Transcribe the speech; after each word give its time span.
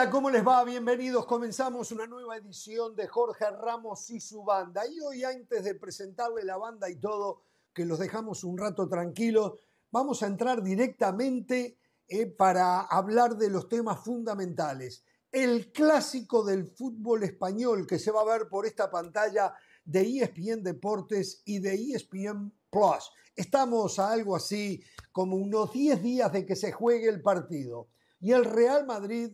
Hola, 0.00 0.10
¿cómo 0.10 0.30
les 0.30 0.46
va? 0.46 0.64
Bienvenidos. 0.64 1.26
Comenzamos 1.26 1.92
una 1.92 2.06
nueva 2.06 2.34
edición 2.38 2.96
de 2.96 3.06
Jorge 3.06 3.44
Ramos 3.50 4.08
y 4.08 4.18
su 4.18 4.42
banda. 4.42 4.86
Y 4.86 4.98
hoy, 4.98 5.24
antes 5.24 5.62
de 5.62 5.74
presentarle 5.74 6.42
la 6.42 6.56
banda 6.56 6.88
y 6.88 6.96
todo, 6.96 7.42
que 7.74 7.84
los 7.84 7.98
dejamos 7.98 8.42
un 8.42 8.56
rato 8.56 8.88
tranquilos, 8.88 9.60
vamos 9.90 10.22
a 10.22 10.26
entrar 10.26 10.62
directamente 10.62 11.76
eh, 12.08 12.24
para 12.24 12.80
hablar 12.80 13.36
de 13.36 13.50
los 13.50 13.68
temas 13.68 14.02
fundamentales. 14.02 15.04
El 15.30 15.70
clásico 15.70 16.46
del 16.46 16.64
fútbol 16.64 17.24
español 17.24 17.86
que 17.86 17.98
se 17.98 18.10
va 18.10 18.22
a 18.22 18.38
ver 18.38 18.48
por 18.48 18.64
esta 18.64 18.90
pantalla 18.90 19.52
de 19.84 20.00
ESPN 20.00 20.62
Deportes 20.62 21.42
y 21.44 21.58
de 21.58 21.74
ESPN 21.74 22.50
Plus. 22.70 23.12
Estamos 23.36 23.98
a 23.98 24.12
algo 24.12 24.34
así 24.34 24.82
como 25.12 25.36
unos 25.36 25.74
10 25.74 26.02
días 26.02 26.32
de 26.32 26.46
que 26.46 26.56
se 26.56 26.72
juegue 26.72 27.10
el 27.10 27.20
partido. 27.20 27.88
Y 28.18 28.32
el 28.32 28.46
Real 28.46 28.86
Madrid 28.86 29.32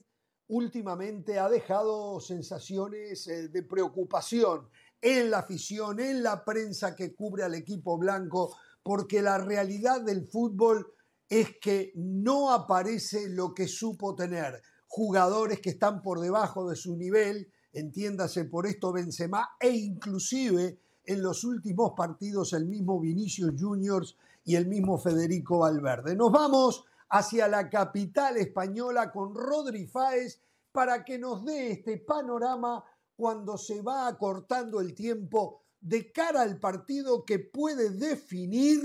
últimamente 0.48 1.38
ha 1.38 1.48
dejado 1.48 2.20
sensaciones 2.20 3.27
eh, 3.27 3.48
de 3.48 3.62
preocupación 3.62 4.69
en 5.00 5.30
la 5.30 5.38
afición, 5.38 6.00
en 6.00 6.22
la 6.22 6.45
prensa 6.45 6.95
que 6.95 7.14
cubre 7.14 7.42
al 7.45 7.55
equipo 7.55 7.98
blanco, 7.98 8.56
porque 8.82 9.22
la 9.22 9.38
realidad 9.38 10.00
del 10.00 10.27
fútbol 10.27 10.86
es 11.28 11.59
que 11.60 11.92
no 11.96 12.52
aparece 12.52 13.28
lo 13.28 13.52
que 13.52 13.66
supo 13.66 14.14
tener. 14.14 14.62
Jugadores 14.86 15.60
que 15.60 15.70
están 15.70 16.02
por 16.02 16.20
debajo 16.20 16.69
de 16.69 16.77
su 16.77 16.97
nivel, 16.97 17.50
entiéndase 17.72 18.44
por 18.44 18.66
esto 18.66 18.92
Benzema, 18.92 19.56
e 19.60 19.70
inclusive 19.70 20.78
en 21.05 21.22
los 21.22 21.44
últimos 21.44 21.92
partidos 21.97 22.52
el 22.52 22.66
mismo 22.66 23.00
Vinicius 23.00 23.55
Juniors 23.58 24.16
y 24.44 24.55
el 24.55 24.66
mismo 24.66 24.98
Federico 24.98 25.58
Valverde. 25.58 26.14
Nos 26.14 26.31
vamos 26.31 26.84
hacia 27.09 27.49
la 27.49 27.69
capital 27.69 28.37
española 28.37 29.11
con 29.11 29.35
Rodri 29.35 29.87
Fáez 29.87 30.43
para 30.73 31.05
que 31.05 31.19
nos 31.19 31.45
dé 31.45 31.73
este 31.73 31.99
panorama 31.99 32.85
cuando 33.15 33.57
se 33.57 33.81
va 33.83 34.09
acortando 34.09 34.81
el 34.81 34.95
tiempo 34.95 35.62
de 35.81 36.12
cara 36.12 36.43
al 36.43 36.59
partido 36.59 37.25
que 37.25 37.39
puede 37.39 37.91
definir 37.91 38.81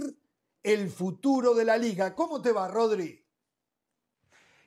el 0.64 0.90
futuro 0.90 1.54
de 1.54 1.66
la 1.66 1.78
liga. 1.78 2.16
¿Cómo 2.16 2.42
te 2.42 2.52
va, 2.52 2.68
Rodri? 2.68 3.26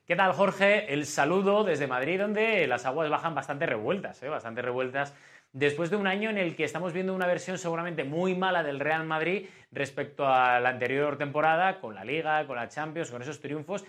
¿Qué 0.05 0.15
tal, 0.15 0.33
Jorge? 0.33 0.93
El 0.93 1.07
saludo 1.07 1.63
desde 1.63 1.87
Madrid, 1.87 2.19
donde 2.19 2.67
las 2.67 2.85
aguas 2.85 3.09
bajan 3.09 3.33
bastante 3.33 3.65
revueltas, 3.65 4.21
¿eh? 4.21 4.29
bastante 4.29 4.61
revueltas 4.61 5.15
después 5.55 5.89
de 5.89 5.95
un 5.95 6.05
año 6.05 6.29
en 6.29 6.37
el 6.37 6.53
que 6.53 6.65
estamos 6.65 6.91
viendo 6.91 7.15
una 7.15 7.27
versión 7.27 7.57
seguramente 7.57 8.03
muy 8.03 8.35
mala 8.35 8.61
del 8.61 8.81
Real 8.81 9.05
Madrid 9.05 9.45
respecto 9.71 10.27
a 10.27 10.59
la 10.59 10.69
anterior 10.69 11.17
temporada, 11.17 11.79
con 11.79 11.95
la 11.95 12.03
Liga, 12.03 12.45
con 12.45 12.57
la 12.57 12.67
Champions, 12.67 13.09
con 13.09 13.21
esos 13.21 13.39
triunfos, 13.39 13.85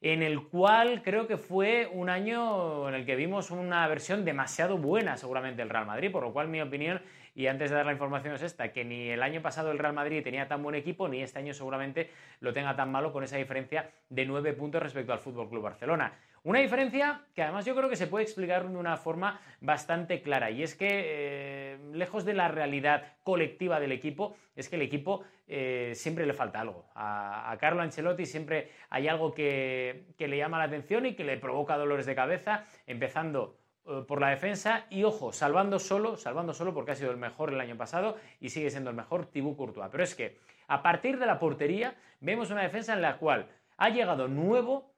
en 0.00 0.22
el 0.22 0.48
cual 0.48 1.02
creo 1.02 1.26
que 1.26 1.36
fue 1.36 1.90
un 1.92 2.08
año 2.08 2.88
en 2.88 2.94
el 2.94 3.04
que 3.04 3.16
vimos 3.16 3.50
una 3.50 3.86
versión 3.86 4.24
demasiado 4.24 4.78
buena 4.78 5.18
seguramente 5.18 5.60
del 5.60 5.68
Real 5.68 5.84
Madrid, 5.84 6.10
por 6.10 6.22
lo 6.22 6.32
cual 6.32 6.48
mi 6.48 6.62
opinión, 6.62 7.02
y 7.34 7.48
antes 7.48 7.68
de 7.68 7.76
dar 7.76 7.84
la 7.84 7.92
información 7.92 8.34
es 8.34 8.42
esta, 8.42 8.72
que 8.72 8.86
ni 8.86 9.10
el 9.10 9.22
año 9.22 9.42
pasado 9.42 9.72
el 9.72 9.78
Real 9.78 9.92
Madrid 9.92 10.24
tenía 10.24 10.48
tan 10.48 10.62
buen 10.62 10.74
equipo, 10.74 11.06
ni 11.06 11.22
este 11.22 11.38
año 11.38 11.52
seguramente 11.52 12.08
lo 12.40 12.54
tenga 12.54 12.74
tan 12.76 12.90
malo 12.90 13.12
con 13.12 13.24
esa 13.24 13.36
diferencia 13.36 13.90
de 14.08 14.24
nueve 14.24 14.54
puntos 14.54 14.82
respecto 14.82 15.12
al 15.12 15.18
Fútbol 15.18 15.50
Club 15.50 15.64
Barcelona. 15.64 16.14
Una 16.42 16.60
diferencia 16.60 17.20
que 17.34 17.42
además 17.42 17.66
yo 17.66 17.76
creo 17.76 17.90
que 17.90 17.96
se 17.96 18.06
puede 18.06 18.24
explicar 18.24 18.66
de 18.66 18.74
una 18.74 18.96
forma 18.96 19.38
bastante 19.60 20.22
clara 20.22 20.50
y 20.50 20.62
es 20.62 20.74
que 20.74 20.88
eh, 20.88 21.78
lejos 21.92 22.24
de 22.24 22.32
la 22.32 22.48
realidad 22.48 23.18
colectiva 23.22 23.78
del 23.78 23.92
equipo, 23.92 24.36
es 24.56 24.70
que 24.70 24.76
el 24.76 24.82
equipo 24.82 25.22
eh, 25.46 25.92
siempre 25.94 26.24
le 26.24 26.32
falta 26.32 26.62
algo. 26.62 26.86
A, 26.94 27.54
Carlo 27.60 27.82
Ancelotti 27.82 28.24
siempre 28.24 28.70
hay 28.88 29.06
algo 29.06 29.34
que, 29.34 30.06
le 30.18 30.36
llama 30.38 30.56
la 30.56 30.64
atención 30.64 31.04
y 31.04 31.14
que 31.14 31.24
le 31.24 31.36
provoca 31.36 31.76
dolores 31.76 32.06
de 32.06 32.14
cabeza, 32.14 32.64
empezando 32.86 33.58
eh, 33.86 34.02
por 34.08 34.22
la 34.22 34.30
defensa 34.30 34.86
y 34.88 35.04
ojo, 35.04 35.32
salvando 35.32 35.78
solo, 35.78 36.16
salvando 36.16 36.54
solo 36.54 36.72
porque 36.72 36.92
ha 36.92 36.96
sido 36.96 37.10
el 37.10 37.18
mejor 37.18 37.52
el 37.52 37.60
año 37.60 37.76
pasado 37.76 38.16
y 38.40 38.48
sigue 38.48 38.70
siendo 38.70 38.88
el 38.88 38.96
mejor 38.96 39.26
Thibaut 39.26 39.58
Courtois. 39.58 39.90
Pero 39.92 40.04
es 40.04 40.14
que 40.14 40.38
a 40.68 40.82
partir 40.82 41.18
de 41.18 41.26
la 41.26 41.38
portería 41.38 41.96
vemos 42.20 42.50
una 42.50 42.62
defensa 42.62 42.94
en 42.94 43.02
la 43.02 43.18
cual 43.18 43.46
ha 43.76 43.90
llegado 43.90 44.26
nuevo 44.26 44.90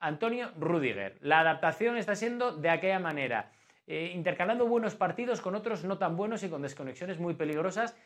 Antonio 0.00 0.50
Rudiger. 0.58 1.18
La 1.20 1.40
adaptación 1.40 1.96
está 1.96 2.16
siendo 2.16 2.56
de 2.56 2.70
aquella 2.70 2.98
manera, 2.98 3.52
eh, 3.86 4.12
intercalando 4.14 4.66
buenos 4.66 4.94
partidos 4.94 5.40
con 5.40 5.54
otros 5.54 5.84
no 5.84 5.98
tan 5.98 6.16
buenos 6.16 6.42
y 6.42 6.48
con 6.48 6.62
desconexiones 6.62 7.18
muy 7.18 7.34
peligrosas, 7.34 7.96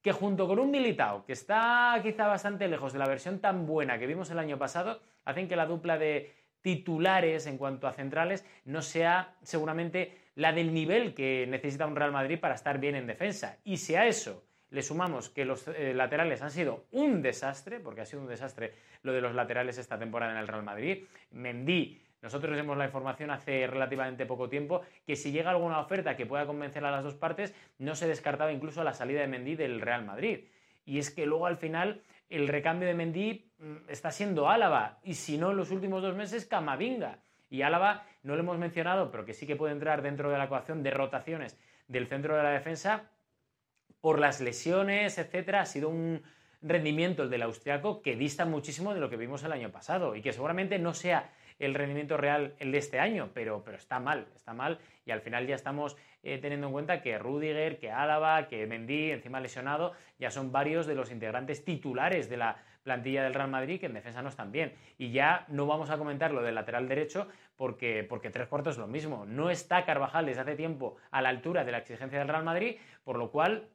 que 0.00 0.12
junto 0.12 0.48
con 0.48 0.58
un 0.58 0.70
Militao, 0.70 1.24
que 1.24 1.32
está 1.32 1.98
quizá 2.02 2.26
bastante 2.26 2.66
lejos 2.66 2.92
de 2.92 2.98
la 2.98 3.06
versión 3.06 3.38
tan 3.38 3.66
buena 3.66 3.98
que 3.98 4.06
vimos 4.06 4.30
el 4.30 4.38
año 4.38 4.58
pasado, 4.58 5.00
hacen 5.24 5.46
que 5.46 5.54
la 5.54 5.66
dupla 5.66 5.96
de 5.96 6.32
titulares 6.60 7.46
en 7.46 7.58
cuanto 7.58 7.86
a 7.86 7.92
centrales 7.92 8.44
no 8.64 8.82
sea 8.82 9.36
seguramente 9.42 10.18
la 10.34 10.52
del 10.52 10.72
nivel 10.72 11.14
que 11.14 11.46
necesita 11.48 11.86
un 11.86 11.96
Real 11.96 12.12
Madrid 12.12 12.40
para 12.40 12.54
estar 12.54 12.78
bien 12.78 12.94
en 12.94 13.06
defensa. 13.06 13.58
Y 13.64 13.76
si 13.76 13.94
a 13.94 14.06
eso 14.06 14.44
le 14.72 14.82
sumamos 14.82 15.28
que 15.28 15.44
los 15.44 15.68
eh, 15.68 15.92
laterales 15.94 16.40
han 16.42 16.50
sido 16.50 16.86
un 16.92 17.20
desastre, 17.20 17.78
porque 17.78 18.00
ha 18.00 18.06
sido 18.06 18.22
un 18.22 18.28
desastre 18.28 18.72
lo 19.02 19.12
de 19.12 19.20
los 19.20 19.34
laterales 19.34 19.76
esta 19.76 19.98
temporada 19.98 20.32
en 20.32 20.38
el 20.38 20.48
Real 20.48 20.62
Madrid. 20.62 21.04
Mendy, 21.30 22.00
nosotros 22.22 22.56
vemos 22.56 22.78
la 22.78 22.86
información 22.86 23.30
hace 23.30 23.66
relativamente 23.66 24.24
poco 24.24 24.48
tiempo, 24.48 24.80
que 25.06 25.14
si 25.14 25.30
llega 25.30 25.50
alguna 25.50 25.78
oferta 25.78 26.16
que 26.16 26.24
pueda 26.24 26.46
convencer 26.46 26.84
a 26.86 26.90
las 26.90 27.04
dos 27.04 27.14
partes, 27.14 27.54
no 27.78 27.94
se 27.94 28.08
descartaba 28.08 28.50
incluso 28.50 28.82
la 28.82 28.94
salida 28.94 29.20
de 29.20 29.26
Mendy 29.26 29.56
del 29.56 29.80
Real 29.80 30.06
Madrid. 30.06 30.46
Y 30.86 30.98
es 30.98 31.10
que 31.10 31.26
luego 31.26 31.46
al 31.46 31.58
final 31.58 32.00
el 32.30 32.48
recambio 32.48 32.88
de 32.88 32.94
Mendy 32.94 33.52
mm, 33.58 33.90
está 33.90 34.10
siendo 34.10 34.48
Álava, 34.48 35.00
y 35.04 35.14
si 35.14 35.36
no 35.36 35.50
en 35.50 35.58
los 35.58 35.70
últimos 35.70 36.00
dos 36.00 36.16
meses, 36.16 36.46
Camavinga. 36.46 37.18
Y 37.50 37.60
Álava 37.60 38.06
no 38.22 38.36
lo 38.36 38.40
hemos 38.40 38.56
mencionado, 38.56 39.10
pero 39.10 39.26
que 39.26 39.34
sí 39.34 39.46
que 39.46 39.56
puede 39.56 39.74
entrar 39.74 40.00
dentro 40.00 40.30
de 40.30 40.38
la 40.38 40.44
ecuación 40.44 40.82
de 40.82 40.92
rotaciones 40.92 41.60
del 41.88 42.06
centro 42.06 42.34
de 42.34 42.42
la 42.42 42.50
defensa, 42.50 43.10
por 44.02 44.18
las 44.18 44.42
lesiones, 44.42 45.16
etcétera, 45.16 45.62
ha 45.62 45.66
sido 45.66 45.88
un 45.88 46.22
rendimiento 46.60 47.22
el 47.22 47.30
del 47.30 47.42
austriaco 47.42 48.02
que 48.02 48.16
dista 48.16 48.44
muchísimo 48.44 48.92
de 48.92 49.00
lo 49.00 49.08
que 49.08 49.16
vimos 49.16 49.42
el 49.44 49.52
año 49.52 49.70
pasado 49.70 50.14
y 50.14 50.20
que 50.20 50.32
seguramente 50.32 50.78
no 50.78 50.92
sea 50.92 51.30
el 51.58 51.74
rendimiento 51.74 52.16
real 52.16 52.54
el 52.58 52.72
de 52.72 52.78
este 52.78 52.98
año, 52.98 53.30
pero, 53.32 53.62
pero 53.64 53.76
está 53.76 54.00
mal, 54.00 54.26
está 54.34 54.52
mal 54.52 54.78
y 55.06 55.12
al 55.12 55.20
final 55.20 55.46
ya 55.46 55.54
estamos 55.54 55.96
eh, 56.24 56.38
teniendo 56.38 56.66
en 56.66 56.72
cuenta 56.72 57.00
que 57.00 57.18
Rudiger, 57.18 57.78
que 57.78 57.90
Álava, 57.90 58.48
que 58.48 58.66
Mendy, 58.66 59.12
encima 59.12 59.40
lesionado, 59.40 59.92
ya 60.18 60.30
son 60.30 60.50
varios 60.50 60.86
de 60.86 60.94
los 60.94 61.10
integrantes 61.12 61.64
titulares 61.64 62.28
de 62.28 62.36
la 62.36 62.56
plantilla 62.82 63.22
del 63.22 63.34
Real 63.34 63.50
Madrid 63.50 63.78
que 63.78 63.86
en 63.86 63.94
defensa 63.94 64.22
no 64.22 64.28
están 64.28 64.50
bien. 64.50 64.72
Y 64.98 65.12
ya 65.12 65.44
no 65.48 65.66
vamos 65.66 65.90
a 65.90 65.98
comentar 65.98 66.32
lo 66.32 66.42
del 66.42 66.56
lateral 66.56 66.88
derecho 66.88 67.28
porque, 67.56 68.04
porque 68.08 68.30
tres 68.30 68.48
cuartos 68.48 68.74
es 68.74 68.78
lo 68.78 68.88
mismo. 68.88 69.24
No 69.26 69.50
está 69.50 69.84
Carvajal 69.84 70.26
desde 70.26 70.40
hace 70.40 70.56
tiempo 70.56 70.96
a 71.10 71.22
la 71.22 71.28
altura 71.28 71.64
de 71.64 71.72
la 71.72 71.78
exigencia 71.78 72.18
del 72.18 72.28
Real 72.28 72.44
Madrid, 72.44 72.76
por 73.04 73.16
lo 73.18 73.30
cual 73.30 73.68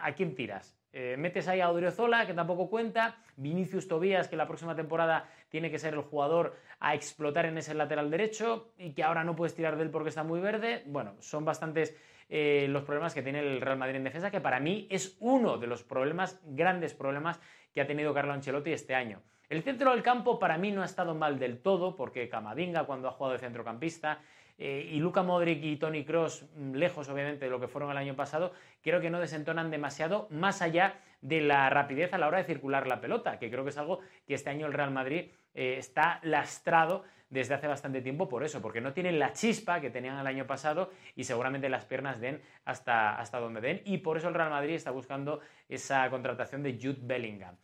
¿a 0.00 0.12
quién 0.12 0.34
tiras? 0.34 0.76
Eh, 0.92 1.16
metes 1.18 1.46
ahí 1.46 1.60
a 1.60 1.70
Odriozola, 1.70 2.26
que 2.26 2.32
tampoco 2.32 2.70
cuenta, 2.70 3.18
Vinicius 3.36 3.86
Tobías, 3.86 4.28
que 4.28 4.36
la 4.36 4.46
próxima 4.46 4.74
temporada 4.74 5.28
tiene 5.50 5.70
que 5.70 5.78
ser 5.78 5.92
el 5.94 6.00
jugador 6.00 6.56
a 6.80 6.94
explotar 6.94 7.44
en 7.44 7.58
ese 7.58 7.74
lateral 7.74 8.10
derecho 8.10 8.72
y 8.78 8.92
que 8.92 9.02
ahora 9.02 9.22
no 9.22 9.36
puedes 9.36 9.54
tirar 9.54 9.76
de 9.76 9.82
él 9.82 9.90
porque 9.90 10.08
está 10.08 10.22
muy 10.22 10.40
verde. 10.40 10.84
Bueno, 10.86 11.14
son 11.20 11.44
bastantes 11.44 11.94
eh, 12.28 12.66
los 12.70 12.82
problemas 12.84 13.12
que 13.12 13.22
tiene 13.22 13.40
el 13.40 13.60
Real 13.60 13.76
Madrid 13.76 13.96
en 13.96 14.04
defensa, 14.04 14.30
que 14.30 14.40
para 14.40 14.58
mí 14.58 14.86
es 14.90 15.16
uno 15.20 15.58
de 15.58 15.66
los 15.66 15.82
problemas, 15.82 16.40
grandes 16.44 16.94
problemas 16.94 17.40
que 17.74 17.82
ha 17.82 17.86
tenido 17.86 18.14
Carlo 18.14 18.32
Ancelotti 18.32 18.72
este 18.72 18.94
año. 18.94 19.20
El 19.48 19.62
centro 19.62 19.90
del 19.90 20.02
campo 20.02 20.38
para 20.38 20.58
mí 20.58 20.72
no 20.72 20.82
ha 20.82 20.86
estado 20.86 21.14
mal 21.14 21.38
del 21.38 21.60
todo, 21.60 21.94
porque 21.94 22.28
Camavinga 22.28 22.84
cuando 22.84 23.08
ha 23.08 23.12
jugado 23.12 23.34
de 23.34 23.38
centrocampista, 23.38 24.20
eh, 24.58 24.88
y 24.90 24.98
Luca 24.98 25.22
Modric 25.22 25.62
y 25.62 25.76
Tony 25.76 26.04
Cross, 26.04 26.46
mm, 26.54 26.74
lejos 26.74 27.08
obviamente 27.08 27.44
de 27.44 27.50
lo 27.50 27.60
que 27.60 27.68
fueron 27.68 27.90
el 27.90 27.96
año 27.96 28.16
pasado, 28.16 28.52
creo 28.82 29.00
que 29.00 29.10
no 29.10 29.20
desentonan 29.20 29.70
demasiado 29.70 30.28
más 30.30 30.62
allá 30.62 31.00
de 31.20 31.40
la 31.40 31.68
rapidez 31.68 32.14
a 32.14 32.18
la 32.18 32.26
hora 32.28 32.38
de 32.38 32.44
circular 32.44 32.86
la 32.86 33.00
pelota, 33.00 33.38
que 33.38 33.50
creo 33.50 33.64
que 33.64 33.70
es 33.70 33.78
algo 33.78 34.00
que 34.26 34.34
este 34.34 34.50
año 34.50 34.66
el 34.66 34.72
Real 34.72 34.90
Madrid 34.90 35.30
eh, 35.54 35.76
está 35.78 36.20
lastrado 36.22 37.04
desde 37.28 37.54
hace 37.54 37.66
bastante 37.66 38.00
tiempo 38.00 38.28
por 38.28 38.44
eso, 38.44 38.62
porque 38.62 38.80
no 38.80 38.92
tienen 38.92 39.18
la 39.18 39.32
chispa 39.32 39.80
que 39.80 39.90
tenían 39.90 40.18
el 40.18 40.26
año 40.26 40.46
pasado 40.46 40.90
y 41.16 41.24
seguramente 41.24 41.68
las 41.68 41.84
piernas 41.84 42.20
den 42.20 42.40
hasta, 42.64 43.18
hasta 43.18 43.40
donde 43.40 43.60
den 43.60 43.82
y 43.84 43.98
por 43.98 44.16
eso 44.16 44.28
el 44.28 44.34
Real 44.34 44.50
Madrid 44.50 44.74
está 44.74 44.92
buscando 44.92 45.40
esa 45.68 46.08
contratación 46.08 46.62
de 46.62 46.78
Jude 46.80 47.00
Bellingham. 47.02 47.56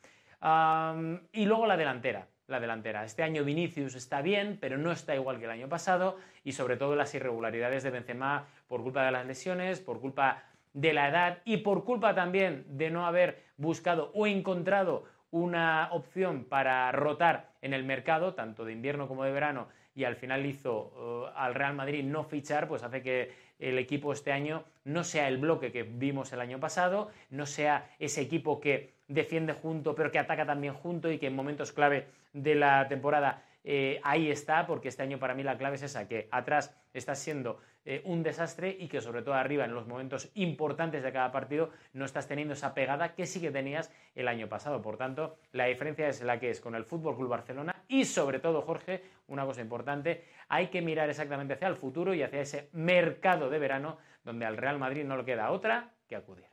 y 1.32 1.46
luego 1.46 1.66
la 1.66 1.76
delantera 1.76 2.26
la 2.52 2.60
delantera. 2.60 3.04
Este 3.04 3.25
año 3.25 3.44
Vinicius 3.44 3.96
está 3.96 4.22
bien, 4.22 4.58
pero 4.60 4.78
no 4.78 4.93
está 4.93 5.16
igual 5.16 5.38
que 5.38 5.46
el 5.46 5.50
año 5.50 5.69
pasado 5.69 6.16
y 6.44 6.52
sobre 6.52 6.76
todo 6.76 6.94
las 6.94 7.14
irregularidades 7.14 7.82
de 7.82 7.90
Benzema 7.90 8.46
por 8.69 8.82
culpa 8.82 9.04
de 9.04 9.10
las 9.10 9.26
lesiones, 9.26 9.81
por 9.81 10.00
culpa 10.00 10.44
de 10.72 10.93
la 10.93 11.08
edad 11.08 11.38
y 11.44 11.58
por 11.58 11.84
culpa 11.84 12.14
también 12.14 12.64
de 12.69 12.90
no 12.90 13.06
haber 13.06 13.43
buscado 13.56 14.12
o 14.14 14.26
encontrado 14.26 15.04
una 15.31 15.88
opción 15.93 16.44
para 16.44 16.93
rotar 16.93 17.50
en 17.62 17.72
el 17.72 17.84
mercado, 17.84 18.34
tanto 18.34 18.64
de 18.64 18.72
invierno 18.72 19.08
como 19.08 19.25
de 19.25 19.32
verano, 19.32 19.69
y 19.94 20.04
al 20.04 20.16
final 20.16 20.46
hizo 20.46 21.26
eh, 21.28 21.32
al 21.37 21.54
Real 21.54 21.75
Madrid 21.75 22.04
no 22.04 22.25
fichar, 22.25 22.69
pues 22.69 22.82
hace 22.82 23.02
que 23.02 23.32
el 23.58 23.78
equipo 23.78 24.12
este 24.12 24.32
año 24.32 24.64
no 24.84 25.04
sea 25.04 25.28
el 25.28 25.38
bloque 25.38 25.72
que 25.72 25.84
vimos 25.84 26.32
el 26.32 26.40
año 26.40 26.60
pasado, 26.60 27.10
no 27.31 27.46
sea 27.46 27.90
ese 27.99 28.20
equipo 28.20 28.60
que 28.60 28.94
defiende 29.08 29.52
junto 29.52 29.94
pero 29.94 30.10
que 30.10 30.19
ataca 30.19 30.46
también 30.46 30.75
junto 30.75 31.10
y 31.10 31.19
que 31.19 31.26
en 31.26 31.37
momentos 31.37 31.72
clave 31.72 32.06
de 32.32 32.55
la 32.55 32.88
temporada 32.88 33.43
eh, 33.64 34.00
ahí 34.02 34.31
está, 34.31 34.67
porque 34.67 34.88
este 34.88 35.02
año 35.02 35.19
para 35.19 35.34
mí 35.34 35.43
la 35.43 35.56
clave 35.56 35.76
es 35.76 35.82
esa, 35.82 36.08
que 36.08 36.29
atrás 36.32 36.75
está 36.93 37.14
siendo 37.14 37.61
eh, 37.84 38.02
un 38.05 38.23
desastre 38.23 38.76
y 38.79 38.88
que 38.88 39.00
sobre 39.00 39.23
todo 39.23 39.34
arriba 39.34 39.64
en 39.64 39.75
los 39.75 39.87
momentos 39.87 40.31
importantes 40.34 41.02
de 41.02 41.12
cada 41.12 41.31
partido 41.31 41.70
no 41.93 42.05
estás 42.05 42.26
teniendo 42.26 42.55
esa 42.55 42.75
pegada 42.75 43.14
que 43.14 43.26
sí 43.26 43.40
que 43.40 43.50
tenías 43.50 43.90
el 44.14 44.29
año 44.29 44.49
pasado. 44.49 44.82
Por 44.82 44.96
tanto, 44.96 45.37
la 45.52 45.67
diferencia 45.67 46.08
es 46.08 46.23
la 46.23 46.40
que 46.40 46.50
es 46.50 46.61
con 46.61 46.75
el 46.75 46.84
Fútbol 46.84 47.17
Club 47.17 47.29
Barcelona 47.29 47.84
y 47.88 48.05
sobre 48.05 48.40
todo, 48.40 48.62
Jorge, 48.62 49.05
una 49.28 49.44
cosa 49.44 49.61
importante, 49.61 50.25
hay 50.49 50.69
que 50.69 50.82
mirar 50.82 51.08
exactamente 51.08 51.55
hacia 51.55 51.69
el 51.69 51.76
futuro 51.76 52.14
y 52.14 52.23
hacia 52.23 52.40
ese 52.40 52.69
mercado 52.73 53.49
de 53.49 53.58
verano 53.58 53.99
donde 54.25 54.44
al 54.44 54.56
Real 54.56 54.78
Madrid 54.78 55.05
no 55.05 55.17
le 55.17 55.25
queda 55.25 55.50
otra 55.52 55.94
que 56.08 56.17
acudir. 56.17 56.46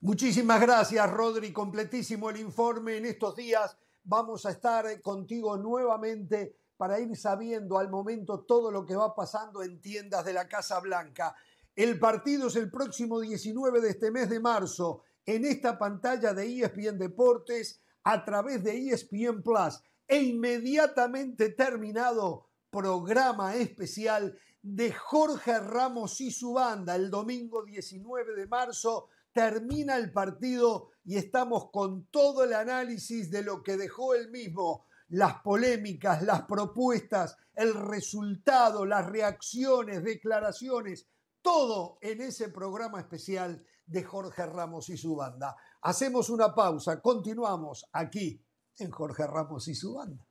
Muchísimas 0.00 0.60
gracias, 0.60 1.10
Rodri. 1.10 1.52
Completísimo 1.52 2.30
el 2.30 2.38
informe 2.38 2.96
en 2.96 3.06
estos 3.06 3.36
días 3.36 3.78
Vamos 4.04 4.46
a 4.46 4.50
estar 4.50 4.86
eh, 4.86 5.00
contigo 5.00 5.56
nuevamente 5.56 6.56
para 6.76 6.98
ir 6.98 7.16
sabiendo 7.16 7.78
al 7.78 7.88
momento 7.88 8.40
todo 8.40 8.70
lo 8.70 8.84
que 8.84 8.96
va 8.96 9.14
pasando 9.14 9.62
en 9.62 9.80
tiendas 9.80 10.24
de 10.24 10.32
la 10.32 10.48
Casa 10.48 10.80
Blanca. 10.80 11.36
El 11.76 11.98
partido 11.98 12.48
es 12.48 12.56
el 12.56 12.70
próximo 12.70 13.20
19 13.20 13.80
de 13.80 13.90
este 13.90 14.10
mes 14.10 14.28
de 14.28 14.40
marzo 14.40 15.02
en 15.24 15.44
esta 15.44 15.78
pantalla 15.78 16.34
de 16.34 16.60
ESPN 16.60 16.98
Deportes 16.98 17.80
a 18.02 18.24
través 18.24 18.64
de 18.64 18.88
ESPN 18.88 19.42
Plus 19.42 19.80
e 20.08 20.20
inmediatamente 20.20 21.50
terminado 21.50 22.48
programa 22.70 23.54
especial 23.54 24.36
de 24.60 24.92
Jorge 24.92 25.58
Ramos 25.60 26.20
y 26.20 26.30
su 26.30 26.54
banda 26.54 26.96
el 26.96 27.10
domingo 27.10 27.64
19 27.64 28.34
de 28.34 28.46
marzo 28.46 29.08
termina 29.32 29.96
el 29.96 30.12
partido 30.12 30.91
y 31.04 31.16
estamos 31.16 31.70
con 31.70 32.06
todo 32.06 32.44
el 32.44 32.52
análisis 32.52 33.30
de 33.30 33.42
lo 33.42 33.62
que 33.62 33.76
dejó 33.76 34.14
el 34.14 34.30
mismo, 34.30 34.86
las 35.08 35.42
polémicas, 35.42 36.22
las 36.22 36.42
propuestas, 36.42 37.36
el 37.54 37.74
resultado, 37.74 38.86
las 38.86 39.06
reacciones, 39.06 40.02
declaraciones, 40.02 41.06
todo 41.42 41.98
en 42.00 42.22
ese 42.22 42.48
programa 42.48 43.00
especial 43.00 43.64
de 43.86 44.04
Jorge 44.04 44.46
Ramos 44.46 44.88
y 44.88 44.96
su 44.96 45.16
banda. 45.16 45.56
Hacemos 45.82 46.30
una 46.30 46.54
pausa, 46.54 47.00
continuamos 47.00 47.88
aquí 47.92 48.42
en 48.78 48.90
Jorge 48.90 49.26
Ramos 49.26 49.68
y 49.68 49.74
su 49.74 49.94
banda. 49.94 50.24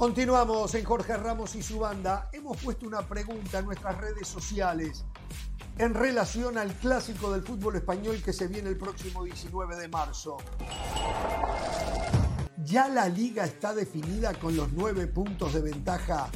Continuamos 0.00 0.74
en 0.76 0.84
Jorge 0.86 1.14
Ramos 1.14 1.54
y 1.56 1.62
su 1.62 1.78
banda. 1.78 2.30
Hemos 2.32 2.56
puesto 2.56 2.86
una 2.86 3.02
pregunta 3.02 3.58
en 3.58 3.66
nuestras 3.66 3.98
redes 3.98 4.26
sociales 4.26 5.04
en 5.76 5.92
relación 5.92 6.56
al 6.56 6.72
clásico 6.72 7.30
del 7.30 7.42
fútbol 7.42 7.76
español 7.76 8.22
que 8.24 8.32
se 8.32 8.46
viene 8.46 8.70
el 8.70 8.78
próximo 8.78 9.24
19 9.24 9.76
de 9.76 9.88
marzo. 9.88 10.38
¿Ya 12.64 12.88
la 12.88 13.10
liga 13.10 13.44
está 13.44 13.74
definida 13.74 14.32
con 14.32 14.56
los 14.56 14.72
nueve 14.72 15.06
puntos 15.06 15.52
de 15.52 15.60
ventaja 15.60 16.30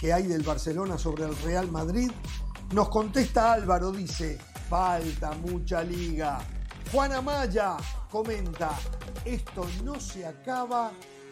que 0.00 0.12
hay 0.12 0.26
del 0.26 0.42
Barcelona 0.42 0.98
sobre 0.98 1.22
el 1.22 1.36
Real 1.36 1.70
Madrid? 1.70 2.10
Nos 2.72 2.88
contesta 2.88 3.52
Álvaro, 3.52 3.92
dice, 3.92 4.40
falta 4.68 5.30
mucha 5.34 5.84
liga. 5.84 6.40
Juan 6.90 7.12
Amaya 7.12 7.76
comenta, 8.10 8.72
esto 9.24 9.64
no 9.84 10.00
se 10.00 10.26
acaba 10.26 10.90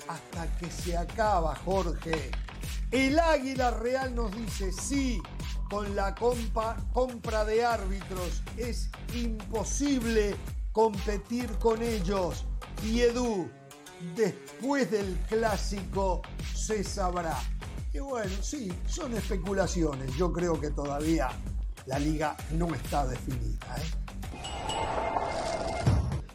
hasta 0.08 0.46
que 0.58 0.70
se 0.70 0.96
acaba, 0.96 1.54
Jorge. 1.64 2.30
El 2.90 3.18
Águila 3.18 3.70
Real 3.70 4.14
nos 4.14 4.34
dice, 4.36 4.70
sí, 4.72 5.20
con 5.70 5.96
la 5.96 6.14
compra 6.14 7.44
de 7.44 7.64
árbitros 7.64 8.42
es 8.56 8.90
imposible 9.14 10.36
competir 10.72 11.50
con 11.58 11.82
ellos. 11.82 12.44
Y 12.84 13.00
Edu, 13.00 13.48
después 14.14 14.90
del 14.90 15.16
clásico 15.28 16.22
se 16.54 16.84
sabrá. 16.84 17.38
Y 17.92 18.00
bueno, 18.00 18.30
sí, 18.42 18.72
son 18.86 19.14
especulaciones. 19.14 20.14
Yo 20.16 20.32
creo 20.32 20.60
que 20.60 20.70
todavía 20.70 21.30
la 21.86 21.98
liga 21.98 22.36
no 22.52 22.74
está 22.74 23.06
definida. 23.06 23.76
¿eh? 23.76 24.02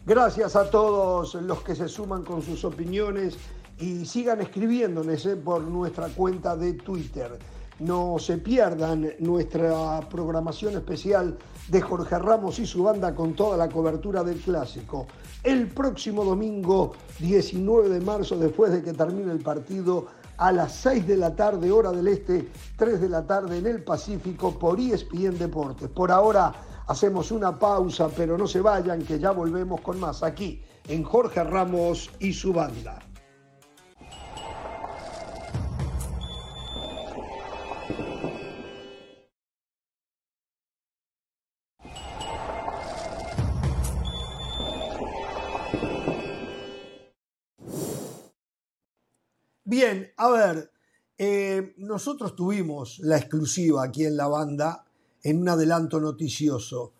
Gracias 0.06 0.56
a 0.56 0.70
todos 0.70 1.34
los 1.34 1.62
que 1.62 1.74
se 1.74 1.86
suman 1.86 2.24
con 2.24 2.42
sus 2.42 2.64
opiniones 2.64 3.36
y 3.80 4.04
sigan 4.04 4.40
escribiéndonos 4.40 5.26
eh, 5.26 5.36
por 5.36 5.62
nuestra 5.62 6.08
cuenta 6.08 6.56
de 6.56 6.74
Twitter. 6.74 7.38
No 7.80 8.16
se 8.18 8.38
pierdan 8.38 9.08
nuestra 9.20 10.00
programación 10.08 10.74
especial 10.74 11.38
de 11.68 11.80
Jorge 11.80 12.18
Ramos 12.18 12.58
y 12.58 12.66
su 12.66 12.82
banda 12.82 13.14
con 13.14 13.34
toda 13.34 13.56
la 13.56 13.68
cobertura 13.68 14.24
del 14.24 14.40
clásico. 14.40 15.06
El 15.44 15.68
próximo 15.68 16.24
domingo 16.24 16.94
19 17.20 17.88
de 17.88 18.00
marzo, 18.00 18.36
después 18.36 18.72
de 18.72 18.82
que 18.82 18.92
termine 18.92 19.30
el 19.30 19.38
partido, 19.38 20.06
a 20.38 20.52
las 20.52 20.72
6 20.72 21.06
de 21.06 21.16
la 21.16 21.34
tarde, 21.34 21.70
hora 21.70 21.90
del 21.92 22.08
este, 22.08 22.48
3 22.76 23.00
de 23.00 23.08
la 23.08 23.26
tarde 23.26 23.58
en 23.58 23.66
el 23.66 23.82
Pacífico 23.82 24.56
por 24.58 24.78
ESPN 24.78 25.38
Deportes. 25.38 25.88
Por 25.88 26.10
ahora 26.10 26.52
hacemos 26.86 27.30
una 27.32 27.58
pausa, 27.58 28.08
pero 28.16 28.38
no 28.38 28.46
se 28.46 28.60
vayan, 28.60 29.02
que 29.02 29.18
ya 29.18 29.32
volvemos 29.32 29.80
con 29.80 29.98
más 30.00 30.22
aquí 30.22 30.62
en 30.88 31.02
Jorge 31.02 31.44
Ramos 31.44 32.10
y 32.18 32.32
su 32.32 32.52
banda. 32.52 33.07
Bien, 49.68 50.10
a 50.16 50.30
ver, 50.30 50.70
eh, 51.18 51.74
nosotros 51.76 52.34
tuvimos 52.34 53.00
la 53.00 53.18
exclusiva 53.18 53.84
aquí 53.84 54.06
en 54.06 54.16
la 54.16 54.26
banda, 54.26 54.86
en 55.22 55.42
un 55.42 55.48
adelanto 55.50 56.00
noticioso, 56.00 56.94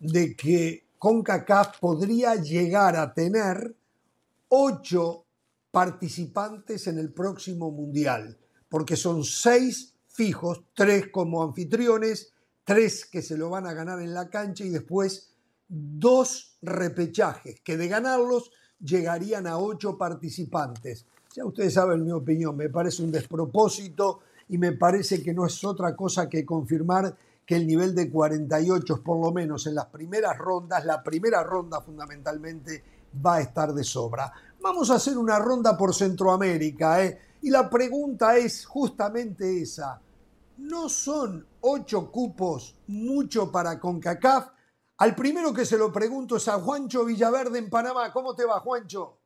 de 0.00 0.34
que 0.34 0.86
CONCACAF 0.98 1.80
podría 1.80 2.36
llegar 2.36 2.96
a 2.96 3.12
tener 3.12 3.76
ocho 4.48 5.26
participantes 5.70 6.86
en 6.86 6.98
el 6.98 7.12
próximo 7.12 7.70
Mundial, 7.70 8.38
porque 8.70 8.96
son 8.96 9.22
seis 9.22 9.92
fijos, 10.08 10.62
tres 10.72 11.08
como 11.12 11.42
anfitriones, 11.42 12.32
tres 12.64 13.04
que 13.04 13.20
se 13.20 13.36
lo 13.36 13.50
van 13.50 13.66
a 13.66 13.74
ganar 13.74 14.00
en 14.00 14.14
la 14.14 14.30
cancha 14.30 14.64
y 14.64 14.70
después 14.70 15.34
dos 15.68 16.56
repechajes, 16.62 17.60
que 17.60 17.76
de 17.76 17.88
ganarlos 17.88 18.50
llegarían 18.80 19.46
a 19.46 19.58
ocho 19.58 19.98
participantes. 19.98 21.04
Ya 21.34 21.44
ustedes 21.44 21.74
saben 21.74 22.04
mi 22.04 22.12
opinión, 22.12 22.56
me 22.56 22.68
parece 22.68 23.02
un 23.02 23.10
despropósito 23.10 24.20
y 24.48 24.56
me 24.56 24.70
parece 24.70 25.20
que 25.20 25.34
no 25.34 25.44
es 25.44 25.64
otra 25.64 25.96
cosa 25.96 26.28
que 26.28 26.46
confirmar 26.46 27.16
que 27.44 27.56
el 27.56 27.66
nivel 27.66 27.92
de 27.92 28.08
48, 28.08 29.02
por 29.02 29.20
lo 29.20 29.32
menos 29.32 29.66
en 29.66 29.74
las 29.74 29.86
primeras 29.86 30.38
rondas, 30.38 30.84
la 30.84 31.02
primera 31.02 31.42
ronda 31.42 31.80
fundamentalmente, 31.80 32.84
va 33.26 33.34
a 33.34 33.40
estar 33.40 33.74
de 33.74 33.82
sobra. 33.82 34.32
Vamos 34.62 34.92
a 34.92 34.94
hacer 34.94 35.18
una 35.18 35.40
ronda 35.40 35.76
por 35.76 35.92
Centroamérica, 35.92 37.04
¿eh? 37.04 37.18
Y 37.42 37.50
la 37.50 37.68
pregunta 37.68 38.36
es 38.36 38.64
justamente 38.64 39.60
esa. 39.60 40.00
¿No 40.58 40.88
son 40.88 41.44
ocho 41.62 42.12
cupos 42.12 42.76
mucho 42.86 43.50
para 43.50 43.80
CONCACAF? 43.80 44.50
Al 44.98 45.16
primero 45.16 45.52
que 45.52 45.66
se 45.66 45.76
lo 45.76 45.90
pregunto 45.90 46.36
es 46.36 46.46
a 46.46 46.60
Juancho 46.60 47.04
Villaverde 47.04 47.58
en 47.58 47.68
Panamá. 47.68 48.12
¿Cómo 48.12 48.36
te 48.36 48.44
va, 48.44 48.60
Juancho? 48.60 49.23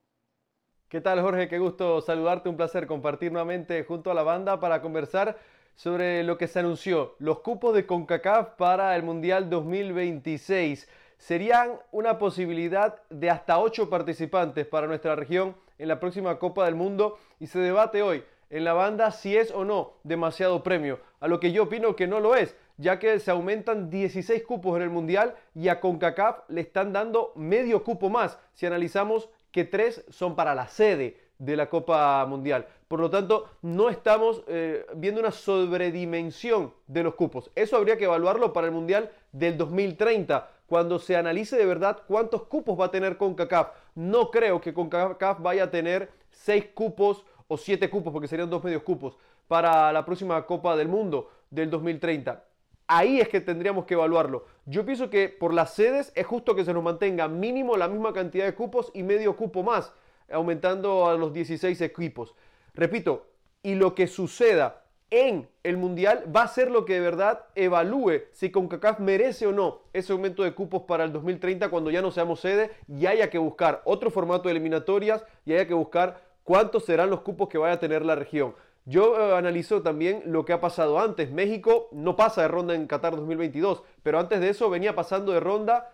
¿Qué 0.88 1.02
tal 1.02 1.20
Jorge? 1.20 1.48
Qué 1.48 1.58
gusto 1.58 2.00
saludarte, 2.00 2.48
un 2.48 2.56
placer 2.56 2.86
compartir 2.86 3.30
nuevamente 3.30 3.84
junto 3.84 4.10
a 4.10 4.14
la 4.14 4.22
banda 4.22 4.58
para 4.58 4.80
conversar 4.80 5.36
sobre 5.74 6.24
lo 6.24 6.38
que 6.38 6.46
se 6.46 6.60
anunció, 6.60 7.14
los 7.18 7.40
cupos 7.40 7.74
de 7.74 7.84
CONCACAF 7.84 8.54
para 8.56 8.96
el 8.96 9.02
Mundial 9.02 9.50
2026. 9.50 10.88
Serían 11.18 11.72
una 11.92 12.18
posibilidad 12.18 13.02
de 13.10 13.28
hasta 13.28 13.58
ocho 13.58 13.90
participantes 13.90 14.66
para 14.66 14.86
nuestra 14.86 15.14
región 15.14 15.56
en 15.76 15.88
la 15.88 16.00
próxima 16.00 16.38
Copa 16.38 16.64
del 16.64 16.74
Mundo 16.74 17.18
y 17.38 17.48
se 17.48 17.58
debate 17.58 18.00
hoy 18.02 18.24
en 18.48 18.64
la 18.64 18.72
banda 18.72 19.10
si 19.10 19.36
es 19.36 19.50
o 19.50 19.66
no 19.66 19.92
demasiado 20.04 20.62
premio, 20.62 21.00
a 21.20 21.28
lo 21.28 21.38
que 21.38 21.52
yo 21.52 21.64
opino 21.64 21.96
que 21.96 22.06
no 22.06 22.18
lo 22.18 22.34
es, 22.34 22.56
ya 22.78 22.98
que 22.98 23.20
se 23.20 23.30
aumentan 23.30 23.90
16 23.90 24.42
cupos 24.42 24.76
en 24.78 24.84
el 24.84 24.90
Mundial 24.90 25.34
y 25.54 25.68
a 25.68 25.80
CONCACAF 25.80 26.48
le 26.48 26.62
están 26.62 26.94
dando 26.94 27.32
medio 27.36 27.84
cupo 27.84 28.08
más 28.08 28.38
si 28.54 28.64
analizamos 28.64 29.28
que 29.50 29.64
tres 29.64 30.04
son 30.08 30.36
para 30.36 30.54
la 30.54 30.68
sede 30.68 31.16
de 31.38 31.56
la 31.56 31.68
Copa 31.68 32.24
Mundial. 32.26 32.66
Por 32.88 33.00
lo 33.00 33.10
tanto, 33.10 33.48
no 33.62 33.90
estamos 33.90 34.42
eh, 34.48 34.86
viendo 34.96 35.20
una 35.20 35.30
sobredimensión 35.30 36.72
de 36.86 37.02
los 37.02 37.14
cupos. 37.14 37.50
Eso 37.54 37.76
habría 37.76 37.96
que 37.96 38.04
evaluarlo 38.04 38.52
para 38.52 38.66
el 38.66 38.72
Mundial 38.72 39.10
del 39.32 39.56
2030, 39.56 40.50
cuando 40.66 40.98
se 40.98 41.16
analice 41.16 41.56
de 41.56 41.66
verdad 41.66 42.02
cuántos 42.06 42.42
cupos 42.44 42.78
va 42.78 42.86
a 42.86 42.90
tener 42.90 43.16
CONCACAF. 43.16 43.68
No 43.94 44.30
creo 44.30 44.60
que 44.60 44.74
CONCACAF 44.74 45.40
vaya 45.40 45.64
a 45.64 45.70
tener 45.70 46.10
seis 46.30 46.66
cupos 46.74 47.24
o 47.46 47.56
siete 47.56 47.88
cupos, 47.88 48.12
porque 48.12 48.28
serían 48.28 48.50
dos 48.50 48.64
medios 48.64 48.82
cupos. 48.82 49.16
para 49.48 49.90
la 49.94 50.04
próxima 50.04 50.44
Copa 50.44 50.76
del 50.76 50.88
Mundo 50.88 51.30
del 51.50 51.70
2030. 51.70 52.44
Ahí 52.90 53.20
es 53.20 53.28
que 53.28 53.42
tendríamos 53.42 53.84
que 53.84 53.92
evaluarlo. 53.92 54.46
Yo 54.64 54.86
pienso 54.86 55.10
que 55.10 55.28
por 55.28 55.52
las 55.52 55.74
sedes 55.74 56.10
es 56.14 56.26
justo 56.26 56.56
que 56.56 56.64
se 56.64 56.72
nos 56.72 56.82
mantenga 56.82 57.28
mínimo 57.28 57.76
la 57.76 57.86
misma 57.86 58.14
cantidad 58.14 58.46
de 58.46 58.54
cupos 58.54 58.90
y 58.94 59.02
medio 59.02 59.36
cupo 59.36 59.62
más, 59.62 59.92
aumentando 60.32 61.06
a 61.06 61.14
los 61.14 61.34
16 61.34 61.78
equipos. 61.82 62.34
Repito, 62.72 63.26
y 63.62 63.74
lo 63.74 63.94
que 63.94 64.06
suceda 64.06 64.84
en 65.10 65.48
el 65.62 65.76
Mundial 65.76 66.24
va 66.34 66.42
a 66.42 66.48
ser 66.48 66.70
lo 66.70 66.86
que 66.86 66.94
de 66.94 67.00
verdad 67.00 67.44
evalúe 67.54 68.22
si 68.32 68.50
CONCACAF 68.50 69.00
merece 69.00 69.46
o 69.46 69.52
no 69.52 69.82
ese 69.92 70.12
aumento 70.12 70.42
de 70.42 70.54
cupos 70.54 70.82
para 70.82 71.04
el 71.04 71.12
2030 71.12 71.68
cuando 71.70 71.90
ya 71.90 72.00
no 72.00 72.10
seamos 72.10 72.40
sede 72.40 72.70
y 72.86 73.04
haya 73.06 73.28
que 73.28 73.38
buscar 73.38 73.82
otro 73.84 74.10
formato 74.10 74.44
de 74.44 74.52
eliminatorias 74.52 75.24
y 75.44 75.52
haya 75.52 75.66
que 75.66 75.74
buscar 75.74 76.22
cuántos 76.42 76.84
serán 76.84 77.10
los 77.10 77.20
cupos 77.20 77.48
que 77.48 77.58
vaya 77.58 77.74
a 77.74 77.80
tener 77.80 78.04
la 78.04 78.14
región. 78.14 78.54
Yo 78.88 79.20
eh, 79.20 79.36
analizo 79.36 79.82
también 79.82 80.22
lo 80.24 80.46
que 80.46 80.54
ha 80.54 80.62
pasado 80.62 80.98
antes. 80.98 81.30
México 81.30 81.90
no 81.92 82.16
pasa 82.16 82.40
de 82.40 82.48
ronda 82.48 82.74
en 82.74 82.86
Qatar 82.86 83.14
2022, 83.16 83.82
pero 84.02 84.18
antes 84.18 84.40
de 84.40 84.48
eso 84.48 84.70
venía 84.70 84.94
pasando 84.94 85.32
de 85.32 85.40
ronda 85.40 85.92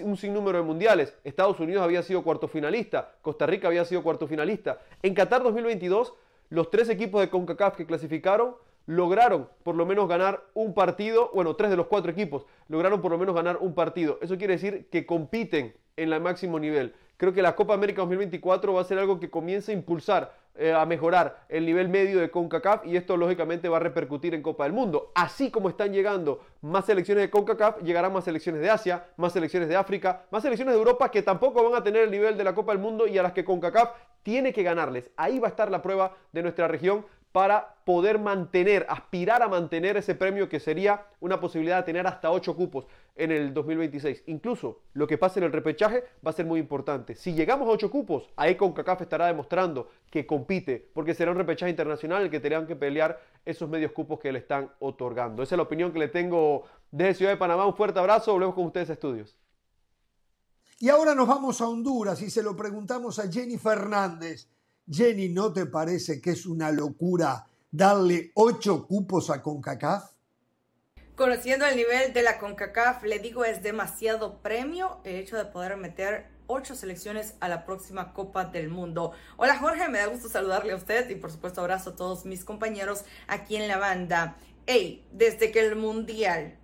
un 0.00 0.18
sinnúmero 0.18 0.58
de 0.58 0.64
mundiales. 0.64 1.16
Estados 1.24 1.58
Unidos 1.58 1.82
había 1.82 2.02
sido 2.02 2.22
cuarto 2.22 2.46
finalista, 2.46 3.14
Costa 3.22 3.46
Rica 3.46 3.68
había 3.68 3.86
sido 3.86 4.02
cuarto 4.02 4.26
finalista. 4.26 4.78
En 5.02 5.14
Qatar 5.14 5.42
2022, 5.42 6.12
los 6.50 6.68
tres 6.68 6.90
equipos 6.90 7.22
de 7.22 7.30
CONCACAF 7.30 7.76
que 7.76 7.86
clasificaron 7.86 8.56
lograron 8.84 9.48
por 9.62 9.74
lo 9.74 9.86
menos 9.86 10.06
ganar 10.06 10.44
un 10.52 10.74
partido, 10.74 11.30
bueno, 11.32 11.56
tres 11.56 11.70
de 11.70 11.78
los 11.78 11.86
cuatro 11.86 12.12
equipos 12.12 12.44
lograron 12.68 13.00
por 13.00 13.10
lo 13.10 13.16
menos 13.16 13.34
ganar 13.34 13.56
un 13.56 13.74
partido. 13.74 14.18
Eso 14.20 14.36
quiere 14.36 14.52
decir 14.52 14.90
que 14.90 15.06
compiten 15.06 15.74
en 15.96 16.12
el 16.12 16.20
máximo 16.20 16.58
nivel. 16.58 16.94
Creo 17.16 17.32
que 17.32 17.40
la 17.40 17.56
Copa 17.56 17.72
América 17.72 18.02
2024 18.02 18.74
va 18.74 18.82
a 18.82 18.84
ser 18.84 18.98
algo 18.98 19.18
que 19.18 19.30
comience 19.30 19.72
a 19.72 19.74
impulsar 19.74 20.43
eh, 20.56 20.72
a 20.72 20.86
mejorar 20.86 21.44
el 21.48 21.66
nivel 21.66 21.88
medio 21.88 22.20
de 22.20 22.30
CONCACAF 22.30 22.86
y 22.86 22.96
esto 22.96 23.16
lógicamente 23.16 23.68
va 23.68 23.78
a 23.78 23.80
repercutir 23.80 24.34
en 24.34 24.42
Copa 24.42 24.64
del 24.64 24.72
Mundo. 24.72 25.10
Así 25.14 25.50
como 25.50 25.68
están 25.68 25.92
llegando 25.92 26.40
más 26.60 26.84
selecciones 26.84 27.24
de 27.24 27.30
CONCACAF, 27.30 27.82
llegarán 27.82 28.12
más 28.12 28.24
selecciones 28.24 28.60
de 28.60 28.70
Asia, 28.70 29.04
más 29.16 29.32
selecciones 29.32 29.68
de 29.68 29.74
África, 29.74 30.26
más 30.30 30.42
selecciones 30.42 30.74
de 30.74 30.78
Europa 30.78 31.10
que 31.10 31.22
tampoco 31.22 31.68
van 31.68 31.80
a 31.80 31.82
tener 31.82 32.02
el 32.02 32.10
nivel 32.12 32.36
de 32.36 32.44
la 32.44 32.54
Copa 32.54 32.70
del 32.70 32.80
Mundo 32.80 33.08
y 33.08 33.18
a 33.18 33.22
las 33.24 33.32
que 33.32 33.44
CONCACAF 33.44 33.90
tiene 34.22 34.52
que 34.52 34.62
ganarles. 34.62 35.10
Ahí 35.16 35.40
va 35.40 35.48
a 35.48 35.50
estar 35.50 35.70
la 35.70 35.82
prueba 35.82 36.16
de 36.30 36.42
nuestra 36.42 36.68
región 36.68 37.04
para 37.34 37.74
poder 37.84 38.20
mantener, 38.20 38.86
aspirar 38.88 39.42
a 39.42 39.48
mantener 39.48 39.96
ese 39.96 40.14
premio 40.14 40.48
que 40.48 40.60
sería 40.60 41.02
una 41.18 41.40
posibilidad 41.40 41.78
de 41.78 41.82
tener 41.82 42.06
hasta 42.06 42.30
8 42.30 42.54
cupos 42.54 42.86
en 43.16 43.30
el 43.30 43.54
2026. 43.54 44.24
Incluso 44.26 44.82
lo 44.92 45.06
que 45.06 45.18
pase 45.18 45.38
en 45.38 45.44
el 45.44 45.52
repechaje 45.52 46.04
va 46.24 46.30
a 46.30 46.34
ser 46.34 46.46
muy 46.46 46.60
importante. 46.60 47.14
Si 47.14 47.32
llegamos 47.32 47.68
a 47.68 47.72
8 47.72 47.90
cupos, 47.90 48.30
ahí 48.36 48.56
CONCACAF 48.56 49.02
estará 49.02 49.26
demostrando 49.26 49.88
que 50.10 50.26
compite, 50.26 50.90
porque 50.92 51.14
será 51.14 51.30
un 51.30 51.36
repechaje 51.36 51.70
internacional 51.70 52.22
el 52.22 52.30
que 52.30 52.40
tendrán 52.40 52.66
que 52.66 52.76
pelear 52.76 53.20
esos 53.44 53.68
medios 53.68 53.92
cupos 53.92 54.18
que 54.18 54.32
le 54.32 54.40
están 54.40 54.70
otorgando. 54.80 55.42
Esa 55.42 55.54
es 55.54 55.58
la 55.58 55.64
opinión 55.64 55.92
que 55.92 55.98
le 55.98 56.08
tengo 56.08 56.64
desde 56.90 57.14
Ciudad 57.14 57.32
de 57.32 57.36
Panamá. 57.36 57.66
Un 57.66 57.76
fuerte 57.76 57.98
abrazo, 57.98 58.32
volvemos 58.32 58.54
con 58.54 58.66
ustedes 58.66 58.90
a 58.90 58.94
estudios. 58.94 59.36
Y 60.80 60.88
ahora 60.88 61.14
nos 61.14 61.28
vamos 61.28 61.60
a 61.60 61.68
Honduras 61.68 62.20
y 62.22 62.30
se 62.30 62.42
lo 62.42 62.56
preguntamos 62.56 63.18
a 63.18 63.30
Jenny 63.30 63.58
Fernández. 63.58 64.48
Jenny, 64.90 65.28
¿no 65.28 65.52
te 65.52 65.66
parece 65.66 66.20
que 66.20 66.30
es 66.30 66.46
una 66.46 66.70
locura 66.70 67.46
darle 67.70 68.32
ocho 68.34 68.86
cupos 68.86 69.30
a 69.30 69.40
CONCACAF? 69.40 70.13
Conociendo 71.16 71.64
el 71.64 71.76
nivel 71.76 72.12
de 72.12 72.22
la 72.22 72.40
CONCACAF, 72.40 73.04
le 73.04 73.20
digo, 73.20 73.44
es 73.44 73.62
demasiado 73.62 74.38
premio 74.38 74.98
el 75.04 75.14
hecho 75.14 75.36
de 75.36 75.44
poder 75.44 75.76
meter 75.76 76.26
ocho 76.48 76.74
selecciones 76.74 77.36
a 77.38 77.48
la 77.48 77.64
próxima 77.64 78.12
Copa 78.12 78.46
del 78.46 78.68
Mundo. 78.68 79.12
Hola 79.36 79.56
Jorge, 79.56 79.88
me 79.88 80.00
da 80.00 80.06
gusto 80.06 80.28
saludarle 80.28 80.72
a 80.72 80.76
usted 80.76 81.08
y 81.10 81.14
por 81.14 81.30
supuesto 81.30 81.60
abrazo 81.60 81.90
a 81.90 81.94
todos 81.96 82.24
mis 82.24 82.44
compañeros 82.44 83.04
aquí 83.28 83.54
en 83.54 83.68
la 83.68 83.78
banda. 83.78 84.38
Hey, 84.66 85.06
desde 85.12 85.52
que 85.52 85.60
el 85.60 85.76
Mundial 85.76 86.58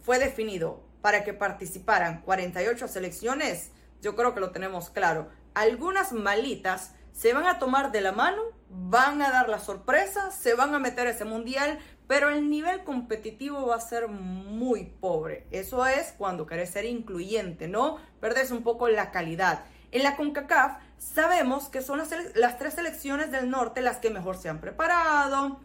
fue 0.00 0.18
definido 0.18 0.82
para 1.02 1.22
que 1.22 1.34
participaran 1.34 2.22
48 2.22 2.88
selecciones, 2.88 3.72
yo 4.00 4.16
creo 4.16 4.32
que 4.32 4.40
lo 4.40 4.52
tenemos 4.52 4.88
claro. 4.88 5.28
Algunas 5.52 6.12
malitas 6.12 6.94
se 7.12 7.32
van 7.32 7.46
a 7.46 7.58
tomar 7.58 7.92
de 7.92 8.02
la 8.02 8.12
mano, 8.12 8.42
van 8.68 9.22
a 9.22 9.30
dar 9.30 9.48
la 9.48 9.58
sorpresa, 9.58 10.30
se 10.30 10.54
van 10.54 10.74
a 10.74 10.78
meter 10.78 11.06
a 11.06 11.10
ese 11.10 11.24
mundial, 11.24 11.78
pero 12.06 12.30
el 12.30 12.48
nivel 12.48 12.84
competitivo 12.84 13.66
va 13.66 13.76
a 13.76 13.80
ser 13.80 14.08
muy 14.08 14.84
pobre. 14.84 15.46
Eso 15.50 15.86
es 15.86 16.14
cuando 16.16 16.46
querés 16.46 16.70
ser 16.70 16.84
incluyente, 16.84 17.68
¿no? 17.68 17.98
Perdés 18.20 18.50
un 18.50 18.62
poco 18.62 18.88
la 18.88 19.10
calidad. 19.10 19.64
En 19.92 20.02
la 20.02 20.16
CONCACAF 20.16 20.78
sabemos 20.98 21.68
que 21.68 21.82
son 21.82 21.98
las, 21.98 22.10
las 22.34 22.58
tres 22.58 22.74
selecciones 22.74 23.30
del 23.30 23.50
norte 23.50 23.80
las 23.80 23.98
que 23.98 24.10
mejor 24.10 24.36
se 24.36 24.48
han 24.48 24.60
preparado, 24.60 25.60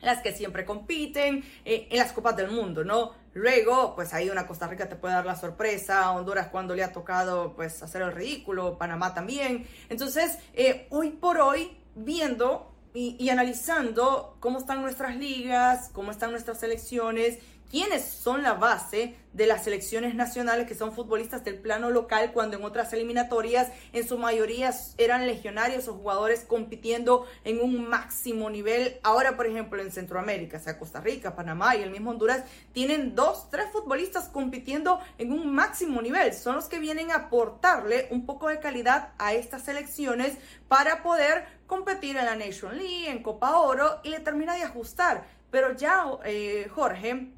las 0.00 0.20
que 0.20 0.32
siempre 0.32 0.64
compiten 0.64 1.44
eh, 1.64 1.88
en 1.90 1.98
las 1.98 2.12
Copas 2.12 2.36
del 2.36 2.50
Mundo, 2.50 2.84
¿no? 2.84 3.12
Luego, 3.32 3.94
pues 3.94 4.14
ahí 4.14 4.30
una 4.30 4.46
Costa 4.46 4.68
Rica 4.68 4.88
te 4.88 4.96
puede 4.96 5.14
dar 5.14 5.26
la 5.26 5.36
sorpresa, 5.36 6.12
Honduras 6.12 6.48
cuando 6.48 6.74
le 6.74 6.84
ha 6.84 6.92
tocado 6.92 7.54
pues 7.54 7.82
hacer 7.82 8.02
el 8.02 8.12
ridículo, 8.12 8.78
Panamá 8.78 9.14
también. 9.14 9.66
Entonces, 9.88 10.38
eh, 10.52 10.86
hoy 10.90 11.10
por 11.10 11.38
hoy, 11.38 11.76
viendo 11.96 12.73
y, 12.94 13.16
y 13.18 13.28
analizando 13.28 14.36
cómo 14.40 14.58
están 14.58 14.80
nuestras 14.80 15.16
ligas, 15.16 15.90
cómo 15.92 16.12
están 16.12 16.30
nuestras 16.30 16.60
selecciones, 16.60 17.38
quiénes 17.74 18.04
son 18.04 18.44
la 18.44 18.54
base 18.54 19.16
de 19.32 19.48
las 19.48 19.64
selecciones 19.64 20.14
nacionales 20.14 20.68
que 20.68 20.76
son 20.76 20.92
futbolistas 20.92 21.42
del 21.42 21.58
plano 21.58 21.90
local 21.90 22.30
cuando 22.32 22.56
en 22.56 22.62
otras 22.62 22.92
eliminatorias 22.92 23.72
en 23.92 24.06
su 24.06 24.16
mayoría 24.16 24.72
eran 24.96 25.26
legionarios 25.26 25.88
o 25.88 25.94
jugadores 25.94 26.44
compitiendo 26.44 27.26
en 27.42 27.60
un 27.60 27.88
máximo 27.88 28.48
nivel. 28.48 29.00
Ahora, 29.02 29.36
por 29.36 29.48
ejemplo, 29.48 29.82
en 29.82 29.90
Centroamérica, 29.90 30.60
sea 30.60 30.78
Costa 30.78 31.00
Rica, 31.00 31.34
Panamá 31.34 31.74
y 31.74 31.82
el 31.82 31.90
mismo 31.90 32.12
Honduras, 32.12 32.44
tienen 32.72 33.16
dos, 33.16 33.50
tres 33.50 33.66
futbolistas 33.72 34.28
compitiendo 34.28 35.00
en 35.18 35.32
un 35.32 35.52
máximo 35.52 36.00
nivel. 36.00 36.32
Son 36.32 36.54
los 36.54 36.66
que 36.66 36.78
vienen 36.78 37.10
a 37.10 37.16
aportarle 37.16 38.06
un 38.12 38.24
poco 38.24 38.50
de 38.50 38.60
calidad 38.60 39.14
a 39.18 39.32
estas 39.34 39.62
selecciones 39.62 40.38
para 40.68 41.02
poder 41.02 41.44
competir 41.66 42.16
en 42.18 42.26
la 42.26 42.36
Nation 42.36 42.78
League, 42.78 43.10
en 43.10 43.20
Copa 43.20 43.58
Oro 43.58 43.98
y 44.04 44.10
le 44.10 44.20
termina 44.20 44.54
de 44.54 44.62
ajustar. 44.62 45.26
Pero 45.50 45.76
ya, 45.76 46.04
eh, 46.24 46.68
Jorge, 46.72 47.32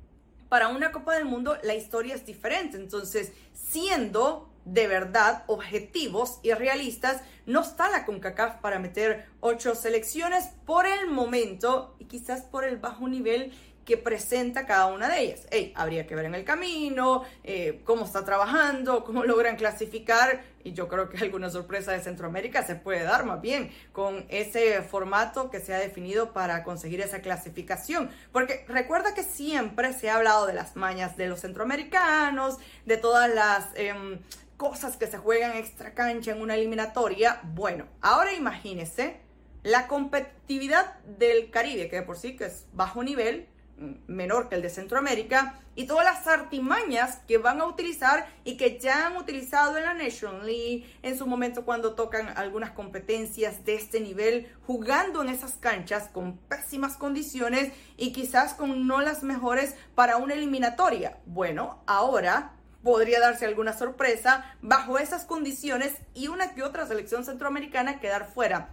para 0.49 0.69
una 0.69 0.93
Copa 0.93 1.15
del 1.15 1.25
Mundo 1.25 1.57
la 1.63 1.75
historia 1.75 2.15
es 2.15 2.27
diferente. 2.27 2.77
Entonces, 2.77 3.33
siendo 3.53 4.49
de 4.65 4.89
verdad 4.89 5.45
objetivos 5.47 6.41
y 6.43 6.53
realistas, 6.53 7.23
no 7.47 7.61
está 7.61 7.89
la 7.89 8.05
CONCACAF 8.05 8.57
para 8.61 8.79
meter 8.79 9.27
ocho 9.41 9.75
selecciones 9.75 10.49
por 10.67 10.87
el 10.87 11.09
momento 11.09 11.95
y 12.01 12.07
quizás 12.07 12.43
por 12.43 12.65
el 12.65 12.77
bajo 12.77 13.09
nivel 13.09 13.53
que 13.87 13.97
presenta 13.97 14.67
cada 14.67 14.87
una 14.87 15.09
de 15.09 15.21
ellas. 15.21 15.47
habría 15.75 16.07
que 16.07 16.15
ver 16.15 16.27
en 16.27 16.35
el 16.35 16.45
camino, 16.45 17.23
eh, 17.45 17.81
cómo 17.85 18.05
está 18.05 18.25
trabajando, 18.25 19.05
cómo 19.05 19.25
logran 19.25 19.57
clasificar 19.57 20.43
y 20.65 20.73
yo 20.73 20.89
creo 20.89 21.09
que 21.09 21.19
alguna 21.19 21.49
sorpresa 21.49 21.93
de 21.93 22.01
Centroamérica 22.01 22.67
se 22.67 22.75
puede 22.75 23.05
dar 23.05 23.25
más 23.25 23.41
bien 23.41 23.71
con 23.93 24.27
ese 24.29 24.83
formato 24.83 25.49
que 25.49 25.61
se 25.61 25.73
ha 25.73 25.79
definido 25.79 26.33
para 26.33 26.65
conseguir 26.65 27.01
esa 27.01 27.21
clasificación. 27.21 28.11
Porque 28.33 28.65
recuerda 28.67 29.15
que 29.15 29.23
siempre 29.23 29.93
se 29.93 30.11
ha 30.11 30.17
hablado 30.17 30.47
de 30.47 30.55
las 30.55 30.75
mañas 30.75 31.17
de 31.17 31.29
los 31.29 31.41
centroamericanos, 31.41 32.59
de 32.85 32.97
todas 32.99 33.33
las... 33.33 33.69
Em, 33.77 34.19
cosas 34.57 34.97
que 34.97 35.07
se 35.07 35.19
juegan 35.19 35.55
extra 35.55 35.93
cancha 35.93 36.33
en 36.33 36.41
una 36.41 36.55
eliminatoria. 36.55 37.41
Bueno, 37.43 37.85
ahora 38.01 38.33
imagínese 38.33 39.21
la 39.63 39.87
competitividad 39.87 40.99
del 41.19 41.51
Caribe, 41.51 41.89
que 41.89 41.97
de 41.97 42.03
por 42.03 42.17
sí 42.17 42.37
que 42.37 42.47
es 42.47 42.67
bajo 42.73 43.03
nivel, 43.03 43.49
menor 44.07 44.49
que 44.49 44.55
el 44.55 44.63
de 44.63 44.71
Centroamérica 44.71 45.61
y 45.75 45.87
todas 45.87 46.05
las 46.05 46.27
artimañas 46.27 47.19
que 47.29 47.39
van 47.39 47.61
a 47.61 47.67
utilizar 47.67 48.27
y 48.45 48.57
que 48.57 48.79
ya 48.79 49.07
han 49.07 49.17
utilizado 49.17 49.77
en 49.77 49.85
la 49.85 49.95
Nation 49.95 50.47
League 50.47 50.87
en 51.03 51.19
su 51.19 51.27
momento 51.27 51.65
cuando 51.65 51.95
tocan 51.95 52.29
algunas 52.37 52.71
competencias 52.71 53.65
de 53.65 53.75
este 53.75 54.01
nivel, 54.01 54.51
jugando 54.67 55.23
en 55.23 55.29
esas 55.29 55.53
canchas 55.55 56.09
con 56.09 56.39
pésimas 56.39 56.97
condiciones 56.97 57.73
y 57.97 58.13
quizás 58.13 58.55
con 58.55 58.87
no 58.87 59.03
las 59.03 59.23
mejores 59.23 59.75
para 59.95 60.17
una 60.17 60.35
eliminatoria. 60.35 61.19
Bueno, 61.27 61.83
ahora 61.87 62.53
podría 62.83 63.21
darse 63.21 63.45
alguna 63.45 63.77
sorpresa 63.77 64.57
bajo 64.63 64.99
esas 64.99 65.25
condiciones 65.25 65.95
y 66.15 66.29
una 66.29 66.55
que 66.55 66.63
otra 66.63 66.87
selección 66.87 67.25
centroamericana 67.25 68.01
quedar 68.01 68.33
fuera. 68.33 68.71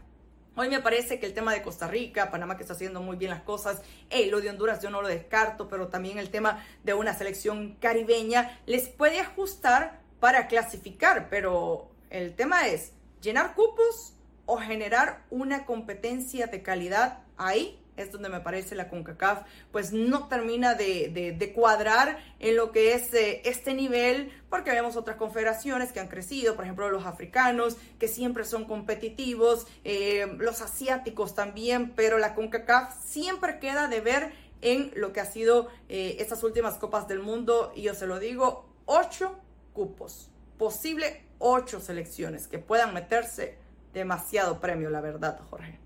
Hoy 0.55 0.69
me 0.69 0.81
parece 0.81 1.19
que 1.19 1.25
el 1.25 1.33
tema 1.33 1.51
de 1.51 1.63
Costa 1.63 1.87
Rica, 1.87 2.29
Panamá 2.29 2.57
que 2.57 2.61
está 2.61 2.73
haciendo 2.73 3.01
muy 3.01 3.17
bien 3.17 3.31
las 3.31 3.41
cosas, 3.41 3.81
el 4.11 4.29
lo 4.29 4.39
de 4.39 4.51
Honduras 4.51 4.83
yo 4.83 4.91
no 4.91 5.01
lo 5.01 5.07
descarto, 5.07 5.67
pero 5.67 5.87
también 5.87 6.19
el 6.19 6.29
tema 6.29 6.63
de 6.83 6.93
una 6.93 7.15
selección 7.15 7.75
caribeña 7.81 8.59
les 8.67 8.87
puede 8.87 9.19
ajustar 9.19 9.99
para 10.19 10.45
clasificar, 10.45 11.27
pero 11.31 11.89
el 12.11 12.35
tema 12.35 12.67
es 12.67 12.91
llenar 13.19 13.55
cupos 13.55 14.13
o 14.45 14.57
generar 14.57 15.23
una 15.31 15.65
competencia 15.65 16.45
de 16.45 16.61
calidad 16.61 17.23
ahí 17.35 17.82
es 17.97 18.11
donde 18.11 18.29
me 18.29 18.39
parece 18.39 18.75
la 18.75 18.89
CONCACAF 18.89 19.43
pues 19.71 19.93
no 19.93 20.27
termina 20.27 20.75
de, 20.75 21.51
cuadrar 21.55 22.17
en 22.39 22.55
lo 22.55 22.71
que 22.71 22.93
es 22.93 23.13
eh, 23.13 23.41
este 23.45 23.73
nivel, 23.73 24.31
porque 24.49 24.71
vemos 24.71 24.95
otras 24.95 25.17
confederaciones 25.17 25.91
que 25.91 25.99
han 25.99 26.07
crecido, 26.07 26.55
por 26.55 26.65
ejemplo 26.65 26.89
los 26.89 27.05
africanos, 27.05 27.77
que 27.99 28.07
siempre 28.07 28.45
son 28.45 28.65
competitivos, 28.65 29.67
eh, 29.83 30.27
los 30.37 30.61
asiáticos 30.61 31.35
también, 31.35 31.93
pero 31.95 32.17
la 32.17 32.35
CONCACAF 32.35 32.95
siempre 33.03 33.59
queda 33.59 33.87
de 33.87 34.01
ver 34.01 34.33
en 34.61 34.91
lo 34.95 35.11
que 35.11 35.19
ha 35.19 35.25
sido 35.25 35.67
eh, 35.89 36.17
estas 36.19 36.43
últimas 36.43 36.75
Copas 36.75 37.07
del 37.07 37.19
Mundo, 37.19 37.73
y 37.75 37.83
yo 37.83 37.93
se 37.93 38.07
lo 38.07 38.19
digo, 38.19 38.69
ocho 38.85 39.37
cupos, 39.73 40.29
posible 40.57 41.25
ocho 41.39 41.81
selecciones 41.81 42.47
que 42.47 42.59
puedan 42.59 42.93
meterse, 42.93 43.57
demasiado 43.93 44.59
premio, 44.61 44.89
la 44.89 45.01
verdad, 45.01 45.39
Jorge. 45.49 45.82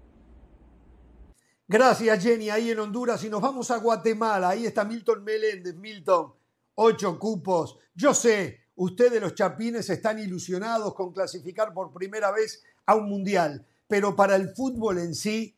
Gracias, 1.69 2.24
Jenny. 2.24 2.50
Ahí 2.50 2.71
en 2.71 2.79
Honduras. 2.79 3.24
Y 3.25 3.29
nos 3.29 3.41
vamos 3.41 3.69
a 3.71 3.77
Guatemala. 3.77 4.50
Ahí 4.50 4.65
está 4.65 4.86
Milton 4.86 5.24
Meléndez. 5.24 5.75
Milton, 5.75 6.33
ocho 6.75 7.19
cupos. 7.19 7.77
Yo 7.93 8.13
sé, 8.13 8.62
ustedes 8.75 9.21
los 9.21 9.36
chapines 9.36 9.89
están 9.89 10.17
ilusionados 10.17 10.93
con 10.93 11.12
clasificar 11.12 11.74
por 11.74 11.91
primera 11.91 12.31
vez 12.31 12.63
a 12.86 12.95
un 12.95 13.09
mundial. 13.09 13.65
Pero 13.86 14.15
para 14.15 14.38
el 14.38 14.55
fútbol 14.55 15.00
en 15.00 15.13
sí 15.13 15.57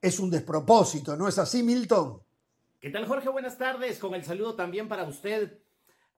es 0.00 0.18
un 0.18 0.30
despropósito. 0.30 1.16
¿No 1.16 1.28
es 1.28 1.38
así, 1.38 1.62
Milton? 1.62 2.22
¿Qué 2.80 2.88
tal, 2.88 3.06
Jorge? 3.06 3.28
Buenas 3.28 3.58
tardes. 3.58 3.98
Con 3.98 4.14
el 4.14 4.24
saludo 4.24 4.56
también 4.56 4.88
para 4.88 5.04
usted. 5.04 5.58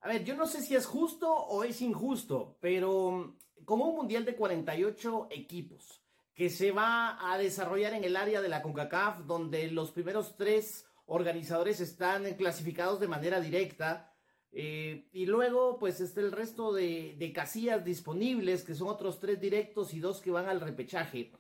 A 0.03 0.09
ver, 0.09 0.23
yo 0.23 0.37
no 0.37 0.47
sé 0.47 0.63
si 0.63 0.77
es 0.77 0.87
justo 0.87 1.33
o 1.33 1.65
es 1.65 1.81
injusto, 1.83 2.57
pero 2.61 3.35
como 3.65 3.89
un 3.89 3.97
mundial 3.97 4.25
de 4.25 4.37
48 4.37 5.27
equipos 5.31 6.04
que 6.35 6.51
se 6.51 6.73
va 6.73 7.33
a 7.33 7.39
desarrollar 7.39 7.95
en 7.95 8.05
el 8.05 8.17
área 8.17 8.43
de 8.43 8.49
la 8.49 8.61
CONCACAF, 8.61 9.27
donde 9.27 9.71
los 9.71 9.93
primeros 9.93 10.37
tres 10.37 10.85
organizadores 11.07 11.81
están 11.81 12.25
clasificados 12.35 12.99
de 12.99 13.09
manera 13.09 13.41
directa. 13.41 14.13
Eh, 14.51 15.09
y 15.13 15.27
luego, 15.27 15.79
pues 15.79 16.01
está 16.01 16.21
el 16.21 16.33
resto 16.33 16.73
de, 16.73 17.33
casillas 17.35 17.85
disponibles, 17.85 18.65
que 18.65 18.75
son 18.75 18.89
otros 18.89 19.21
tres 19.21 19.41
directos 19.41 19.95
y 19.95 20.01
dos 20.01 20.21
que 20.21 20.31
van 20.33 20.49
al 20.49 20.61
repechaje. 20.61 21.33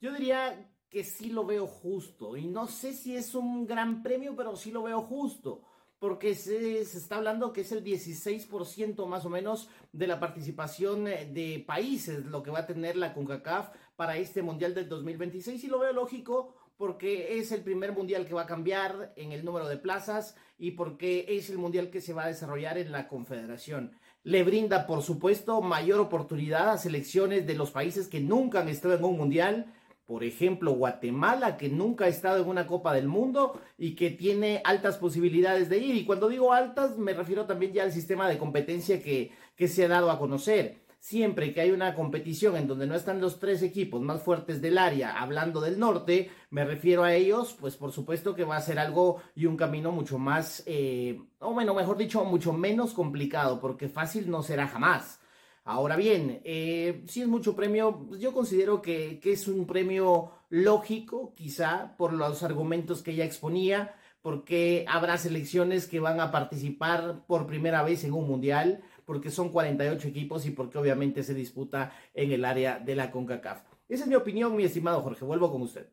Yo 0.00 0.12
diría 0.12 0.70
que 0.88 1.04
sí 1.04 1.30
lo 1.30 1.44
veo 1.44 1.66
justo. 1.66 2.36
Y 2.36 2.46
no 2.46 2.66
sé 2.66 2.94
si 2.94 3.16
es 3.16 3.34
un 3.34 3.66
gran 3.66 4.02
premio, 4.02 4.34
pero 4.34 4.56
sí 4.56 4.70
lo 4.70 4.82
veo 4.82 5.02
justo 5.02 5.64
porque 6.00 6.34
se, 6.34 6.80
está 6.80 7.16
hablando 7.16 7.52
que 7.52 7.60
es 7.60 7.72
el 7.72 7.84
16% 7.84 9.06
más 9.06 9.26
o 9.26 9.30
menos 9.30 9.68
de 9.92 10.06
la 10.06 10.18
participación 10.18 11.06
eh, 11.06 11.26
de 11.26 11.62
países 11.64 12.24
lo 12.24 12.42
que 12.42 12.50
va 12.50 12.60
a 12.60 12.66
tener 12.66 12.96
la 12.96 13.12
CONCACAF 13.12 13.68
para 14.00 14.16
este 14.16 14.40
Mundial 14.40 14.72
del 14.72 14.88
2026 14.88 15.62
y 15.62 15.66
lo 15.66 15.78
veo 15.78 15.92
lógico 15.92 16.54
porque 16.78 17.38
es 17.38 17.52
el 17.52 17.60
primer 17.60 17.92
mundial 17.92 18.24
que 18.24 18.32
va 18.32 18.44
a 18.44 18.46
cambiar 18.46 19.12
en 19.14 19.32
el 19.32 19.44
número 19.44 19.68
de 19.68 19.76
plazas 19.76 20.36
y 20.58 20.70
porque 20.70 21.26
es 21.28 21.50
el 21.50 21.58
mundial 21.58 21.90
que 21.90 22.00
se 22.00 22.14
va 22.14 22.24
a 22.24 22.28
desarrollar 22.28 22.78
en 22.78 22.92
la 22.92 23.08
Confederación. 23.08 23.92
Le 24.22 24.42
brinda, 24.42 24.86
por 24.86 25.02
supuesto, 25.02 25.60
mayor 25.60 26.00
oportunidad 26.00 26.70
a 26.70 26.78
selecciones 26.78 27.46
de 27.46 27.54
los 27.56 27.72
países 27.72 28.08
que 28.08 28.20
nunca 28.20 28.60
han 28.60 28.70
estado 28.70 28.94
en 28.94 29.04
un 29.04 29.18
mundial 29.18 29.74
por 30.06 30.24
ejemplo, 30.24 30.72
Guatemala, 30.72 31.56
que 31.56 31.68
nunca 31.68 32.06
ha 32.06 32.08
estado 32.08 32.42
en 32.42 32.48
una 32.48 32.66
Copa 32.66 32.92
del 32.92 33.06
Mundo 33.06 33.60
y 33.78 33.94
que 33.94 34.10
tiene 34.10 34.60
altas 34.64 34.96
posibilidades 34.96 35.68
de 35.68 35.78
ir. 35.78 35.94
Y 35.94 36.04
cuando 36.04 36.28
digo 36.28 36.52
altas, 36.52 36.98
me 36.98 37.12
refiero 37.12 37.46
también 37.46 37.72
ya 37.72 37.84
al 37.84 37.92
sistema 37.92 38.28
de 38.28 38.36
competencia 38.36 39.00
que, 39.00 39.30
que 39.54 39.68
se 39.68 39.84
ha 39.84 39.88
dado 39.88 40.10
a 40.10 40.18
conocer. 40.18 40.80
Siempre 41.00 41.54
que 41.54 41.62
hay 41.62 41.70
una 41.70 41.94
competición 41.94 42.56
en 42.56 42.68
donde 42.68 42.86
no 42.86 42.94
están 42.94 43.22
los 43.22 43.40
tres 43.40 43.62
equipos 43.62 44.02
más 44.02 44.22
fuertes 44.22 44.60
del 44.60 44.76
área, 44.76 45.18
hablando 45.18 45.62
del 45.62 45.78
norte, 45.78 46.30
me 46.50 46.62
refiero 46.64 47.04
a 47.04 47.14
ellos, 47.14 47.56
pues 47.58 47.74
por 47.76 47.90
supuesto 47.90 48.34
que 48.34 48.44
va 48.44 48.56
a 48.56 48.60
ser 48.60 48.78
algo 48.78 49.22
y 49.34 49.46
un 49.46 49.56
camino 49.56 49.92
mucho 49.92 50.18
más, 50.18 50.62
eh, 50.66 51.18
o 51.38 51.54
bueno, 51.54 51.74
mejor 51.74 51.96
dicho, 51.96 52.22
mucho 52.26 52.52
menos 52.52 52.92
complicado, 52.92 53.60
porque 53.60 53.88
fácil 53.88 54.30
no 54.30 54.42
será 54.42 54.68
jamás. 54.68 55.20
Ahora 55.64 55.96
bien, 55.96 56.40
eh, 56.44 57.02
si 57.06 57.22
es 57.22 57.28
mucho 57.28 57.56
premio, 57.56 58.08
yo 58.18 58.32
considero 58.34 58.82
que, 58.82 59.20
es 59.22 59.48
un 59.48 59.66
premio 59.66 60.32
lógico, 60.50 61.34
quizá 61.34 61.96
por 61.96 62.12
los 62.12 62.42
argumentos 62.42 63.02
que 63.02 63.12
ella 63.12 63.24
exponía, 63.24 63.94
porque 64.20 64.84
habrá 64.88 65.16
selecciones 65.16 65.86
que 65.86 66.00
van 66.00 66.20
a 66.20 66.30
participar 66.30 67.24
por 67.26 67.46
primera 67.46 67.82
vez 67.82 68.04
en 68.04 68.12
un 68.12 68.26
mundial, 68.26 68.82
porque 69.10 69.32
son 69.32 69.48
48 69.48 70.06
equipos 70.06 70.46
y 70.46 70.52
porque 70.52 70.78
obviamente 70.78 71.24
se 71.24 71.34
disputa 71.34 71.92
en 72.14 72.30
el 72.30 72.44
área 72.44 72.78
de 72.78 72.94
la 72.94 73.10
CONCACAF. 73.10 73.60
Esa 73.88 74.04
es 74.04 74.08
mi 74.08 74.14
opinión, 74.14 74.54
mi 74.54 74.62
estimado 74.62 75.02
Jorge. 75.02 75.24
Vuelvo 75.24 75.50
con 75.50 75.62
usted. 75.62 75.90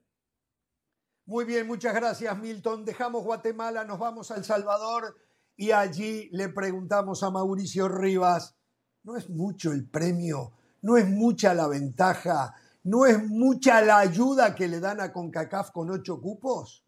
Muy 1.26 1.44
bien, 1.44 1.66
muchas 1.66 1.96
gracias, 1.96 2.38
Milton. 2.38 2.86
Dejamos 2.86 3.24
Guatemala, 3.24 3.86
nos 3.86 3.98
vamos 3.98 4.30
a 4.30 4.36
El 4.36 4.44
Salvador 4.44 5.18
y 5.56 5.72
allí 5.72 6.30
le 6.32 6.50
preguntamos 6.50 7.24
a 7.24 7.32
Mauricio 7.32 7.88
Rivas 7.88 8.56
no 9.02 9.18
es 9.18 9.32
mucho 9.32 9.72
el 9.72 9.90
premio, 9.90 10.52
no 10.84 10.96
es 10.96 11.10
mucha 11.10 11.56
la 11.56 11.68
ventaja, 11.68 12.54
no 12.84 13.08
es 13.08 13.28
mucha 13.28 13.82
la 13.82 13.98
ayuda 13.98 14.54
que 14.54 14.68
le 14.68 14.80
dan 14.80 15.02
a 15.02 15.12
CONCACAF 15.12 15.72
con 15.72 15.90
ocho 15.90 16.22
cupos. 16.22 16.86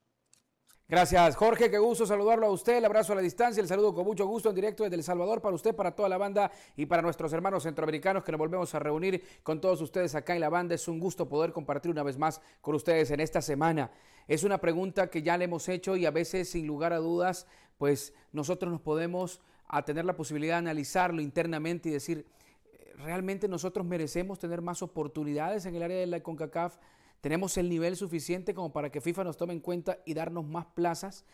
Gracias, 0.90 1.36
Jorge. 1.36 1.70
Qué 1.70 1.78
gusto 1.78 2.08
saludarlo 2.08 2.48
a 2.48 2.50
usted. 2.50 2.78
El 2.78 2.86
abrazo 2.86 3.14
a 3.14 3.18
la 3.18 3.22
distancia. 3.22 3.62
El 3.62 3.68
saludo 3.68 3.94
con 3.94 4.06
mucho 4.06 4.26
gusto 4.26 4.50
en 4.50 4.56
directo 4.56 4.82
desde 4.82 4.96
El 4.96 5.04
Salvador 5.04 5.40
para 5.40 5.54
usted, 5.54 5.76
para 5.76 5.92
toda 5.92 6.10
la 6.10 6.18
banda 6.18 6.52
y 6.76 6.88
para 6.88 7.04
nuestros 7.04 7.32
hermanos 7.32 7.62
centroamericanos 7.62 8.24
que 8.24 8.32
nos 8.32 8.40
volvemos 8.40 8.74
a 8.74 8.80
reunir 8.80 9.24
con 9.44 9.62
todos 9.62 9.82
ustedes 9.82 10.16
acá 10.16 10.34
en 10.34 10.40
la 10.40 10.50
banda. 10.50 10.74
Es 10.74 10.88
un 10.88 11.00
gusto 11.00 11.30
poder 11.30 11.54
compartir 11.54 11.92
una 11.92 12.02
vez 12.02 12.18
más 12.18 12.42
con 12.62 12.74
ustedes 12.74 13.12
en 13.12 13.20
esta 13.20 13.40
semana. 13.40 13.92
Es 14.28 14.44
una 14.44 14.58
pregunta 14.58 15.12
que 15.12 15.22
ya 15.22 15.38
le 15.38 15.46
hemos 15.46 15.70
hecho 15.70 15.96
y 15.96 16.08
a 16.08 16.12
veces, 16.12 16.50
sin 16.50 16.66
lugar 16.66 16.92
a 16.92 16.98
dudas, 16.98 17.46
pues 17.78 18.12
nosotros 18.32 18.72
nos 18.72 18.82
podemos 18.82 19.42
a 19.68 19.86
tener 19.86 20.06
la 20.06 20.16
posibilidad 20.16 20.56
de 20.56 20.70
analizarlo 20.70 21.22
internamente 21.22 21.90
y 21.90 21.92
decir, 21.92 22.26
eh, 22.74 22.94
¿realmente 22.98 23.48
nosotros 23.48 23.86
merecemos 23.86 24.40
tener 24.40 24.64
más 24.64 24.82
oportunidades 24.82 25.68
en 25.68 25.76
el 25.76 25.84
área 25.84 26.00
de 26.00 26.08
la 26.08 26.24
CONCACAF? 26.24 26.78
¿Tenemos 27.22 27.58
el 27.58 27.70
nivel 27.70 27.96
suficiente 27.96 28.54
como 28.54 28.72
para 28.72 28.92
que 28.92 29.02
FIFA 29.02 29.26
nos 29.26 29.38
tome 29.38 29.54
en 29.54 29.60
cuenta 29.60 30.00
y 30.06 30.14
darnos 30.14 30.46
más 30.46 30.66
plazas? 30.68 31.26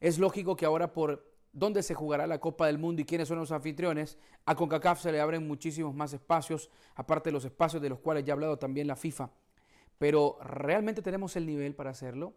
Es 0.00 0.18
lógico 0.18 0.56
que 0.56 0.64
ahora 0.64 0.92
por 0.92 1.34
dónde 1.52 1.82
se 1.82 1.94
jugará 1.94 2.26
la 2.26 2.40
Copa 2.40 2.66
del 2.66 2.78
Mundo 2.78 3.02
y 3.02 3.04
quiénes 3.04 3.28
son 3.28 3.38
los 3.38 3.52
anfitriones, 3.52 4.18
a 4.44 4.54
CONCACAF 4.54 5.00
se 5.00 5.12
le 5.12 5.20
abren 5.20 5.46
muchísimos 5.46 5.94
más 5.94 6.12
espacios, 6.12 6.70
aparte 6.94 7.28
de 7.28 7.32
los 7.32 7.44
espacios 7.44 7.80
de 7.80 7.88
los 7.88 8.00
cuales 8.00 8.24
ya 8.24 8.32
ha 8.32 8.34
hablado 8.34 8.58
también 8.58 8.86
la 8.86 8.96
FIFA. 8.96 9.30
Pero 9.98 10.38
¿realmente 10.42 11.02
tenemos 11.02 11.36
el 11.36 11.46
nivel 11.46 11.74
para 11.74 11.90
hacerlo? 11.90 12.34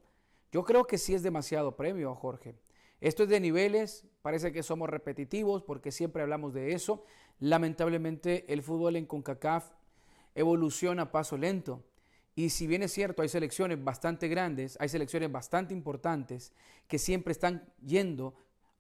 Yo 0.52 0.64
creo 0.64 0.86
que 0.86 0.98
sí 0.98 1.14
es 1.14 1.24
demasiado 1.24 1.76
premio, 1.76 2.14
Jorge. 2.16 2.56
Esto 3.02 3.24
es 3.24 3.30
de 3.30 3.40
niveles, 3.40 4.06
parece 4.22 4.52
que 4.52 4.64
somos 4.64 4.90
repetitivos 4.90 5.64
porque 5.64 5.92
siempre 5.92 6.22
hablamos 6.22 6.54
de 6.54 6.74
eso. 6.74 7.04
Lamentablemente 7.40 8.52
el 8.52 8.64
fútbol 8.64 8.96
en 8.96 9.06
CONCACAF 9.06 9.72
evoluciona 10.36 11.04
a 11.04 11.12
paso 11.12 11.38
lento. 11.38 11.84
Y 12.38 12.52
si 12.52 12.68
bien 12.68 12.84
es 12.84 12.94
cierto, 12.94 13.24
hay 13.24 13.30
selecciones 13.30 13.84
bastante 13.84 14.28
grandes, 14.28 14.78
hay 14.80 14.90
selecciones 14.90 15.32
bastante 15.32 15.74
importantes 15.74 16.54
que 16.88 17.00
siempre 17.00 17.32
están 17.32 17.68
yendo 17.84 18.36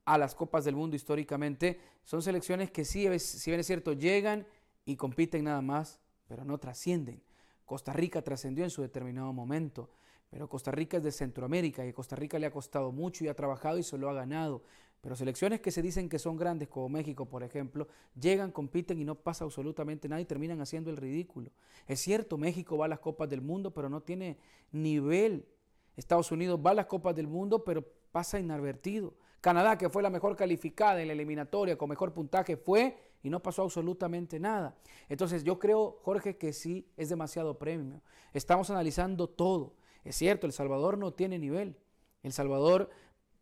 a 0.05 0.19
las 0.19 0.35
Copas 0.35 0.63
del 0.63 0.75
Mundo 0.75 0.95
históricamente, 0.95 1.79
son 2.03 2.21
selecciones 2.21 2.69
que 2.69 2.85
sí, 2.85 3.07
si 3.17 3.49
bien 3.49 3.59
es 3.59 3.65
cierto, 3.65 3.93
llegan 3.93 4.45
y 4.85 4.95
compiten 4.95 5.45
nada 5.45 5.63
más, 5.63 5.99
pero 6.27 6.45
no 6.45 6.59
trascienden. 6.59 7.19
Costa 7.65 7.93
Rica 7.93 8.21
trascendió 8.21 8.63
en 8.63 8.69
su 8.69 8.83
determinado 8.83 9.33
momento. 9.33 9.89
Pero 10.29 10.47
Costa 10.47 10.69
Rica 10.71 10.97
es 10.97 11.03
de 11.03 11.11
Centroamérica 11.11 11.83
y 11.83 11.89
a 11.89 11.93
Costa 11.93 12.15
Rica 12.15 12.37
le 12.37 12.45
ha 12.45 12.51
costado 12.51 12.91
mucho 12.91 13.23
y 13.23 13.27
ha 13.27 13.33
trabajado 13.33 13.79
y 13.79 13.83
se 13.83 13.97
lo 13.97 14.07
ha 14.07 14.13
ganado. 14.13 14.61
Pero 15.07 15.15
selecciones 15.15 15.61
que 15.61 15.71
se 15.71 15.81
dicen 15.81 16.09
que 16.09 16.19
son 16.19 16.35
grandes, 16.35 16.67
como 16.67 16.89
México, 16.89 17.27
por 17.27 17.41
ejemplo, 17.41 17.87
llegan, 18.19 18.51
compiten 18.51 18.99
y 18.99 19.05
no 19.05 19.15
pasa 19.15 19.45
absolutamente 19.45 20.09
nada 20.09 20.19
y 20.19 20.25
terminan 20.25 20.59
haciendo 20.59 20.89
el 20.89 20.97
ridículo. 20.97 21.49
Es 21.87 22.01
cierto, 22.01 22.37
México 22.37 22.77
va 22.77 22.87
a 22.87 22.87
las 22.89 22.99
Copas 22.99 23.29
del 23.29 23.39
Mundo, 23.39 23.71
pero 23.73 23.87
no 23.87 24.01
tiene 24.01 24.37
nivel. 24.73 25.47
Estados 25.95 26.29
Unidos 26.33 26.59
va 26.59 26.71
a 26.71 26.73
las 26.73 26.87
Copas 26.87 27.15
del 27.15 27.25
Mundo, 27.25 27.63
pero 27.63 27.85
pasa 28.11 28.37
inadvertido. 28.37 29.13
Canadá, 29.39 29.77
que 29.77 29.87
fue 29.89 30.03
la 30.03 30.09
mejor 30.09 30.35
calificada 30.35 31.01
en 31.01 31.07
la 31.07 31.13
eliminatoria, 31.13 31.77
con 31.77 31.87
mejor 31.87 32.13
puntaje, 32.13 32.57
fue 32.57 32.97
y 33.23 33.29
no 33.29 33.41
pasó 33.41 33.61
absolutamente 33.61 34.41
nada. 34.41 34.75
Entonces 35.07 35.45
yo 35.45 35.57
creo, 35.57 36.01
Jorge, 36.03 36.35
que 36.35 36.51
sí 36.51 36.85
es 36.97 37.07
demasiado 37.07 37.57
premio. 37.57 38.01
Estamos 38.33 38.69
analizando 38.71 39.29
todo. 39.29 39.73
Es 40.03 40.17
cierto, 40.17 40.45
El 40.45 40.51
Salvador 40.51 40.97
no 40.97 41.13
tiene 41.13 41.39
nivel. 41.39 41.77
El 42.23 42.33
Salvador 42.33 42.89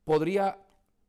podría 0.04 0.60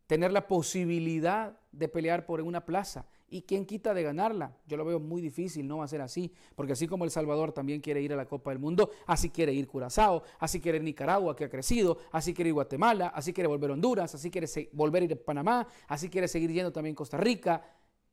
tener 0.06 0.32
la 0.32 0.46
posibilidad 0.46 1.58
de 1.72 1.88
pelear 1.88 2.26
por 2.26 2.40
una 2.40 2.64
plaza. 2.64 3.06
¿Y 3.28 3.42
quién 3.42 3.66
quita 3.66 3.92
de 3.92 4.04
ganarla? 4.04 4.56
Yo 4.66 4.76
lo 4.76 4.84
veo 4.84 5.00
muy 5.00 5.20
difícil, 5.20 5.66
no 5.66 5.78
va 5.78 5.84
a 5.84 5.88
ser 5.88 6.00
así, 6.00 6.32
porque 6.54 6.74
así 6.74 6.86
como 6.86 7.04
El 7.04 7.10
Salvador 7.10 7.52
también 7.52 7.80
quiere 7.80 8.00
ir 8.00 8.12
a 8.12 8.16
la 8.16 8.26
Copa 8.26 8.50
del 8.50 8.60
Mundo, 8.60 8.90
así 9.06 9.30
quiere 9.30 9.52
ir 9.52 9.66
Curazao, 9.66 10.22
así 10.38 10.60
quiere 10.60 10.78
ir 10.78 10.84
Nicaragua, 10.84 11.34
que 11.34 11.44
ha 11.44 11.50
crecido, 11.50 11.98
así 12.12 12.32
quiere 12.32 12.50
ir 12.50 12.54
Guatemala, 12.54 13.08
así 13.08 13.32
quiere 13.32 13.48
volver 13.48 13.72
Honduras, 13.72 14.14
así 14.14 14.30
quiere 14.30 14.46
volver 14.72 15.02
a 15.02 15.06
ir 15.06 15.12
a 15.14 15.16
Panamá, 15.16 15.66
así 15.88 16.08
quiere 16.08 16.28
seguir 16.28 16.52
yendo 16.52 16.72
también 16.72 16.94
Costa 16.94 17.16
Rica. 17.16 17.64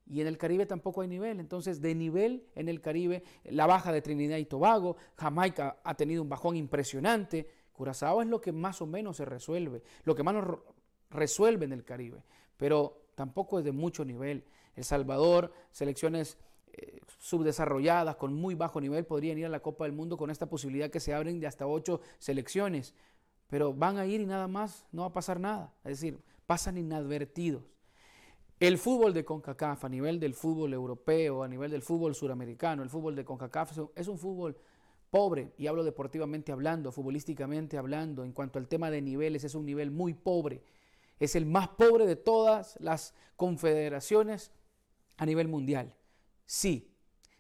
Y 0.06 0.20
en 0.20 0.28
el 0.28 0.38
Caribe 0.38 0.66
tampoco 0.66 1.02
hay 1.02 1.08
nivel. 1.08 1.40
Entonces, 1.40 1.80
de 1.80 1.96
nivel 1.96 2.46
en 2.56 2.68
el 2.68 2.82
Caribe, 2.82 3.24
la 3.46 3.68
baja 3.68 3.92
de 3.92 4.02
Trinidad 4.02 4.38
y 4.38 4.46
Tobago, 4.46 4.98
Jamaica 5.16 5.80
ha 5.84 5.96
tenido 5.96 6.22
un 6.22 6.28
bajón 6.28 6.58
impresionante. 6.58 7.48
Curazao 7.72 8.22
es 8.22 8.28
lo 8.28 8.42
que 8.42 8.52
más 8.52 8.82
o 8.82 8.86
menos 8.86 9.18
se 9.18 9.26
resuelve, 9.26 9.82
lo 10.04 10.14
que 10.14 10.24
más 10.24 10.34
nos 10.34 10.60
resuelve 11.14 11.66
en 11.66 11.72
el 11.72 11.84
Caribe, 11.84 12.24
pero 12.58 13.02
tampoco 13.16 13.60
es 13.60 13.66
de 13.66 13.72
mucho 13.72 14.04
nivel. 14.04 14.44
El 14.76 14.84
Salvador, 14.84 15.54
selecciones 15.72 16.38
eh, 16.74 17.00
subdesarrolladas 17.20 18.16
con 18.16 18.34
muy 18.34 18.56
bajo 18.56 18.82
nivel 18.82 19.06
podrían 19.06 19.38
ir 19.38 19.46
a 19.46 19.50
la 19.50 19.62
Copa 19.62 19.86
del 19.86 19.94
Mundo 19.94 20.18
con 20.18 20.32
esta 20.32 20.48
posibilidad 20.48 20.90
que 20.90 21.00
se 21.00 21.14
abren 21.14 21.40
de 21.40 21.48
hasta 21.48 21.68
ocho 21.68 22.02
selecciones, 22.18 22.96
pero 23.48 23.74
van 23.74 23.98
a 23.98 24.06
ir 24.06 24.22
y 24.22 24.26
nada 24.26 24.48
más, 24.48 24.86
no 24.92 25.04
va 25.04 25.10
a 25.10 25.14
pasar 25.14 25.40
nada, 25.40 25.74
es 25.84 26.00
decir, 26.00 26.20
pasan 26.46 26.78
inadvertidos. 26.78 27.64
El 28.60 28.78
fútbol 28.78 29.14
de 29.14 29.26
CONCACAF 29.26 29.86
a 29.86 29.90
nivel 29.90 30.20
del 30.20 30.34
fútbol 30.34 30.74
europeo, 30.74 31.44
a 31.44 31.48
nivel 31.48 31.70
del 31.70 31.82
fútbol 31.82 32.16
suramericano, 32.16 32.82
el 32.82 32.90
fútbol 32.90 33.16
de 33.16 33.26
CONCACAF 33.26 33.78
es 33.96 34.08
un 34.08 34.18
fútbol 34.18 34.58
pobre, 35.14 35.54
y 35.60 35.68
hablo 35.68 35.84
deportivamente 35.84 36.52
hablando, 36.52 36.92
futbolísticamente 36.92 37.78
hablando, 37.78 38.24
en 38.24 38.32
cuanto 38.32 38.58
al 38.58 38.68
tema 38.68 38.90
de 38.90 39.00
niveles, 39.00 39.44
es 39.44 39.54
un 39.54 39.64
nivel 39.64 39.92
muy 39.92 40.16
pobre. 40.16 40.64
Es 41.24 41.38
el 41.38 41.46
más 41.46 41.70
pobre 41.70 42.06
de 42.06 42.18
todas 42.18 42.76
las 42.82 43.14
confederaciones 43.38 44.52
a 45.16 45.26
nivel 45.26 45.48
mundial. 45.48 45.96
Sí, 46.46 46.94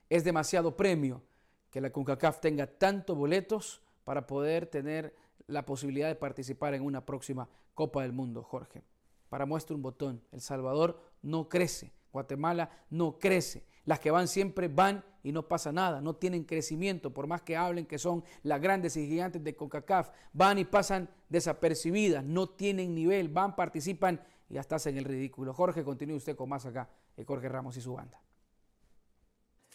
es 0.09 0.23
demasiado 0.23 0.77
premio 0.77 1.21
que 1.69 1.81
la 1.81 1.91
CONCACAF 1.91 2.39
tenga 2.39 2.65
tantos 2.65 3.17
boletos 3.17 3.81
para 4.05 4.25
poder 4.25 4.67
tener 4.67 5.13
la 5.47 5.65
posibilidad 5.65 6.07
de 6.07 6.15
participar 6.15 6.73
en 6.75 6.85
una 6.85 7.05
próxima 7.05 7.49
Copa 7.73 8.03
del 8.03 8.13
Mundo, 8.13 8.41
Jorge. 8.41 8.83
Para 9.27 9.45
muestra 9.45 9.75
un 9.75 9.81
botón, 9.81 10.23
El 10.31 10.39
Salvador 10.39 11.01
no 11.21 11.49
crece, 11.49 11.91
Guatemala 12.13 12.69
no 12.89 13.19
crece. 13.19 13.65
Las 13.85 13.99
que 13.99 14.11
van 14.11 14.27
siempre 14.27 14.67
van 14.67 15.03
y 15.23 15.31
no 15.31 15.47
pasa 15.47 15.71
nada, 15.71 16.01
no 16.01 16.15
tienen 16.15 16.43
crecimiento, 16.43 17.13
por 17.13 17.27
más 17.27 17.41
que 17.41 17.55
hablen 17.55 17.85
que 17.85 17.97
son 17.97 18.23
las 18.43 18.61
grandes 18.61 18.97
y 18.97 19.07
gigantes 19.07 19.43
de 19.43 19.55
CONCACAF, 19.55 20.09
van 20.33 20.59
y 20.59 20.65
pasan 20.65 21.09
desapercibidas, 21.29 22.23
no 22.23 22.49
tienen 22.49 22.93
nivel, 22.93 23.29
van, 23.29 23.55
participan 23.55 24.21
y 24.49 24.57
hasta 24.57 24.75
hacen 24.75 24.97
el 24.97 25.05
ridículo. 25.05 25.53
Jorge, 25.53 25.83
continúe 25.83 26.15
usted 26.15 26.35
con 26.35 26.49
más 26.49 26.65
acá, 26.65 26.89
Jorge 27.25 27.49
Ramos 27.49 27.77
y 27.77 27.81
su 27.81 27.93
banda. 27.93 28.21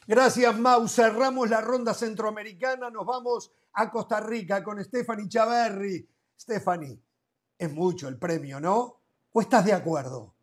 Gracias, 0.06 0.58
Mau. 0.58 0.88
Cerramos 0.88 1.50
la 1.50 1.60
ronda 1.60 1.92
centroamericana, 1.92 2.88
nos 2.88 3.04
vamos 3.04 3.52
a 3.74 3.90
Costa 3.90 4.20
Rica 4.20 4.64
con 4.64 4.82
Stephanie 4.82 5.28
Chaverri. 5.28 6.08
Stephanie, 6.38 6.98
es 7.58 7.72
mucho 7.72 8.08
el 8.08 8.16
premio, 8.16 8.58
¿no? 8.58 9.02
¿O 9.32 9.40
estás 9.40 9.66
de 9.66 9.74
acuerdo? 9.74 10.37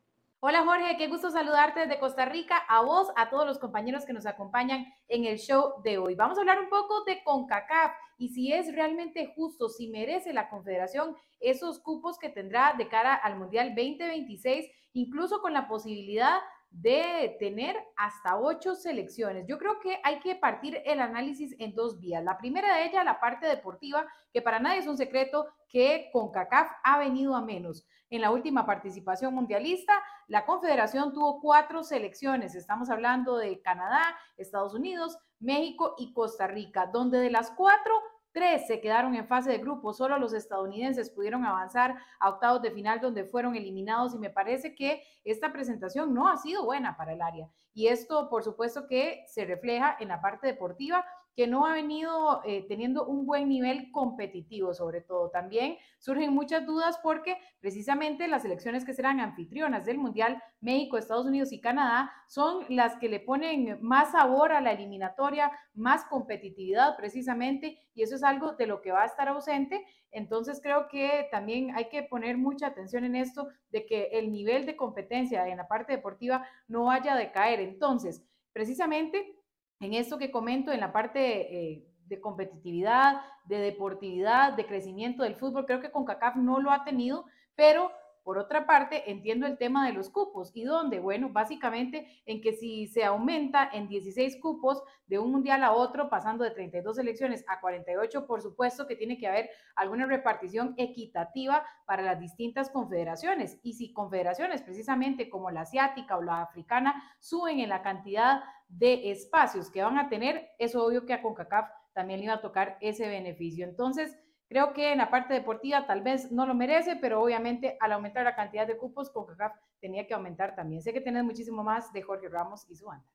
Hola 0.47 0.63
Jorge, 0.63 0.95
qué 0.97 1.07
gusto 1.07 1.31
saludarte 1.31 1.79
desde 1.79 1.97
Costa 1.97 2.23
Rica, 2.25 2.55
a 2.69 2.83
vos, 2.83 3.07
a 3.15 3.31
todos 3.31 3.47
los 3.47 3.57
compañeros 3.57 4.05
que 4.05 4.13
nos 4.13 4.27
acompañan 4.27 4.85
en 5.07 5.25
el 5.25 5.39
show 5.39 5.81
de 5.83 5.97
hoy. 5.97 6.13
Vamos 6.13 6.37
a 6.37 6.41
hablar 6.41 6.59
un 6.59 6.69
poco 6.69 7.03
de 7.03 7.23
CONCACAF 7.23 7.93
y 8.19 8.29
si 8.29 8.53
es 8.53 8.71
realmente 8.71 9.33
justo, 9.35 9.69
si 9.69 9.87
merece 9.87 10.33
la 10.33 10.47
Confederación 10.47 11.15
esos 11.39 11.79
cupos 11.79 12.19
que 12.19 12.29
tendrá 12.29 12.75
de 12.77 12.87
cara 12.87 13.15
al 13.15 13.39
Mundial 13.39 13.69
2026, 13.69 14.69
incluso 14.93 15.41
con 15.41 15.51
la 15.51 15.67
posibilidad 15.67 16.37
de 16.81 17.37
tener 17.39 17.77
hasta 17.95 18.37
ocho 18.37 18.75
selecciones. 18.75 19.47
Yo 19.47 19.57
creo 19.57 19.79
que 19.79 19.97
hay 20.03 20.19
que 20.19 20.35
partir 20.35 20.81
el 20.85 20.99
análisis 20.99 21.55
en 21.57 21.73
dos 21.73 21.99
vías. 21.99 22.23
La 22.23 22.37
primera 22.37 22.75
de 22.75 22.85
ellas, 22.85 23.05
la 23.05 23.19
parte 23.19 23.47
deportiva, 23.47 24.05
que 24.33 24.41
para 24.41 24.59
nadie 24.59 24.79
es 24.79 24.87
un 24.87 24.97
secreto 24.97 25.47
que 25.69 26.09
CONCACAF 26.11 26.69
ha 26.83 26.99
venido 26.99 27.33
a 27.33 27.41
menos. 27.41 27.87
En 28.09 28.21
la 28.21 28.29
última 28.29 28.65
participación 28.65 29.33
mundialista, 29.33 30.03
la 30.27 30.45
Confederación 30.45 31.13
tuvo 31.13 31.39
cuatro 31.39 31.81
selecciones. 31.81 32.55
Estamos 32.55 32.89
hablando 32.89 33.37
de 33.37 33.61
Canadá, 33.61 34.15
Estados 34.37 34.73
Unidos, 34.73 35.17
México 35.39 35.95
y 35.97 36.13
Costa 36.13 36.45
Rica, 36.45 36.87
donde 36.87 37.19
de 37.19 37.31
las 37.31 37.51
cuatro 37.51 37.93
Tres 38.35 38.67
se 38.67 38.81
quedaron 38.81 39.15
en 39.15 39.29
fase 39.29 39.49
de 39.49 39.59
grupo, 39.59 39.93
solo 39.93 40.19
los 40.19 40.33
estadounidenses 40.33 41.09
pudieron 41.09 41.45
avanzar 41.45 41.95
a 42.19 42.27
octavos 42.27 42.61
de 42.61 42.69
final 42.69 42.99
donde 42.99 43.23
fueron 43.23 43.55
eliminados 43.55 44.13
y 44.13 44.17
me 44.17 44.29
parece 44.29 44.75
que 44.75 45.03
esta 45.23 45.53
presentación 45.53 46.13
no 46.13 46.27
ha 46.27 46.35
sido 46.35 46.65
buena 46.65 46.97
para 46.97 47.13
el 47.13 47.21
área. 47.21 47.47
Y 47.73 47.87
esto, 47.87 48.29
por 48.29 48.43
supuesto, 48.43 48.87
que 48.87 49.23
se 49.29 49.45
refleja 49.45 49.95
en 50.01 50.09
la 50.09 50.19
parte 50.19 50.47
deportiva, 50.47 51.05
que 51.35 51.47
no 51.47 51.65
ha 51.65 51.73
venido 51.73 52.41
eh, 52.45 52.65
teniendo 52.67 53.05
un 53.05 53.25
buen 53.25 53.49
nivel 53.49 53.91
competitivo, 53.91 54.73
sobre 54.73 55.01
todo. 55.01 55.29
También 55.29 55.77
surgen 55.99 56.33
muchas 56.33 56.65
dudas 56.65 56.97
porque 57.03 57.37
precisamente 57.59 58.27
las 58.29 58.45
elecciones 58.45 58.85
que 58.85 58.93
serán 58.93 59.19
anfitrionas 59.19 59.85
del 59.85 59.97
Mundial, 59.97 60.41
México, 60.61 60.97
Estados 60.97 61.25
Unidos 61.25 61.51
y 61.51 61.59
Canadá, 61.59 62.11
son 62.27 62.65
las 62.69 62.95
que 62.97 63.09
le 63.09 63.19
ponen 63.19 63.77
más 63.81 64.13
sabor 64.13 64.53
a 64.53 64.61
la 64.61 64.71
eliminatoria, 64.71 65.51
más 65.73 66.05
competitividad 66.05 66.95
precisamente, 66.95 67.79
y 67.93 68.03
eso 68.03 68.15
es 68.15 68.23
algo 68.23 68.53
de 68.53 68.67
lo 68.67 68.81
que 68.81 68.91
va 68.91 69.03
a 69.03 69.07
estar 69.07 69.27
ausente. 69.27 69.85
Entonces 70.11 70.61
creo 70.63 70.87
que 70.87 71.27
también 71.31 71.75
hay 71.75 71.89
que 71.89 72.03
poner 72.03 72.37
mucha 72.37 72.67
atención 72.67 73.03
en 73.03 73.17
esto 73.17 73.49
de 73.71 73.85
que 73.85 74.05
el 74.13 74.31
nivel 74.31 74.65
de 74.65 74.77
competencia 74.77 75.45
en 75.49 75.57
la 75.57 75.67
parte 75.67 75.91
deportiva 75.91 76.47
no 76.69 76.85
vaya 76.85 77.13
a 77.13 77.17
decaer. 77.17 77.59
Entonces, 77.59 78.23
precisamente 78.53 79.34
en 79.79 79.93
esto 79.93 80.17
que 80.17 80.31
comento, 80.31 80.71
en 80.71 80.79
la 80.79 80.91
parte 80.91 81.71
eh, 81.71 81.85
de 82.07 82.21
competitividad, 82.21 83.21
de 83.45 83.57
deportividad, 83.57 84.53
de 84.53 84.65
crecimiento 84.65 85.23
del 85.23 85.35
fútbol, 85.35 85.65
creo 85.65 85.81
que 85.81 85.91
CONCACAF 85.91 86.35
no 86.37 86.59
lo 86.59 86.71
ha 86.71 86.83
tenido, 86.83 87.25
pero 87.55 87.91
por 88.25 88.39
otra 88.39 88.65
parte, 88.65 89.11
entiendo 89.11 89.45
el 89.45 89.59
tema 89.59 89.85
de 89.85 89.93
los 89.93 90.09
cupos. 90.09 90.49
¿Y 90.55 90.63
dónde? 90.63 90.99
Bueno, 90.99 91.29
básicamente 91.29 92.07
en 92.25 92.41
que 92.41 92.53
si 92.53 92.87
se 92.87 93.03
aumenta 93.03 93.69
en 93.71 93.87
16 93.87 94.37
cupos 94.41 94.81
de 95.05 95.19
un 95.19 95.31
mundial 95.31 95.63
a 95.63 95.73
otro, 95.73 96.09
pasando 96.09 96.43
de 96.43 96.49
32 96.49 96.95
selecciones 96.95 97.45
a 97.47 97.61
48, 97.61 98.25
por 98.25 98.41
supuesto 98.41 98.87
que 98.87 98.95
tiene 98.95 99.19
que 99.19 99.27
haber 99.27 99.51
alguna 99.75 100.07
repartición 100.07 100.73
equitativa 100.77 101.63
para 101.85 102.01
las 102.01 102.19
distintas 102.19 102.71
confederaciones. 102.71 103.59
Y 103.61 103.73
si 103.73 103.93
confederaciones, 103.93 104.63
precisamente 104.63 105.29
como 105.29 105.51
la 105.51 105.61
asiática 105.61 106.17
o 106.17 106.23
la 106.23 106.41
africana, 106.41 107.03
suben 107.19 107.59
en 107.59 107.69
la 107.69 107.83
cantidad 107.83 108.41
de 108.69 109.11
espacios 109.11 109.69
que 109.69 109.83
van 109.83 109.99
a 109.99 110.09
tener, 110.09 110.49
es 110.57 110.75
obvio 110.75 111.05
que 111.05 111.13
a 111.13 111.21
CONCACAF 111.21 111.69
también 111.93 112.21
le 112.21 112.25
iba 112.25 112.33
a 112.33 112.41
tocar 112.41 112.79
ese 112.81 113.07
beneficio. 113.07 113.67
Entonces, 113.67 114.17
Creo 114.55 114.71
que 114.71 114.93
en 114.93 114.99
la 114.99 115.09
parte 115.09 115.33
deportiva 115.33 115.85
tal 115.85 116.01
vez 116.01 116.31
no 116.31 116.45
lo 116.45 116.55
merece, 116.55 116.95
pero 116.95 117.21
obviamente 117.21 117.75
al 117.81 117.91
aumentar 117.91 118.23
la 118.23 118.37
cantidad 118.37 118.65
de 118.65 118.77
cupos, 118.77 119.09
CONCACAF 119.09 119.51
tenía 119.81 120.07
que 120.07 120.13
aumentar 120.13 120.55
también. 120.55 120.81
Sé 120.81 120.93
que 120.93 121.01
tenés 121.01 121.25
muchísimo 121.25 121.61
más 121.61 121.91
de 121.91 122.01
Jorge 122.01 122.29
Ramos 122.29 122.65
y 122.69 122.75
su 122.77 122.85
banda. 122.85 123.05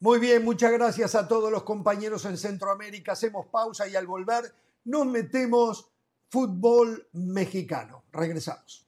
Muy 0.00 0.18
bien, 0.18 0.44
muchas 0.44 0.70
gracias 0.70 1.14
a 1.14 1.26
todos 1.26 1.50
los 1.50 1.62
compañeros 1.62 2.26
en 2.26 2.36
Centroamérica. 2.36 3.12
Hacemos 3.12 3.46
pausa 3.46 3.88
y 3.88 3.96
al 3.96 4.06
volver 4.06 4.44
nos 4.84 5.06
metemos 5.06 5.90
fútbol 6.28 7.08
mexicano. 7.14 8.04
Regresamos. 8.12 8.86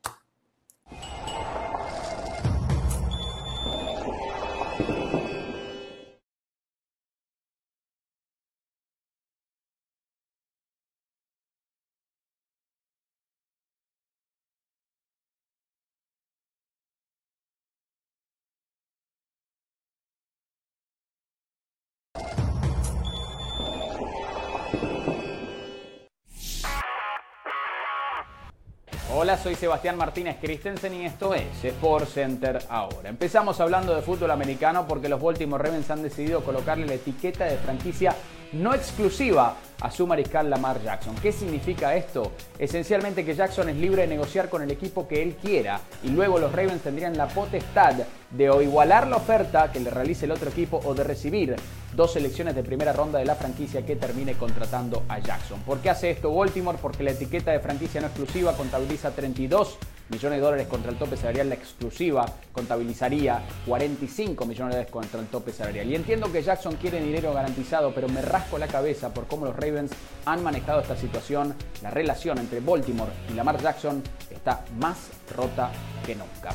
Soy 29.42 29.54
Sebastián 29.54 29.96
Martínez 29.96 30.36
Christensen 30.40 30.94
y 30.94 31.04
esto 31.04 31.32
es 31.32 31.64
Sport 31.64 32.08
Center 32.08 32.58
ahora. 32.68 33.08
Empezamos 33.08 33.60
hablando 33.60 33.94
de 33.94 34.02
fútbol 34.02 34.30
americano 34.32 34.86
porque 34.88 35.08
los 35.08 35.22
Baltimore 35.22 35.62
Ravens 35.62 35.90
han 35.90 36.02
decidido 36.02 36.42
colocarle 36.42 36.86
la 36.86 36.94
etiqueta 36.94 37.44
de 37.44 37.56
franquicia 37.56 38.14
no 38.52 38.74
exclusiva 38.74 39.56
a 39.80 39.90
su 39.90 40.06
mariscal 40.06 40.50
Lamar 40.50 40.82
Jackson. 40.82 41.14
¿Qué 41.16 41.32
significa 41.32 41.94
esto? 41.94 42.32
Esencialmente 42.58 43.24
que 43.24 43.34
Jackson 43.34 43.68
es 43.68 43.76
libre 43.76 44.02
de 44.02 44.08
negociar 44.08 44.48
con 44.48 44.62
el 44.62 44.70
equipo 44.70 45.06
que 45.06 45.22
él 45.22 45.36
quiera 45.36 45.80
y 46.02 46.08
luego 46.08 46.38
los 46.38 46.52
Ravens 46.52 46.82
tendrían 46.82 47.16
la 47.16 47.28
potestad 47.28 47.94
de 48.30 48.50
o 48.50 48.60
igualar 48.60 49.06
la 49.06 49.16
oferta 49.16 49.70
que 49.70 49.80
le 49.80 49.90
realice 49.90 50.24
el 50.24 50.32
otro 50.32 50.50
equipo 50.50 50.80
o 50.84 50.94
de 50.94 51.04
recibir 51.04 51.56
dos 51.94 52.12
selecciones 52.12 52.54
de 52.54 52.62
primera 52.62 52.92
ronda 52.92 53.18
de 53.18 53.24
la 53.24 53.34
franquicia 53.34 53.86
que 53.86 53.96
termine 53.96 54.34
contratando 54.34 55.04
a 55.08 55.18
Jackson. 55.20 55.60
¿Por 55.60 55.78
qué 55.78 55.90
hace 55.90 56.10
esto 56.10 56.34
Baltimore? 56.34 56.78
Porque 56.80 57.02
la 57.02 57.12
etiqueta 57.12 57.52
de 57.52 57.60
franquicia 57.60 58.00
no 58.00 58.08
exclusiva 58.08 58.56
contabiliza 58.56 59.10
32 59.10 59.78
millones 60.08 60.38
de 60.38 60.44
dólares 60.44 60.66
contra 60.66 60.90
el 60.90 60.98
tope 60.98 61.16
salarial, 61.16 61.48
la 61.48 61.54
exclusiva 61.54 62.26
contabilizaría 62.52 63.42
45 63.66 64.44
millones 64.44 64.74
de 64.74 64.76
dólares 64.76 64.92
contra 64.92 65.20
el 65.20 65.26
tope 65.26 65.52
salarial. 65.52 65.88
Y 65.88 65.94
entiendo 65.94 66.30
que 66.32 66.42
Jackson 66.42 66.76
quiere 66.76 67.00
dinero 67.00 67.32
garantizado, 67.32 67.92
pero 67.94 68.08
me 68.08 68.22
rasco 68.22 68.58
la 68.58 68.68
cabeza 68.68 69.12
por 69.12 69.26
cómo 69.26 69.46
los 69.46 69.56
Ravens 69.56 69.92
han 70.24 70.42
manejado 70.42 70.80
esta 70.80 70.96
situación. 70.96 71.54
La 71.82 71.90
relación 71.90 72.38
entre 72.38 72.60
Baltimore 72.60 73.12
y 73.30 73.34
Lamar 73.34 73.60
Jackson 73.60 74.02
está 74.30 74.64
más 74.78 75.10
rota 75.36 75.70
que 76.04 76.14
nunca. 76.14 76.50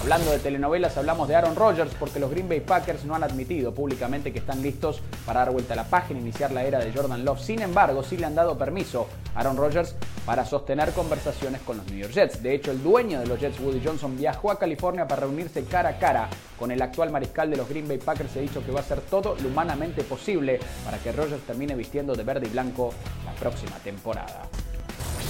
Hablando 0.00 0.30
de 0.30 0.38
telenovelas, 0.38 0.96
hablamos 0.98 1.28
de 1.28 1.34
Aaron 1.34 1.56
Rodgers 1.56 1.92
porque 1.98 2.20
los 2.20 2.30
Green 2.30 2.48
Bay 2.48 2.60
Packers 2.60 3.04
no 3.04 3.14
han 3.14 3.22
admitido 3.22 3.72
públicamente 3.72 4.32
que 4.32 4.38
están 4.38 4.60
listos 4.60 5.00
para 5.24 5.40
dar 5.40 5.50
vuelta 5.52 5.72
a 5.72 5.76
la 5.76 5.84
página 5.84 6.18
e 6.18 6.22
iniciar 6.22 6.52
la 6.52 6.62
era 6.62 6.78
de 6.78 6.92
Jordan 6.92 7.24
Love. 7.24 7.40
Sin 7.40 7.62
embargo, 7.62 8.02
sí 8.02 8.18
le 8.18 8.26
han 8.26 8.34
dado 8.34 8.58
permiso 8.58 9.06
a 9.34 9.40
Aaron 9.40 9.56
Rodgers 9.56 9.94
para 10.26 10.44
sostener 10.44 10.90
conversaciones 10.92 11.62
con 11.62 11.78
los 11.78 11.86
New 11.86 11.98
York 11.98 12.12
Jets. 12.12 12.42
De 12.42 12.54
hecho, 12.54 12.70
el 12.70 12.82
dueño 12.82 13.20
de 13.20 13.26
los 13.26 13.40
Jets, 13.40 13.58
Woody 13.60 13.80
Johnson, 13.82 14.16
viajó 14.16 14.50
a 14.50 14.58
California 14.58 15.08
para 15.08 15.22
reunirse 15.22 15.64
cara 15.64 15.90
a 15.90 15.98
cara 15.98 16.28
con 16.58 16.70
el 16.70 16.82
actual 16.82 17.10
mariscal 17.10 17.48
de 17.48 17.56
los 17.56 17.68
Green 17.68 17.88
Bay 17.88 17.98
Packers. 17.98 18.36
Ha 18.36 18.40
dicho 18.40 18.64
que 18.64 18.72
va 18.72 18.80
a 18.80 18.82
hacer 18.82 19.00
todo 19.00 19.36
lo 19.40 19.48
humanamente 19.48 20.02
posible 20.02 20.60
para 20.84 20.98
que 20.98 21.12
Rodgers 21.12 21.42
termine 21.46 21.74
vistiendo 21.74 22.14
de 22.14 22.24
verde 22.24 22.46
y 22.46 22.50
blanco 22.50 22.92
la 23.24 23.32
próxima 23.32 23.76
temporada. 23.78 24.48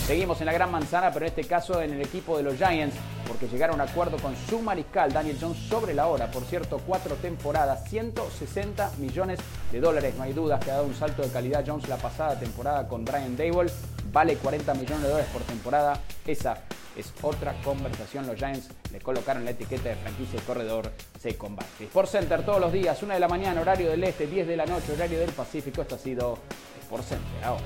Seguimos 0.07 0.39
en 0.41 0.47
la 0.47 0.53
Gran 0.53 0.71
Manzana, 0.71 1.11
pero 1.11 1.25
en 1.25 1.31
este 1.31 1.45
caso 1.45 1.81
en 1.81 1.95
el 1.95 2.03
equipo 2.03 2.37
de 2.37 2.43
los 2.43 2.57
Giants, 2.57 2.95
porque 3.27 3.49
llegaron 3.49 3.81
a 3.81 3.85
un 3.85 3.89
acuerdo 3.89 4.19
con 4.19 4.37
su 4.51 4.61
mariscal 4.61 5.11
Daniel 5.11 5.39
Jones 5.41 5.57
sobre 5.57 5.95
la 5.95 6.09
hora. 6.09 6.31
Por 6.31 6.45
cierto, 6.45 6.79
cuatro 6.87 7.15
temporadas, 7.17 7.89
160 7.89 8.93
millones 8.99 9.41
de 9.73 9.81
dólares. 9.81 10.15
No 10.19 10.25
hay 10.25 10.35
dudas 10.35 10.63
que 10.63 10.71
ha 10.71 10.75
dado 10.75 10.87
un 10.87 10.95
salto 10.95 11.23
de 11.23 11.31
calidad 11.31 11.65
Jones 11.67 11.89
la 11.89 11.97
pasada 11.97 12.39
temporada 12.39 12.87
con 12.87 13.03
Brian 13.07 13.35
Dable. 13.35 13.73
Vale 14.13 14.37
40 14.37 14.75
millones 14.75 15.03
de 15.05 15.09
dólares 15.09 15.31
por 15.33 15.41
temporada. 15.41 15.99
Esa 16.27 16.59
es 16.95 17.11
otra 17.23 17.55
conversación. 17.65 18.27
Los 18.27 18.37
Giants 18.37 18.69
le 18.93 19.01
colocaron 19.01 19.43
la 19.47 19.53
etiqueta 19.53 19.89
de 19.89 19.97
franquicia 19.97 20.39
de 20.39 20.45
corredor 20.45 20.93
se 21.19 21.39
combate. 21.39 21.85
Sport 21.85 22.11
Center 22.11 22.45
todos 22.45 22.61
los 22.61 22.75
días, 22.75 23.03
1 23.03 23.15
de 23.15 23.21
la 23.21 23.29
mañana, 23.29 23.59
horario 23.59 23.89
del 23.89 24.05
este, 24.05 24.27
10 24.27 24.49
de 24.49 24.57
la 24.59 24.67
noche, 24.67 24.93
horario 24.93 25.19
del 25.19 25.33
Pacífico. 25.33 25.81
Esto 25.81 25.95
ha 25.95 25.99
sido 25.99 26.39
Sport 26.83 27.05
Center. 27.05 27.43
Ahora. 27.43 27.65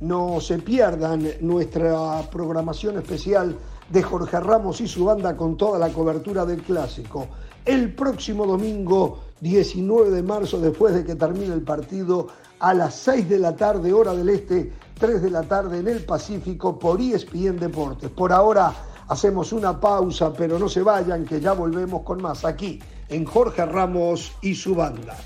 No 0.00 0.40
se 0.40 0.58
pierdan 0.58 1.26
nuestra 1.40 2.20
programación 2.30 2.98
especial 2.98 3.56
de 3.88 4.02
Jorge 4.02 4.40
Ramos 4.40 4.80
y 4.80 4.88
su 4.88 5.04
banda 5.06 5.36
con 5.36 5.56
toda 5.56 5.78
la 5.78 5.88
cobertura 5.90 6.44
del 6.44 6.62
clásico. 6.62 7.28
El 7.64 7.94
próximo 7.94 8.46
domingo 8.46 9.20
19 9.40 10.10
de 10.10 10.22
marzo, 10.22 10.60
después 10.60 10.94
de 10.94 11.04
que 11.04 11.14
termine 11.14 11.54
el 11.54 11.62
partido, 11.62 12.28
a 12.60 12.74
las 12.74 12.94
6 12.94 13.28
de 13.28 13.38
la 13.38 13.56
tarde, 13.56 13.92
hora 13.92 14.14
del 14.14 14.28
este, 14.28 14.72
3 14.98 15.22
de 15.22 15.30
la 15.30 15.42
tarde 15.42 15.78
en 15.78 15.88
el 15.88 16.04
Pacífico 16.04 16.78
por 16.78 17.00
ESPN 17.00 17.58
Deportes. 17.58 18.10
Por 18.10 18.32
ahora 18.32 18.74
hacemos 19.08 19.52
una 19.52 19.78
pausa, 19.78 20.32
pero 20.32 20.58
no 20.58 20.68
se 20.68 20.82
vayan, 20.82 21.24
que 21.24 21.40
ya 21.40 21.52
volvemos 21.52 22.02
con 22.02 22.22
más 22.22 22.44
aquí 22.44 22.80
en 23.08 23.24
Jorge 23.24 23.64
Ramos 23.66 24.32
y 24.40 24.54
su 24.54 24.74
banda. 24.74 25.16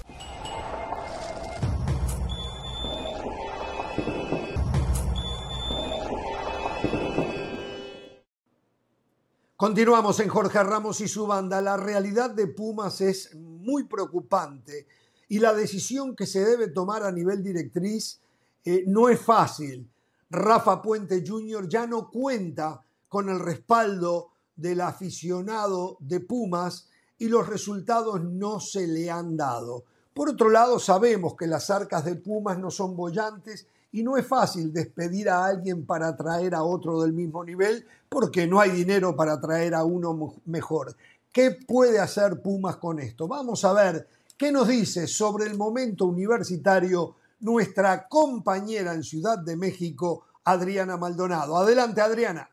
Continuamos 9.58 10.20
en 10.20 10.28
Jorge 10.28 10.62
Ramos 10.62 11.00
y 11.00 11.08
su 11.08 11.26
banda. 11.26 11.60
La 11.60 11.76
realidad 11.76 12.30
de 12.30 12.46
Pumas 12.46 13.00
es 13.00 13.34
muy 13.34 13.82
preocupante 13.88 14.86
y 15.26 15.40
la 15.40 15.52
decisión 15.52 16.14
que 16.14 16.26
se 16.26 16.44
debe 16.44 16.68
tomar 16.68 17.02
a 17.02 17.10
nivel 17.10 17.42
directriz 17.42 18.20
eh, 18.64 18.84
no 18.86 19.08
es 19.08 19.20
fácil. 19.20 19.90
Rafa 20.30 20.80
Puente 20.80 21.24
Jr. 21.26 21.68
ya 21.68 21.88
no 21.88 22.08
cuenta 22.08 22.84
con 23.08 23.28
el 23.30 23.40
respaldo 23.40 24.28
del 24.54 24.80
aficionado 24.80 25.96
de 25.98 26.20
Pumas 26.20 26.88
y 27.18 27.26
los 27.26 27.48
resultados 27.48 28.22
no 28.22 28.60
se 28.60 28.86
le 28.86 29.10
han 29.10 29.36
dado. 29.36 29.82
Por 30.14 30.28
otro 30.28 30.50
lado, 30.50 30.78
sabemos 30.78 31.34
que 31.34 31.48
las 31.48 31.68
arcas 31.68 32.04
de 32.04 32.14
Pumas 32.14 32.60
no 32.60 32.70
son 32.70 32.94
bollantes 32.94 33.66
y 33.92 34.02
no 34.02 34.16
es 34.16 34.26
fácil 34.26 34.72
despedir 34.72 35.28
a 35.30 35.44
alguien 35.44 35.86
para 35.86 36.16
traer 36.16 36.54
a 36.54 36.62
otro 36.62 37.00
del 37.02 37.12
mismo 37.12 37.44
nivel 37.44 37.86
porque 38.08 38.46
no 38.46 38.60
hay 38.60 38.70
dinero 38.70 39.16
para 39.16 39.40
traer 39.40 39.74
a 39.74 39.84
uno 39.84 40.34
mejor. 40.46 40.94
¿Qué 41.32 41.52
puede 41.52 41.98
hacer 41.98 42.42
Pumas 42.42 42.76
con 42.76 42.98
esto? 42.98 43.28
Vamos 43.28 43.64
a 43.64 43.72
ver 43.72 44.08
qué 44.36 44.50
nos 44.52 44.68
dice 44.68 45.06
sobre 45.06 45.46
el 45.46 45.56
momento 45.56 46.06
universitario 46.06 47.16
nuestra 47.40 48.08
compañera 48.08 48.94
en 48.94 49.02
Ciudad 49.02 49.38
de 49.38 49.56
México, 49.56 50.24
Adriana 50.44 50.96
Maldonado. 50.96 51.56
Adelante, 51.56 52.00
Adriana. 52.00 52.48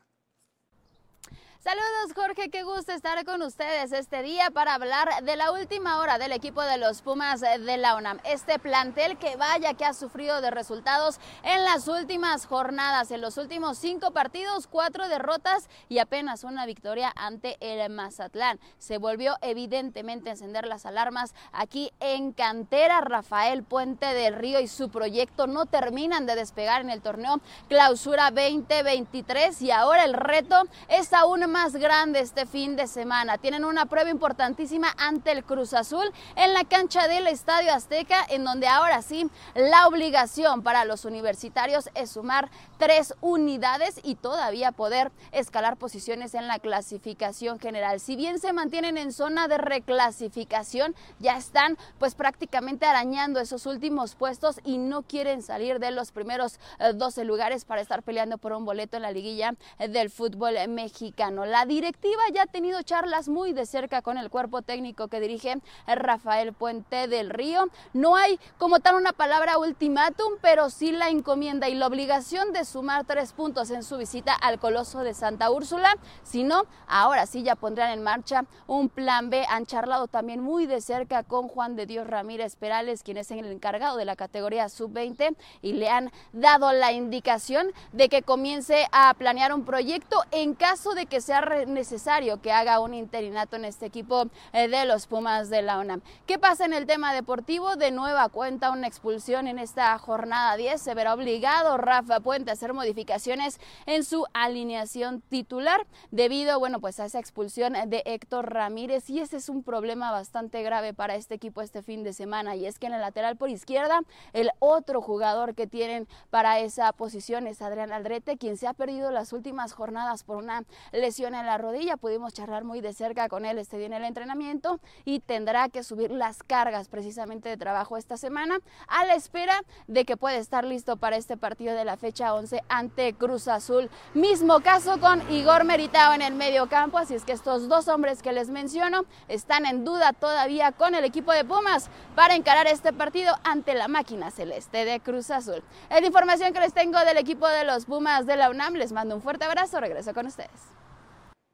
Saludos 1.66 2.14
Jorge, 2.14 2.48
qué 2.48 2.62
gusto 2.62 2.92
estar 2.92 3.24
con 3.24 3.42
ustedes 3.42 3.90
este 3.90 4.22
día 4.22 4.52
para 4.52 4.74
hablar 4.74 5.24
de 5.24 5.34
la 5.34 5.50
última 5.50 5.98
hora 5.98 6.16
del 6.16 6.30
equipo 6.30 6.62
de 6.62 6.78
los 6.78 7.02
Pumas 7.02 7.40
de 7.40 7.76
la 7.76 7.96
UNAM. 7.96 8.20
Este 8.22 8.60
plantel 8.60 9.18
que 9.18 9.34
vaya 9.34 9.74
que 9.74 9.84
ha 9.84 9.92
sufrido 9.92 10.40
de 10.40 10.52
resultados 10.52 11.18
en 11.42 11.64
las 11.64 11.88
últimas 11.88 12.46
jornadas, 12.46 13.10
en 13.10 13.20
los 13.20 13.36
últimos 13.36 13.78
cinco 13.78 14.12
partidos, 14.12 14.68
cuatro 14.68 15.08
derrotas 15.08 15.68
y 15.88 15.98
apenas 15.98 16.44
una 16.44 16.66
victoria 16.66 17.12
ante 17.16 17.56
el 17.58 17.90
Mazatlán. 17.90 18.60
Se 18.78 18.98
volvió 18.98 19.34
evidentemente 19.40 20.30
a 20.30 20.34
encender 20.34 20.68
las 20.68 20.86
alarmas 20.86 21.34
aquí 21.50 21.90
en 21.98 22.30
Cantera. 22.30 23.00
Rafael 23.00 23.64
Puente 23.64 24.06
del 24.06 24.36
Río 24.36 24.60
y 24.60 24.68
su 24.68 24.88
proyecto 24.88 25.48
no 25.48 25.66
terminan 25.66 26.26
de 26.26 26.36
despegar 26.36 26.82
en 26.82 26.90
el 26.90 27.02
torneo 27.02 27.40
Clausura 27.68 28.30
2023 28.30 29.62
y 29.62 29.72
ahora 29.72 30.04
el 30.04 30.14
reto 30.14 30.62
es 30.88 31.12
aún 31.12 31.40
más 31.50 31.55
grande 31.56 32.20
este 32.20 32.44
fin 32.44 32.76
de 32.76 32.86
semana. 32.86 33.38
Tienen 33.38 33.64
una 33.64 33.86
prueba 33.86 34.10
importantísima 34.10 34.94
ante 34.98 35.32
el 35.32 35.42
Cruz 35.42 35.72
Azul 35.72 36.04
en 36.36 36.52
la 36.52 36.64
cancha 36.64 37.08
del 37.08 37.26
Estadio 37.26 37.72
Azteca, 37.72 38.24
en 38.28 38.44
donde 38.44 38.68
ahora 38.68 39.00
sí 39.00 39.28
la 39.54 39.88
obligación 39.88 40.62
para 40.62 40.84
los 40.84 41.06
universitarios 41.06 41.88
es 41.94 42.10
sumar 42.10 42.50
tres 42.78 43.14
unidades 43.22 44.00
y 44.04 44.16
todavía 44.16 44.70
poder 44.70 45.10
escalar 45.32 45.78
posiciones 45.78 46.34
en 46.34 46.46
la 46.46 46.58
clasificación 46.58 47.58
general. 47.58 48.00
Si 48.00 48.16
bien 48.16 48.38
se 48.38 48.52
mantienen 48.52 48.98
en 48.98 49.10
zona 49.10 49.48
de 49.48 49.56
reclasificación, 49.56 50.94
ya 51.20 51.38
están 51.38 51.78
pues 51.98 52.14
prácticamente 52.14 52.84
arañando 52.84 53.40
esos 53.40 53.64
últimos 53.64 54.14
puestos 54.14 54.60
y 54.62 54.76
no 54.76 55.02
quieren 55.02 55.42
salir 55.42 55.80
de 55.80 55.90
los 55.90 56.12
primeros 56.12 56.60
12 56.94 57.22
eh, 57.22 57.24
lugares 57.24 57.64
para 57.64 57.80
estar 57.80 58.02
peleando 58.02 58.36
por 58.36 58.52
un 58.52 58.66
boleto 58.66 58.98
en 58.98 59.02
la 59.02 59.10
liguilla 59.10 59.54
del 59.78 60.10
fútbol 60.10 60.54
mexicano. 60.68 61.45
La 61.46 61.64
directiva 61.64 62.22
ya 62.34 62.42
ha 62.42 62.46
tenido 62.46 62.82
charlas 62.82 63.28
muy 63.28 63.52
de 63.52 63.66
cerca 63.66 64.02
con 64.02 64.18
el 64.18 64.30
cuerpo 64.30 64.62
técnico 64.62 65.06
que 65.06 65.20
dirige 65.20 65.58
Rafael 65.86 66.52
Puente 66.52 67.06
del 67.06 67.30
Río. 67.30 67.68
No 67.92 68.16
hay 68.16 68.40
como 68.58 68.80
tal 68.80 68.96
una 68.96 69.12
palabra 69.12 69.56
ultimátum, 69.58 70.34
pero 70.40 70.70
sí 70.70 70.90
la 70.90 71.08
encomienda 71.08 71.68
y 71.68 71.76
la 71.76 71.86
obligación 71.86 72.52
de 72.52 72.64
sumar 72.64 73.04
tres 73.04 73.32
puntos 73.32 73.70
en 73.70 73.84
su 73.84 73.96
visita 73.96 74.34
al 74.34 74.58
Coloso 74.58 75.04
de 75.04 75.14
Santa 75.14 75.50
Úrsula. 75.50 75.96
Si 76.24 76.42
no, 76.42 76.64
ahora 76.88 77.26
sí 77.26 77.44
ya 77.44 77.54
pondrán 77.54 77.92
en 77.92 78.02
marcha 78.02 78.44
un 78.66 78.88
plan 78.88 79.30
B. 79.30 79.46
Han 79.48 79.66
charlado 79.66 80.08
también 80.08 80.40
muy 80.40 80.66
de 80.66 80.80
cerca 80.80 81.22
con 81.22 81.46
Juan 81.46 81.76
de 81.76 81.86
Dios 81.86 82.08
Ramírez 82.08 82.56
Perales, 82.56 83.04
quien 83.04 83.18
es 83.18 83.30
el 83.30 83.46
encargado 83.46 83.96
de 83.96 84.04
la 84.04 84.16
categoría 84.16 84.68
sub-20, 84.68 85.36
y 85.62 85.74
le 85.74 85.88
han 85.88 86.10
dado 86.32 86.72
la 86.72 86.90
indicación 86.90 87.68
de 87.92 88.08
que 88.08 88.22
comience 88.22 88.88
a 88.90 89.14
planear 89.14 89.54
un 89.54 89.64
proyecto 89.64 90.24
en 90.32 90.54
caso 90.54 90.94
de 90.94 91.06
que 91.06 91.20
sea 91.26 91.40
necesario 91.66 92.40
que 92.40 92.52
haga 92.52 92.78
un 92.78 92.94
interinato 92.94 93.56
en 93.56 93.64
este 93.64 93.86
equipo 93.86 94.28
eh, 94.52 94.68
de 94.68 94.84
los 94.84 95.08
Pumas 95.08 95.50
de 95.50 95.60
la 95.60 95.80
UNAM. 95.80 96.02
¿Qué 96.24 96.38
pasa 96.38 96.64
en 96.64 96.72
el 96.72 96.86
tema 96.86 97.12
deportivo? 97.12 97.74
De 97.74 97.90
nueva 97.90 98.28
cuenta 98.28 98.70
una 98.70 98.86
expulsión 98.86 99.48
en 99.48 99.58
esta 99.58 99.98
jornada 99.98 100.56
10. 100.56 100.80
Se 100.80 100.94
verá 100.94 101.14
obligado 101.14 101.76
Rafa 101.78 102.20
Puente 102.20 102.50
a 102.50 102.52
hacer 102.52 102.72
modificaciones 102.74 103.58
en 103.86 104.04
su 104.04 104.24
alineación 104.34 105.20
titular 105.20 105.84
debido, 106.12 106.60
bueno, 106.60 106.80
pues 106.80 107.00
a 107.00 107.06
esa 107.06 107.18
expulsión 107.18 107.72
de 107.72 108.02
Héctor 108.06 108.52
Ramírez 108.52 109.10
y 109.10 109.18
ese 109.18 109.38
es 109.38 109.48
un 109.48 109.64
problema 109.64 110.12
bastante 110.12 110.62
grave 110.62 110.94
para 110.94 111.16
este 111.16 111.34
equipo 111.34 111.60
este 111.60 111.82
fin 111.82 112.04
de 112.04 112.12
semana 112.12 112.54
y 112.54 112.66
es 112.66 112.78
que 112.78 112.86
en 112.86 112.94
el 112.94 113.00
lateral 113.00 113.36
por 113.36 113.50
izquierda 113.50 114.02
el 114.32 114.52
otro 114.60 115.02
jugador 115.02 115.56
que 115.56 115.66
tienen 115.66 116.06
para 116.30 116.60
esa 116.60 116.92
posición 116.92 117.48
es 117.48 117.62
Adrián 117.62 117.92
Aldrete, 117.92 118.36
quien 118.36 118.56
se 118.56 118.68
ha 118.68 118.74
perdido 118.74 119.10
las 119.10 119.32
últimas 119.32 119.72
jornadas 119.72 120.22
por 120.22 120.36
una 120.36 120.64
lesión 120.92 121.15
en 121.24 121.32
la 121.32 121.56
rodilla. 121.56 121.96
Pudimos 121.96 122.34
charlar 122.34 122.64
muy 122.64 122.82
de 122.82 122.92
cerca 122.92 123.28
con 123.28 123.46
él 123.46 123.58
este 123.58 123.78
día 123.78 123.86
en 123.86 123.94
el 123.94 124.04
entrenamiento 124.04 124.80
y 125.06 125.20
tendrá 125.20 125.70
que 125.70 125.82
subir 125.82 126.10
las 126.10 126.42
cargas 126.42 126.88
precisamente 126.88 127.48
de 127.48 127.56
trabajo 127.56 127.96
esta 127.96 128.18
semana 128.18 128.58
a 128.86 129.06
la 129.06 129.14
espera 129.14 129.62
de 129.86 130.04
que 130.04 130.18
pueda 130.18 130.36
estar 130.36 130.64
listo 130.64 130.98
para 130.98 131.16
este 131.16 131.38
partido 131.38 131.74
de 131.74 131.86
la 131.86 131.96
fecha 131.96 132.34
11 132.34 132.62
ante 132.68 133.14
Cruz 133.14 133.48
Azul. 133.48 133.88
Mismo 134.12 134.60
caso 134.60 135.00
con 135.00 135.22
Igor 135.32 135.64
Meritao 135.64 136.12
en 136.12 136.20
el 136.20 136.34
medio 136.34 136.68
campo, 136.68 136.98
así 136.98 137.14
es 137.14 137.24
que 137.24 137.32
estos 137.32 137.68
dos 137.68 137.88
hombres 137.88 138.22
que 138.22 138.32
les 138.32 138.50
menciono 138.50 139.06
están 139.28 139.64
en 139.64 139.84
duda 139.84 140.12
todavía 140.12 140.72
con 140.72 140.94
el 140.94 141.04
equipo 141.04 141.32
de 141.32 141.44
Pumas 141.44 141.88
para 142.14 142.34
encarar 142.34 142.66
este 142.66 142.92
partido 142.92 143.34
ante 143.42 143.72
la 143.72 143.88
máquina 143.88 144.30
celeste 144.30 144.84
de 144.84 145.00
Cruz 145.00 145.30
Azul. 145.30 145.62
Es 145.88 146.00
la 146.02 146.06
información 146.06 146.52
que 146.52 146.60
les 146.60 146.74
tengo 146.74 146.98
del 146.98 147.16
equipo 147.16 147.48
de 147.48 147.64
los 147.64 147.86
Pumas 147.86 148.26
de 148.26 148.36
la 148.36 148.50
UNAM. 148.50 148.74
Les 148.74 148.92
mando 148.92 149.14
un 149.14 149.22
fuerte 149.22 149.44
abrazo. 149.44 149.80
Regreso 149.80 150.12
con 150.12 150.26
ustedes. 150.26 150.85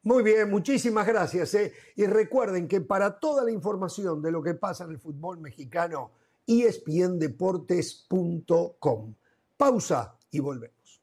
Muy 0.05 0.25
bien, 0.25 0.51
muchísimas 0.51 1.07
gracias. 1.07 1.55
Eh. 1.55 1.73
Y 1.95 2.07
recuerden 2.07 2.67
que 2.67 2.81
para 2.81 3.21
toda 3.21 3.45
la 3.45 3.53
información 3.53 4.21
de 4.21 4.33
lo 4.33 4.43
que 4.43 4.55
pasa 4.55 4.83
en 4.85 4.91
el 4.91 4.99
fútbol 4.99 5.39
mexicano, 5.39 6.11
espndeportes.com. 6.47 9.15
Pausa 9.57 10.19
y 10.31 10.41
volvemos. 10.41 11.01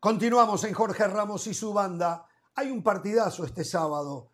Continuamos 0.00 0.64
en 0.64 0.74
Jorge 0.74 1.06
Ramos 1.06 1.46
y 1.46 1.54
su 1.54 1.72
banda. 1.72 2.26
Hay 2.56 2.72
un 2.72 2.82
partidazo 2.82 3.44
este 3.44 3.62
sábado 3.62 4.31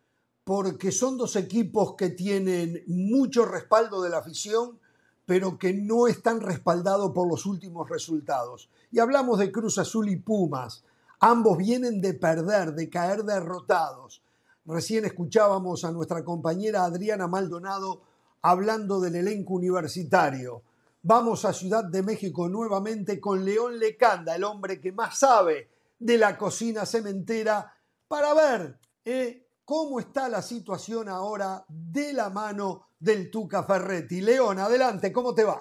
porque 0.48 0.92
son 0.92 1.18
dos 1.18 1.37
equipos 1.37 1.94
que 1.94 2.08
tienen 2.08 2.82
mucho 2.87 3.44
respaldo 3.44 4.00
de 4.00 4.08
la 4.08 4.20
afición, 4.20 4.78
pero 5.26 5.58
que 5.58 5.74
no 5.74 6.06
están 6.06 6.40
respaldados 6.40 7.12
por 7.12 7.28
los 7.28 7.44
últimos 7.44 7.87
resultados. 7.90 8.70
Y 8.90 8.98
hablamos 8.98 9.38
de 9.40 9.52
Cruz 9.52 9.76
Azul 9.76 10.08
y 10.08 10.16
Pumas. 10.16 10.84
Ambos 11.20 11.58
vienen 11.58 12.00
de 12.00 12.14
perder, 12.14 12.72
de 12.72 12.88
caer 12.88 13.24
derrotados. 13.24 14.22
Recién 14.64 15.04
escuchábamos 15.04 15.84
a 15.84 15.92
nuestra 15.92 16.24
compañera 16.24 16.84
Adriana 16.84 17.26
Maldonado 17.26 18.00
hablando 18.40 19.00
del 19.00 19.16
elenco 19.16 19.52
universitario. 19.52 20.62
Vamos 21.02 21.44
a 21.44 21.52
Ciudad 21.52 21.84
de 21.84 22.02
México 22.02 22.48
nuevamente 22.48 23.20
con 23.20 23.44
León 23.44 23.78
Lecanda, 23.78 24.34
el 24.34 24.44
hombre 24.44 24.80
que 24.80 24.92
más 24.92 25.18
sabe 25.18 25.68
de 25.98 26.16
la 26.16 26.38
cocina 26.38 26.87
cementera, 26.87 27.74
para 28.08 28.32
ver 28.32 28.78
eh, 29.04 29.47
cómo 29.68 30.00
está 30.00 30.31
la 30.31 30.40
situación 30.40 31.11
ahora 31.11 31.62
de 31.68 32.14
la 32.14 32.31
mano 32.31 32.88
del 32.98 33.31
Tuca 33.31 33.64
Ferretti. 33.64 34.22
León, 34.22 34.59
adelante, 34.59 35.12
¿cómo 35.12 35.35
te 35.35 35.44
va? 35.44 35.61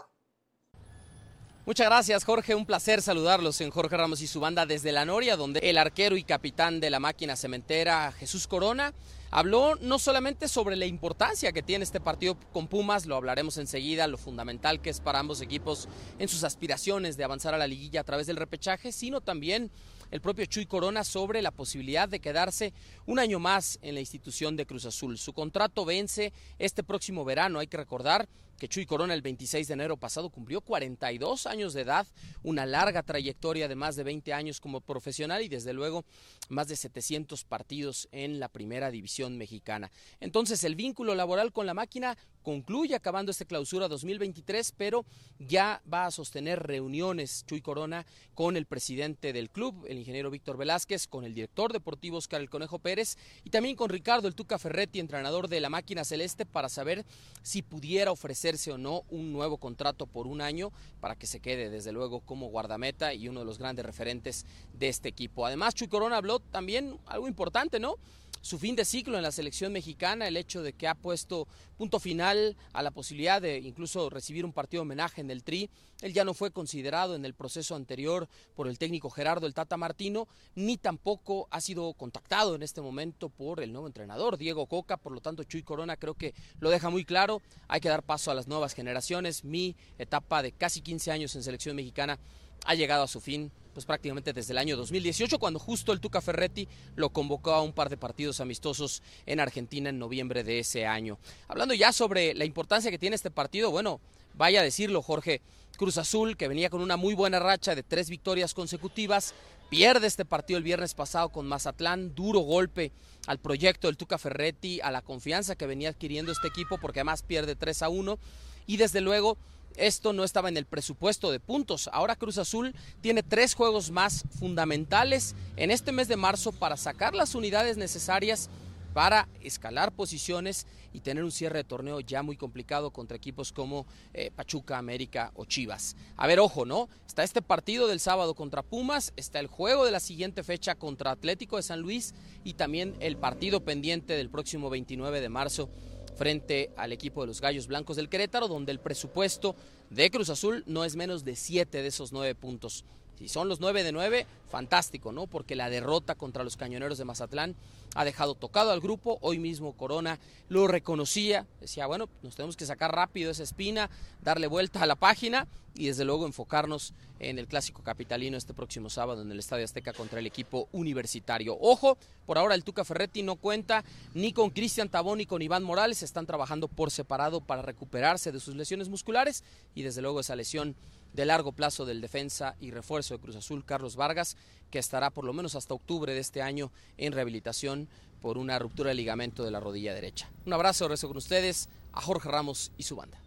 Muchas 1.65 1.88
gracias, 1.88 2.24
Jorge. 2.24 2.56
Un 2.56 2.65
placer 2.65 3.02
saludarlos 3.02 3.60
en 3.60 3.70
Jorge 3.70 3.98
Ramos 3.98 4.22
y 4.22 4.28
su 4.28 4.39
banda 4.39 4.65
desde 4.65 4.93
La 4.93 5.04
Noria, 5.04 5.36
donde 5.36 5.60
el 5.60 5.78
arquero 5.78 6.15
y 6.15 6.24
capitán 6.24 6.80
de 6.80 6.89
la 6.89 7.02
máquina 7.02 7.36
cementera, 7.36 8.13
Jesús 8.13 8.48
Corona, 8.48 8.93
habló 9.30 9.76
no 9.76 10.00
solamente 10.00 10.48
sobre 10.48 10.78
la 10.78 10.86
importancia 10.86 11.52
que 11.52 11.62
tiene 11.62 11.84
este 11.84 12.00
partido 12.00 12.38
con 12.54 12.67
Pumas, 12.67 13.08
lo 13.08 13.17
hablaremos 13.17 13.58
enseguida, 13.58 14.08
lo 14.08 14.17
fundamental 14.17 14.80
que 14.80 14.89
es 14.89 15.02
para 15.02 15.20
ambos 15.20 15.41
equipos 15.41 15.89
en 16.17 16.30
sus 16.30 16.46
aspiraciones 16.46 17.17
de 17.17 17.26
avanzar 17.26 17.54
a 17.54 17.58
la 17.58 17.67
liguilla 17.67 18.00
a 18.00 18.06
través 18.06 18.26
del 18.26 18.38
repechaje, 18.38 18.93
sino 18.93 19.20
también 19.20 19.70
el 20.12 20.22
propio 20.22 20.46
Chuy 20.46 20.65
Corona 20.65 21.04
sobre 21.04 21.41
la 21.41 21.52
posibilidad 21.52 22.08
de 22.08 22.20
quedarse 22.20 22.74
un 23.06 23.20
año 23.20 23.39
más 23.39 23.80
en 23.82 23.96
la 23.96 24.00
institución 24.00 24.56
de 24.56 24.65
Cruz 24.65 24.86
Azul. 24.86 25.17
Su 25.17 25.34
contrato 25.34 25.86
vence 25.86 26.34
este 26.60 26.84
próximo 26.84 27.26
verano, 27.26 27.60
hay 27.60 27.67
que 27.67 27.78
recordar 27.78 28.28
que 28.58 28.67
Chuy 28.67 28.86
Corona 28.86 29.13
el 29.13 29.22
26 29.22 29.67
de 29.67 29.74
enero 29.74 29.98
pasado 29.98 30.30
cumplió 30.30 30.62
42 30.62 31.46
años 31.46 31.74
de 31.74 31.82
edad, 31.82 32.08
una 32.43 32.65
larga 32.65 33.04
trayectoria 33.04 33.67
de 33.67 33.76
más 33.76 33.96
de 33.96 34.04
20 34.04 34.34
años 34.34 34.60
como 34.60 34.82
profesional 34.82 35.43
y 35.43 35.48
desde 35.48 35.74
luego 35.74 36.06
más 36.50 36.67
de 36.67 36.76
700 36.76 37.43
partidos 37.43 38.08
en 38.12 38.39
la 38.39 38.50
primera 38.50 38.89
división 38.89 39.38
mexicana. 39.38 39.91
Entonces 40.20 40.63
el 40.63 40.76
vínculo 40.76 41.13
laboral 41.13 41.52
con 41.52 41.67
la 41.67 41.74
máquina 41.74 42.17
concluye 42.47 42.95
acabando 42.95 43.29
esta 43.29 43.43
clausura 43.43 43.89
2023, 43.89 44.71
pero 44.77 45.03
ya 45.38 45.81
va 45.91 46.05
a 46.05 46.12
sostener 46.12 46.63
reuniones 46.63 47.43
Chuy 47.45 47.60
Corona 47.60 48.05
con 48.36 48.55
el 48.55 48.65
presidente 48.65 49.33
del 49.33 49.49
club, 49.49 49.86
el 49.86 49.97
ingeniero 49.97 50.31
Víctor 50.31 50.55
Velázquez, 50.55 51.07
con 51.07 51.25
el 51.25 51.33
director 51.33 51.73
deportivo 51.73 52.15
Oscar 52.15 52.39
El 52.39 52.49
Conejo 52.49 52.79
Pérez 52.79 53.17
y 53.43 53.49
también 53.49 53.75
con 53.75 53.89
Ricardo 53.89 54.29
El 54.29 54.36
Tuca 54.36 54.57
Ferretti, 54.57 55.01
entrenador 55.01 55.49
de 55.49 55.60
la 55.60 55.69
máquina 55.69 56.05
celeste, 56.05 56.45
para 56.45 56.69
saber 56.69 57.05
si 57.41 57.63
pudiera 57.63 58.13
ofrecerse 58.13 58.71
o 58.71 58.77
no 58.77 59.03
un 59.10 59.33
nuevo 59.33 59.57
contrato 59.57 60.07
por 60.07 60.25
un 60.25 60.39
año 60.39 60.71
para 61.01 61.17
que 61.17 61.27
se 61.27 61.41
quede 61.41 61.69
desde 61.69 61.91
luego 61.91 62.21
como 62.21 62.47
guardameta 62.47 63.13
y 63.13 63.27
uno 63.27 63.41
de 63.41 63.45
los 63.45 63.57
grandes 63.57 63.86
referentes 63.86 64.45
de 64.71 64.88
este 64.88 65.10
equipo. 65.10 65.45
Además, 65.45 65.75
Chuy 65.75 65.89
Corona 65.89 66.15
habló 66.15 66.39
también 66.39 66.97
algo 67.07 67.27
importante, 67.27 67.81
¿no? 67.81 67.97
Su 68.41 68.60
fin 68.60 68.76
de 68.76 68.86
ciclo 68.86 69.17
en 69.17 69.23
la 69.23 69.32
selección 69.32 69.73
mexicana, 69.73 70.28
el 70.28 70.38
hecho 70.38 70.62
de 70.62 70.73
que 70.73 70.88
ha 70.88 70.95
puesto 70.95 71.47
punto 71.78 72.00
final 72.00 72.58
a 72.73 72.82
la 72.82 72.91
posibilidad 72.91 73.41
de 73.41 73.60
incluso 73.60 74.10
recibir 74.10 74.45
un 74.45 74.54
partido 74.54 74.84
homenaje 74.84 75.21
en 75.21 75.32
el 75.32 75.43
Tri. 75.43 75.69
Él 76.02 76.13
ya 76.13 76.23
no 76.23 76.34
fue 76.34 76.52
considerado 76.52 77.15
en 77.15 77.26
el 77.26 77.34
proceso 77.34 77.76
anterior 77.76 78.28
por 78.56 78.67
el 78.67 78.78
técnico 78.78 79.10
Gerardo 79.10 79.47
el 79.47 79.54
Tata 79.54 79.78
Martino, 79.78 80.28
ni 80.56 80.78
tampoco 80.78 81.47
ha 81.50 81.62
sido 81.62 81.93
contactado 81.93 82.56
en 82.56 82.63
este 82.63 82.82
momento 82.82 83.30
por 83.30 83.62
el 83.62 83.71
nuevo 83.71 83.88
entrenador, 83.88 84.38
Diego 84.38 84.65
Coca. 84.67 84.97
Por 84.97 85.12
lo 85.12 85.21
tanto, 85.21 85.43
Chuy 85.43 85.63
Corona 85.63 85.97
creo 85.97 86.13
que 86.13 86.34
lo 86.60 86.69
deja 86.69 86.89
muy 86.89 87.06
claro. 87.06 87.41
Hay 87.67 87.80
que 87.80 87.89
dar 87.89 88.04
paso 88.04 88.32
a 88.32 88.36
las 88.36 88.47
nuevas 88.47 88.73
generaciones. 88.73 89.43
Mi 89.43 89.76
etapa 89.97 90.41
de 90.41 90.52
casi 90.52 90.82
15 90.82 91.12
años 91.12 91.36
en 91.36 91.43
selección 91.43 91.76
mexicana 91.76 92.19
ha 92.65 92.76
llegado 92.76 93.04
a 93.04 93.08
su 93.08 93.20
fin 93.20 93.52
pues 93.78 93.86
prácticamente 93.86 94.34
desde 94.34 94.54
el 94.54 94.58
año 94.58 94.76
2018, 94.76 95.38
cuando 95.38 95.60
justo 95.60 95.93
el 95.93 96.00
Tuca 96.00 96.20
Ferretti 96.20 96.67
lo 96.96 97.12
convocó 97.12 97.54
a 97.54 97.62
un 97.62 97.74
par 97.74 97.89
de 97.89 97.96
partidos 97.96 98.41
amistosos 98.41 99.04
en 99.28 99.39
Argentina 99.39 99.91
en 99.91 100.00
noviembre 100.00 100.43
de 100.43 100.58
ese 100.58 100.88
año. 100.88 101.20
Hablando 101.48 101.76
ya 101.76 101.93
sobre 101.93 102.34
la 102.34 102.43
importancia 102.43 102.89
que 102.89 102.98
tiene 102.98 103.15
este 103.15 103.30
partido, 103.30 103.70
bueno, 103.70 104.02
vaya 104.34 104.62
a 104.62 104.63
decirlo 104.63 105.04
Jorge, 105.04 105.41
Cruz 105.78 106.00
Azul, 106.00 106.38
que 106.38 106.48
venía 106.48 106.72
con 106.72 106.82
una 106.82 106.98
muy 106.98 107.13
buena 107.13 107.38
racha 107.38 107.76
de 107.76 107.84
tres 107.84 108.10
victorias 108.10 108.56
consecutivas, 108.56 109.36
pierde 109.70 110.08
este 110.08 110.26
partido 110.26 110.58
el 110.58 110.63
viernes 110.63 110.96
pasado 110.96 111.30
con 111.30 111.48
Mazatlán, 111.48 112.15
duro 112.15 112.39
golpe 112.39 112.91
al 113.28 113.38
proyecto 113.38 113.88
del 113.88 113.98
Tuca 113.98 114.17
Ferretti, 114.17 114.82
a 114.82 114.89
la 114.89 115.04
confianza 115.04 115.56
que 115.56 115.67
venía 115.67 115.89
adquiriendo 115.89 116.32
este 116.32 116.48
equipo, 116.48 116.80
porque 116.80 117.02
además 117.02 117.22
pierde 117.22 117.56
3 117.56 117.84
a 117.84 117.89
1 117.89 118.17
y 118.65 118.78
desde 118.78 119.02
luego 119.02 119.38
esto 119.78 120.13
no 120.13 120.24
estaba 120.24 120.50
en 120.50 120.58
el 120.58 120.66
presupuesto 120.66 121.32
de 121.32 121.40
puntos. 121.40 121.90
Ahora 121.94 122.16
Cruz 122.16 122.38
Azul 122.38 122.76
tiene 123.02 123.24
tres 123.24 123.54
juegos 123.54 123.92
más 123.92 124.26
fundamentales 124.40 125.36
en 125.56 125.72
este 125.72 125.92
mes 125.92 126.08
de 126.08 126.18
marzo 126.18 126.52
para 126.52 126.78
sacar 126.78 127.16
las 127.16 127.36
unidades 127.36 127.78
necesarias 127.78 128.50
para 128.98 129.30
escalar 129.42 129.92
posiciones 129.92 130.66
y 130.92 131.02
tener 131.02 131.24
un 131.24 131.32
cierre 131.32 131.60
de 131.60 131.63
torneo 131.63 132.00
ya 132.00 132.24
muy 132.24 132.36
complicado 132.36 132.90
contra 132.90 133.16
equipos 133.16 133.52
como 133.52 133.86
eh, 134.12 134.32
Pachuca, 134.36 134.80
América 134.80 135.32
o 135.36 135.46
Chivas. 135.46 135.96
A 136.16 136.26
ver, 136.26 136.40
ojo, 136.40 136.66
¿no? 136.66 136.90
Está 137.06 137.24
este 137.24 137.44
partido 137.44 137.88
del 137.88 138.00
sábado 138.00 138.34
contra 138.34 138.63
Pumas, 138.63 139.13
está 139.16 139.40
el 139.40 139.46
juego 139.46 139.86
de 139.86 139.92
la 139.92 140.00
siguiente 140.00 140.44
fecha 140.44 140.74
contra 140.74 141.12
Atlético 141.12 141.58
de 141.58 141.62
San 141.62 141.82
Luis 141.82 142.16
y 142.44 142.56
también 142.56 142.96
el 143.00 143.18
partido 143.18 143.63
pendiente 143.63 144.13
del 144.13 144.32
próximo 144.32 144.72
29 144.72 145.22
de 145.22 145.30
marzo 145.30 145.70
frente 146.17 146.71
al 146.75 146.91
equipo 146.91 147.21
de 147.21 147.27
los 147.27 147.39
Gallos 147.39 147.67
Blancos 147.67 147.95
del 147.95 148.10
Querétaro, 148.10 148.47
donde 148.47 148.71
el 148.71 148.80
presupuesto 148.80 149.56
de 149.89 150.10
Cruz 150.10 150.30
Azul 150.30 150.63
no 150.65 150.84
es 150.84 150.95
menos 150.95 151.23
de 151.23 151.36
siete 151.36 151.82
de 151.82 151.88
esos 151.88 152.12
nueve 152.12 152.36
puntos. 152.36 152.84
Si 153.17 153.27
son 153.27 153.49
los 153.49 153.60
9 153.60 153.84
de 153.84 153.91
9, 153.91 154.27
fantástico, 154.47 155.12
¿no? 155.12 155.25
Porque 155.25 155.56
la 155.56 155.69
derrota 155.69 156.13
contra 156.15 156.43
los 156.43 156.56
cañoneros 156.56 156.99
de 156.99 157.06
Mazatlán 157.06 157.56
ha 157.95 158.06
dejado 158.06 158.36
tocado 158.36 158.71
al 158.71 158.80
grupo. 158.80 159.17
Hoy 159.21 159.39
mismo 159.39 159.73
Corona 159.73 160.19
lo 160.49 160.67
reconocía. 160.67 161.47
Decía, 161.60 161.88
bueno, 161.88 162.10
nos 162.21 162.36
tenemos 162.36 162.56
que 162.56 162.67
sacar 162.67 162.93
rápido 162.93 163.32
esa 163.32 163.41
espina, 163.41 163.89
darle 164.21 164.45
vuelta 164.45 164.84
a 164.84 164.86
la 164.86 164.95
página 164.95 165.47
y 165.73 165.88
desde 165.88 166.06
luego 166.06 166.25
enfocarnos 166.25 166.93
en 167.19 167.39
el 167.39 167.47
clásico 167.47 167.82
capitalino 167.82 168.38
este 168.38 168.53
próximo 168.53 168.89
sábado 168.89 169.23
en 169.23 169.32
el 169.32 169.39
Estadio 169.39 169.65
Azteca 169.65 169.93
contra 169.93 170.19
el 170.19 170.27
equipo 170.27 170.67
universitario. 170.71 171.58
Ojo, 171.60 171.97
por 172.25 172.38
ahora 172.38 172.53
el 172.53 172.63
Tuca 172.63 172.84
Ferretti 172.84 173.23
no 173.23 173.36
cuenta 173.36 173.84
ni 174.13 174.32
con 174.32 174.51
Cristian 174.51 174.89
Tabón 174.89 175.17
ni 175.17 175.25
con 175.25 175.41
Iván 175.41 175.63
Morales. 175.63 176.03
Están 176.03 176.27
trabajando 176.27 176.67
por 176.67 176.91
separado 176.91 177.41
para 177.41 177.63
recuperarse 177.63 178.32
de 178.32 178.39
sus 178.39 178.56
lesiones 178.56 178.89
musculares 178.89 179.43
y 179.73 179.82
desde 179.82 180.01
luego 180.01 180.19
esa 180.19 180.36
lesión 180.36 180.75
de 181.13 181.26
largo 181.26 181.52
plazo 181.52 181.86
del 181.86 182.02
defensa 182.02 182.56
y 182.60 182.72
refuerzo 182.72 183.15
de 183.15 183.22
Cruz 183.22 183.36
Azul, 183.36 183.65
Carlos 183.65 183.96
Vargas, 183.96 184.38
que 184.70 184.80
estará 184.80 185.10
por 185.10 185.26
lo 185.26 185.34
menos 185.34 185.56
hasta 185.56 185.74
octubre 185.74 186.13
de 186.13 186.20
este 186.20 186.41
año 186.41 186.72
en 186.98 187.13
rehabilitación 187.13 187.88
por 188.22 188.38
una 188.38 188.60
ruptura 188.60 188.89
de 188.89 188.96
ligamento 188.96 189.43
de 189.43 189.52
la 189.52 189.60
rodilla 189.60 189.93
derecha. 189.93 190.30
Un 190.46 190.54
abrazo, 190.54 190.88
rezo 190.88 191.08
con 191.08 191.17
ustedes, 191.17 191.70
a 191.93 192.02
Jorge 192.02 192.30
Ramos 192.30 192.72
y 192.78 192.84
su 192.84 192.96
banda. 192.96 193.20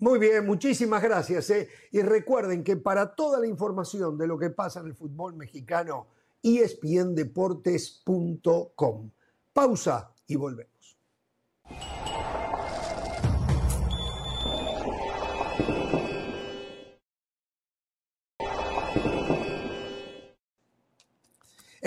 Muy 0.00 0.20
bien, 0.20 0.46
muchísimas 0.46 1.02
gracias. 1.02 1.50
¿eh? 1.50 1.68
Y 1.90 2.02
recuerden 2.02 2.62
que 2.62 2.76
para 2.76 3.16
toda 3.16 3.40
la 3.40 3.48
información 3.48 4.16
de 4.16 4.28
lo 4.28 4.38
que 4.38 4.50
pasa 4.50 4.78
en 4.80 4.86
el 4.86 4.94
fútbol 4.94 5.34
mexicano, 5.34 6.06
espndeportes.com. 6.42 9.10
Pausa 9.52 10.14
y 10.26 10.36
volvemos. 10.36 10.96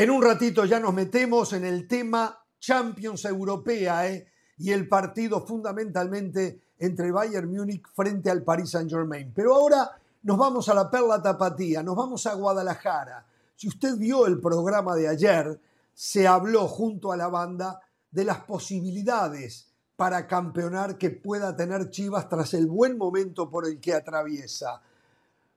En 0.01 0.09
un 0.09 0.23
ratito 0.23 0.65
ya 0.65 0.79
nos 0.79 0.95
metemos 0.95 1.53
en 1.53 1.63
el 1.63 1.87
tema 1.87 2.43
Champions 2.59 3.23
Europea 3.25 4.09
¿eh? 4.09 4.25
y 4.57 4.71
el 4.71 4.87
partido 4.87 5.45
fundamentalmente 5.45 6.59
entre 6.79 7.11
Bayern 7.11 7.47
Múnich 7.47 7.83
frente 7.93 8.31
al 8.31 8.41
Paris 8.41 8.71
Saint 8.71 8.89
Germain. 8.89 9.31
Pero 9.31 9.53
ahora 9.53 9.91
nos 10.23 10.39
vamos 10.39 10.67
a 10.69 10.73
la 10.73 10.89
Perla 10.89 11.21
Tapatía, 11.21 11.83
nos 11.83 11.95
vamos 11.95 12.25
a 12.25 12.33
Guadalajara. 12.33 13.27
Si 13.55 13.67
usted 13.67 13.95
vio 13.95 14.25
el 14.25 14.39
programa 14.39 14.95
de 14.95 15.07
ayer, 15.07 15.61
se 15.93 16.27
habló 16.27 16.67
junto 16.67 17.11
a 17.11 17.17
la 17.17 17.27
banda 17.27 17.79
de 18.09 18.25
las 18.25 18.39
posibilidades 18.39 19.67
para 19.95 20.25
campeonar 20.25 20.97
que 20.97 21.11
pueda 21.11 21.55
tener 21.55 21.91
Chivas 21.91 22.27
tras 22.27 22.55
el 22.55 22.65
buen 22.65 22.97
momento 22.97 23.51
por 23.51 23.67
el 23.67 23.79
que 23.79 23.93
atraviesa. 23.93 24.81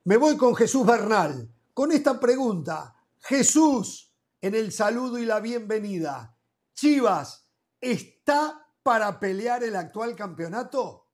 Me 0.04 0.18
voy 0.18 0.36
con 0.36 0.54
Jesús 0.54 0.84
Bernal, 0.84 1.48
con 1.72 1.92
esta 1.92 2.20
pregunta. 2.20 2.94
Jesús, 3.20 4.03
en 4.44 4.54
el 4.54 4.72
saludo 4.72 5.18
y 5.18 5.24
la 5.24 5.40
bienvenida. 5.40 6.36
Chivas, 6.74 7.50
¿está 7.80 8.68
para 8.82 9.18
pelear 9.18 9.64
el 9.64 9.74
actual 9.74 10.14
campeonato? 10.14 11.08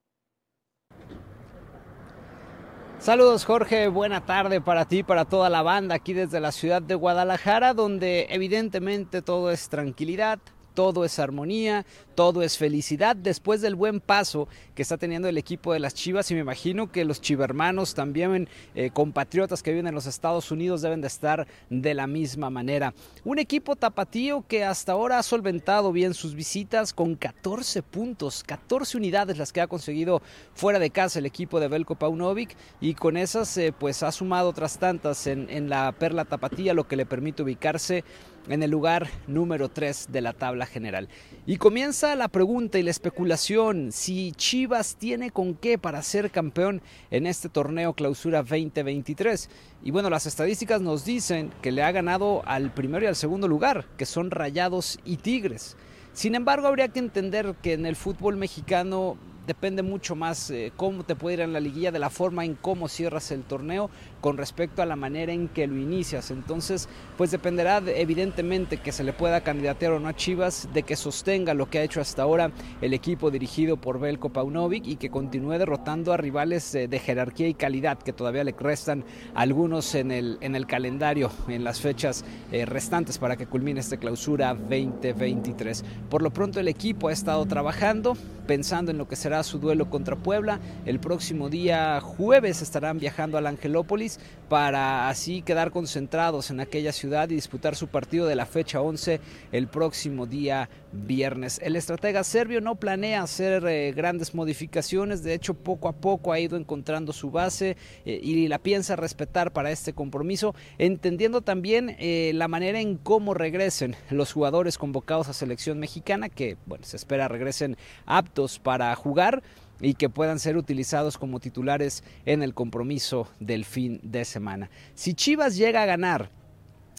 Saludos 2.98 3.44
Jorge, 3.44 3.86
buena 3.86 4.26
tarde 4.26 4.60
para 4.60 4.84
ti, 4.86 5.04
para 5.04 5.26
toda 5.26 5.48
la 5.48 5.62
banda 5.62 5.94
aquí 5.94 6.12
desde 6.12 6.40
la 6.40 6.50
ciudad 6.50 6.82
de 6.82 6.96
Guadalajara, 6.96 7.72
donde 7.72 8.26
evidentemente 8.30 9.22
todo 9.22 9.52
es 9.52 9.68
tranquilidad, 9.68 10.40
todo 10.74 11.04
es 11.04 11.20
armonía, 11.20 11.86
todo 12.20 12.42
es 12.42 12.58
felicidad 12.58 13.16
después 13.16 13.62
del 13.62 13.74
buen 13.74 13.98
paso 13.98 14.46
que 14.74 14.82
está 14.82 14.98
teniendo 14.98 15.26
el 15.26 15.38
equipo 15.38 15.72
de 15.72 15.80
las 15.80 15.94
Chivas 15.94 16.30
y 16.30 16.34
me 16.34 16.40
imagino 16.40 16.92
que 16.92 17.06
los 17.06 17.22
chivermanos 17.22 17.94
también 17.94 18.46
eh, 18.74 18.90
compatriotas 18.90 19.62
que 19.62 19.70
viven 19.70 19.86
en 19.86 19.94
los 19.94 20.04
Estados 20.04 20.50
Unidos 20.50 20.82
deben 20.82 21.00
de 21.00 21.06
estar 21.06 21.46
de 21.70 21.94
la 21.94 22.06
misma 22.06 22.50
manera. 22.50 22.92
Un 23.24 23.38
equipo 23.38 23.74
tapatío 23.74 24.44
que 24.46 24.64
hasta 24.64 24.92
ahora 24.92 25.18
ha 25.18 25.22
solventado 25.22 25.92
bien 25.92 26.12
sus 26.12 26.34
visitas 26.34 26.92
con 26.92 27.14
14 27.14 27.82
puntos, 27.82 28.44
14 28.44 28.98
unidades 28.98 29.38
las 29.38 29.50
que 29.50 29.62
ha 29.62 29.66
conseguido 29.66 30.20
fuera 30.52 30.78
de 30.78 30.90
casa 30.90 31.20
el 31.20 31.26
equipo 31.26 31.58
de 31.58 31.68
Belko 31.68 31.94
Paunovic 31.94 32.54
y 32.82 32.92
con 32.92 33.16
esas 33.16 33.56
eh, 33.56 33.72
pues 33.72 34.02
ha 34.02 34.12
sumado 34.12 34.50
otras 34.50 34.78
tantas 34.78 35.26
en, 35.26 35.48
en 35.48 35.70
la 35.70 35.90
perla 35.92 36.26
tapatía 36.26 36.74
lo 36.74 36.86
que 36.86 36.96
le 36.96 37.06
permite 37.06 37.42
ubicarse 37.42 38.04
en 38.48 38.62
el 38.62 38.70
lugar 38.70 39.08
número 39.26 39.68
3 39.68 40.08
de 40.10 40.20
la 40.20 40.32
tabla 40.32 40.66
general. 40.66 41.08
Y 41.46 41.56
comienza 41.56 42.09
la 42.16 42.28
pregunta 42.28 42.78
y 42.78 42.82
la 42.82 42.90
especulación 42.90 43.92
si 43.92 44.32
Chivas 44.32 44.96
tiene 44.96 45.30
con 45.30 45.54
qué 45.54 45.78
para 45.78 46.02
ser 46.02 46.30
campeón 46.30 46.82
en 47.10 47.26
este 47.26 47.48
torneo 47.48 47.94
clausura 47.94 48.42
2023. 48.42 49.48
Y 49.82 49.90
bueno, 49.90 50.10
las 50.10 50.26
estadísticas 50.26 50.80
nos 50.80 51.04
dicen 51.04 51.52
que 51.62 51.72
le 51.72 51.82
ha 51.82 51.92
ganado 51.92 52.42
al 52.46 52.72
primero 52.72 53.04
y 53.04 53.08
al 53.08 53.16
segundo 53.16 53.48
lugar, 53.48 53.86
que 53.96 54.06
son 54.06 54.30
Rayados 54.30 54.98
y 55.04 55.18
Tigres. 55.18 55.76
Sin 56.12 56.34
embargo, 56.34 56.66
habría 56.66 56.88
que 56.88 56.98
entender 56.98 57.54
que 57.62 57.74
en 57.74 57.86
el 57.86 57.96
fútbol 57.96 58.36
mexicano 58.36 59.16
depende 59.46 59.82
mucho 59.82 60.14
más 60.14 60.50
eh, 60.50 60.72
cómo 60.76 61.02
te 61.04 61.16
puede 61.16 61.34
ir 61.34 61.40
en 61.40 61.52
la 61.52 61.60
liguilla 61.60 61.90
de 61.90 61.98
la 61.98 62.10
forma 62.10 62.44
en 62.44 62.54
cómo 62.54 62.88
cierras 62.88 63.30
el 63.30 63.42
torneo 63.42 63.90
con 64.20 64.36
respecto 64.36 64.82
a 64.82 64.86
la 64.86 64.96
manera 64.96 65.32
en 65.32 65.48
que 65.48 65.66
lo 65.66 65.76
inicias. 65.76 66.30
Entonces, 66.30 66.88
pues 67.16 67.30
dependerá 67.30 67.82
evidentemente 67.86 68.78
que 68.78 68.92
se 68.92 69.04
le 69.04 69.12
pueda 69.12 69.40
candidatear 69.42 69.92
o 69.92 70.00
no 70.00 70.08
a 70.08 70.16
Chivas, 70.16 70.68
de 70.72 70.82
que 70.82 70.96
sostenga 70.96 71.54
lo 71.54 71.68
que 71.70 71.78
ha 71.78 71.82
hecho 71.82 72.00
hasta 72.00 72.22
ahora 72.22 72.50
el 72.80 72.94
equipo 72.94 73.30
dirigido 73.30 73.76
por 73.76 73.98
Belko 73.98 74.30
Paunovic 74.30 74.86
y 74.86 74.96
que 74.96 75.10
continúe 75.10 75.58
derrotando 75.58 76.12
a 76.12 76.16
rivales 76.16 76.72
de 76.72 76.98
jerarquía 76.98 77.48
y 77.48 77.54
calidad 77.54 77.98
que 77.98 78.12
todavía 78.12 78.44
le 78.44 78.54
restan 78.58 79.04
algunos 79.34 79.94
en 79.94 80.10
el, 80.10 80.38
en 80.40 80.54
el 80.54 80.66
calendario, 80.66 81.30
en 81.48 81.64
las 81.64 81.80
fechas 81.80 82.24
eh, 82.52 82.66
restantes 82.66 83.18
para 83.18 83.36
que 83.36 83.46
culmine 83.46 83.80
esta 83.80 83.96
clausura 83.96 84.54
2023. 84.54 85.84
Por 86.08 86.22
lo 86.22 86.30
pronto 86.30 86.60
el 86.60 86.68
equipo 86.68 87.08
ha 87.08 87.12
estado 87.12 87.46
trabajando, 87.46 88.16
pensando 88.46 88.90
en 88.90 88.98
lo 88.98 89.08
que 89.08 89.16
será 89.16 89.42
su 89.42 89.58
duelo 89.58 89.88
contra 89.88 90.16
Puebla. 90.16 90.60
El 90.84 91.00
próximo 91.00 91.48
día 91.48 92.00
jueves 92.00 92.62
estarán 92.62 92.98
viajando 92.98 93.38
al 93.38 93.46
Angelópolis 93.46 94.09
para 94.50 95.08
así 95.08 95.42
quedar 95.42 95.70
concentrados 95.70 96.50
en 96.50 96.58
aquella 96.58 96.90
ciudad 96.90 97.30
y 97.30 97.36
disputar 97.36 97.76
su 97.76 97.86
partido 97.86 98.26
de 98.26 98.34
la 98.34 98.46
fecha 98.46 98.80
11 98.80 99.20
el 99.52 99.68
próximo 99.68 100.26
día 100.26 100.68
viernes. 100.90 101.60
El 101.62 101.76
estratega 101.76 102.24
serbio 102.24 102.60
no 102.60 102.74
planea 102.74 103.22
hacer 103.22 103.64
eh, 103.68 103.92
grandes 103.92 104.34
modificaciones, 104.34 105.22
de 105.22 105.34
hecho 105.34 105.54
poco 105.54 105.86
a 105.86 105.92
poco 105.92 106.32
ha 106.32 106.40
ido 106.40 106.56
encontrando 106.56 107.12
su 107.12 107.30
base 107.30 107.76
eh, 108.04 108.18
y 108.20 108.48
la 108.48 108.58
piensa 108.58 108.96
respetar 108.96 109.52
para 109.52 109.70
este 109.70 109.92
compromiso, 109.92 110.56
entendiendo 110.78 111.42
también 111.42 111.94
eh, 112.00 112.32
la 112.34 112.48
manera 112.48 112.80
en 112.80 112.96
cómo 112.96 113.34
regresen 113.34 113.94
los 114.10 114.32
jugadores 114.32 114.78
convocados 114.78 115.28
a 115.28 115.32
selección 115.32 115.78
mexicana, 115.78 116.28
que 116.28 116.56
bueno, 116.66 116.84
se 116.84 116.96
espera 116.96 117.28
regresen 117.28 117.76
aptos 118.04 118.58
para 118.58 118.92
jugar 118.96 119.44
y 119.80 119.94
que 119.94 120.08
puedan 120.08 120.38
ser 120.38 120.56
utilizados 120.56 121.18
como 121.18 121.40
titulares 121.40 122.04
en 122.26 122.42
el 122.42 122.54
compromiso 122.54 123.28
del 123.40 123.64
fin 123.64 124.00
de 124.02 124.24
semana. 124.24 124.70
Si 124.94 125.14
Chivas 125.14 125.56
llega 125.56 125.82
a 125.82 125.86
ganar 125.86 126.30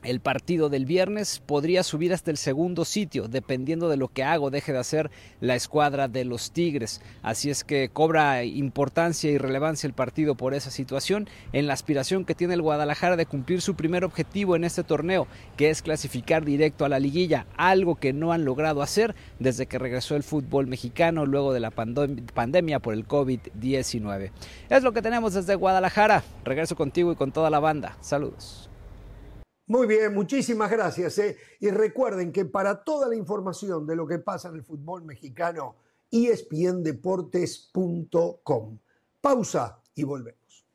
el 0.04 0.20
partido 0.20 0.70
del 0.70 0.86
viernes 0.86 1.42
podría 1.46 1.84
subir 1.84 2.14
hasta 2.14 2.32
el 2.32 2.38
segundo 2.38 2.86
sitio, 2.86 3.28
dependiendo 3.28 3.90
de 3.90 3.98
lo 3.98 4.08
que 4.08 4.24
haga 4.24 4.44
o 4.44 4.50
deje 4.50 4.74
de 4.74 4.80
hacer 4.80 5.12
la 5.40 5.56
escuadra 5.56 6.08
de 6.08 6.26
los 6.26 6.52
Tigres. 6.52 7.02
Así 7.22 7.50
es 7.50 7.64
que 7.64 7.90
cobra 7.90 8.44
importancia 8.44 9.30
y 9.30 9.38
relevancia 9.38 9.88
el 9.88 9.94
partido 9.94 10.36
por 10.36 10.54
esa 10.54 10.72
situación, 10.72 11.30
en 11.54 11.68
la 11.68 11.74
aspiración 11.74 12.26
que 12.26 12.36
tiene 12.36 12.56
el 12.56 12.62
Guadalajara 12.62 13.16
de 13.16 13.26
cumplir 13.26 13.62
su 13.62 13.76
primer 13.76 14.04
objetivo 14.04 14.56
en 14.56 14.64
este 14.64 14.84
torneo, 14.84 15.28
que 15.58 15.70
es 15.70 15.82
clasificar 15.82 16.46
directo 16.46 16.86
a 16.86 16.90
la 16.90 17.00
liguilla, 17.00 17.46
algo 17.56 17.96
que 17.96 18.14
no 18.14 18.32
han 18.32 18.46
logrado 18.46 18.82
hacer 18.82 19.16
desde 19.40 19.68
que 19.68 19.80
regresó 19.80 20.16
el 20.16 20.24
fútbol 20.24 20.68
mexicano 20.68 21.26
luego 21.26 21.54
de 21.54 21.60
la 21.60 21.72
pandemia 21.72 22.80
por 22.80 22.94
el 22.94 23.08
COVID-19. 23.08 24.32
Es 24.70 24.84
lo 24.84 24.94
que 24.94 25.02
tenemos 25.02 25.34
desde 25.34 25.56
Guadalajara. 25.56 26.24
Regreso 26.44 26.76
contigo 26.76 27.12
y 27.12 27.16
con 27.16 27.32
toda 27.32 27.50
la 27.50 27.60
banda. 27.60 27.98
Saludos. 28.02 28.71
Muy 29.72 29.88
bien, 29.88 30.14
muchísimas 30.14 30.70
gracias. 30.70 31.18
¿eh? 31.20 31.38
Y 31.62 31.70
recuerden 31.70 32.34
que 32.34 32.44
para 32.44 32.84
toda 32.84 33.08
la 33.08 33.16
información 33.16 33.88
de 33.88 33.96
lo 33.96 34.06
que 34.06 34.20
pasa 34.20 34.50
en 34.50 34.56
el 34.56 34.66
fútbol 34.66 35.06
mexicano, 35.06 35.78
espndeportes.com. 36.12 38.78
Pausa 39.22 39.80
y 39.96 40.04
volvemos. 40.04 40.66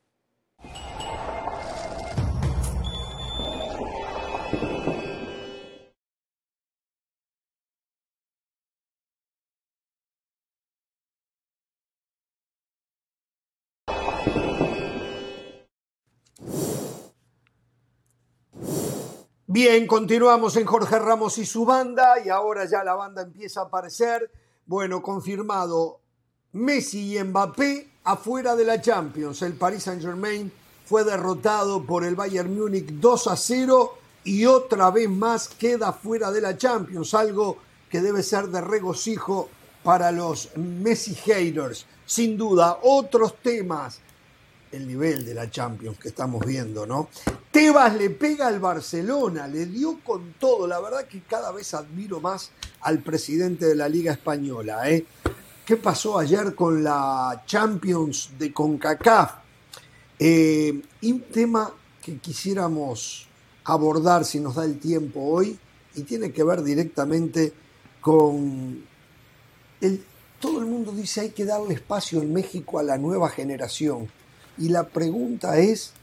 Bien, 19.59 19.87
continuamos 19.87 20.55
en 20.55 20.67
Jorge 20.67 20.99
Ramos 20.99 21.39
y 21.39 21.45
su 21.47 21.65
banda 21.65 22.23
y 22.23 22.29
ahora 22.29 22.65
ya 22.65 22.83
la 22.83 22.93
banda 22.93 23.23
empieza 23.23 23.61
a 23.61 23.63
aparecer. 23.63 24.29
Bueno, 24.67 25.01
confirmado 25.01 25.99
Messi 26.51 27.17
y 27.17 27.23
Mbappé 27.23 27.89
afuera 28.03 28.55
de 28.55 28.65
la 28.65 28.79
Champions. 28.79 29.41
El 29.41 29.53
Paris 29.53 29.81
Saint-Germain 29.81 30.51
fue 30.85 31.03
derrotado 31.03 31.83
por 31.83 32.03
el 32.03 32.15
Bayern 32.15 32.55
Múnich 32.55 32.85
2 32.85 33.27
a 33.29 33.35
0 33.35 33.97
y 34.25 34.45
otra 34.45 34.91
vez 34.91 35.09
más 35.09 35.47
queda 35.47 35.91
fuera 35.91 36.29
de 36.29 36.41
la 36.41 36.55
Champions, 36.55 37.15
algo 37.15 37.57
que 37.89 37.99
debe 37.99 38.21
ser 38.21 38.49
de 38.49 38.61
regocijo 38.61 39.49
para 39.81 40.11
los 40.11 40.55
Messi 40.55 41.15
haters. 41.15 41.87
Sin 42.05 42.37
duda, 42.37 42.77
otros 42.83 43.33
temas 43.41 44.01
el 44.71 44.87
nivel 44.87 45.25
de 45.25 45.33
la 45.33 45.49
Champions 45.49 45.97
que 45.97 46.09
estamos 46.09 46.45
viendo, 46.45 46.85
¿no? 46.85 47.09
Tebas 47.51 47.95
le 47.95 48.09
pega 48.09 48.47
al 48.47 48.59
Barcelona, 48.59 49.47
le 49.47 49.65
dio 49.65 49.99
con 50.03 50.33
todo. 50.39 50.67
La 50.67 50.79
verdad 50.79 51.07
que 51.07 51.21
cada 51.21 51.51
vez 51.51 51.73
admiro 51.73 52.19
más 52.19 52.51
al 52.81 52.99
presidente 52.99 53.65
de 53.65 53.75
la 53.75 53.89
Liga 53.89 54.11
Española, 54.11 54.89
¿eh? 54.89 55.05
¿Qué 55.65 55.75
pasó 55.75 56.17
ayer 56.17 56.55
con 56.55 56.83
la 56.83 57.43
Champions 57.45 58.31
de 58.39 58.53
CONCACAF? 58.53 59.31
Eh, 60.17 60.81
un 61.03 61.21
tema 61.23 61.73
que 62.01 62.17
quisiéramos 62.19 63.27
abordar 63.65 64.23
si 64.23 64.39
nos 64.39 64.55
da 64.55 64.63
el 64.63 64.79
tiempo 64.79 65.21
hoy 65.21 65.59
y 65.95 66.03
tiene 66.03 66.31
que 66.31 66.43
ver 66.43 66.63
directamente 66.63 67.51
con 67.99 68.81
el, 69.81 70.03
todo 70.39 70.59
el 70.59 70.65
mundo 70.65 70.91
dice 70.91 71.21
hay 71.21 71.29
que 71.31 71.45
darle 71.45 71.73
espacio 71.73 72.21
en 72.21 72.31
México 72.31 72.79
a 72.79 72.83
la 72.83 72.97
nueva 72.97 73.29
generación. 73.29 74.07
Y 74.57 74.69
la 74.69 74.83
pregunta 74.83 75.57
es, 75.57 75.93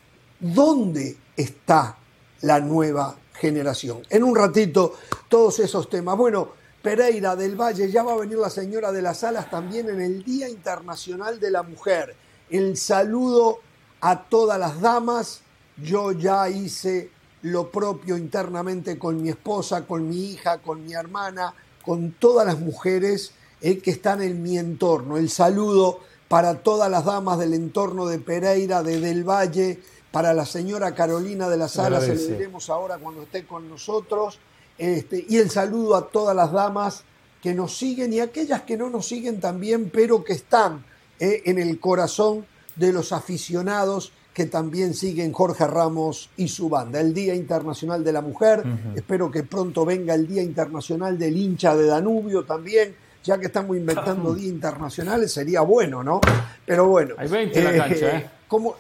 ¿dónde 0.41 1.17
está 1.37 1.97
la 2.43 2.61
nueva 2.61 3.17
generación? 3.35 4.03
En 4.11 4.23
un 4.23 4.37
ratito, 4.37 4.95
todos 5.29 5.59
esos 5.59 5.89
temas. 5.89 6.17
Bueno, 6.17 6.51
Pereira 6.83 7.35
del 7.35 7.57
Valle, 7.59 7.91
ya 7.91 8.03
va 8.03 8.13
a 8.13 8.19
venir 8.19 8.39
la 8.39 8.51
señora 8.51 8.93
de 8.93 9.01
las 9.01 9.25
alas 9.25 9.51
también 9.51 9.89
en 9.89 10.01
el 10.01 10.23
Día 10.23 10.49
Internacional 10.49 11.41
de 11.41 11.51
la 11.51 11.63
Mujer. 11.63 12.15
El 12.51 12.77
saludo 12.77 13.61
a 14.01 14.25
todas 14.25 14.59
las 14.59 14.81
damas. 14.81 15.41
Yo 15.83 16.13
ya 16.13 16.49
hice 16.51 17.11
lo 17.41 17.71
propio 17.71 18.17
internamente 18.17 18.99
con 18.99 19.23
mi 19.23 19.31
esposa, 19.31 19.87
con 19.87 20.09
mi 20.09 20.33
hija, 20.33 20.59
con 20.59 20.85
mi 20.85 20.93
hermana, 20.93 21.55
con 21.85 22.13
todas 22.13 22.47
las 22.47 22.61
mujeres 22.61 23.33
eh, 23.61 23.79
que 23.79 23.91
están 23.91 24.23
en 24.23 24.43
mi 24.43 24.59
entorno. 24.59 25.17
El 25.17 25.31
saludo 25.31 26.01
para 26.29 26.63
todas 26.63 26.91
las 26.91 27.05
damas 27.05 27.39
del 27.39 27.55
entorno 27.55 28.07
de 28.07 28.19
Pereira, 28.19 28.83
de 28.83 29.01
Del 29.01 29.29
Valle, 29.29 29.81
para 30.11 30.33
la 30.33 30.47
señora 30.47 30.95
Carolina 30.95 31.49
de 31.49 31.57
las 31.57 31.73
Salas, 31.73 32.05
se 32.05 32.15
le 32.15 32.27
diremos 32.29 32.71
ahora 32.71 32.99
cuando 32.99 33.23
esté 33.23 33.47
con 33.47 33.69
nosotros, 33.69 34.39
este, 34.79 35.25
y 35.29 35.39
el 35.39 35.51
saludo 35.51 35.97
a 35.97 36.09
todas 36.09 36.35
las 36.37 36.53
damas 36.53 37.05
que 37.43 37.53
nos 37.53 37.77
siguen 37.77 38.13
y 38.13 38.21
aquellas 38.21 38.63
que 38.63 38.77
no 38.77 38.91
nos 38.91 39.07
siguen 39.07 39.41
también, 39.41 39.91
pero 39.93 40.25
que 40.25 40.33
están 40.33 40.85
eh, 41.19 41.43
en 41.45 41.59
el 41.59 41.79
corazón 41.79 42.47
de 42.77 42.93
los 42.93 43.13
aficionados 43.13 44.13
que 44.33 44.47
también 44.47 44.95
siguen 44.95 45.33
Jorge 45.33 45.67
Ramos 45.67 46.29
y 46.37 46.49
su 46.49 46.69
banda. 46.69 47.01
El 47.01 47.15
Día 47.15 47.35
Internacional 47.35 48.03
de 48.03 48.13
la 48.13 48.21
Mujer, 48.21 48.65
espero 48.97 49.31
que 49.31 49.45
pronto 49.45 49.85
venga 49.85 50.13
el 50.15 50.27
Día 50.27 50.43
Internacional 50.43 51.17
del 51.17 51.37
hincha 51.37 51.77
de 51.77 51.87
Danubio 51.87 52.45
también, 52.45 52.97
ya 53.25 53.39
que 53.39 53.47
estamos 53.47 53.77
inventando 53.77 54.35
días 54.35 54.53
internacionales, 54.53 55.33
sería 55.33 55.63
bueno, 55.63 56.05
¿no? 56.05 56.21
Pero 56.65 56.87
bueno. 56.87 57.15
Hay 57.19 57.29
20 57.29 57.59
en 57.59 57.65
la 57.65 57.85
cancha, 57.89 58.17
¿eh? 58.19 58.31
Como, 58.47 58.77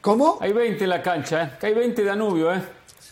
¿Cómo? 0.00 0.38
Hay 0.40 0.52
20 0.52 0.84
en 0.84 0.90
la 0.90 1.02
cancha, 1.02 1.42
¿eh? 1.42 1.52
Que 1.60 1.66
hay 1.66 1.74
20 1.74 2.04
Danubio, 2.04 2.54
¿eh? 2.54 2.62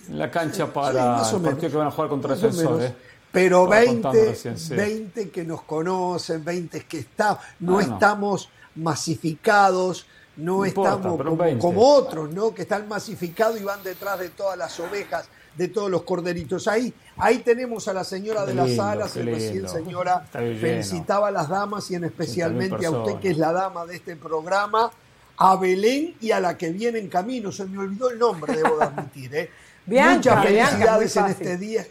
En 0.09 0.19
la 0.19 0.31
cancha 0.31 0.73
para 0.73 1.21
o 1.23 1.37
el 1.37 1.43
partido 1.43 1.71
que 1.71 1.77
van 1.77 1.89
a 1.89 1.91
jugar 1.91 2.09
contra 2.09 2.35
menos. 2.35 2.83
¿eh? 2.83 2.95
Pero 3.31 3.65
Estaba 3.65 3.81
20, 3.81 4.03
contando 4.03 4.31
recién, 4.31 4.59
sí. 4.59 4.75
20 4.75 5.31
que 5.31 5.45
nos 5.45 5.63
conocen, 5.63 6.43
20 6.45 6.85
que 6.85 6.99
está, 7.01 7.39
no 7.61 7.79
Ah, 7.79 7.83
no. 7.83 7.95
estamos 7.95 8.49
masificados, 8.77 10.07
no, 10.37 10.59
No 10.59 10.67
importa, 10.67 10.95
estamos 10.95 11.19
como, 11.19 11.37
20. 11.37 11.61
como 11.61 11.95
otros, 11.95 12.33
¿no? 12.33 12.55
Que 12.55 12.63
están 12.63 12.89
masificados 12.89 13.61
y 13.61 13.65
van 13.65 13.83
detrás 13.83 14.19
de 14.21 14.31
todas 14.31 14.57
las 14.57 14.79
ovejas, 14.81 15.29
de 15.59 15.69
todos 15.69 15.91
los 15.91 16.05
corderitos. 16.05 16.69
Ahí, 16.69 16.95
ahí 17.17 17.39
tenemos 17.39 17.89
a 17.89 17.93
la 17.93 18.05
señora 18.05 18.47
de 18.47 18.55
las 18.55 18.71
y 19.17 19.23
recién 19.23 19.69
señora 19.69 20.21
felicitaba 20.31 21.29
a 21.29 21.31
las 21.33 21.49
damas 21.49 21.91
y 21.91 21.97
en 21.97 22.05
especialmente 22.05 22.87
a 22.87 22.91
usted 22.93 23.19
que 23.19 23.31
es 23.31 23.39
la 23.39 23.53
dama 23.53 23.85
de 23.85 23.97
este 23.97 24.15
programa, 24.15 24.91
a 25.37 25.57
Belén 25.57 26.15
y 26.21 26.31
a 26.31 26.39
la 26.39 26.57
que 26.57 26.71
viene 26.71 27.01
en 27.01 27.09
camino. 27.09 27.51
Se 27.51 27.65
me 27.65 27.79
olvidó 27.79 28.11
el 28.11 28.19
nombre, 28.19 28.55
debo 28.55 28.79
de 28.79 28.85
admitir, 28.85 29.35
¿eh? 29.35 29.51
Bianca, 29.87 30.37
Muchas 30.37 30.45
felicidades 30.45 31.17
en 31.17 31.27
este 31.27 31.57
día. 31.57 31.87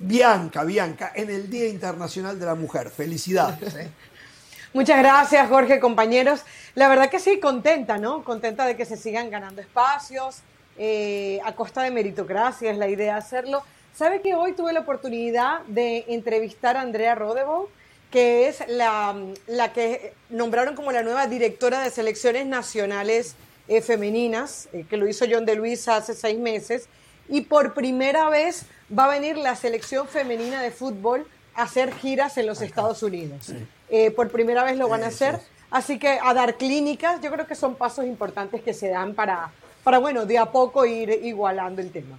Bianca, 0.00 0.64
Bianca, 0.64 1.12
en 1.14 1.30
el 1.30 1.48
Día 1.48 1.68
Internacional 1.68 2.40
de 2.40 2.46
la 2.46 2.54
Mujer. 2.56 2.90
Felicidades. 2.90 3.74
¿eh? 3.76 3.90
Muchas 4.72 4.98
gracias, 4.98 5.48
Jorge, 5.48 5.78
compañeros. 5.78 6.40
La 6.74 6.88
verdad 6.88 7.10
que 7.10 7.20
sí, 7.20 7.38
contenta, 7.38 7.98
¿no? 7.98 8.24
Contenta 8.24 8.66
de 8.66 8.76
que 8.76 8.86
se 8.86 8.96
sigan 8.96 9.30
ganando 9.30 9.60
espacios 9.60 10.42
eh, 10.78 11.40
a 11.44 11.54
costa 11.54 11.82
de 11.82 11.90
meritocracia, 11.90 12.70
es 12.70 12.78
la 12.78 12.88
idea 12.88 13.16
hacerlo. 13.16 13.62
¿Sabe 13.94 14.20
que 14.20 14.34
hoy 14.34 14.52
tuve 14.52 14.72
la 14.72 14.80
oportunidad 14.80 15.60
de 15.62 16.04
entrevistar 16.08 16.76
a 16.76 16.80
Andrea 16.80 17.14
Rodebo, 17.14 17.68
que 18.10 18.48
es 18.48 18.64
la, 18.68 19.14
la 19.46 19.72
que 19.72 20.14
nombraron 20.30 20.76
como 20.76 20.92
la 20.92 21.02
nueva 21.02 21.26
directora 21.26 21.80
de 21.80 21.90
selecciones 21.90 22.46
nacionales 22.46 23.36
eh, 23.66 23.80
femeninas, 23.80 24.68
eh, 24.72 24.84
que 24.88 24.96
lo 24.96 25.08
hizo 25.08 25.24
John 25.30 25.46
de 25.46 25.54
Luis 25.54 25.88
hace 25.88 26.14
seis 26.14 26.38
meses, 26.38 26.88
y 27.28 27.40
por 27.40 27.72
primera 27.72 28.28
vez 28.28 28.66
va 28.96 29.06
a 29.06 29.08
venir 29.08 29.38
la 29.38 29.56
selección 29.56 30.06
femenina 30.06 30.60
de 30.60 30.70
fútbol 30.70 31.26
a 31.54 31.62
hacer 31.62 31.94
giras 31.94 32.36
en 32.36 32.46
los 32.46 32.60
Estados 32.60 33.02
Unidos. 33.02 33.52
Eh, 33.88 34.10
por 34.10 34.28
primera 34.30 34.64
vez 34.64 34.76
lo 34.76 34.88
van 34.88 35.02
a 35.02 35.06
hacer, 35.06 35.40
así 35.70 35.98
que 35.98 36.18
a 36.22 36.34
dar 36.34 36.56
clínicas, 36.56 37.20
yo 37.22 37.30
creo 37.30 37.46
que 37.46 37.54
son 37.54 37.74
pasos 37.74 38.04
importantes 38.04 38.62
que 38.62 38.74
se 38.74 38.88
dan 38.88 39.14
para, 39.14 39.50
para 39.84 39.98
bueno, 39.98 40.24
de 40.26 40.38
a 40.38 40.50
poco 40.50 40.84
ir 40.86 41.10
igualando 41.22 41.82
el 41.82 41.90
tema. 41.90 42.18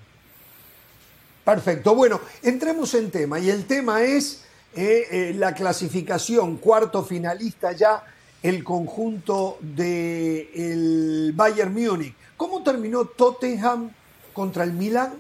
Perfecto. 1.44 1.94
Bueno, 1.96 2.22
entremos 2.44 2.94
en 2.94 3.12
tema. 3.12 3.40
Y 3.40 3.50
el 3.50 3.66
tema 3.66 4.02
es 4.04 4.46
eh, 4.76 5.08
eh, 5.12 5.34
la 5.36 5.54
clasificación, 5.54 6.58
cuarto 6.58 7.04
finalista 7.04 7.72
ya, 7.72 8.04
el 8.42 8.64
conjunto 8.64 9.58
del 9.62 11.34
Bayern 11.36 11.74
Múnich. 11.74 12.14
¿Cómo 12.38 12.64
terminó 12.64 13.06
Tottenham 13.06 13.92
contra 14.34 14.64
el 14.64 14.74
Milan? 14.74 15.14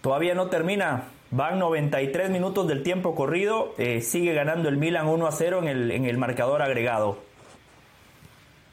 Todavía 0.00 0.34
no 0.34 0.48
termina. 0.48 1.04
Van 1.30 1.58
93 1.58 2.30
minutos 2.30 2.68
del 2.68 2.82
tiempo 2.82 3.14
corrido. 3.14 3.74
eh, 3.78 4.00
sigue 4.00 4.34
ganando 4.34 4.68
el 4.68 4.76
Milan 4.76 5.08
1 5.08 5.26
a 5.26 5.32
0 5.32 5.60
en 5.60 5.68
el, 5.68 5.90
en 5.90 6.04
el 6.04 6.18
marcador 6.18 6.62
agregado. 6.62 7.18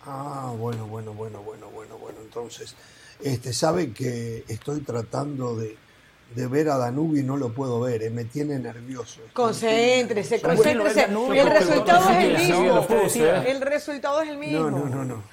Ah, 0.06 0.54
bueno, 0.58 0.86
bueno, 0.88 1.14
bueno, 1.14 1.40
bueno, 1.42 1.70
bueno, 1.70 1.98
bueno. 1.98 1.99
Entonces, 2.30 2.76
este, 3.24 3.54
sabe 3.54 3.92
que 3.92 4.44
estoy 4.48 4.82
tratando 4.82 5.56
de, 5.56 5.76
de 6.36 6.48
ver 6.48 6.70
a 6.70 6.78
Danubio 6.78 7.22
y 7.22 7.26
no 7.26 7.38
lo 7.38 7.50
puedo 7.50 7.80
ver, 7.80 8.04
eh, 8.04 8.12
me 8.12 8.26
tiene 8.26 8.60
nervioso. 8.60 9.22
Concéntrese, 9.34 10.40
concéntrese. 10.40 11.02
Danubio, 11.02 11.42
El 11.42 11.50
resultado 11.50 12.10
es 12.12 12.18
el 12.18 12.38
mismo. 12.38 12.88
¿eh? 13.16 13.46
El 13.48 13.62
resultado 13.62 14.22
es 14.22 14.30
el 14.30 14.38
mismo. 14.38 14.60
No, 14.60 14.70
no, 14.70 14.86
no, 14.86 15.04
no. 15.04 15.24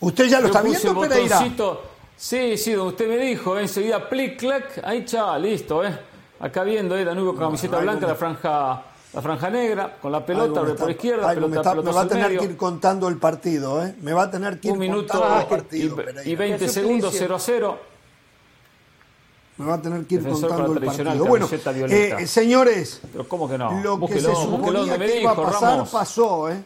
¿Usted 0.00 0.28
ya 0.28 0.40
lo 0.40 0.48
Yo 0.48 0.54
está 0.54 0.62
puse 0.62 0.82
viendo, 0.82 1.00
Pereira? 1.02 1.40
Sí, 2.16 2.56
sí, 2.56 2.72
donde 2.72 2.92
usted 2.92 3.08
me 3.08 3.18
dijo, 3.18 3.58
eh, 3.58 3.62
enseguida 3.62 4.08
plic, 4.08 4.38
clac, 4.38 4.80
ahí 4.82 5.04
ya, 5.06 5.38
listo, 5.38 5.84
¿eh? 5.84 5.98
Acá 6.40 6.64
viendo, 6.64 6.96
¿eh? 6.96 7.04
Danubio 7.04 7.32
con 7.32 7.44
camiseta 7.44 7.78
blanca, 7.80 8.06
la 8.06 8.14
franja, 8.14 8.82
la 9.12 9.20
franja 9.22 9.50
negra, 9.50 9.96
con 10.00 10.12
la 10.12 10.24
pelota, 10.24 10.44
Algo 10.44 10.54
me 10.54 10.60
abre 10.70 10.74
por 10.80 10.90
izquierda, 10.90 11.28
algo 11.30 11.48
me, 11.48 11.48
pelota, 11.50 11.70
está- 11.70 11.74
me 11.74 11.82
pelotazo 11.82 11.94
va 11.96 12.00
a 12.00 12.02
en 12.04 12.08
tener 12.08 12.26
medio. 12.28 12.40
que 12.40 12.46
ir 12.46 12.56
contando 12.56 13.08
el 13.08 13.16
partido, 13.18 13.84
¿eh? 13.84 13.94
Me 14.02 14.12
va 14.12 14.22
a 14.24 14.30
tener 14.30 14.60
que 14.60 14.68
ir 14.68 14.72
un 14.72 14.78
minuto 14.78 15.12
contando 15.12 15.36
el 15.38 15.42
y, 15.42 15.46
partido, 15.48 15.96
y- 16.24 16.30
y 16.30 16.36
20 16.36 16.68
segundos, 16.68 17.14
0 17.18 17.34
a 17.34 17.38
0. 17.40 17.78
Me 19.58 19.66
va 19.66 19.74
a 19.74 19.82
tener 19.82 20.06
que 20.06 20.14
ir 20.14 20.22
Defensor 20.22 20.48
contando 20.48 20.74
con 20.74 20.82
el 20.82 20.86
partido. 20.88 21.24
Bueno, 21.26 21.48
violeta. 21.48 22.20
eh, 22.20 22.26
señores, 22.26 23.00
Pero 23.12 23.28
¿cómo 23.28 23.48
que 23.48 23.58
no? 23.58 23.72
lo 23.82 23.94
que 23.94 23.98
Búsquelo, 24.00 24.20
se 24.22 24.46
búsquelo 24.46 24.56
suponía 24.84 24.96
me 24.96 25.06
que 25.06 25.20
iba 25.20 25.30
a 25.32 25.34
dijo, 25.34 25.44
pasar, 25.46 25.70
Ramos. 25.72 25.90
pasó, 25.90 26.48
¿eh? 26.48 26.62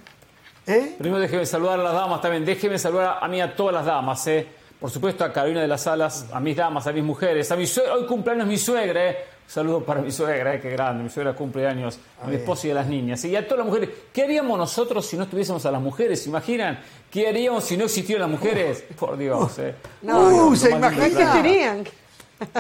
¿Eh? 0.66 0.94
Primero 0.98 1.20
déjeme 1.20 1.44
saludar 1.44 1.80
a 1.80 1.82
las 1.82 1.92
damas 1.92 2.20
también. 2.20 2.44
Déjeme 2.44 2.78
saludar 2.78 3.18
a 3.20 3.28
mí 3.28 3.40
a 3.40 3.54
todas 3.56 3.74
las 3.74 3.84
damas, 3.84 4.26
¿eh? 4.28 4.46
Por 4.84 4.90
supuesto 4.90 5.24
a 5.24 5.32
Carolina 5.32 5.62
de 5.62 5.66
las 5.66 5.86
Alas, 5.86 6.26
a 6.30 6.38
mis 6.40 6.54
damas, 6.54 6.86
a 6.86 6.92
mis 6.92 7.02
mujeres, 7.02 7.50
a 7.50 7.56
mi 7.56 7.66
suegra. 7.66 7.94
Hoy 7.94 8.04
cumpleaños 8.04 8.46
mi 8.46 8.58
suegra, 8.58 9.06
¿eh? 9.12 9.16
Un 9.46 9.50
saludo 9.50 9.80
para 9.82 10.02
mi 10.02 10.12
suegra, 10.12 10.56
¿eh? 10.56 10.60
Qué 10.60 10.68
grande. 10.68 11.04
Mi 11.04 11.08
suegra 11.08 11.32
cumple 11.32 11.66
años, 11.66 11.98
a 12.22 12.26
mi 12.26 12.36
esposa 12.36 12.66
y 12.66 12.72
a 12.72 12.74
las 12.74 12.86
niñas. 12.86 13.24
Y 13.24 13.34
a 13.34 13.42
todas 13.48 13.60
las 13.60 13.66
mujeres. 13.68 13.88
¿Qué 14.12 14.24
haríamos 14.24 14.58
nosotros 14.58 15.06
si 15.06 15.16
no 15.16 15.26
tuviésemos 15.26 15.64
a 15.64 15.70
las 15.70 15.80
mujeres? 15.80 16.22
¿Se 16.24 16.28
imaginan? 16.28 16.80
¿Qué 17.10 17.26
haríamos 17.26 17.64
si 17.64 17.78
no 17.78 17.84
existieran 17.86 18.30
las 18.30 18.38
mujeres? 18.38 18.84
Por 19.00 19.16
Dios, 19.16 19.58
¿eh? 19.58 19.74
No, 20.02 20.50
Lo 20.50 20.54
¿se 20.54 20.68
más 20.76 20.92
lindo 20.94 21.06
imagina? 21.06 21.06
del 21.06 21.14
No 21.14 21.80
existirían. 21.80 21.84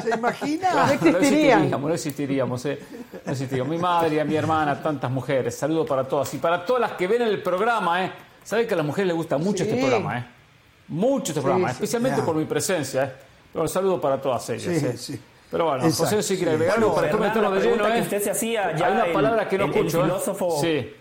¿Se 0.02 0.10
imagina? 0.16 0.70
Claro, 0.70 0.86
No 0.86 0.92
existirían. 1.18 1.70
No 1.70 1.92
existiríamos, 1.92 2.64
¿eh? 2.64 2.78
No 3.26 3.32
existiríamos. 3.32 3.70
Mi 3.70 3.78
madre, 3.78 4.18
a 4.22 4.24
mi 4.24 4.34
hermana, 4.34 4.82
tantas 4.82 5.10
mujeres. 5.10 5.54
Saludo 5.58 5.84
para 5.84 6.04
todas. 6.04 6.32
Y 6.32 6.38
para 6.38 6.64
todas 6.64 6.80
las 6.80 6.92
que 6.92 7.06
ven 7.06 7.20
el 7.20 7.42
programa, 7.42 8.02
¿eh? 8.02 8.10
Saben 8.42 8.66
que 8.66 8.72
a 8.72 8.78
las 8.78 8.86
mujeres 8.86 9.08
les 9.08 9.16
gusta 9.16 9.36
mucho 9.36 9.62
Sí. 9.62 9.68
este 9.68 9.78
programa, 9.82 10.18
¿eh? 10.20 10.24
Mucho 10.88 11.32
este 11.32 11.34
Sí, 11.34 11.40
programa, 11.40 11.68
sí. 11.68 11.74
especialmente 11.74 12.18
Ya. 12.20 12.24
por 12.26 12.36
mi 12.36 12.44
presencia, 12.44 13.04
¿eh? 13.04 13.12
Pero 13.52 13.62
un 13.62 13.68
saludo 13.68 14.00
para 14.00 14.20
todas 14.20 14.48
ellas, 14.50 14.62
Sí, 14.78 14.86
¿eh? 14.86 14.96
sí. 14.96 15.20
Pero 15.50 15.66
bueno, 15.66 15.84
Exacto, 15.84 16.16
José, 16.16 16.22
si 16.22 16.36
quiere 16.36 16.50
sí. 16.52 16.54
agregar 16.56 16.76
algo 16.78 16.94
para 16.94 17.06
después 17.06 17.20
la 17.22 17.50
de 17.50 17.60
lleno, 17.60 17.88
¿eh? 17.88 17.92
que 17.94 18.00
usted 18.02 18.22
se 18.22 18.30
hacía 18.30 18.76
ya 18.76 18.86
Hay 18.86 18.92
una 18.92 19.04
el- 19.06 19.12
palabra 19.12 19.48
que 19.48 19.56
no 19.58 19.64
el- 19.66 19.70
el 19.70 19.76
escucho, 19.86 20.00
¿eh? 20.04 20.08
filósofo- 20.08 20.60
Sí. 20.60 20.94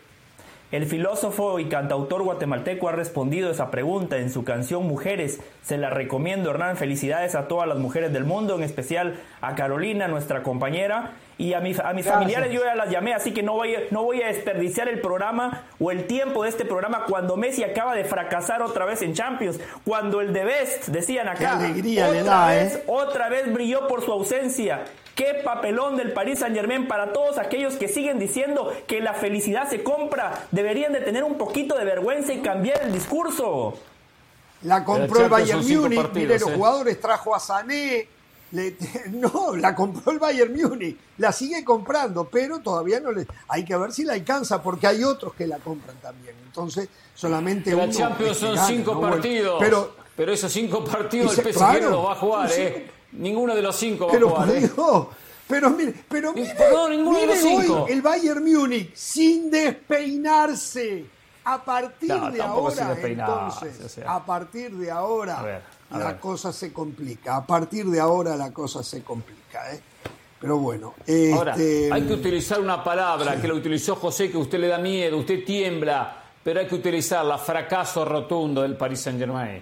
El 0.73 0.87
filósofo 0.87 1.59
y 1.59 1.65
cantautor 1.69 2.23
guatemalteco 2.23 2.89
ha 2.89 2.93
respondido 2.93 3.51
esa 3.51 3.69
pregunta 3.69 4.17
en 4.17 4.31
su 4.31 4.43
canción 4.43 4.87
Mujeres. 4.87 5.39
Se 5.61 5.77
la 5.77 5.91
recomiendo, 5.91 6.49
Hernán. 6.49 6.77
Felicidades 6.77 7.35
a 7.35 7.47
todas 7.47 7.67
las 7.67 7.77
mujeres 7.77 8.11
del 8.11 8.23
mundo, 8.23 8.55
en 8.55 8.63
especial 8.63 9.19
a 9.39 9.53
Carolina, 9.53 10.07
nuestra 10.07 10.41
compañera. 10.41 11.11
Y 11.37 11.53
a, 11.53 11.59
mi- 11.59 11.75
a 11.83 11.93
mis 11.93 12.07
familiares 12.07 12.51
yo 12.51 12.63
ya 12.65 12.73
las 12.73 12.89
llamé, 12.89 13.13
así 13.13 13.33
que 13.35 13.43
no 13.43 13.53
voy, 13.53 13.75
a- 13.75 13.79
no 13.91 14.01
voy 14.01 14.23
a 14.23 14.27
desperdiciar 14.29 14.87
el 14.87 14.99
programa 14.99 15.61
o 15.79 15.91
el 15.91 16.05
tiempo 16.07 16.41
de 16.41 16.49
este 16.49 16.65
programa 16.65 17.03
cuando 17.07 17.37
Messi 17.37 17.63
acaba 17.63 17.93
de 17.93 18.03
fracasar 18.05 18.63
otra 18.63 18.85
vez 18.85 19.03
en 19.03 19.13
Champions. 19.13 19.59
Cuando 19.85 20.21
el 20.21 20.33
de 20.33 20.43
Best, 20.43 20.87
decían 20.87 21.27
acá, 21.27 21.37
Qué 21.59 21.65
alegría 21.65 22.05
otra 22.07 22.17
le 22.19 22.23
da, 22.23 22.47
vez, 22.47 22.75
¿eh? 22.77 22.83
otra 22.87 23.29
vez 23.29 23.53
brilló 23.53 23.87
por 23.87 24.01
su 24.03 24.11
ausencia. 24.11 24.81
Qué 25.15 25.41
papelón 25.43 25.95
del 25.95 26.11
Paris 26.11 26.39
Saint 26.39 26.55
Germain 26.55 26.87
para 26.87 27.13
todos 27.13 27.37
aquellos 27.37 27.75
que 27.75 27.87
siguen 27.87 28.17
diciendo 28.17 28.73
que 28.87 28.99
la 28.99 29.13
felicidad 29.13 29.69
se 29.69 29.83
compra. 29.83 30.47
Deberían 30.51 30.91
de 30.91 31.01
tener 31.01 31.23
un 31.23 31.37
poquito 31.37 31.77
de 31.77 31.85
vergüenza 31.85 32.33
y 32.33 32.39
cambiar 32.41 32.81
el 32.83 32.91
discurso. 32.93 33.77
La 34.63 34.83
compró 34.83 35.23
el 35.25 35.29
Bayern 35.29 35.59
Múnich, 35.59 36.09
mire 36.13 36.39
los 36.39 36.49
¿eh? 36.49 36.53
jugadores, 36.55 36.99
trajo 36.99 37.35
a 37.35 37.39
Sané. 37.39 38.07
le- 38.53 38.75
no, 39.11 39.55
la 39.55 39.75
compró 39.75 40.11
el 40.13 40.19
Bayern 40.19 40.53
Múnich, 40.53 40.97
la 41.17 41.31
sigue 41.31 41.63
comprando, 41.63 42.25
pero 42.31 42.59
todavía 42.59 42.99
no 42.99 43.11
le. 43.11 43.27
Hay 43.49 43.65
que 43.65 43.75
ver 43.75 43.91
si 43.91 44.03
la 44.05 44.13
alcanza, 44.13 44.63
porque 44.63 44.87
hay 44.87 45.03
otros 45.03 45.33
que 45.35 45.45
la 45.45 45.57
compran 45.59 45.97
también. 45.97 46.33
Entonces, 46.45 46.87
solamente 47.13 47.71
la 47.71 47.83
uno 47.83 47.93
Champions 47.93 48.37
son 48.37 48.55
gana, 48.55 48.67
cinco 48.67 48.99
partidos. 49.01 49.57
Pero, 49.59 49.95
Pero 50.15 50.31
esos 50.31 50.51
cinco 50.51 50.83
partidos 50.83 51.37
el 51.37 51.53
PSG 51.53 51.57
claro. 51.57 51.81
no 51.81 51.89
los 51.97 52.05
va 52.07 52.11
a 52.13 52.15
jugar. 52.15 52.49
¿eh? 52.53 52.89
Ninguno 53.17 53.55
de 53.55 53.61
los 53.61 53.75
cinco 53.75 54.07
va 54.07 54.11
pero 54.13 54.27
a 54.37 54.41
jugar, 54.45 54.49
¿eh? 54.57 54.71
Pero 55.47 55.69
mire, 55.71 55.93
pero 56.09 56.33
mire, 56.33 56.53
ninguno 56.89 57.19
de 57.19 57.25
mire 57.25 57.35
los 57.35 57.37
cinco. 57.63 57.83
hoy 57.83 57.91
el 57.91 58.01
Bayern 58.01 58.43
Múnich 58.43 58.95
sin 58.95 59.51
despeinarse. 59.51 61.05
A 61.45 61.61
partir 61.61 62.07
No, 62.09 62.31
de 62.31 62.41
ahora, 62.41 62.97
entonces, 63.03 63.81
o 63.85 63.89
sea. 63.89 64.15
a 64.15 64.25
partir 64.25 64.71
de 64.77 64.89
ahora, 64.89 65.39
A 65.39 65.43
ver, 65.43 65.61
a 65.91 65.99
la 65.99 66.05
ver. 66.11 66.19
cosa 66.19 66.53
se 66.53 66.71
complica. 66.71 67.35
A 67.35 67.45
partir 67.45 67.85
de 67.87 67.99
ahora 67.99 68.37
la 68.37 68.53
cosa 68.53 68.81
se 68.81 69.03
complica, 69.03 69.73
¿eh? 69.73 69.81
Pero 70.39 70.57
bueno, 70.57 70.93
Ahora, 71.35 71.51
este, 71.51 71.89
hay 71.91 72.01
que 72.03 72.13
utilizar 72.13 72.61
una 72.61 72.81
palabra 72.81 73.41
que 73.41 73.47
lo 73.49 73.55
utilizó 73.55 73.95
José, 73.97 74.31
que 74.31 74.37
usted 74.37 74.57
le 74.59 74.67
da 74.69 74.77
miedo, 74.77 75.17
usted 75.17 75.43
tiembla, 75.43 76.23
pero 76.43 76.61
hay 76.61 76.67
que 76.67 76.75
utilizarla, 76.75 77.37
fracaso 77.37 78.05
rotundo 78.05 78.61
del 78.61 78.77
Paris 78.77 79.01
Saint 79.01 79.19
Germain. 79.19 79.61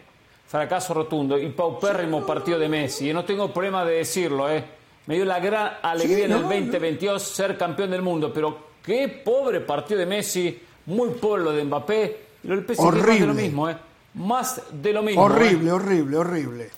Fracaso 0.51 0.93
rotundo 0.93 1.39
y 1.39 1.47
paupérrimo 1.47 2.25
partido 2.25 2.59
de 2.59 2.67
Messi. 2.67 3.09
Y 3.09 3.13
no 3.13 3.23
tengo 3.23 3.53
problema 3.53 3.85
de 3.85 3.95
decirlo, 3.95 4.51
¿eh? 4.51 4.61
Me 5.05 5.15
dio 5.15 5.23
la 5.23 5.39
gran 5.39 5.77
alegría 5.81 6.17
Sí, 6.17 6.23
en 6.23 6.31
el 6.33 6.41
no, 6.41 6.49
2022 6.49 7.23
ser 7.23 7.57
campeón 7.57 7.89
del 7.91 8.01
mundo, 8.01 8.33
pero 8.33 8.57
qué 8.83 9.07
pobre 9.07 9.61
partido 9.61 10.01
de 10.01 10.05
Messi, 10.05 10.61
muy 10.87 11.11
pobre 11.11 11.43
lo 11.43 11.51
de 11.53 11.63
Mbappé. 11.63 12.17
Y 12.43 12.47
lo 12.49 12.57
del 12.57 12.65
PSG 12.65 12.81
más 12.83 12.93
de 12.93 12.99
lo 12.99 13.07
Horrible. 13.07 13.33
mismo, 13.33 13.69
¿eh? 13.69 13.77
Más 14.15 14.61
de 14.73 14.91
lo 14.91 15.03
mismo. 15.03 15.21
¿eh? 15.21 15.25
horrible, 15.25 15.71
horrible, 15.71 16.17
horrible. 16.17 16.69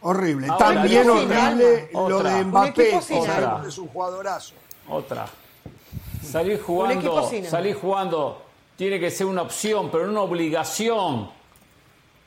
Horrible. 0.00 0.46
Ahora, 0.48 0.66
También 0.66 1.10
horrible 1.10 1.90
lo 1.92 2.22
de. 2.22 2.44
Mbappé, 2.44 2.96
es 2.96 3.78
un 3.78 3.88
jugadorazo. 3.88 4.54
Otra. 4.88 5.26
Salir 6.22 6.62
jugando, 6.62 7.30
salir 7.46 7.74
jugando 7.74 8.40
tiene 8.74 8.98
que 8.98 9.10
ser 9.10 9.26
una 9.26 9.42
opción, 9.42 9.90
pero 9.90 10.06
no 10.06 10.12
una 10.12 10.20
obligación. 10.22 11.36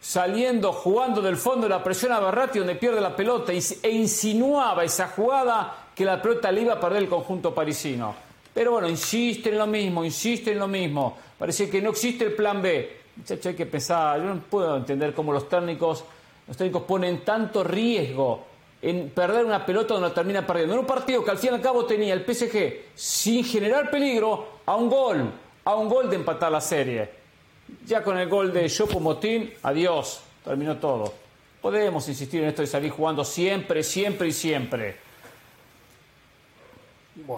Saliendo, 0.01 0.73
jugando 0.73 1.21
del 1.21 1.37
fondo 1.37 1.67
de 1.67 1.69
la 1.69 1.83
presión 1.83 2.11
a 2.11 2.19
Berratti 2.19 2.57
donde 2.57 2.75
pierde 2.75 2.99
la 2.99 3.15
pelota 3.15 3.53
e 3.53 3.89
insinuaba 3.91 4.83
esa 4.83 5.09
jugada 5.09 5.89
que 5.95 6.03
la 6.03 6.19
pelota 6.19 6.51
le 6.51 6.61
iba 6.61 6.73
a 6.73 6.79
perder 6.79 7.03
el 7.03 7.09
conjunto 7.09 7.53
parisino. 7.53 8.15
Pero 8.51 8.71
bueno, 8.71 8.89
insiste 8.89 9.49
en 9.49 9.59
lo 9.59 9.67
mismo, 9.67 10.03
insiste 10.03 10.51
en 10.51 10.59
lo 10.59 10.67
mismo. 10.67 11.17
Parece 11.37 11.69
que 11.69 11.81
no 11.81 11.91
existe 11.91 12.25
el 12.25 12.33
plan 12.33 12.61
B. 12.61 12.97
Muchachos, 13.15 13.45
hay 13.45 13.55
que 13.55 13.67
pensar, 13.67 14.19
yo 14.19 14.25
no 14.25 14.41
puedo 14.41 14.75
entender 14.75 15.13
cómo 15.13 15.31
los 15.31 15.47
técnicos, 15.47 16.03
los 16.47 16.57
técnicos 16.57 16.83
ponen 16.83 17.23
tanto 17.23 17.63
riesgo 17.63 18.45
en 18.81 19.11
perder 19.11 19.45
una 19.45 19.63
pelota 19.63 19.93
donde 19.93 20.09
la 20.09 20.15
termina 20.15 20.45
perdiendo. 20.45 20.73
En 20.73 20.79
un 20.79 20.85
partido 20.87 21.23
que 21.23 21.29
al 21.29 21.37
fin 21.37 21.51
y 21.51 21.55
al 21.55 21.61
cabo 21.61 21.85
tenía 21.85 22.13
el 22.15 22.25
PSG 22.25 22.95
sin 22.95 23.45
generar 23.45 23.91
peligro 23.91 24.47
a 24.65 24.75
un 24.75 24.89
gol, 24.89 25.31
a 25.63 25.75
un 25.75 25.87
gol 25.87 26.09
de 26.09 26.15
empatar 26.15 26.51
la 26.51 26.61
serie. 26.61 27.20
Ya 27.85 28.03
con 28.03 28.17
el 28.17 28.29
gol 28.29 28.53
de 28.53 28.69
Chopo 28.69 28.99
Motín, 28.99 29.51
adiós, 29.63 30.21
terminó 30.43 30.77
todo. 30.77 31.13
Podemos 31.61 32.07
insistir 32.09 32.41
en 32.41 32.49
esto 32.49 32.61
de 32.61 32.67
salir 32.67 32.91
jugando 32.91 33.23
siempre, 33.23 33.83
siempre 33.83 34.27
y 34.27 34.31
siempre. 34.31 34.97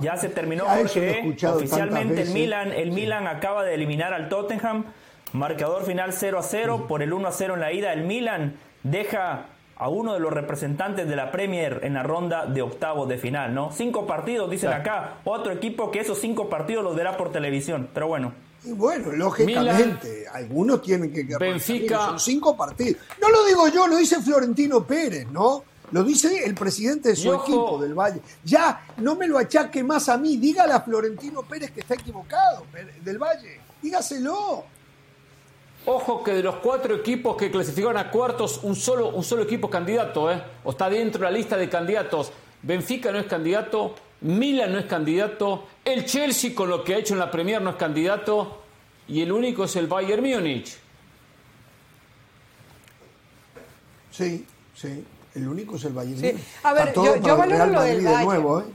ya 0.02 0.16
se 0.18 0.30
terminó 0.30 0.66
Jorge. 0.66 1.36
Oficialmente 1.48 2.22
el 2.22 2.30
Milan, 2.30 2.72
el 2.72 2.92
Milan 2.92 3.28
acaba 3.28 3.64
de 3.64 3.74
eliminar 3.74 4.14
al 4.14 4.30
Tottenham. 4.30 4.86
Marcador 5.34 5.84
final 5.84 6.14
0 6.14 6.40
a 6.40 6.44
0 6.44 6.86
por 6.88 7.02
el 7.02 7.12
1 7.12 7.28
a 7.28 7.32
0 7.32 7.56
en 7.56 7.60
la 7.60 7.74
ida. 7.74 7.92
El 7.92 8.04
Milan 8.04 8.58
deja 8.84 9.48
a 9.76 9.90
uno 9.90 10.14
de 10.14 10.20
los 10.20 10.32
representantes 10.32 11.10
de 11.10 11.16
la 11.16 11.32
Premier 11.32 11.82
en 11.84 11.96
la 11.96 12.04
ronda 12.04 12.46
de 12.46 12.62
octavos 12.62 13.10
de 13.10 13.18
final, 13.18 13.54
¿no? 13.54 13.72
Cinco 13.72 14.06
partidos, 14.06 14.50
dicen 14.50 14.72
acá. 14.72 15.16
Otro 15.26 15.52
equipo 15.52 15.92
que 15.92 16.00
esos 16.00 16.20
cinco 16.20 16.50
partidos 16.50 16.84
los 16.84 16.96
verá 16.96 17.18
por 17.18 17.32
televisión. 17.32 17.90
Pero 17.94 18.08
bueno. 18.08 18.34
Y 18.66 18.72
bueno, 18.72 19.11
lógicamente, 19.11 20.26
algunos 20.32 20.82
tienen 20.82 21.11
que 21.11 21.24
Benfica. 21.38 22.05
Son 22.07 22.20
cinco 22.20 22.55
partidos. 22.55 23.01
No 23.22 23.30
lo 23.30 23.45
digo 23.45 23.68
yo, 23.68 23.88
lo 23.88 23.97
dice 23.97 24.22
Florentino 24.22 24.86
Pérez, 24.86 25.28
¿no? 25.28 25.64
Lo 25.91 26.03
dice 26.03 26.43
el 26.45 26.55
presidente 26.55 27.09
de 27.09 27.16
su 27.16 27.34
equipo 27.34 27.78
del 27.80 27.93
Valle. 27.93 28.22
Ya, 28.43 28.88
no 28.97 29.16
me 29.16 29.28
lo 29.28 29.38
achaque 29.38 29.84
más 29.84 30.09
a 30.09 30.18
mí. 30.18 30.38
Dígale 30.38 30.74
a 30.74 30.82
Florentino 30.82 31.43
Pérez 31.43 31.72
que 31.72 31.82
está 31.82 31.93
equivocado, 31.95 32.66
del 33.03 33.18
Valle. 33.18 33.59
Dígaselo. 33.82 34.64
Ojo 35.86 36.24
que 36.24 36.32
de 36.32 36.41
los 36.41 36.55
cuatro 36.55 36.95
equipos 36.95 37.36
que 37.36 37.51
clasificaron 37.51 37.97
a 37.97 38.09
cuartos, 38.09 38.61
un 38.64 38.76
solo, 38.76 39.09
un 39.09 39.24
solo 39.24 39.43
equipo 39.43 39.70
candidato, 39.70 40.32
¿eh? 40.32 40.41
O 40.64 40.72
está 40.72 40.89
dentro 40.89 41.20
de 41.20 41.32
la 41.32 41.38
lista 41.38 41.57
de 41.57 41.70
candidatos. 41.70 42.32
Benfica 42.61 43.11
no 43.11 43.20
es 43.20 43.28
candidato, 43.28 43.93
Milan 44.24 44.72
no 44.72 44.80
es 44.80 44.86
candidato, 44.86 45.68
el 45.84 46.06
Chelsea 46.06 46.56
con 46.56 46.70
lo 46.70 46.84
que 46.84 46.96
ha 46.96 46.98
hecho 46.98 47.14
en 47.14 47.20
la 47.20 47.30
Premier 47.30 47.62
no 47.62 47.72
es 47.72 47.76
candidato 47.76 48.64
y 49.08 49.22
el 49.22 49.32
único 49.32 49.66
es 49.66 49.76
el 49.76 49.88
Bayern 49.88 50.24
Múnich. 50.24 50.78
Sí, 54.12 54.46
sí, 54.76 55.04
el 55.36 55.48
único 55.48 55.76
es 55.76 55.84
el 55.84 55.94
Bayern 55.94 56.22
Múnich. 56.22 56.44
A 56.64 56.74
ver, 56.74 56.94
yo, 56.96 57.18
yo 57.18 57.38
valoro 57.38 57.66
lo 57.66 57.82
del 57.82 58.02
Bayern. 58.02 58.26
Nuevo, 58.26 58.62
¿eh? 58.62 58.66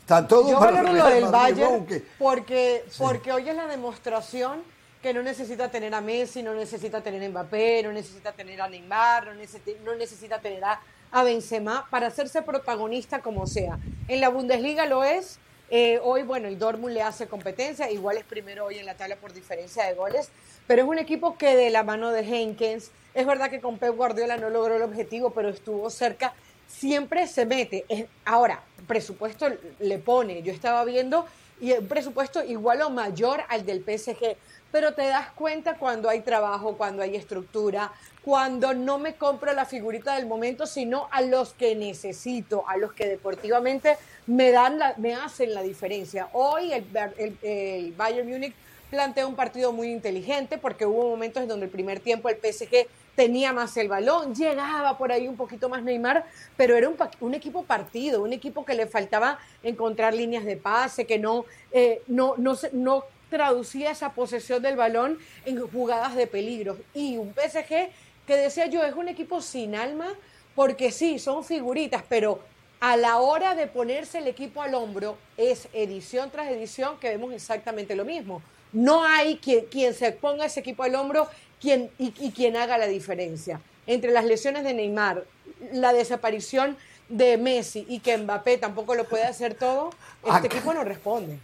Está 0.00 0.26
todo 0.26 0.50
yo 0.50 0.58
valoro 0.58 0.92
lo 0.92 1.06
del 1.06 1.24
Bayern 1.26 1.86
porque, 2.18 2.84
porque 2.96 3.32
hoy 3.32 3.48
es 3.48 3.54
la 3.54 3.66
demostración 3.66 4.62
que 5.00 5.14
no 5.14 5.22
necesita 5.22 5.70
tener 5.70 5.94
a 5.94 6.00
Messi, 6.00 6.42
no 6.42 6.54
necesita 6.54 7.00
tener 7.00 7.22
a 7.22 7.28
Mbappé, 7.28 7.84
no 7.84 7.92
necesita 7.92 8.32
tener 8.32 8.60
a 8.60 8.68
Neymar, 8.68 9.26
no 9.26 9.34
necesita, 9.34 9.78
no 9.84 9.94
necesita 9.94 10.40
tener 10.40 10.64
a 10.64 10.80
a 11.10 11.22
Benzema 11.22 11.86
para 11.90 12.08
hacerse 12.08 12.42
protagonista 12.42 13.20
como 13.20 13.46
sea. 13.46 13.78
En 14.08 14.20
la 14.20 14.28
Bundesliga 14.28 14.86
lo 14.86 15.04
es. 15.04 15.38
Eh, 15.70 16.00
hoy, 16.02 16.22
bueno, 16.22 16.48
el 16.48 16.58
Dortmund 16.58 16.94
le 16.94 17.02
hace 17.02 17.26
competencia, 17.26 17.90
igual 17.90 18.16
es 18.16 18.24
primero 18.24 18.64
hoy 18.64 18.78
en 18.78 18.86
la 18.86 18.94
tabla 18.94 19.16
por 19.16 19.34
diferencia 19.34 19.84
de 19.84 19.92
goles, 19.92 20.30
pero 20.66 20.82
es 20.82 20.88
un 20.88 20.98
equipo 20.98 21.36
que 21.36 21.54
de 21.54 21.68
la 21.68 21.82
mano 21.82 22.10
de 22.10 22.20
Henkens, 22.20 22.90
es 23.12 23.26
verdad 23.26 23.50
que 23.50 23.60
con 23.60 23.78
Pep 23.78 23.94
Guardiola 23.94 24.38
no 24.38 24.48
logró 24.48 24.76
el 24.76 24.82
objetivo, 24.82 25.30
pero 25.30 25.50
estuvo 25.50 25.90
cerca, 25.90 26.32
siempre 26.66 27.26
se 27.26 27.44
mete. 27.44 27.84
ahora, 28.24 28.62
presupuesto 28.86 29.46
le 29.78 29.98
pone, 29.98 30.42
yo 30.42 30.52
estaba 30.52 30.84
viendo, 30.84 31.26
y 31.60 31.72
el 31.72 31.84
presupuesto 31.84 32.42
igual 32.44 32.80
o 32.82 32.90
mayor 32.90 33.42
al 33.48 33.66
del 33.66 33.82
PSG, 33.82 34.36
pero 34.70 34.94
te 34.94 35.06
das 35.06 35.30
cuenta 35.32 35.76
cuando 35.76 36.08
hay 36.08 36.20
trabajo, 36.20 36.76
cuando 36.76 37.02
hay 37.02 37.16
estructura, 37.16 37.90
cuando 38.28 38.74
no 38.74 38.98
me 38.98 39.14
compro 39.14 39.54
la 39.54 39.64
figurita 39.64 40.14
del 40.14 40.26
momento, 40.26 40.66
sino 40.66 41.08
a 41.12 41.22
los 41.22 41.54
que 41.54 41.74
necesito, 41.74 42.68
a 42.68 42.76
los 42.76 42.92
que 42.92 43.06
deportivamente 43.06 43.96
me, 44.26 44.50
dan 44.50 44.78
la, 44.78 44.92
me 44.98 45.14
hacen 45.14 45.54
la 45.54 45.62
diferencia. 45.62 46.28
Hoy 46.34 46.70
el, 46.74 47.94
Bayern 47.96 48.28
Múnich 48.28 48.52
plantea 48.90 49.26
un 49.26 49.34
partido 49.34 49.72
muy 49.72 49.90
inteligente 49.90 50.58
porque 50.58 50.84
hubo 50.84 51.08
momentos 51.08 51.42
en 51.42 51.48
donde 51.48 51.64
el 51.64 51.72
primer 51.72 52.00
tiempo 52.00 52.28
el 52.28 52.36
PSG 52.36 52.86
tenía 53.16 53.54
más 53.54 53.74
el 53.78 53.88
balón, 53.88 54.34
llegaba 54.34 54.98
por 54.98 55.10
ahí 55.10 55.26
un 55.26 55.38
poquito 55.38 55.70
más 55.70 55.82
Neymar, 55.82 56.26
pero 56.54 56.76
era 56.76 56.86
un, 56.90 56.96
un 57.20 57.32
equipo 57.32 57.62
partido, 57.62 58.22
un 58.22 58.34
equipo 58.34 58.62
que 58.62 58.74
le 58.74 58.86
faltaba 58.86 59.38
encontrar 59.62 60.12
líneas 60.12 60.44
de 60.44 60.58
pase, 60.58 61.06
que 61.06 61.18
no, 61.18 61.46
eh, 61.72 62.02
no, 62.08 62.34
no, 62.36 62.58
no 62.72 63.04
traducía 63.30 63.90
esa 63.90 64.12
posesión 64.12 64.62
del 64.62 64.76
balón 64.76 65.18
en 65.44 65.66
jugadas 65.66 66.14
de 66.14 66.26
peligro. 66.26 66.78
Y 66.94 67.16
un 67.16 67.34
PSG 67.34 67.90
que 68.28 68.36
decía 68.36 68.66
yo, 68.66 68.84
es 68.84 68.94
un 68.94 69.08
equipo 69.08 69.40
sin 69.40 69.74
alma, 69.74 70.12
porque 70.54 70.92
sí, 70.92 71.18
son 71.18 71.42
figuritas, 71.42 72.04
pero 72.08 72.40
a 72.78 72.96
la 72.98 73.16
hora 73.16 73.54
de 73.54 73.66
ponerse 73.66 74.18
el 74.18 74.26
equipo 74.26 74.60
al 74.60 74.74
hombro, 74.74 75.16
es 75.38 75.66
edición 75.72 76.30
tras 76.30 76.48
edición 76.50 77.00
que 77.00 77.08
vemos 77.08 77.32
exactamente 77.32 77.96
lo 77.96 78.04
mismo. 78.04 78.42
No 78.70 79.02
hay 79.02 79.38
quien, 79.38 79.64
quien 79.64 79.94
se 79.94 80.12
ponga 80.12 80.44
ese 80.44 80.60
equipo 80.60 80.82
al 80.82 80.94
hombro 80.94 81.26
quien, 81.58 81.90
y, 81.98 82.10
quien 82.32 82.56
haga 82.58 82.76
la 82.76 82.86
diferencia. 82.86 83.62
Entre 83.86 84.12
las 84.12 84.26
lesiones 84.26 84.62
de 84.62 84.74
Neymar, 84.74 85.24
la 85.72 85.94
desaparición 85.94 86.76
de 87.08 87.38
Messi 87.38 87.86
y 87.88 88.00
que 88.00 88.18
Mbappé 88.18 88.58
tampoco 88.58 88.94
lo 88.94 89.08
puede 89.08 89.24
hacer 89.24 89.54
todo, 89.54 89.88
este 90.34 90.48
equipo 90.48 90.74
no 90.74 90.84
responde. 90.84 91.38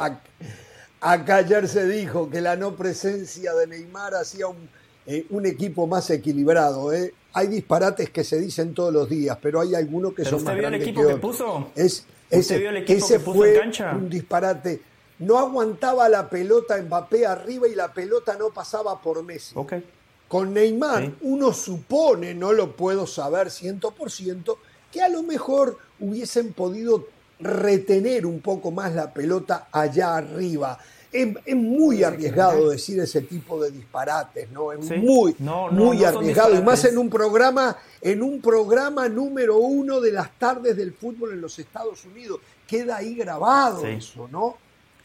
acá 1.00 1.36
ayer 1.36 1.66
se 1.66 1.88
dijo 1.88 2.28
que 2.28 2.42
la 2.42 2.56
no 2.56 2.76
presencia 2.76 3.54
de 3.54 3.68
Neymar 3.68 4.14
hacía 4.14 4.48
un 4.48 4.68
eh, 5.06 5.26
un 5.30 5.46
equipo 5.46 5.86
más 5.86 6.08
equilibrado. 6.10 6.92
¿eh? 6.92 7.12
Hay 7.32 7.48
disparates 7.48 8.10
que 8.10 8.24
se 8.24 8.40
dicen 8.40 8.74
todos 8.74 8.92
los 8.92 9.08
días, 9.08 9.36
pero 9.40 9.60
hay 9.60 9.74
algunos 9.74 10.14
que 10.14 10.24
son 10.24 10.42
más 10.42 10.54
vio 10.56 10.68
el 10.68 10.74
equipo 10.74 11.06
que, 11.06 11.16
puso? 11.16 11.70
Es, 11.74 12.06
ese, 12.30 12.58
vio 12.58 12.70
el 12.70 12.78
equipo 12.78 13.04
ese 13.04 13.14
que 13.14 13.20
puso 13.20 13.38
fue 13.38 13.54
en 13.54 13.60
cancha? 13.60 13.92
un 13.94 14.08
disparate. 14.08 14.80
No 15.18 15.38
aguantaba 15.38 16.08
la 16.08 16.28
pelota 16.28 16.80
Mbappé 16.80 17.26
arriba 17.26 17.68
y 17.68 17.74
la 17.74 17.92
pelota 17.92 18.36
no 18.36 18.50
pasaba 18.50 19.00
por 19.00 19.22
Messi. 19.22 19.54
Con 20.26 20.54
Neymar, 20.54 21.12
uno 21.20 21.52
supone, 21.52 22.34
no 22.34 22.52
lo 22.52 22.74
puedo 22.74 23.06
saber 23.06 23.48
100%, 23.48 24.56
que 24.90 25.02
a 25.02 25.08
lo 25.08 25.22
mejor 25.22 25.78
hubiesen 26.00 26.52
podido 26.52 27.06
retener 27.38 28.26
un 28.26 28.40
poco 28.40 28.70
más 28.70 28.94
la 28.94 29.12
pelota 29.12 29.68
allá 29.70 30.16
arriba 30.16 30.78
es, 31.14 31.56
muy 31.56 32.02
arriesgado 32.02 32.70
decir 32.70 32.98
ese 32.98 33.22
tipo 33.22 33.62
de 33.62 33.70
disparates, 33.70 34.50
¿no? 34.50 34.72
Es 34.72 34.90
muy, 34.98 35.34
muy 35.38 36.04
arriesgado. 36.04 36.58
Y 36.58 36.62
más 36.62 36.84
en 36.84 36.98
un 36.98 37.08
programa, 37.08 37.76
en 38.00 38.22
un 38.22 38.40
programa 38.40 39.08
número 39.08 39.58
uno 39.58 40.00
de 40.00 40.10
las 40.10 40.32
tardes 40.38 40.76
del 40.76 40.92
fútbol 40.92 41.32
en 41.32 41.40
los 41.40 41.58
Estados 41.58 42.04
Unidos. 42.04 42.40
Queda 42.66 42.96
ahí 42.96 43.14
grabado 43.14 43.86
eso, 43.86 44.28
¿no? 44.30 44.56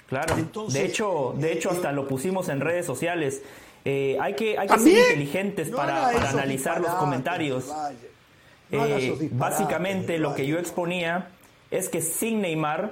Claro. 0.08 0.36
de 0.70 0.86
hecho, 0.86 1.36
de 1.38 1.54
hecho, 1.54 1.70
hasta 1.70 1.92
lo 1.92 2.08
pusimos 2.08 2.50
en 2.50 2.62
redes 2.62 2.86
sociales. 2.88 3.44
Eh, 3.86 4.18
hay 4.20 4.34
que, 4.34 4.58
hay 4.58 4.68
que 4.68 4.80
ser 4.80 4.98
inteligentes 4.98 5.70
para, 5.70 6.08
analizar 6.30 6.82
los 6.82 6.92
comentarios. 6.96 7.72
Eh, 8.72 9.30
básicamente 9.32 10.18
lo 10.18 10.34
que 10.34 10.48
yo 10.48 10.58
exponía 10.58 11.30
es 11.70 11.90
que 11.90 12.02
sin 12.02 12.42
Neymar 12.42 12.92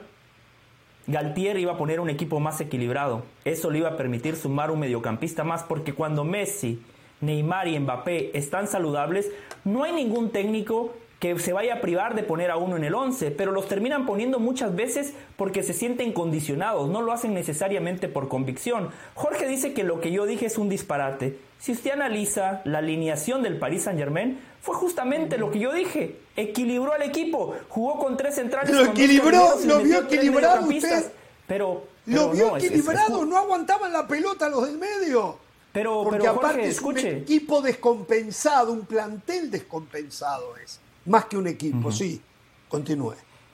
Galtier 1.07 1.57
iba 1.57 1.71
a 1.71 1.77
poner 1.77 2.01
un 2.01 2.09
equipo 2.09 2.41
más 2.41 2.59
equilibrado. 2.59 3.23
Eso 3.45 3.71
le 3.71 3.79
iba 3.79 3.87
a 3.87 3.95
permitir 3.97 4.35
sumar 4.35 4.71
un 4.71 4.79
mediocampista 4.79 5.45
más 5.45 5.63
porque 5.63 5.93
cuando 5.93 6.25
Messi, 6.25 6.81
Neymar 7.21 7.69
y 7.69 7.79
Mbappé 7.79 8.37
están 8.37 8.67
saludables, 8.67 9.31
no 9.63 9.83
hay 9.83 9.93
ningún 9.93 10.31
técnico 10.31 10.93
que 11.19 11.39
se 11.39 11.53
vaya 11.53 11.75
a 11.75 11.81
privar 11.81 12.13
de 12.13 12.23
poner 12.23 12.51
a 12.51 12.57
uno 12.57 12.75
en 12.75 12.83
el 12.83 12.93
11, 12.93 13.31
pero 13.31 13.53
los 13.53 13.69
terminan 13.69 14.05
poniendo 14.05 14.39
muchas 14.39 14.75
veces 14.75 15.13
porque 15.37 15.63
se 15.63 15.73
sienten 15.73 16.11
condicionados, 16.11 16.89
no 16.89 17.01
lo 17.01 17.13
hacen 17.13 17.33
necesariamente 17.33 18.09
por 18.09 18.27
convicción. 18.27 18.89
Jorge 19.15 19.47
dice 19.47 19.73
que 19.73 19.85
lo 19.85 20.01
que 20.01 20.11
yo 20.11 20.25
dije 20.25 20.45
es 20.45 20.57
un 20.57 20.67
disparate. 20.67 21.39
Si 21.59 21.71
usted 21.71 21.91
analiza 21.91 22.61
la 22.65 22.79
alineación 22.79 23.41
del 23.41 23.57
Paris 23.57 23.83
Saint-Germain, 23.83 24.39
fue 24.61 24.75
justamente 24.75 25.37
lo 25.37 25.49
que 25.49 25.59
yo 25.59 25.73
dije. 25.73 26.19
Equilibró 26.35 26.93
al 26.93 27.03
equipo, 27.03 27.55
jugó 27.69 27.97
con 27.97 28.17
tres 28.17 28.35
centrales. 28.35 28.71
Lo 28.71 28.85
equilibró, 28.85 29.55
lo 29.65 29.79
vio 29.79 30.01
equilibrado 30.01 30.67
usted. 30.67 31.11
Pero, 31.47 31.87
lo 32.05 32.31
vio 32.31 32.57
equilibrado, 32.57 33.25
no 33.25 33.37
aguantaban 33.37 33.91
la 33.91 34.07
pelota 34.07 34.49
los 34.49 34.67
del 34.67 34.77
medio. 34.77 35.37
Pero, 35.71 36.03
Porque 36.03 36.27
aparte 36.27 36.67
es 36.67 36.81
un 36.81 36.97
equipo 36.97 37.61
descompensado, 37.61 38.71
un 38.71 38.85
plantel 38.85 39.51
descompensado 39.51 40.57
es. 40.57 40.79
Más 41.05 41.25
que 41.25 41.37
un 41.37 41.47
equipo, 41.47 41.91
sí. 41.91 42.21
Continúe. 42.67 43.13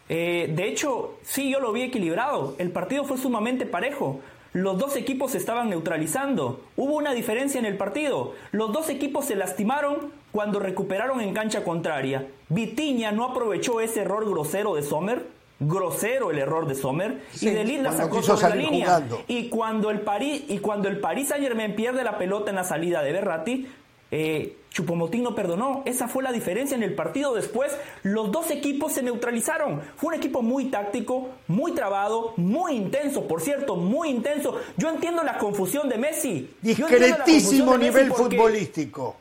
Eh, 0.09 0.51
de 0.53 0.67
hecho, 0.67 1.19
sí, 1.23 1.51
yo 1.51 1.59
lo 1.59 1.71
vi 1.71 1.83
equilibrado. 1.83 2.55
El 2.57 2.71
partido 2.71 3.03
fue 3.03 3.17
sumamente 3.17 3.65
parejo. 3.65 4.21
Los 4.53 4.77
dos 4.77 4.95
equipos 4.95 5.31
se 5.31 5.39
estaban 5.39 5.69
neutralizando. 5.69 6.61
Hubo 6.77 6.95
una 6.95 7.13
diferencia 7.13 7.59
en 7.59 7.65
el 7.65 7.75
partido. 7.75 8.33
Los 8.51 8.71
dos 8.71 8.89
equipos 8.89 9.25
se 9.25 9.35
lastimaron 9.35 10.11
cuando 10.31 10.59
recuperaron 10.59 11.21
en 11.21 11.33
cancha 11.33 11.63
contraria, 11.63 12.27
Vitiña 12.49 13.11
no 13.11 13.25
aprovechó 13.25 13.81
ese 13.81 14.01
error 14.01 14.27
grosero 14.27 14.73
de 14.75 14.81
Sommer, 14.81 15.27
grosero 15.59 16.31
el 16.31 16.39
error 16.39 16.67
de 16.67 16.73
Sommer, 16.75 17.21
Sí, 17.31 17.47
y 17.49 17.51
Delis 17.51 17.81
la 17.81 17.91
sacó 17.91 18.21
sobre 18.23 18.49
la 18.49 18.55
línea. 18.55 18.85
jugando. 18.85 19.21
Y 19.27 19.49
cuando 19.49 19.91
el 19.91 20.01
París 20.01 20.43
y 20.47 20.57
cuando 20.59 20.89
el 20.89 20.99
Paris 20.99 21.27
Saint 21.29 21.43
Germain 21.43 21.75
pierde 21.75 22.03
la 22.03 22.17
pelota 22.17 22.49
en 22.49 22.55
la 22.55 22.63
salida 22.63 23.03
de 23.03 23.11
Berratti, 23.11 23.67
eh, 24.15 24.57
Chupomotín 24.69 25.23
no 25.23 25.33
perdonó. 25.33 25.81
Esa 25.85 26.07
fue 26.07 26.21
la 26.21 26.31
diferencia 26.31 26.75
en 26.75 26.83
el 26.83 26.93
partido. 26.93 27.33
Después, 27.33 27.75
los 28.03 28.31
dos 28.31 28.51
equipos 28.51 28.93
se 28.93 29.01
neutralizaron. 29.01 29.81
Fue 29.97 30.09
un 30.09 30.13
equipo 30.13 30.41
muy 30.43 30.65
táctico, 30.65 31.29
muy 31.47 31.71
trabado, 31.73 32.33
muy 32.37 32.73
intenso. 32.73 33.27
Por 33.27 33.41
cierto, 33.41 33.75
muy 33.75 34.09
intenso. 34.09 34.59
Yo 34.77 34.89
entiendo 34.89 35.23
la 35.23 35.37
confusión 35.39 35.89
de 35.89 35.97
Messi. 35.97 36.55
Yo 36.61 36.69
entiendo 36.87 36.97
la 36.99 37.05
Discretísimo 37.07 37.71
confusión 37.71 37.79
de 37.79 37.85
Messi 37.85 37.89
nivel 37.99 38.07
porque- 38.09 38.37
futbolístico. 38.37 39.15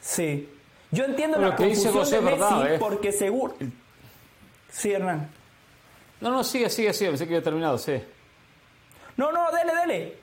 Sí. 0.00 0.48
Yo 0.90 1.04
entiendo 1.04 1.38
la 1.38 1.54
que 1.54 1.66
dice 1.66 1.90
confusión 1.90 2.02
José 2.04 2.10
de 2.12 2.18
es 2.18 2.24
Messi 2.24 2.54
verdad, 2.54 2.74
¿eh? 2.74 2.78
porque 2.78 3.12
seguro. 3.12 3.54
Sí, 4.70 4.90
Hernán. 4.92 5.30
No, 6.22 6.30
no, 6.30 6.42
sigue, 6.44 6.70
sigue, 6.70 6.92
sigue. 6.94 7.10
Pensé 7.10 7.26
que 7.26 7.34
había 7.34 7.44
terminado, 7.44 7.76
sí. 7.76 7.92
No, 9.18 9.32
no, 9.32 9.50
dele, 9.52 9.72
dele. 9.80 10.16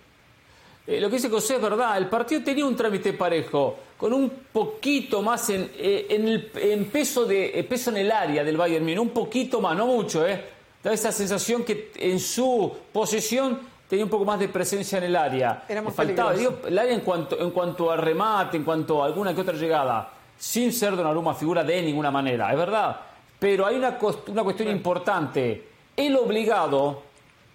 Eh, 0.87 1.01
lo 1.01 1.09
que 1.09 1.15
dice 1.15 1.29
José 1.29 1.55
es 1.55 1.61
verdad. 1.61 1.97
El 1.97 2.07
partido 2.07 2.43
tenía 2.43 2.65
un 2.65 2.75
trámite 2.75 3.13
parejo, 3.13 3.77
con 3.97 4.13
un 4.13 4.29
poquito 4.51 5.21
más 5.21 5.49
en, 5.49 5.71
eh, 5.77 6.07
en, 6.09 6.27
el, 6.27 6.51
en 6.55 6.85
peso, 6.85 7.25
de, 7.25 7.59
eh, 7.59 7.63
peso 7.63 7.89
en 7.89 7.97
el 7.97 8.11
área 8.11 8.43
del 8.43 8.57
Bayern 8.57 8.83
Múnich. 8.83 8.99
Un 8.99 9.09
poquito 9.09 9.61
más, 9.61 9.75
no 9.75 9.87
mucho, 9.87 10.27
¿eh? 10.27 10.43
Da 10.83 10.93
esa 10.93 11.11
sensación 11.11 11.63
que 11.63 11.91
en 11.95 12.19
su 12.19 12.71
posesión 12.93 13.59
tenía 13.89 14.05
un 14.05 14.11
poco 14.11 14.25
más 14.25 14.39
de 14.39 14.49
presencia 14.49 14.99
en 14.99 15.05
el 15.05 15.15
área. 15.15 15.63
Era 15.67 15.81
más 15.81 15.95
faltaba, 15.95 16.33
digo, 16.33 16.59
el 16.67 16.77
área 16.77 16.93
en 16.93 17.01
cuanto, 17.01 17.39
en 17.39 17.49
cuanto 17.49 17.89
a 17.89 17.97
remate, 17.97 18.57
en 18.57 18.63
cuanto 18.63 19.01
a 19.01 19.07
alguna 19.07 19.33
que 19.33 19.41
otra 19.41 19.55
llegada, 19.55 20.11
sin 20.37 20.71
ser 20.71 20.95
Donnarumma 20.95 21.33
figura 21.33 21.63
de 21.63 21.81
ninguna 21.81 22.11
manera, 22.11 22.51
es 22.51 22.57
verdad. 22.57 22.99
Pero 23.39 23.65
hay 23.65 23.75
una, 23.75 23.97
una 24.27 24.43
cuestión 24.43 24.69
importante. 24.69 25.69
El 25.97 26.15
obligado 26.17 27.01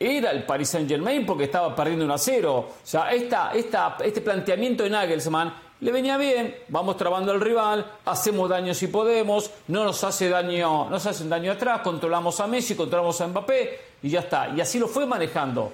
era 0.03 0.31
el 0.31 0.45
Paris 0.45 0.71
Saint 0.71 0.89
Germain 0.89 1.27
porque 1.27 1.45
estaba 1.45 1.77
perdiendo 1.77 2.07
1 2.07 2.15
a 2.15 2.19
0. 2.19 2.55
O 2.55 2.75
sea, 2.83 3.13
esta, 3.13 3.53
esta, 3.53 3.99
este 4.03 4.23
planteamiento 4.23 4.83
de 4.83 4.89
Nagelsmann 4.89 5.53
le 5.81 5.93
venía 5.93 6.17
bien, 6.17 6.57
vamos 6.69 6.97
trabando 6.97 7.33
al 7.33 7.41
rival, 7.41 7.85
hacemos 8.07 8.49
daño 8.49 8.73
si 8.73 8.87
podemos, 8.87 9.51
no 9.69 9.85
nos 9.85 10.03
hace 10.03 10.31
daño, 10.31 10.85
no 10.85 10.91
nos 10.91 11.07
hacen 11.07 11.29
daño 11.29 11.53
atrás, 11.53 11.83
controlamos 11.83 12.41
a 12.41 12.47
Messi, 12.47 12.75
controlamos 12.75 13.21
a 13.21 13.29
Mbappé 13.29 13.81
y 14.03 14.09
ya 14.09 14.21
está. 14.21 14.49
Y 14.49 14.61
así 14.63 14.79
lo 14.79 14.89
fue 14.89 15.05
manejando. 15.05 15.71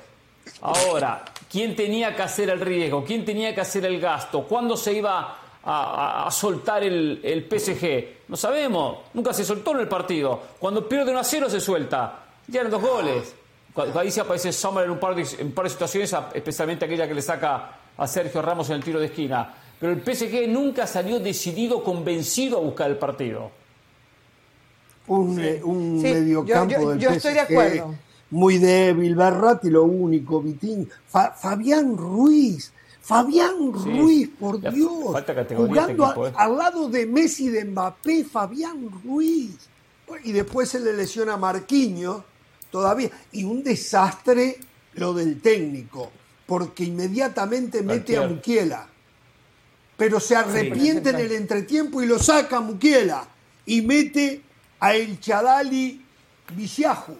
Ahora, 0.61 1.25
¿quién 1.51 1.77
tenía 1.77 2.15
que 2.15 2.23
hacer 2.23 2.51
el 2.51 2.61
riesgo? 2.61 3.05
¿Quién 3.05 3.25
tenía 3.25 3.55
que 3.55 3.61
hacer 3.61 3.85
el 3.85 4.01
gasto? 4.01 4.43
¿Cuándo 4.43 4.77
se 4.77 4.93
iba 4.93 5.39
a 5.65 6.29
soltar 6.31 6.83
el, 6.83 7.21
el 7.23 7.47
PSG? 7.49 8.29
No 8.29 8.37
sabemos. 8.37 8.99
Nunca 9.15 9.33
se 9.33 9.45
soltó 9.45 9.73
en 9.73 9.81
el 9.81 9.89
partido. 9.89 10.41
Cuando 10.59 10.89
pierde 10.89 11.11
1 11.11 11.21
a 11.21 11.25
0 11.25 11.51
se 11.51 11.61
suelta. 11.61 12.27
Ya 12.47 12.61
eran 12.61 12.71
dos 12.71 12.83
goles. 12.83 13.35
Ahí 13.95 14.11
se 14.11 14.21
aparece 14.21 14.53
Sommer 14.53 14.85
en 14.85 14.91
un 14.93 14.99
par 15.01 15.15
de, 15.15 15.23
en 15.39 15.49
un 15.49 15.53
par 15.53 15.65
de 15.65 15.71
situaciones, 15.71 16.15
especialmente 16.35 16.85
aquella 16.85 17.07
que 17.07 17.15
le 17.15 17.23
saca 17.23 17.79
a 17.97 18.07
Sergio 18.07 18.41
Ramos 18.43 18.69
en 18.71 18.77
el 18.77 18.85
tiro 18.85 18.99
de 19.01 19.07
esquina. 19.07 19.55
Pero 19.79 19.93
el 19.93 20.01
PSG 20.03 20.49
nunca 20.49 20.87
salió 20.87 21.21
decidido, 21.21 21.83
convencido 21.85 22.59
a 22.59 22.61
buscar 22.63 22.91
el 22.91 22.97
partido. 22.97 23.51
Un, 25.09 25.39
eh, 25.41 25.61
un 25.63 26.01
Sí, 26.01 26.09
mediocampo 26.13 26.73
yo- 26.75 26.81
yo- 26.83 26.89
del 26.91 26.99
yo 26.99 27.11
estoy 27.11 27.35
de 27.35 27.41
PSG 27.41 27.53
acuerdo. 27.53 27.95
Muy 28.31 28.59
débil, 28.59 29.15
Berratti 29.15 29.71
lo 29.71 29.85
único, 29.85 30.41
Vitín. 30.41 30.89
Fa- 31.07 31.31
Fabián 31.31 31.97
Ruiz, 31.97 32.73
Fabián 33.01 33.73
Sí. 33.85 33.91
Ruiz, 34.01 34.31
por 34.41 34.61
Ya 34.61 34.71
Dios. 34.73 35.13
falta 35.13 35.33
categoría 35.35 35.83
Jugando 35.83 36.05
este 36.05 36.11
equipo, 36.21 36.25
a- 36.25 36.29
eh. 36.31 36.33
al 36.37 36.57
lado 36.59 36.89
de 36.89 37.07
Messi 37.07 37.47
y 37.47 37.49
de 37.51 37.65
Mbappé, 37.67 38.25
Fabián 38.25 38.89
Ruiz. 39.05 39.69
Y 40.25 40.33
después 40.33 40.69
se 40.71 40.81
le 40.81 40.93
lesiona 40.93 41.35
a 41.35 41.37
Marquinhos 41.37 42.23
todavía. 42.81 43.11
Y 43.33 43.45
un 43.45 43.63
desastre 43.63 44.59
lo 44.95 45.15
del 45.15 45.41
técnico, 45.41 46.11
porque 46.47 46.85
inmediatamente 46.85 47.83
mete 47.83 48.17
a. 48.19 48.27
Mukiela 48.29 48.87
pero 49.97 50.21
se 50.21 50.37
arrepiente 50.37 51.09
en 51.09 51.17
el 51.17 51.33
entretiempo 51.33 52.03
y 52.03 52.07
lo 52.07 52.19
saca 52.19 52.59
a 52.59 52.61
Mukiela 52.61 53.27
y 53.65 53.81
mete 53.81 54.43
a 54.79 54.95
El 54.95 55.19
Chadali 55.19 56.05
Viciaju. 56.53 57.17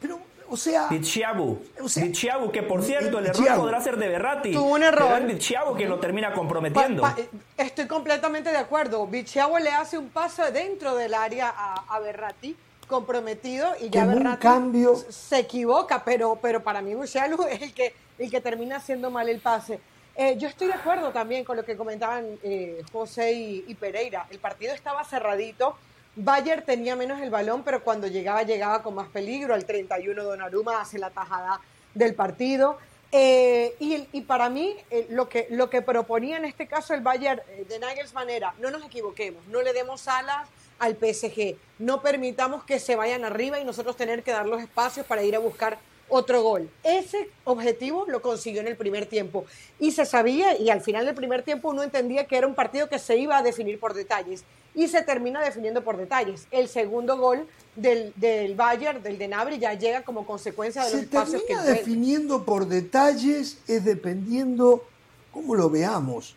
Pero, 0.00 0.18
o 0.48 0.56
sea, 0.56 0.88
Dichiabu. 0.88 1.62
O 1.80 1.88
sea, 1.88 2.02
Dichiabu, 2.02 2.50
que 2.50 2.64
por 2.64 2.82
cierto, 2.82 3.20
el 3.20 3.26
error 3.26 3.54
podrá 3.56 3.80
ser 3.80 3.96
de 3.98 4.08
Berratti. 4.08 4.52
Tuvo 4.52 4.74
un 4.74 4.82
error. 4.82 5.10
Pero 5.14 5.28
es 5.28 5.34
Dichiabu 5.38 5.76
que 5.76 5.86
lo 5.86 6.00
termina 6.00 6.32
comprometiendo. 6.34 7.02
pa- 7.02 7.14
eh, 7.16 7.28
estoy 7.56 7.86
completamente 7.86 8.50
de 8.50 8.56
acuerdo. 8.58 9.06
Bichiago 9.06 9.56
le 9.60 9.70
hace 9.70 9.96
un 9.96 10.08
paso 10.08 10.42
dentro 10.50 10.96
del 10.96 11.14
área 11.14 11.54
a, 11.56 11.84
a 11.88 12.00
Berratti, 12.00 12.56
comprometido, 12.88 13.74
y 13.80 13.90
ya 13.90 14.04
Berratti 14.04 14.42
cambio. 14.42 14.96
se 14.96 15.38
equivoca, 15.38 16.02
pero, 16.04 16.36
pero 16.42 16.62
para 16.62 16.82
mí 16.82 16.94
Bichiago 16.94 17.46
es 17.48 17.62
el 17.62 17.72
que, 17.72 17.94
el 18.18 18.30
que 18.30 18.40
termina 18.40 18.76
haciendo 18.76 19.10
mal 19.10 19.28
el 19.28 19.40
pase. 19.40 19.78
Eh, 20.16 20.36
yo 20.36 20.48
estoy 20.48 20.66
de 20.66 20.74
acuerdo 20.74 21.12
también 21.12 21.44
con 21.44 21.56
lo 21.56 21.64
que 21.64 21.76
comentaban 21.76 22.26
eh, 22.42 22.82
José 22.90 23.32
y, 23.32 23.64
y 23.68 23.74
Pereira. 23.76 24.26
El 24.30 24.40
partido 24.40 24.74
estaba 24.74 25.04
cerradito. 25.04 25.76
Bayer 26.16 26.62
tenía 26.62 26.96
menos 26.96 27.20
el 27.20 27.30
balón, 27.30 27.62
pero 27.62 27.84
cuando 27.84 28.08
llegaba, 28.08 28.42
llegaba 28.42 28.82
con 28.82 28.96
más 28.96 29.08
peligro. 29.08 29.54
Al 29.54 29.64
31 29.64 30.24
Donnarumma 30.24 30.80
hace 30.80 30.98
la 30.98 31.10
tajada 31.10 31.60
del 31.94 32.16
partido. 32.16 32.78
Eh, 33.10 33.74
y, 33.78 34.06
y 34.12 34.20
para 34.22 34.50
mí, 34.50 34.76
eh, 34.90 35.06
lo, 35.10 35.28
que, 35.28 35.46
lo 35.50 35.70
que 35.70 35.80
proponía 35.80 36.36
en 36.36 36.44
este 36.44 36.66
caso 36.66 36.92
el 36.92 37.00
Bayern 37.00 37.40
eh, 37.48 37.64
de 37.66 37.78
Nagelsmann 37.78 38.28
era, 38.28 38.54
no 38.60 38.70
nos 38.70 38.84
equivoquemos, 38.84 39.46
no 39.46 39.62
le 39.62 39.72
demos 39.72 40.06
alas 40.08 40.46
al 40.78 40.96
PSG, 40.96 41.56
no 41.78 42.02
permitamos 42.02 42.64
que 42.64 42.78
se 42.78 42.96
vayan 42.96 43.24
arriba 43.24 43.60
y 43.60 43.64
nosotros 43.64 43.96
tener 43.96 44.22
que 44.22 44.32
dar 44.32 44.46
los 44.46 44.60
espacios 44.60 45.06
para 45.06 45.22
ir 45.22 45.34
a 45.34 45.38
buscar 45.38 45.78
otro 46.08 46.42
gol. 46.42 46.70
Ese 46.82 47.30
objetivo 47.44 48.06
lo 48.08 48.22
consiguió 48.22 48.60
en 48.60 48.68
el 48.68 48.76
primer 48.76 49.06
tiempo 49.06 49.44
y 49.78 49.92
se 49.92 50.06
sabía 50.06 50.56
y 50.58 50.70
al 50.70 50.80
final 50.80 51.04
del 51.04 51.14
primer 51.14 51.42
tiempo 51.42 51.68
uno 51.68 51.82
entendía 51.82 52.26
que 52.26 52.36
era 52.36 52.46
un 52.46 52.54
partido 52.54 52.88
que 52.88 52.98
se 52.98 53.16
iba 53.16 53.36
a 53.36 53.42
definir 53.42 53.78
por 53.78 53.94
detalles 53.94 54.44
y 54.74 54.88
se 54.88 55.02
termina 55.02 55.42
definiendo 55.42 55.82
por 55.82 55.96
detalles. 55.96 56.46
El 56.50 56.68
segundo 56.68 57.18
gol 57.18 57.46
del, 57.76 58.12
del 58.16 58.54
Bayern, 58.54 59.02
del 59.02 59.18
de 59.18 59.28
Nabri, 59.28 59.58
ya 59.58 59.74
llega 59.74 60.02
como 60.02 60.26
consecuencia 60.26 60.84
de 60.84 60.90
los 60.90 61.00
se 61.00 61.04
espacios 61.04 61.42
que 61.42 61.48
termina 61.48 61.62
encuentra. 61.62 61.74
definiendo 61.74 62.44
por 62.44 62.66
detalles, 62.66 63.58
es 63.66 63.84
dependiendo 63.84 64.84
cómo 65.32 65.54
lo 65.54 65.68
veamos. 65.68 66.36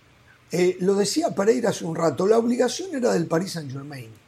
Eh, 0.52 0.76
lo 0.80 0.96
decía 0.96 1.30
Pereira 1.30 1.70
hace 1.70 1.86
un 1.86 1.96
rato, 1.96 2.28
la 2.28 2.38
obligación 2.38 2.94
era 2.94 3.14
del 3.14 3.26
Paris 3.26 3.54
Saint 3.54 3.72
Germain. 3.72 4.21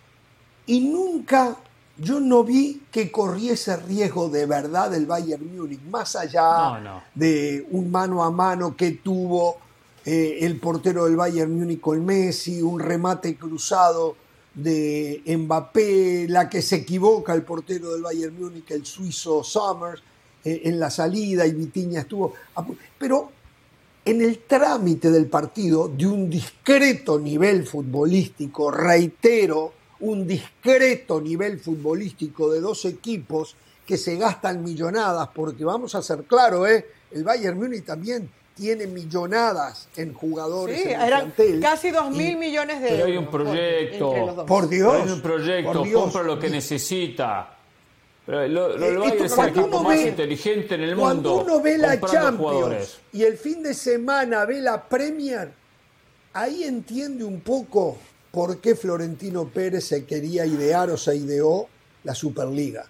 Y 0.65 0.81
nunca 0.81 1.57
yo 1.97 2.19
no 2.19 2.43
vi 2.43 2.81
que 2.91 3.11
corriese 3.11 3.77
riesgo 3.77 4.29
de 4.29 4.45
verdad 4.45 4.93
el 4.93 5.05
Bayern 5.05 5.55
Múnich, 5.55 5.81
más 5.83 6.15
allá 6.15 6.41
No, 6.41 6.81
no. 6.81 7.03
de 7.13 7.67
un 7.71 7.91
mano 7.91 8.23
a 8.23 8.31
mano 8.31 8.75
que 8.75 8.91
tuvo 8.91 9.57
eh, 10.05 10.39
el 10.41 10.59
portero 10.59 11.05
del 11.05 11.15
Bayern 11.15 11.57
Múnich 11.57 11.79
con 11.79 12.03
Messi, 12.03 12.61
un 12.61 12.79
remate 12.79 13.35
cruzado 13.35 14.15
de 14.53 15.21
Mbappé, 15.25 16.27
la 16.29 16.49
que 16.49 16.61
se 16.61 16.77
equivoca 16.77 17.33
el 17.33 17.43
portero 17.43 17.93
del 17.93 18.01
Bayern 18.01 18.39
Múnich, 18.39 18.69
el 18.71 18.85
suizo 18.85 19.43
Summers, 19.43 20.01
eh, 20.43 20.61
en 20.65 20.79
la 20.79 20.89
salida 20.89 21.45
y 21.45 21.53
Vitiña 21.53 22.01
estuvo... 22.01 22.33
a 22.55 22.65
Pero 22.97 23.31
en 24.05 24.21
el 24.21 24.39
trámite 24.39 25.09
del 25.09 25.27
partido, 25.27 25.87
de 25.87 26.05
un 26.05 26.29
discreto 26.29 27.17
nivel 27.19 27.65
futbolístico, 27.65 28.69
reitero, 28.69 29.71
un 30.03 30.27
discreto 30.27 31.21
nivel 31.21 31.59
futbolístico 31.59 32.51
de 32.51 32.59
dos 32.59 32.83
equipos 32.85 33.55
que 33.85 33.97
se 33.97 34.15
gastan 34.17 34.63
millonadas, 34.63 35.29
porque 35.33 35.63
vamos 35.65 35.95
a 35.95 36.01
ser 36.01 36.23
claros, 36.23 36.67
¿eh? 36.69 36.85
el 37.11 37.23
Bayern 37.23 37.57
Múnich 37.57 37.85
también 37.85 38.29
tiene 38.55 38.85
millonadas 38.87 39.87
en 39.95 40.13
jugadores 40.13 40.77
Sí, 40.81 40.89
en 40.89 41.01
el 41.01 41.07
eran 41.07 41.31
plantel. 41.31 41.59
casi 41.59 41.91
dos 41.91 42.09
mil 42.11 42.31
Y- 42.31 42.35
millones 42.35 42.81
de 42.81 42.87
Pero 42.89 43.05
hay 43.05 43.11
euros 43.13 43.25
un 43.25 43.31
proyecto. 43.31 44.45
Por 44.45 44.69
Dios, 44.69 44.93
Hay 45.03 45.09
un 45.11 45.21
proyecto, 45.21 45.83
Dios. 45.83 46.01
compra 46.01 46.23
lo 46.23 46.37
que 46.39 46.49
necesita. 46.49 47.57
Pero 48.25 48.47
lo, 48.47 48.77
lo, 48.77 48.85
Eh, 48.85 48.91
lo 48.93 49.03
esto 49.05 49.23
Bayern 49.23 49.25
es 49.25 49.31
el 49.31 49.35
cuando 49.37 49.61
equipo 49.61 49.83
más 49.83 49.95
ve- 49.97 50.09
inteligente 50.09 50.75
en 50.75 50.81
el 50.81 50.95
Cuando 50.97 51.35
mundo. 51.35 51.43
uno 51.55 51.61
ve 51.63 51.77
la 51.77 51.99
Champions 51.99 52.37
jugadores. 52.37 52.97
y 53.11 53.23
el 53.23 53.37
fin 53.37 53.63
de 53.63 53.73
semana 53.73 54.45
ve 54.45 54.61
la 54.61 54.81
Premier, 54.83 55.51
ahí 56.33 56.63
entiende 56.63 57.23
un 57.25 57.41
poco 57.41 57.97
por 58.33 58.59
qué 58.59 58.75
Florentino 58.75 59.47
Pérez 59.47 59.85
se 59.85 60.05
quería 60.05 60.43
idear 60.43 60.89
o 60.89 60.97
se 60.97 61.15
ideó 61.15 61.67
la 62.03 62.15
Superliga. 62.15 62.83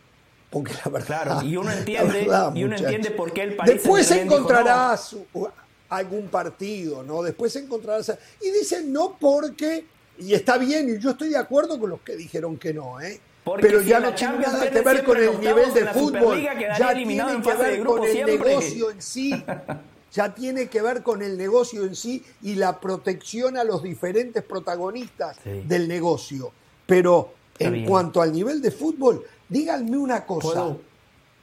Porque 0.50 0.74
la 0.86 0.90
verdad. 0.90 1.24
Claro, 1.24 1.46
y 1.46 1.58
uno 1.58 1.70
entiende- 1.86 2.20
verdad, 2.22 2.56
y 2.56 2.64
uno 2.64 2.78
entiende 2.78 3.12
por 3.12 3.34
qué 3.34 3.42
el 3.44 3.56
Paris 3.58 3.74
Después 3.74 4.08
dijo, 4.10 4.22
encontrarás 4.22 5.14
uh, 5.34 5.48
algún 5.90 6.30
partido, 6.30 7.04
¿no? 7.04 7.22
Después 7.22 7.54
encontrarás. 7.58 8.18
Y 8.42 8.52
dicen 8.52 8.94
no 8.94 9.18
porque. 9.20 9.86
Y 10.18 10.34
está 10.34 10.58
bien, 10.58 10.96
y 10.96 11.00
yo 11.00 11.10
estoy 11.10 11.30
de 11.30 11.38
acuerdo 11.38 11.78
con 11.78 11.90
los 11.90 12.00
que 12.02 12.16
dijeron 12.16 12.56
que 12.58 12.74
no, 12.74 13.02
¿eh? 13.02 13.20
Porque 13.44 13.68
Pero 13.68 13.82
si 13.82 13.90
ya 13.90 14.00
no 14.00 14.16
tiene 14.16 14.38
nada 14.38 14.72
que 14.72 14.82
ver 14.82 15.04
con 15.04 15.18
el 15.18 15.40
nivel 15.42 15.74
de 15.74 15.86
fútbol. 15.88 16.42
Ya 16.42 16.94
tiene 16.94 17.18
en 17.18 17.42
que 17.42 17.54
ver 17.54 17.84
con 17.84 18.06
el 18.06 18.26
negocio 18.26 18.92
en 18.92 19.02
sí. 19.02 19.44
ya 20.14 20.34
tiene 20.34 20.68
que 20.68 20.82
ver 20.82 21.04
con 21.04 21.22
el 21.22 21.38
negocio 21.38 21.84
en 21.84 21.96
sí 21.96 22.24
y 22.44 22.56
la 22.56 22.80
protección 22.80 23.58
a 23.58 23.64
los 23.64 23.82
diferentes 23.84 24.44
protagonistas 24.44 25.38
Sí. 25.44 25.64
del 25.66 25.88
negocio. 25.88 26.52
Pero 26.86 27.34
Está 27.54 27.66
en 27.66 27.74
bien. 27.74 27.86
cuanto 27.86 28.22
al 28.22 28.32
nivel 28.32 28.62
de 28.62 28.72
fútbol, 28.72 29.24
díganme 29.50 29.98
una 29.98 30.26
cosa. 30.26 30.48
¿Puedo? 30.50 30.80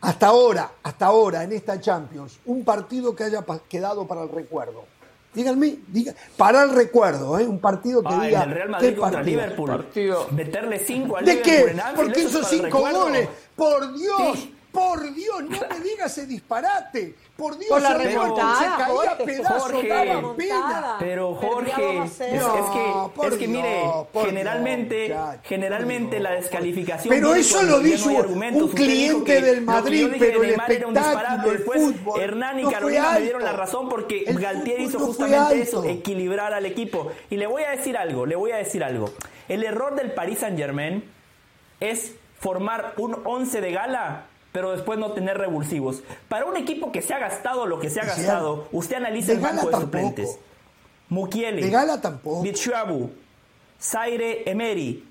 Hasta 0.02 0.28
ahora, 0.28 0.72
hasta 0.82 1.06
ahora 1.06 1.44
en 1.44 1.52
esta 1.52 1.78
Champions, 1.80 2.38
un 2.46 2.64
partido 2.64 3.14
que 3.14 3.24
haya 3.24 3.44
quedado 3.68 4.06
para 4.06 4.22
el 4.22 4.30
recuerdo. 4.30 4.84
Díganme, 5.34 5.78
diga, 5.88 6.12
para 6.36 6.62
el 6.64 6.70
recuerdo, 6.70 7.38
¿eh? 7.38 7.46
un 7.46 7.60
partido 7.60 8.02
que 8.02 8.08
Ah, 8.10 8.24
diga. 8.24 8.42
el 8.44 8.50
Real 8.50 8.68
Madrid 8.70 8.88
¿qué 8.88 8.96
contra 8.96 9.18
partido? 9.18 9.40
Liverpool. 9.40 9.70
Partido. 9.70 10.26
Meterle 10.32 10.78
5 10.80 11.16
al 11.18 11.24
¿De 11.24 11.34
Liverpool 11.34 11.52
qué? 11.66 11.70
en 11.70 11.80
Anfield, 11.80 11.96
Porque 11.96 12.20
eso 12.20 12.28
es 12.28 12.34
hizo 12.34 12.40
para 12.40 12.50
el 12.50 12.60
cinco 12.62 12.64
recuerdo. 12.78 13.00
goles. 13.02 13.28
Por 13.54 13.94
Dios, 13.96 14.38
Sí. 14.38 14.54
Por 14.72 15.14
Dios, 15.14 15.42
no 15.42 15.58
me 15.68 15.80
digas 15.80 16.16
ese 16.16 16.26
disparate. 16.26 17.14
Por 17.36 17.56
Dios, 17.56 17.70
Por 17.70 17.80
la 17.82 17.94
remontada, 17.94 18.58
se 18.58 18.64
caía 18.82 18.86
Jorge, 18.86 19.24
pedazos, 19.24 19.72
Jorge. 19.72 19.88
daba 19.88 20.36
pena. 20.36 20.96
Pero 20.98 21.34
Jorge, 21.34 21.72
2 21.82 22.00
a 22.00 22.04
es, 22.04 22.12
0. 22.16 22.54
es 22.54 22.70
que, 22.70 23.16
No, 23.16 23.24
es 23.24 23.34
que 23.34 23.48
mire, 23.48 23.80
Dios, 23.80 24.06
generalmente, 24.26 25.04
Dios, 25.06 25.28
generalmente 25.44 26.20
la 26.20 26.32
descalificación. 26.32 27.14
Pero 27.14 27.34
eso 27.34 27.62
lo 27.62 27.80
dijo 27.80 28.10
no 28.10 28.64
un 28.64 28.68
cliente 28.68 29.24
que 29.24 29.40
del 29.42 29.62
Madrid, 29.62 30.00
yo 30.02 30.08
dije 30.08 30.18
pero 30.26 30.42
el 30.42 30.50
espectáculo, 30.50 31.50
el 31.52 31.58
Después 31.58 31.80
fútbol, 31.80 32.20
Hernán 32.20 32.60
y 32.60 32.62
no 32.64 32.70
Carolina 32.70 33.12
me 33.12 33.20
dieron 33.22 33.42
la 33.42 33.52
razón 33.52 33.88
porque 33.88 34.24
El 34.26 34.38
Galtier 34.38 34.80
hizo 34.80 34.98
justamente 34.98 35.62
eso, 35.62 35.82
equilibrar 35.84 36.52
al 36.52 36.66
equipo. 36.66 37.10
Y 37.30 37.36
le 37.36 37.46
voy 37.46 37.62
a 37.62 37.70
decir 37.70 37.96
algo, 37.96 38.26
le 38.26 38.36
voy 38.36 38.50
a 38.52 38.56
decir 38.56 38.84
algo. 38.84 39.12
El 39.48 39.64
error 39.64 39.94
del 39.94 40.12
Paris 40.12 40.40
Saint 40.40 40.58
Germain 40.58 41.10
es 41.80 42.14
formar 42.38 42.94
un 42.98 43.16
11 43.24 43.60
de 43.60 43.72
gala 43.72 44.26
pero 44.52 44.72
después 44.72 44.98
no 44.98 45.12
tener 45.12 45.38
revulsivos. 45.38 46.02
Para 46.28 46.44
un 46.46 46.56
equipo 46.56 46.90
que 46.92 47.02
se 47.02 47.14
ha 47.14 47.18
gastado 47.18 47.66
lo 47.66 47.78
que 47.78 47.90
se 47.90 48.00
ha 48.00 48.04
gastado, 48.04 48.68
usted 48.72 48.96
analiza 48.96 49.28
de 49.28 49.34
el 49.34 49.40
banco 49.40 49.66
de 49.66 49.70
tampoco. 49.72 49.80
suplentes. 49.82 50.38
Mukiele, 51.08 51.62
De 51.62 51.70
gala 51.70 52.00
tampoco. 52.00 52.42
Bichuabu, 52.42 53.10
Zaire 53.80 54.48
Emery, 54.50 55.04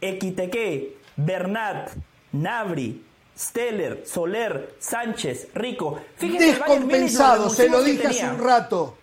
Equiteque, 0.00 0.96
Bernat, 1.16 1.90
Nabri, 2.32 3.02
Steller, 3.38 4.02
Soler, 4.06 4.74
Sánchez, 4.78 5.48
Rico. 5.54 6.00
Los 6.20 6.38
Descompensado, 6.38 7.50
se 7.50 7.68
lo 7.68 7.82
dije 7.82 8.06
hace 8.08 8.28
un 8.28 8.38
rato. 8.38 8.96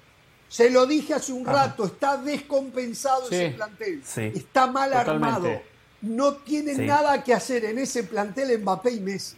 Se 0.49 0.69
lo 0.69 0.85
dije 0.85 1.13
hace 1.15 1.33
un 1.33 1.45
rato, 1.45 1.85
está 1.85 2.17
descompensado 2.17 3.27
Sí. 3.27 3.35
ese 3.35 3.49
plantel. 3.55 4.01
Sí. 4.05 4.31
Está 4.35 4.67
mal 4.67 4.91
Totalmente. 4.91 5.27
armado. 5.27 5.61
No 6.01 6.33
tiene 6.35 6.75
Sí. 6.75 6.81
nada 6.81 7.23
que 7.23 7.33
hacer 7.33 7.65
en 7.65 7.79
ese 7.79 8.03
plantel 8.03 8.59
Mbappé 8.59 8.91
y 8.91 8.99
Messi. 8.99 9.35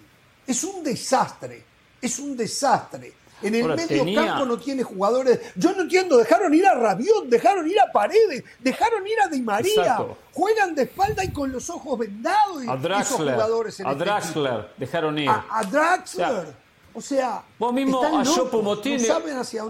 Es 0.48 0.64
un 0.64 0.84
desastre. 0.84 1.64
Es 2.02 2.20
un 2.20 2.36
desastre. 2.38 3.14
En 3.42 3.54
el 3.54 3.64
Ahora, 3.64 3.76
medio 3.76 3.88
tenía- 4.00 4.26
campo 4.28 4.46
no 4.46 4.58
tiene 4.58 4.82
jugadores. 4.84 5.40
Yo 5.56 5.74
no 5.74 5.82
entiendo, 5.82 6.18
dejaron 6.18 6.54
ir 6.54 6.66
a 6.66 6.74
Rabiot, 6.74 7.26
dejaron 7.26 7.70
ir 7.70 7.80
a 7.80 7.92
Paredes, 7.92 8.44
dejaron 8.60 9.06
ir 9.06 9.20
a 9.22 9.28
Di 9.28 9.42
María. 9.42 9.74
Exacto. 9.76 10.18
Juegan 10.34 10.74
de 10.74 10.84
espalda 10.84 11.24
y 11.24 11.32
con 11.32 11.52
los 11.52 11.70
ojos 11.70 12.00
vendados 12.00 12.64
y 12.64 12.68
A 12.68 12.72
esos 12.74 12.82
Draxler, 12.84 13.34
jugadores 13.34 13.80
en 13.82 13.88
a 13.88 13.92
este 13.92 14.04
Draxler 14.04 14.70
dejaron 14.78 15.20
ir. 15.20 15.30
A, 15.30 15.46
a 15.52 15.64
Draxler. 15.64 16.54
O 16.94 17.02
sea, 17.02 17.44
Vos 17.60 17.74
mismo 17.74 18.00
a 18.02 18.04
no 18.10 18.10
dónde 18.24 18.30
van. 18.30 18.36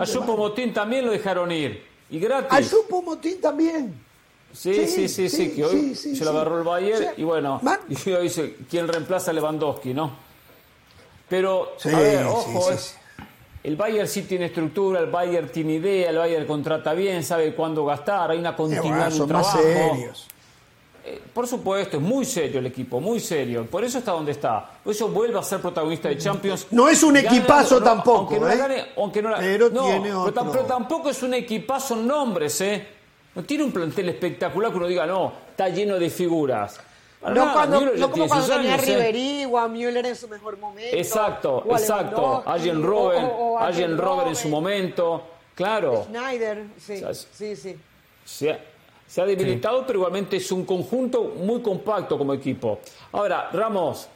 Chopo-Motín 0.08 0.74
también 0.74 1.06
lo 1.06 1.12
dejaron 1.12 1.52
ir. 1.52 1.84
Y 2.10 2.20
gratis. 2.20 2.52
A 2.52 2.62
Choupo-Motín 2.62 3.42
también. 3.42 4.00
Sí, 4.54 4.74
sí, 4.88 4.88
sí, 4.88 5.10
sí, 5.10 5.30
sí, 5.30 5.52
que 5.56 5.66
hoy 5.66 5.80
sí, 5.82 5.96
sí, 5.96 6.16
se 6.16 6.24
lo 6.24 6.30
agarró 6.32 6.60
el 6.60 6.64
Bayern 6.64 7.08
y 7.18 7.24
bueno, 7.24 7.60
y 7.90 8.12
hoy 8.12 8.24
dice, 8.24 8.56
¿quién 8.70 8.88
reemplaza 8.88 9.32
a 9.32 9.34
Lewandowski, 9.34 9.94
no? 9.94 10.24
Pero, 11.36 11.74
Sí, 11.78 11.90
a 11.90 12.00
ver, 12.00 12.26
ojo, 12.28 12.72
sí, 12.72 12.78
sí. 12.78 13.24
el 13.64 13.76
Bayern 13.76 14.08
sí 14.08 14.22
tiene 14.22 14.46
estructura, 14.46 15.02
el 15.02 15.08
Bayern 15.08 15.50
tiene 15.50 15.74
idea, 15.74 16.10
el 16.12 16.18
Bayern 16.18 16.46
contrata 16.46 16.94
bien, 16.94 17.24
sabe 17.26 17.54
cuándo 17.54 17.84
gastar, 17.86 18.32
hay 18.32 18.38
una 18.38 18.56
continuidad 18.56 18.90
bueno, 18.94 19.06
en 19.08 19.12
son 19.12 19.32
más 19.34 19.52
trabajo. 19.52 19.62
serios. 19.62 20.28
Eh, 21.04 21.22
Por 21.34 21.46
supuesto, 21.46 21.98
es 21.98 22.04
muy 22.04 22.24
serio 22.24 22.60
el 22.60 22.68
equipo, 22.68 23.02
muy 23.02 23.20
serio. 23.20 23.66
Por 23.66 23.84
eso 23.84 23.98
está 23.98 24.12
donde 24.14 24.32
está. 24.32 24.66
Por 24.82 24.94
eso 24.94 25.10
vuelve 25.10 25.38
a 25.38 25.44
ser 25.44 25.60
protagonista 25.60 26.08
de 26.08 26.18
Champions. 26.18 26.68
No 26.72 26.88
es 26.88 27.04
un 27.04 27.14
Gana- 27.16 27.28
equipazo 27.28 27.82
tampoco, 27.84 28.20
Aunque 28.20 28.40
no 28.40 28.50
¿eh? 28.50 28.58
gane, 28.58 28.86
aunque 28.98 29.22
no 29.22 29.30
la- 29.30 29.38
Pero 29.40 29.70
no, 29.70 29.84
tiene 29.84 30.02
pero, 30.04 30.22
otro. 30.24 30.52
pero 30.54 30.64
tampoco 30.64 31.10
es 31.10 31.22
un 31.22 31.34
equipazo 31.34 31.96
en 31.96 32.08
nombres, 32.08 32.60
¿eh? 32.62 32.88
No 33.36 33.44
tiene 33.44 33.66
un 33.66 33.72
plantel 33.74 34.08
espectacular 34.10 34.72
que 34.72 34.78
uno 34.78 34.88
diga, 34.88 35.06
no, 35.06 35.34
está 35.52 35.68
lleno 35.68 36.00
de 36.00 36.10
figuras. 36.10 36.80
No, 37.34 37.54
cuando, 37.54 37.80
Müller 37.82 38.00
no 38.00 38.12
como 38.12 38.28
cuando 38.28 38.48
tenía 38.48 38.76
¿eh? 38.76 38.78
Ribery 38.78 39.46
o 39.46 39.58
a 39.58 39.68
Müller 39.68 40.06
en 40.06 40.16
su 40.16 40.28
mejor 40.28 40.58
momento. 40.58 40.96
Exacto, 40.96 41.64
exacto. 41.72 42.44
Lewandowski, 42.46 42.50
Arjen 43.60 43.92
o- 43.92 43.96
o- 43.96 43.98
Robben 44.02 44.28
en 44.28 44.36
su 44.36 44.50
momento. 44.50 45.24
Claro. 45.56 46.04
Schneider, 46.06 46.64
sí, 46.78 46.98
sea, 47.00 47.14
sí, 47.14 47.56
sí. 47.56 47.76
Se 48.26 48.52
ha, 48.52 48.60
se 49.08 49.22
ha 49.22 49.26
debilitado, 49.26 49.86
pero 49.88 50.00
igualmente 50.00 50.38
es 50.38 50.52
un 50.52 50.66
conjunto 50.66 51.24
muy 51.38 51.62
compacto 51.62 52.18
como 52.18 52.34
equipo. 52.34 52.80
Ahora, 53.14 53.50
Ramos, 53.54 54.08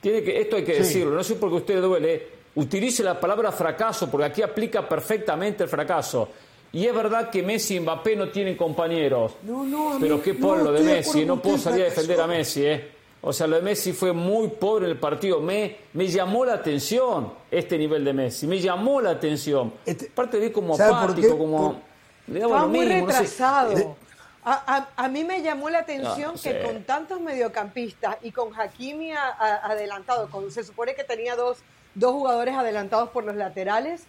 tiene 0.00 0.22
que, 0.22 0.40
esto 0.40 0.56
hay 0.56 0.64
que 0.64 0.72
Sí. 0.74 0.78
decirlo, 0.82 1.14
no 1.14 1.22
sé 1.22 1.34
por 1.36 1.48
qué 1.50 1.54
a 1.56 1.58
usted 1.58 1.74
le 1.74 1.80
duele, 1.80 2.28
utilice 2.54 3.02
la 3.02 3.20
palabra 3.20 3.52
fracaso, 3.52 4.10
porque 4.10 4.26
aquí 4.26 4.42
aplica 4.42 4.88
perfectamente 4.88 5.62
el 5.64 5.68
fracaso. 5.68 6.28
Y 6.72 6.86
es 6.86 6.94
verdad 6.94 7.28
que 7.30 7.42
Messi 7.42 7.76
y 7.76 7.80
Mbappé 7.80 8.16
no 8.16 8.30
tienen 8.30 8.56
compañeros. 8.56 9.32
No, 9.42 9.64
no, 9.64 9.90
a 9.90 9.94
mí- 9.94 10.00
Pero 10.00 10.22
qué 10.22 10.32
no, 10.32 10.40
pobre 10.46 10.64
lo 10.64 10.72
de 10.72 10.80
Messi, 10.82 11.24
no 11.24 11.40
puedo 11.40 11.58
salir 11.58 11.82
a 11.82 11.84
defender 11.86 12.20
a. 12.20 12.26
Messi, 12.26 12.64
¿eh? 12.64 12.88
O 13.20 13.32
sea, 13.32 13.46
lo 13.46 13.56
de 13.56 13.62
Messi 13.62 13.92
fue 13.92 14.12
muy 14.12 14.48
pobre 14.48 14.86
en 14.86 14.92
el 14.92 14.98
partido. 14.98 15.38
Me, 15.40 15.76
me 15.92 16.08
llamó 16.08 16.44
la 16.44 16.54
atención 16.54 17.32
este 17.50 17.76
nivel 17.78 18.04
de 18.04 18.12
Messi, 18.12 18.46
me 18.46 18.58
llamó 18.58 19.00
la 19.00 19.10
atención. 19.10 19.72
Este- 19.86 20.06
Aparte 20.06 20.40
de 20.40 20.50
como 20.50 20.76
¿sabe 20.76 20.90
por 20.90 20.98
apático, 21.10 21.38
como... 21.38 21.72
Por- 21.72 21.92
le 22.34 22.40
daba 22.40 22.66
muy 22.66 22.80
mismo, 22.86 23.06
no 23.06 23.12
sé. 23.12 23.18
retrasado. 23.18 23.96
A, 24.44 24.76
a- 24.76 25.04
a 25.04 25.08
mí 25.08 25.22
me 25.24 25.40
llamó 25.42 25.70
la 25.70 25.80
atención 25.80 26.32
Ah, 26.36 26.40
que 26.42 26.62
con 26.62 26.82
tantos 26.84 27.20
mediocampistas 27.20 28.16
y 28.22 28.32
con 28.32 28.58
Hakimi 28.58 29.12
a- 29.12 29.28
a- 29.28 29.66
adelantado, 29.70 30.28
con, 30.30 30.50
se 30.50 30.64
supone 30.64 30.94
que 30.94 31.04
tenía 31.04 31.36
dos, 31.36 31.58
dos 31.94 32.12
jugadores 32.12 32.54
adelantados 32.56 33.10
por 33.10 33.22
los 33.24 33.36
laterales, 33.36 34.04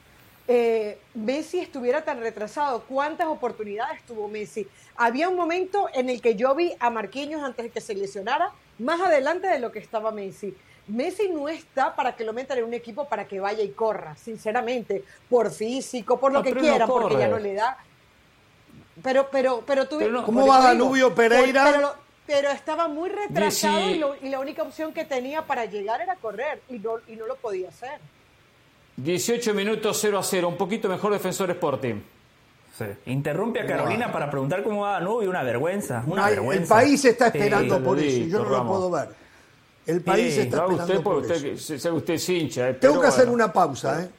eh, 0.47 0.97
Messi 1.13 1.59
estuviera 1.59 2.03
tan 2.03 2.19
retrasado. 2.19 2.81
¿Cuántas 2.87 3.27
oportunidades 3.27 4.03
tuvo 4.03 4.27
Messi? 4.27 4.67
Había 4.95 5.29
un 5.29 5.35
momento 5.35 5.87
en 5.93 6.09
el 6.09 6.21
que 6.21 6.35
yo 6.35 6.53
vi 6.55 6.73
a 6.79 6.89
Marquinhos 6.89 7.41
antes 7.43 7.65
de 7.65 7.69
que 7.71 7.81
se 7.81 7.95
lesionara 7.95 8.51
más 8.79 8.99
adelante 9.01 9.47
de 9.47 9.59
lo 9.59 9.71
que 9.71 9.79
estaba 9.79 10.11
Messi. 10.11 10.53
Messi 10.87 11.29
no 11.29 11.47
está 11.47 11.95
para 11.95 12.15
que 12.15 12.25
lo 12.25 12.33
metan 12.33 12.57
en 12.57 12.65
un 12.65 12.73
equipo 12.73 13.07
para 13.07 13.25
que 13.25 13.39
vaya 13.39 13.63
y 13.63 13.69
corra, 13.69 14.17
sinceramente, 14.17 15.03
por 15.29 15.49
físico, 15.51 16.19
por 16.19 16.33
lo 16.33 16.43
que 16.43 16.51
no 16.53 16.59
quiera, 16.59 16.85
porque 16.87 17.17
ya 17.17 17.27
no 17.29 17.39
le 17.39 17.53
da. 17.53 17.77
Pero, 19.01 19.29
pero, 19.31 19.63
pero 19.65 19.87
tú 19.87 19.97
Pero 19.97 20.11
no- 20.11 20.25
¿Cómo 20.25 20.45
va 20.45 20.59
Danubio 20.61 21.15
Pereira? 21.15 21.63
por- 21.63 21.71
Pero, 21.73 21.81
lo- 21.87 21.95
pero 22.27 22.49
estaba 22.51 22.87
muy 22.89 23.09
retrasado 23.09 23.77
Messi- 23.79 23.91
y, 23.95 23.97
lo- 23.99 24.15
y 24.21 24.29
la 24.29 24.39
única 24.39 24.61
opción 24.63 24.93
que 24.93 25.05
tenía 25.05 25.43
para 25.47 25.65
llegar 25.65 26.01
era 26.01 26.15
correr 26.17 26.61
y 26.69 26.79
no, 26.79 26.95
y 27.07 27.15
no 27.15 27.27
lo 27.27 27.35
podía 27.37 27.69
hacer. 27.69 27.99
18 28.97 29.53
minutos 29.53 29.97
0 30.01 30.19
a 30.19 30.23
0, 30.23 30.47
un 30.49 30.57
poquito 30.57 30.87
mejor 30.89 31.13
Defensor 31.13 31.49
Sporting. 31.51 31.95
Sí. 32.77 32.85
Interrumpe 33.05 33.61
a 33.61 33.65
Carolina 33.67 34.11
para 34.11 34.29
preguntar 34.31 34.63
cómo 34.63 34.81
va 34.81 34.93
Danubio, 34.93 35.29
una 35.29 35.43
vergüenza, 35.43 36.03
una 36.07 36.15
No 36.15 36.23
hay- 36.25 36.33
vergüenza. 36.35 36.63
el 36.63 36.67
país 36.85 37.05
está 37.05 37.27
esperando 37.27 37.83
por 37.83 37.99
eso 37.99 38.25
yo 38.27 38.43
no 38.43 38.49
lo 38.49 38.67
puedo 38.67 38.91
ver. 38.91 39.09
El 39.85 40.01
país 40.01 40.33
Sí, 40.33 40.39
está 40.41 40.57
esperando 40.57 40.81
usted 40.83 40.95
por 41.01 41.21
porque 41.27 41.33
eso. 41.53 41.73
usted, 41.75 41.91
usted 41.91 42.13
es 42.13 42.29
hincha. 42.29 42.69
eh, 42.69 42.73
Tengo 42.75 43.01
que 43.01 43.07
hacer 43.07 43.29
una 43.29 43.51
pausa, 43.51 44.01
¿eh? 44.03 44.09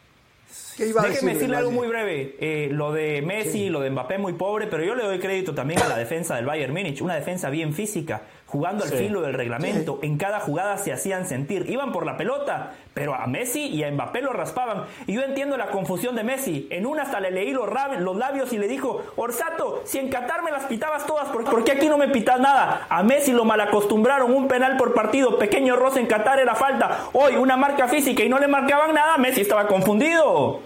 ¿Qué 0.76 0.88
iba 0.88 1.00
a 1.02 1.04
Déjeme 1.04 1.32
decir 1.32 1.34
decirle 1.38 1.56
algo 1.56 1.70
muy 1.70 1.86
breve. 1.88 2.36
Eh, 2.40 2.68
lo 2.70 2.92
de 2.92 3.22
Messi, 3.22 3.68
lo 3.70 3.80
de 3.80 3.90
Mbappé 3.90 4.18
muy 4.18 4.32
pobre, 4.34 4.66
pero 4.66 4.84
yo 4.84 4.94
le 4.94 5.04
doy 5.04 5.18
crédito 5.20 5.54
también 5.54 5.80
a 5.80 5.88
la 5.88 5.96
defensa 5.96 6.34
del 6.36 6.46
Bayern 6.46 6.72
Múnich. 6.72 7.00
Una 7.00 7.14
defensa 7.14 7.48
bien 7.48 7.72
física, 7.72 8.22
jugando 8.55 8.84
al 8.84 8.90
Sí. 8.90 8.98
filo 8.98 9.20
del 9.20 9.34
reglamento. 9.34 9.98
En 10.02 10.16
cada 10.16 10.38
jugada 10.38 10.78
se 10.78 10.92
hacían 10.92 11.26
sentir. 11.26 11.68
Iban 11.68 11.90
por 11.90 12.07
la 12.07 12.16
pelota, 12.16 12.70
pero 12.94 13.12
a 13.12 13.26
Messi 13.26 13.66
y 13.66 13.82
a 13.82 13.90
Mbappé 13.90 14.22
lo 14.22 14.32
raspaban. 14.32 14.84
Y 15.09 15.14
yo 15.14 15.22
entiendo 15.22 15.57
la 15.57 15.66
confusión 15.72 16.14
de 16.14 16.22
Messi. 16.22 16.68
En 16.70 16.86
una 16.86 17.02
hasta 17.02 17.18
le 17.18 17.32
leí 17.32 17.50
los, 17.50 17.68
rab- 17.68 17.98
los 17.98 18.16
labios 18.16 18.52
y 18.52 18.59
le 18.59 18.68
dijo, 18.68 19.02
Orsato, 19.16 19.82
si 19.84 19.98
en 19.98 20.09
Qatar 20.09 20.44
me 20.44 20.52
las 20.52 20.66
pitabas 20.66 21.05
todas, 21.05 21.30
¿por, 21.30 21.42
por 21.42 21.64
qué 21.64 21.72
aquí 21.72 21.88
no 21.88 21.98
me 21.98 22.07
pitas 22.07 22.38
nada? 22.38 22.86
A 22.88 23.02
Messi 23.02 23.32
lo 23.32 23.44
malacostumbraron, 23.44 24.32
un 24.32 24.46
penal 24.46 24.76
por 24.76 24.94
partido, 24.94 25.36
pequeño 25.36 25.74
roce 25.74 25.98
en 25.98 26.07
Qatar 26.07 26.38
era 26.38 26.55
falta. 26.55 27.07
Hoy 27.12 27.34
una 27.34 27.57
marca 27.57 27.88
física 27.88 28.22
y 28.22 28.28
no 28.28 28.38
le 28.38 28.46
marcaban 28.46 28.94
nada, 28.94 29.18
Messi 29.18 29.40
estaba 29.40 29.66
confundido. 29.66 30.61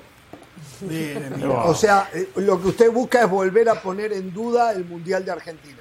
Mire, 0.82 1.20
mire. 1.34 1.48
O 1.48 1.74
sea, 1.74 2.08
eh, 2.14 2.28
lo 2.36 2.60
que 2.60 2.68
usted 2.68 2.92
busca 2.92 3.22
es 3.22 3.30
volver 3.30 3.68
a 3.70 3.76
poner 3.76 4.12
en 4.12 4.30
duda 4.32 4.72
el 4.72 4.84
Mundial 4.84 5.24
de 5.24 5.32
Argentina. 5.32 5.78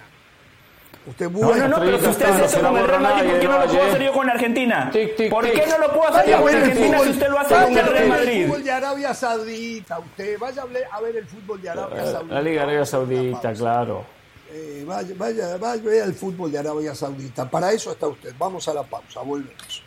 Usted 1.07 1.31
No, 1.31 1.39
busca... 1.39 1.57
no, 1.57 1.67
no, 1.69 1.79
pero 1.79 1.99
si 1.99 2.05
usted 2.07 2.25
hace 2.25 2.45
eso 2.45 2.59
con 2.61 2.77
el 2.77 2.87
Real 2.87 3.01
Madrid, 3.01 3.29
¿por 3.31 3.39
qué 3.39 3.47
no 3.47 3.59
lo 3.59 3.65
puedo 3.67 3.83
hacer 3.83 4.03
yo 4.03 4.13
con 4.13 4.29
Argentina? 4.29 4.89
Tic, 4.91 5.15
tic, 5.15 5.29
¿Por 5.29 5.45
tic. 5.45 5.53
qué 5.53 5.67
no 5.67 5.77
lo 5.77 5.93
puedo 5.93 6.07
hacer 6.09 6.29
yo 6.29 6.41
con 6.41 6.49
el 6.49 6.55
Argentina 6.57 6.87
fútbol, 6.97 7.05
si 7.05 7.11
usted 7.13 7.29
lo 7.29 7.39
hace 7.39 7.53
vaya 7.53 7.65
con 7.67 7.77
a 7.77 7.79
el 7.79 7.85
ver 7.85 7.93
Real 7.93 8.03
el 8.03 8.09
Madrid? 8.09 8.47
fútbol 8.47 8.63
de 8.63 8.71
Arabia 8.71 9.13
Saudita, 9.13 9.99
usted 9.99 10.39
vaya 10.39 10.61
a, 10.91 11.01
ver 11.01 11.15
el 11.15 11.25
fútbol 11.27 11.61
de 11.61 11.69
Arabia 11.69 12.05
Saudita. 12.05 12.33
La 12.35 12.41
Liga 12.41 12.63
Arabia 12.63 12.85
Saudita, 12.85 13.53
claro. 13.53 14.05
Eh, 14.51 14.83
vaya, 14.85 15.13
vaya, 15.17 15.57
vaya 15.57 15.81
a 15.81 15.85
ver 15.85 16.03
el 16.03 16.13
fútbol 16.13 16.51
de 16.51 16.59
Arabia 16.59 16.93
Saudita. 16.93 17.49
Para 17.49 17.71
eso 17.71 17.91
está 17.91 18.07
usted. 18.07 18.33
Vamos 18.37 18.67
a 18.67 18.73
la 18.73 18.83
pausa, 18.83 19.21
volvemos. 19.21 19.83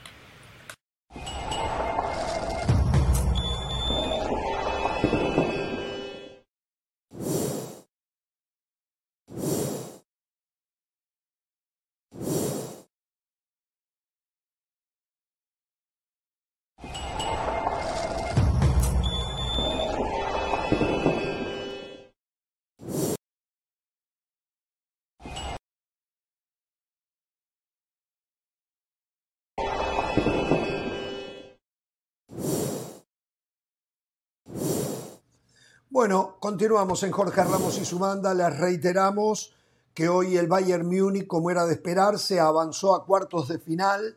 Bueno, 35.92 36.36
continuamos 36.38 37.02
en 37.02 37.10
Jorge 37.10 37.42
Ramos 37.42 37.76
y 37.80 37.84
su 37.84 37.98
banda. 37.98 38.32
Les 38.32 38.56
reiteramos 38.56 39.52
que 39.92 40.08
hoy 40.08 40.36
el 40.36 40.46
Bayern 40.46 40.86
Múnich, 40.86 41.26
como 41.26 41.50
era 41.50 41.66
de 41.66 41.72
esperarse, 41.72 42.38
avanzó 42.38 42.94
a 42.94 43.04
cuartos 43.04 43.48
de 43.48 43.58
final, 43.58 44.16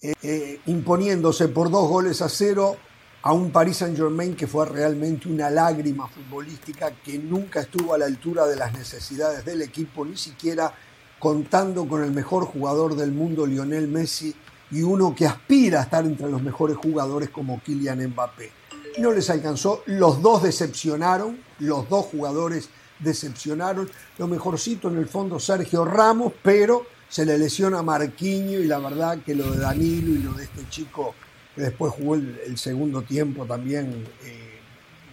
eh, 0.00 0.14
eh, 0.22 0.60
imponiéndose 0.64 1.48
por 1.48 1.70
dos 1.70 1.86
goles 1.90 2.22
a 2.22 2.30
cero 2.30 2.76
a 3.20 3.34
un 3.34 3.50
Paris 3.50 3.76
Saint-Germain 3.76 4.34
que 4.34 4.46
fue 4.46 4.64
realmente 4.64 5.28
una 5.28 5.50
lágrima 5.50 6.08
futbolística 6.08 6.90
que 7.02 7.18
nunca 7.18 7.60
estuvo 7.60 7.92
a 7.92 7.98
la 7.98 8.06
altura 8.06 8.46
de 8.46 8.56
las 8.56 8.72
necesidades 8.72 9.44
del 9.44 9.60
equipo, 9.60 10.06
ni 10.06 10.16
siquiera 10.16 10.72
contando 11.18 11.86
con 11.86 12.02
el 12.02 12.12
mejor 12.12 12.46
jugador 12.46 12.96
del 12.96 13.12
mundo, 13.12 13.44
Lionel 13.44 13.88
Messi, 13.88 14.34
y 14.70 14.80
uno 14.80 15.14
que 15.14 15.26
aspira 15.26 15.80
a 15.80 15.82
estar 15.82 16.06
entre 16.06 16.30
los 16.30 16.42
mejores 16.42 16.78
jugadores 16.78 17.28
como 17.28 17.60
Kylian 17.62 18.08
Mbappé. 18.08 18.59
No 18.98 19.12
les 19.12 19.30
alcanzó, 19.30 19.82
los 19.86 20.20
dos 20.20 20.42
decepcionaron, 20.42 21.38
los 21.58 21.88
dos 21.88 22.06
jugadores 22.06 22.68
decepcionaron. 22.98 23.90
Lo 24.18 24.26
mejorcito 24.26 24.88
en 24.88 24.98
el 24.98 25.06
fondo 25.06 25.38
Sergio 25.38 25.84
Ramos, 25.84 26.32
pero 26.42 26.86
se 27.08 27.24
le 27.24 27.38
lesiona 27.38 27.82
Marquinho 27.82 28.60
y 28.60 28.66
la 28.66 28.78
verdad 28.78 29.18
que 29.24 29.34
lo 29.34 29.50
de 29.50 29.58
Danilo 29.58 30.12
y 30.12 30.18
lo 30.18 30.32
de 30.34 30.44
este 30.44 30.68
chico 30.68 31.14
que 31.54 31.62
después 31.62 31.92
jugó 31.92 32.14
el, 32.14 32.56
segundo 32.56 33.02
tiempo 33.02 33.44
también 33.44 34.06
eh, 34.24 34.60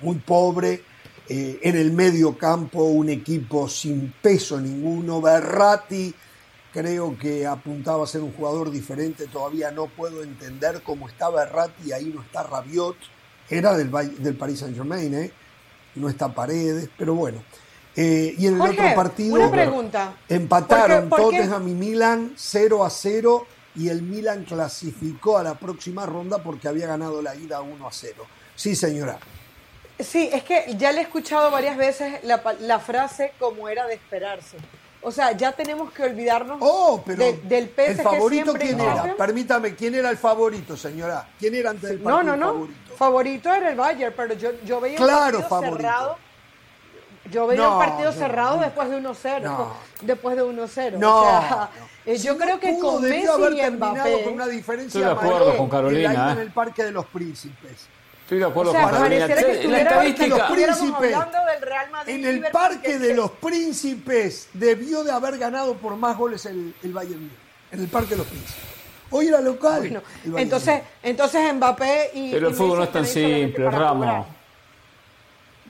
muy 0.01 0.17
pobre. 0.17 0.84
Eh, 1.30 1.59
en 1.63 1.75
el 1.75 1.91
medio 1.91 2.38
campo 2.38 2.84
un 2.84 3.09
equipo 3.09 3.67
sin 3.67 4.13
peso 4.21 4.61
ninguno. 4.61 5.21
Berratti 5.21 6.13
creo 6.71 7.17
que 7.17 7.45
apuntaba 7.45 8.03
a 8.03 8.07
ser 8.07 8.21
un 8.21 8.32
jugador 8.32 8.71
diferente. 8.71 9.28
Todavía 9.28 9.71
no 9.71 9.88
puedo 9.88 10.23
entender 10.23 10.82
cómo 10.84 11.09
está 11.09 11.30
Berratti 11.30 11.89
y 11.89 11.91
ahí 11.91 12.11
no 12.13 12.21
está 12.21 12.43
Rabiot. 12.43 12.95
Era 13.49 13.77
del, 13.77 13.91
del 14.17 14.35
Paris 14.35 14.59
Saint 14.59 14.75
Germain, 14.75 15.13
¿eh? 15.13 15.31
no 15.97 16.09
está 16.09 16.29
Paredes, 16.29 16.89
pero 16.97 17.15
bueno. 17.15 17.43
Eh, 17.95 18.35
y 18.37 18.45
en 18.45 18.55
el 18.55 18.61
otro 18.61 18.95
partido 18.95 19.35
una 19.35 19.49
pregunta. 19.49 20.13
empataron 20.29 21.09
Tottenham 21.09 21.67
y 21.67 21.73
Milan 21.73 22.33
0 22.35 22.85
a 22.85 22.89
0 22.91 23.47
y 23.75 23.89
el 23.89 24.03
Milan 24.03 24.43
clasificó 24.43 25.37
a 25.37 25.43
la 25.43 25.55
próxima 25.55 26.05
ronda 26.05 26.37
porque 26.43 26.67
había 26.67 26.85
ganado 26.85 27.21
la 27.23 27.35
ida 27.35 27.61
1 27.61 27.87
a 27.87 27.91
0. 27.91 28.25
Sí, 28.55 28.75
señora. 28.75 29.17
Sí, 29.99 30.29
es 30.31 30.43
que 30.43 30.75
ya 30.77 30.91
le 30.91 30.99
he 30.99 31.03
escuchado 31.03 31.49
varias 31.49 31.75
veces 31.75 32.23
la, 32.23 32.79
frase 32.79 33.33
como 33.39 33.67
era 33.67 33.87
de 33.87 33.95
esperarse. 33.95 34.57
O 35.01 35.11
sea, 35.11 35.31
ya 35.31 35.51
tenemos 35.53 35.91
que 35.91 36.03
olvidarnos 36.03 36.57
oh, 36.59 37.01
pero 37.05 37.23
del 37.43 37.69
PSG 37.69 37.79
¿El 37.79 37.97
favorito 37.97 38.53
quién 38.53 38.79
era? 38.79 39.15
Permítame, 39.15 39.75
¿quién 39.75 39.95
era 39.95 40.09
el 40.09 40.17
favorito, 40.17 40.77
señora? 40.77 41.27
¿Quién 41.39 41.55
era 41.55 41.71
antes 41.71 41.89
del 41.89 41.99
partido 41.99 42.23
No, 42.23 42.35
no, 42.35 42.37
no. 42.37 42.53
Favorito? 42.53 42.86
Favorito 42.97 43.53
era 43.53 43.69
el 43.69 43.75
Bayern, 43.75 44.13
pero 44.15 44.33
yo, 44.33 44.51
yo 44.65 44.81
veía 44.81 44.97
claro, 44.97 45.39
un 45.39 45.47
partido 45.47 45.77
cerrado 45.77 46.17
yo 47.31 47.47
veía 47.47 47.69
un 47.69 47.79
partido 47.79 48.11
cerrado 48.11 48.59
después 48.59 48.89
de 48.89 49.01
1-0. 49.01 49.67
Después 50.01 50.35
de 50.35 50.43
1-0. 50.43 50.97
No. 50.97 51.21
O 51.21 51.23
sea, 51.23 51.69
eh, 52.05 52.17
yo 52.17 52.37
creo 52.37 52.59
que 52.59 52.77
con 52.79 53.01
Messi 53.01 53.27
y 53.27 53.71
Mbappé. 53.71 54.23
Con 54.23 54.33
una 54.33 54.47
diferencia 54.47 54.99
Estoy 54.99 55.15
de 55.15 55.27
acuerdo 55.27 55.57
con 55.57 55.69
Carolina. 55.69 56.31
En 56.31 56.37
¿eh? 56.37 56.41
el 56.41 56.51
Parque 56.51 56.83
de 56.83 56.91
los 56.91 57.05
Príncipes. 57.07 57.87
Estoy 58.23 58.39
de 58.39 58.45
acuerdo 58.45 58.73
con 58.73 58.81
Carolina. 58.89 59.27
la 59.27 59.79
estadística. 59.79 60.27
Los 60.27 60.41
príncipes, 60.51 61.17
en 62.07 62.25
el 62.25 62.41
Parque 62.51 62.99
de 62.99 63.13
los 63.13 63.31
Príncipes 63.31 64.49
debió 64.53 65.03
de 65.03 65.11
haber 65.11 65.37
ganado 65.37 65.75
por 65.75 65.95
más 65.95 66.17
goles 66.17 66.45
el, 66.45 66.75
el 66.83 66.93
Bayern 66.93 67.31
En 67.71 67.79
el 67.79 67.87
Parque 67.87 68.11
de 68.11 68.17
los 68.17 68.27
Príncipes. 68.27 68.76
Hoy 69.11 69.27
era 69.27 69.41
local. 69.41 70.01
entonces, 70.35 70.81
entonces 71.01 71.53
Mbappé 71.53 72.11
y. 72.13 72.31
Pero 72.31 72.49
el 72.49 72.55
fútbol 72.55 72.79
no 72.79 72.83
es 72.83 72.91
tan 72.91 73.05
simple, 73.05 73.69
Ramos. 73.69 74.25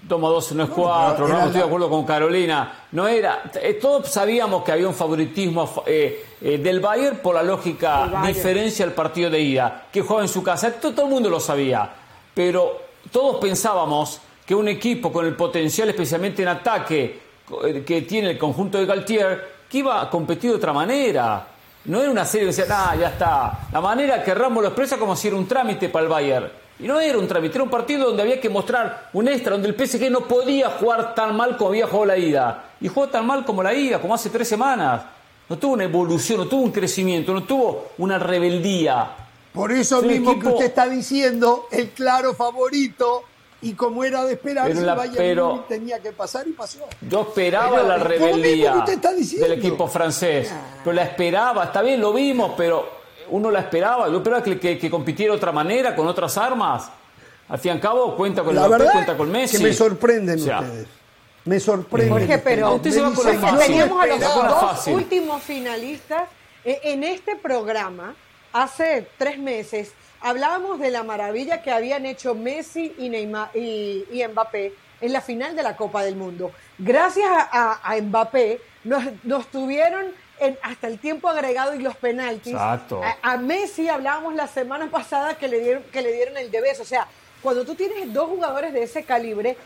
Toma 0.08 0.30
12, 0.30 0.56
no 0.56 0.64
es 0.64 0.70
4, 0.70 1.28
no, 1.28 1.38
estoy 1.38 1.60
de 1.60 1.68
acuerdo 1.68 1.90
con 1.90 2.06
Carolina. 2.06 2.86
No 2.94 3.08
era, 3.08 3.52
eh, 3.62 3.74
todos 3.74 4.08
sabíamos 4.08 4.64
que 4.64 4.72
había 4.72 4.88
un 4.88 4.94
favoritismo 4.94 5.84
eh, 5.86 6.26
eh, 6.40 6.58
del 6.60 6.80
Bayern 6.80 7.18
por 7.18 7.36
la 7.36 7.44
lógica 7.44 8.24
diferencia 8.26 8.86
al 8.86 8.94
partido 8.94 9.30
de 9.30 9.42
ida, 9.42 9.88
que 9.92 10.02
jugaba 10.02 10.22
en 10.22 10.30
su 10.30 10.42
casa. 10.42 10.72
Todo, 10.72 11.04
el 11.04 11.10
mundo 11.10 11.30
lo 11.30 11.42
sabía, 11.42 11.90
pero 12.34 12.84
todos 13.12 13.38
pensábamos 13.38 14.22
que 14.46 14.56
un 14.56 14.70
equipo 14.70 15.12
con 15.12 15.26
el 15.26 15.36
potencial, 15.36 15.90
especialmente 15.90 16.42
en 16.42 16.48
ataque, 16.48 17.20
que 17.86 18.02
tiene 18.04 18.32
el 18.32 18.38
conjunto 18.38 18.78
de 18.78 18.86
Galtier, 18.86 19.58
que 19.70 19.80
iba 19.80 20.02
a 20.02 20.10
competir 20.10 20.52
de 20.52 20.58
otra 20.58 20.72
manera. 20.72 21.48
No 21.88 22.02
era 22.02 22.12
una 22.12 22.26
serie 22.26 22.50
que 22.50 22.56
decía, 22.56 22.66
ah, 22.70 22.96
ya 22.96 23.10
está. 23.10 23.68
La 23.72 23.80
manera 23.80 24.22
que 24.24 24.34
Ramos 24.34 24.62
lo 24.62 24.70
expresa 24.70 24.98
como 24.98 25.16
si 25.16 25.30
era 25.30 25.38
un 25.38 25.48
trámite 25.48 25.88
para 25.90 26.04
el 26.04 26.10
Bayern. 26.10 26.52
Y 26.80 26.88
no 26.88 27.00
era 27.00 27.18
un 27.18 27.28
trámite, 27.28 27.56
era 27.56 27.64
un 27.64 27.70
partido 27.70 28.08
donde 28.08 28.22
había 28.22 28.40
que 28.40 28.50
mostrar 28.50 29.10
un 29.14 29.28
extra, 29.28 29.54
donde 29.54 29.70
el 29.70 29.76
PSG 29.76 30.12
no 30.12 30.28
podía 30.28 30.70
jugar 30.72 31.16
tan 31.16 31.36
mal 31.36 31.58
como 31.58 31.70
había 31.70 31.88
jugado 31.88 32.06
la 32.06 32.18
ida. 32.18 32.66
Y 32.82 32.90
jugó 32.90 33.08
tan 33.08 33.26
mal 33.26 33.46
como 33.46 33.64
la 33.64 33.74
ida, 33.74 34.00
como 34.00 34.14
hace 34.14 34.30
tres 34.30 34.48
semanas. 34.48 35.02
No 35.50 35.58
tuvo 35.58 35.74
una 35.74 35.86
evolución, 35.86 36.42
no 36.42 36.48
tuvo 36.48 36.62
un 36.62 36.72
crecimiento, 36.72 37.34
no 37.34 37.44
tuvo 37.44 37.92
una 37.98 38.20
rebeldía. 38.20 39.10
Por 39.54 39.72
eso 39.72 40.02
mismo 40.02 40.38
que 40.38 40.48
usted 40.50 40.66
está 40.66 40.88
diciendo, 40.88 41.68
el 41.72 41.90
claro 41.92 42.36
favorito, 42.36 43.24
y 43.62 43.74
como 43.74 44.04
era 44.04 44.24
de 44.24 44.34
esperar, 44.34 44.70
el 44.70 44.86
Bayern 44.86 45.64
tenía 45.68 46.00
que 46.00 46.12
pasar 46.12 46.48
y 46.48 46.52
pasó. 46.52 46.80
Yo 47.02 47.22
esperaba 47.22 47.82
la 47.82 47.98
rebeldía 47.98 48.86
del 48.86 49.54
equipo 49.54 49.88
francés, 49.88 50.54
pero 50.84 50.94
la 50.94 51.04
esperaba, 51.04 51.66
está 51.66 51.82
bien, 51.82 52.00
lo 52.00 52.14
vimos, 52.14 52.52
pero 52.56 52.98
uno 53.30 53.50
la 53.50 53.62
esperaba, 53.62 54.10
yo 54.10 54.18
esperaba 54.18 54.44
que, 54.44 54.60
que, 54.60 54.90
compitiera 54.90 55.34
de 55.34 55.38
otra 55.38 55.52
manera, 55.52 55.96
con 55.96 56.08
otras 56.08 56.38
armas. 56.38 56.90
Al 57.50 57.58
fin 57.60 57.70
y 57.70 57.76
al 57.76 57.80
cabo, 57.80 58.16
cuenta 58.16 58.44
con 58.44 58.54
la 58.54 58.68
verdad 58.68 58.92
cuenta 58.92 59.18
con 59.18 59.32
Messi. 59.32 59.58
Que 59.58 59.64
me 59.64 59.74
sorprenden 59.74 60.40
ustedes. 60.40 60.88
Me 61.46 61.60
sorprenden. 61.60 62.12
Jorge, 62.12 62.38
pero 62.40 62.76
usted 62.76 62.92
se 62.92 63.02
va 63.02 63.14
con 63.14 63.26
teníamos 63.58 64.04
a 64.04 64.06
los 64.06 64.20
dos 64.20 64.88
últimos 64.88 65.42
finalistas. 65.42 66.30
E, 66.66 66.82
en 66.84 67.04
este 67.04 67.38
programa, 67.38 68.14
hace 68.52 69.08
tres 69.18 69.40
meses, 69.40 69.94
hablábamos 70.28 70.80
de 70.80 70.92
la 70.92 71.04
maravilla 71.04 71.62
que 71.62 71.72
habían 71.72 72.06
hecho 72.06 72.36
Messi 72.36 72.94
y, 72.98 73.10
Neymar, 73.10 73.52
y, 73.56 74.24
Mbappé 74.28 74.74
en 75.00 75.14
la 75.14 75.22
final 75.22 75.56
de 75.56 75.64
la 75.64 75.76
Copa 75.76 76.04
del 76.04 76.16
Mundo. 76.16 76.52
Gracias 76.78 77.30
a, 77.30 77.80
a, 77.84 78.02
Mbappé 78.02 78.60
nos, 78.84 79.04
nos 79.24 79.48
tuvieron 79.48 80.06
hasta 80.62 80.88
el 80.88 81.00
tiempo 81.00 81.30
agregado 81.30 81.74
y 81.76 81.80
los 81.80 81.96
penaltis. 81.96 82.54
Exacto. 82.54 83.02
A, 83.22 83.38
Messi 83.38 83.90
hablábamos 83.90 84.36
la 84.36 84.48
semana 84.48 84.90
pasada 84.90 85.38
que 85.38 85.48
le 85.48 85.60
dieron, 85.60 85.84
que 85.84 86.02
le 86.02 86.12
dieron 86.12 86.38
el 86.38 86.52
debes. 86.52 86.80
O 86.80 86.86
sea, 86.86 87.08
cuando 87.42 87.66
tú 87.66 87.76
tienes 87.76 88.12
dos 88.14 88.30
jugadores 88.30 88.74
de 88.74 88.84
ese 88.84 89.04
calibre 89.04 89.58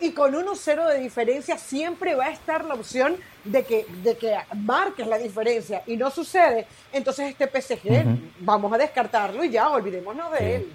y 0.00 0.12
con 0.12 0.32
1-0 0.32 0.88
de 0.88 0.98
diferencia, 0.98 1.56
siempre 1.58 2.14
va 2.14 2.26
a 2.26 2.30
estar 2.30 2.64
la 2.64 2.74
opción 2.74 3.16
de 3.44 3.64
que, 3.64 3.86
de 4.02 4.16
que 4.16 4.36
marques 4.56 5.06
la 5.06 5.18
diferencia 5.18 5.82
y 5.86 5.96
no 5.96 6.10
sucede. 6.10 6.66
Entonces 6.92 7.30
este 7.30 7.46
PSG, 7.46 8.04
vamos 8.40 8.72
a 8.72 8.78
descartarlo 8.78 9.44
y 9.44 9.50
ya, 9.50 9.68
olvidémonos 9.70 10.32
de 10.32 10.56
él. 10.56 10.72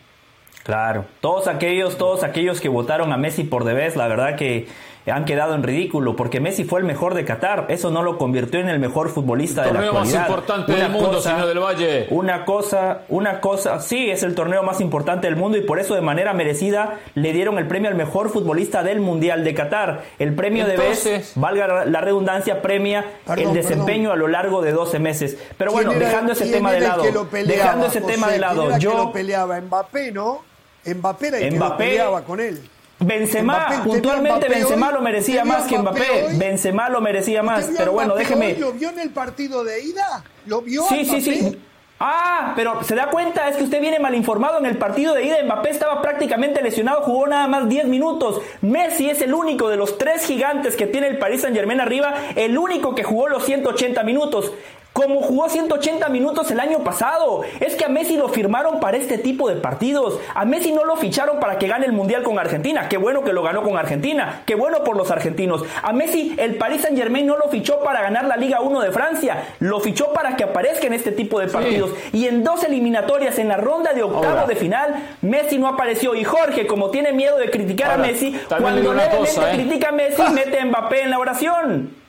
Claro, 0.64 1.06
todos 1.22 1.48
aquellos, 1.48 1.96
todos 1.98 2.24
aquellos 2.24 2.60
que 2.60 2.70
votaron 2.70 3.14
a 3.14 3.18
Messi 3.18 3.44
por 3.44 3.66
debes, 3.66 3.96
la 3.96 4.08
verdad 4.08 4.36
que 4.36 4.68
han 5.12 5.26
quedado 5.26 5.54
en 5.54 5.64
ridículo 5.64 6.16
porque 6.16 6.40
Messi 6.40 6.64
fue 6.64 6.80
el 6.80 6.86
mejor 6.86 7.14
de 7.14 7.26
Qatar. 7.26 7.66
Eso 7.70 7.92
no 7.92 8.04
lo 8.04 8.18
convirtió 8.18 8.60
en 8.60 8.70
el 8.70 8.80
mejor 8.80 9.10
futbolista 9.10 9.62
de 9.62 9.72
la 9.72 9.80
actualidad. 9.80 9.98
El 9.98 10.04
torneo 10.04 10.20
más 10.20 10.30
importante 10.30 10.72
del 10.74 10.90
mundo, 10.90 11.22
señor 11.22 11.48
del 11.48 11.60
Valle. 11.60 12.08
Una 12.10 12.46
cosa, 12.46 13.02
una 13.10 13.40
cosa, 13.40 13.80
sí, 13.80 14.10
es 14.10 14.24
el 14.24 14.36
torneo 14.36 14.64
más 14.64 14.82
importante 14.82 15.28
del 15.28 15.36
mundo 15.36 15.58
y 15.58 15.62
por 15.62 15.80
eso 15.80 15.96
de 15.96 16.02
manera 16.02 16.34
merecida 16.34 17.00
le 17.14 17.34
dieron 17.34 17.58
el 17.58 17.68
premio 17.68 17.90
al 17.90 17.96
mejor 17.96 18.30
futbolista 18.30 18.84
del 18.84 19.00
Mundial 19.00 19.44
de 19.44 19.54
Qatar. 19.54 20.04
El 20.20 20.34
premio 20.34 20.66
de 20.66 20.78
vez, 20.78 21.34
valga 21.36 21.86
la 21.86 22.02
redundancia, 22.02 22.62
premia 22.62 23.06
el 23.38 23.54
desempeño 23.54 24.12
a 24.12 24.16
lo 24.16 24.28
largo 24.28 24.62
de 24.62 24.72
12 24.72 25.00
meses. 25.00 25.38
Pero 25.58 25.72
bueno, 25.72 25.94
dejando 25.94 26.34
ese 26.34 26.52
tema 26.52 26.72
de 26.72 26.80
lado, 26.82 27.04
dejando 27.32 27.88
ese 27.88 28.02
tema 28.02 28.30
de 28.30 28.40
lado, 28.40 28.78
yo 28.78 28.98
lo 28.98 29.12
peleaba 29.12 29.60
Mbappé, 29.62 30.12
¿no? 30.12 30.42
Mbappé 30.86 31.28
era 31.28 31.38
el 31.40 31.50
que 31.54 31.60
lo 31.60 31.78
peleaba 31.78 32.24
con 32.24 32.40
él. 32.40 32.62
Benzema, 33.00 33.84
puntualmente 33.84 34.48
Benzema 34.48 34.92
lo 34.92 35.02
merecía 35.02 35.44
más 35.44 35.68
que 35.68 35.78
Mbappé. 35.78 36.28
Benzema 36.38 36.90
lo 36.90 37.02
merecía 37.02 37.44
más, 37.44 37.70
pero 37.78 37.92
bueno, 37.92 38.16
déjeme. 38.16 38.56
¿Lo 38.56 38.74
vio 38.74 38.90
en 38.90 39.00
el 39.00 39.10
partido 39.10 39.64
de 39.64 39.84
ida? 39.84 40.24
¿Lo 40.46 40.62
vio? 40.62 40.84
Sí, 40.88 41.06
sí, 41.06 41.22
sí. 41.22 41.58
Ah, 41.98 42.52
pero 42.58 42.84
se 42.84 42.94
da 42.94 43.10
cuenta, 43.10 43.48
es 43.48 43.56
que 43.56 43.64
usted 43.64 43.80
viene 43.80 44.00
mal 44.00 44.14
informado. 44.16 44.60
En 44.60 44.66
el 44.66 44.78
partido 44.78 45.14
de 45.14 45.26
ida, 45.26 45.38
Mbappé 45.44 45.70
estaba 45.70 46.02
prácticamente 46.02 46.62
lesionado, 46.62 47.02
jugó 47.04 47.26
nada 47.28 47.48
más 47.48 47.70
10 47.70 47.88
minutos. 47.88 48.42
Messi 48.62 49.10
es 49.10 49.22
el 49.22 49.34
único 49.34 49.70
de 49.70 49.78
los 49.78 49.98
tres 49.98 50.26
gigantes 50.26 50.76
que 50.76 50.88
tiene 50.88 51.08
el 51.08 51.18
Paris 51.18 51.42
Saint 51.42 51.56
Germain 51.56 51.80
arriba, 51.80 52.14
el 52.36 52.58
único 52.58 52.96
que 52.96 53.04
jugó 53.04 53.30
los 53.30 53.46
180 53.46 54.04
minutos. 54.04 54.52
Como 54.96 55.22
jugó 55.22 55.50
180 55.50 56.08
minutos 56.08 56.50
el 56.52 56.60
año 56.62 56.80
pasado. 56.80 57.42
Es 57.60 57.76
que 57.76 57.84
a 57.84 57.90
Messi 57.90 58.16
lo 58.16 58.30
firmaron 58.30 58.80
para 58.80 58.96
este 58.96 59.18
tipo 59.18 59.50
de 59.50 59.58
partidos. 59.58 60.22
A 60.34 60.46
Messi 60.46 60.72
no 60.72 60.86
lo 60.86 60.96
ficharon 60.96 61.42
para 61.42 61.60
que 61.60 61.68
gane 61.68 61.86
el 61.86 61.92
Mundial 61.92 62.24
con 62.24 62.40
Argentina. 62.40 62.88
Qué 62.88 62.96
bueno 62.96 63.22
que 63.22 63.34
lo 63.34 63.44
ganó 63.44 63.62
con 63.62 63.78
Argentina. 63.78 64.44
Qué 64.46 64.56
bueno 64.56 64.86
por 64.86 64.96
los 64.96 65.12
argentinos. 65.12 65.66
A 65.84 65.92
Messi 65.92 66.34
el 66.38 66.56
Paris 66.56 66.84
Saint 66.84 66.98
Germain 66.98 67.28
no 67.28 67.36
lo 67.36 67.50
fichó 67.50 67.82
para 67.82 68.02
ganar 68.04 68.24
la 68.24 68.38
Liga 68.38 68.62
1 68.62 68.80
de 68.80 68.92
Francia. 68.94 69.44
Lo 69.60 69.82
fichó 69.82 70.14
para 70.14 70.38
que 70.38 70.46
aparezca 70.46 70.88
en 70.88 70.94
este 70.94 71.12
tipo 71.12 71.42
de 71.42 71.48
partidos. 71.48 71.92
Y 72.14 72.28
en 72.28 72.46
dos 72.46 72.64
eliminatorias, 72.64 73.38
en 73.38 73.50
la 73.50 73.58
ronda 73.58 73.92
de 73.92 74.02
octavo 74.02 74.48
de 74.48 74.56
final, 74.56 74.96
Messi 75.22 75.58
no 75.58 75.68
apareció. 75.68 76.16
Y 76.16 76.24
Jorge, 76.24 76.68
como 76.68 76.90
tiene 76.90 77.12
miedo 77.12 77.38
de 77.38 77.50
criticar 77.52 77.92
a 77.92 77.98
Messi, 77.98 78.40
cuando 78.48 78.94
levemente 78.94 79.42
¿eh? 79.42 79.56
critica 79.56 79.90
a 79.90 79.92
Messi, 79.92 80.24
mete 80.34 80.58
a 80.58 80.66
Mbappé 80.66 81.02
en 81.02 81.10
la 81.10 81.20
oración. 81.20 82.05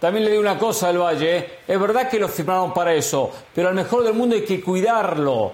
También 0.00 0.24
le 0.24 0.30
digo 0.30 0.42
una 0.42 0.58
cosa 0.58 0.88
al 0.88 0.98
Valle, 0.98 1.46
es 1.68 1.78
verdad 1.78 2.08
que 2.08 2.18
lo 2.18 2.26
firmaron 2.26 2.72
para 2.72 2.94
eso, 2.94 3.30
pero 3.54 3.68
al 3.68 3.74
mejor 3.74 4.02
del 4.02 4.14
mundo 4.14 4.34
hay 4.34 4.44
que 4.44 4.60
cuidarlo. 4.60 5.52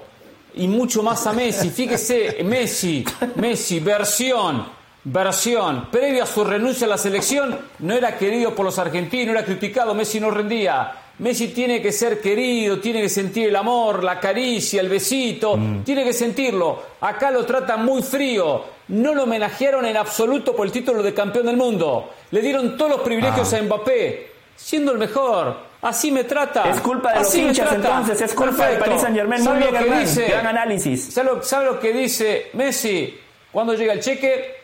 Y 0.55 0.68
mucho 0.68 1.03
más 1.03 1.26
a 1.26 1.32
Messi. 1.32 1.68
Fíjese, 1.68 2.42
Messi, 2.44 3.05
Messi, 3.34 3.80
versión, 3.80 4.64
versión. 5.03 5.88
Previo 5.90 6.22
a 6.22 6.26
su 6.26 6.44
renuncia 6.44 6.86
a 6.86 6.90
la 6.90 6.97
selección, 6.97 7.59
no 7.80 7.94
era 7.94 8.16
querido 8.16 8.55
por 8.55 8.64
los 8.64 8.78
argentinos, 8.78 9.34
era 9.34 9.44
criticado, 9.44 9.94
Messi 9.94 10.20
no 10.20 10.30
rendía. 10.30 10.92
Messi 11.18 11.49
tiene 11.49 11.82
que 11.82 11.90
ser 11.90 12.20
querido, 12.20 12.78
tiene 12.78 13.03
que 13.03 13.09
sentir 13.09 13.49
el 13.49 13.57
amor, 13.57 14.05
la 14.05 14.20
caricia, 14.20 14.80
el 14.80 14.88
besito, 14.88 15.57
mm. 15.57 15.82
tiene 15.82 16.05
que 16.05 16.12
sentirlo. 16.12 16.82
Acá 17.01 17.32
lo 17.32 17.44
tratan 17.44 17.84
muy 17.84 18.03
frío. 18.03 18.76
No 18.88 19.12
lo 19.12 19.24
homenajearon 19.24 19.84
en 19.86 19.97
absoluto 19.97 20.55
por 20.55 20.66
el 20.66 20.72
título 20.72 21.03
de 21.03 21.12
campeón 21.12 21.47
del 21.47 21.57
mundo. 21.57 22.11
Le 22.30 22.40
dieron 22.40 22.76
todos 22.76 22.92
los 22.92 23.01
privilegios 23.01 23.53
ah. 23.53 23.57
a 23.57 23.62
Mbappé 23.62 24.36
siendo 24.57 24.93
el 24.93 24.99
mejor. 24.99 25.57
Así 25.83 26.11
me 26.11 26.25
trata. 26.25 26.69
Es 26.69 26.81
culpa 26.81 27.13
de 27.13 27.21
los 27.21 27.35
hinchas 27.35 27.73
entonces, 27.73 28.21
es 28.21 28.35
culpa 28.35 28.67
de 28.67 28.79
Paris 28.79 29.03
Saint 29.03 29.17
Germain. 29.17 29.45
Muy 29.45 29.59
bien, 29.59 29.75
que 29.75 30.01
dice, 30.01 30.27
gran 30.27 30.47
análisis. 30.47 31.15
¿sabe 31.15 31.67
lo, 31.67 31.79
que 31.79 31.93
dice 31.93 32.51
Messi 32.55 33.21
cuando 33.53 33.75
llega 33.75 33.93
el 33.93 34.01
cheque? 34.01 34.57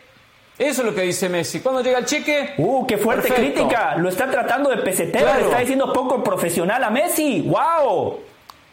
Eso 0.57 0.81
es 0.81 0.85
lo 0.85 0.93
que 0.93 1.01
dice 1.01 1.29
Messi. 1.29 1.61
Cuando 1.61 1.81
llega 1.81 1.99
el 1.99 2.05
cheque. 2.05 2.55
¡Uh, 2.57 2.85
qué 2.85 2.97
fuerte 2.97 3.29
crítica! 3.33 3.95
Lo 3.97 4.09
está 4.09 4.29
tratando 4.29 4.69
de 4.69 4.77
pesetero, 4.77 5.33
le 5.33 5.43
está 5.43 5.59
diciendo 5.59 5.93
poco 5.93 6.23
profesional 6.23 6.83
a 6.83 6.89
Messi. 6.89 7.41
¡Wow! 7.41 8.19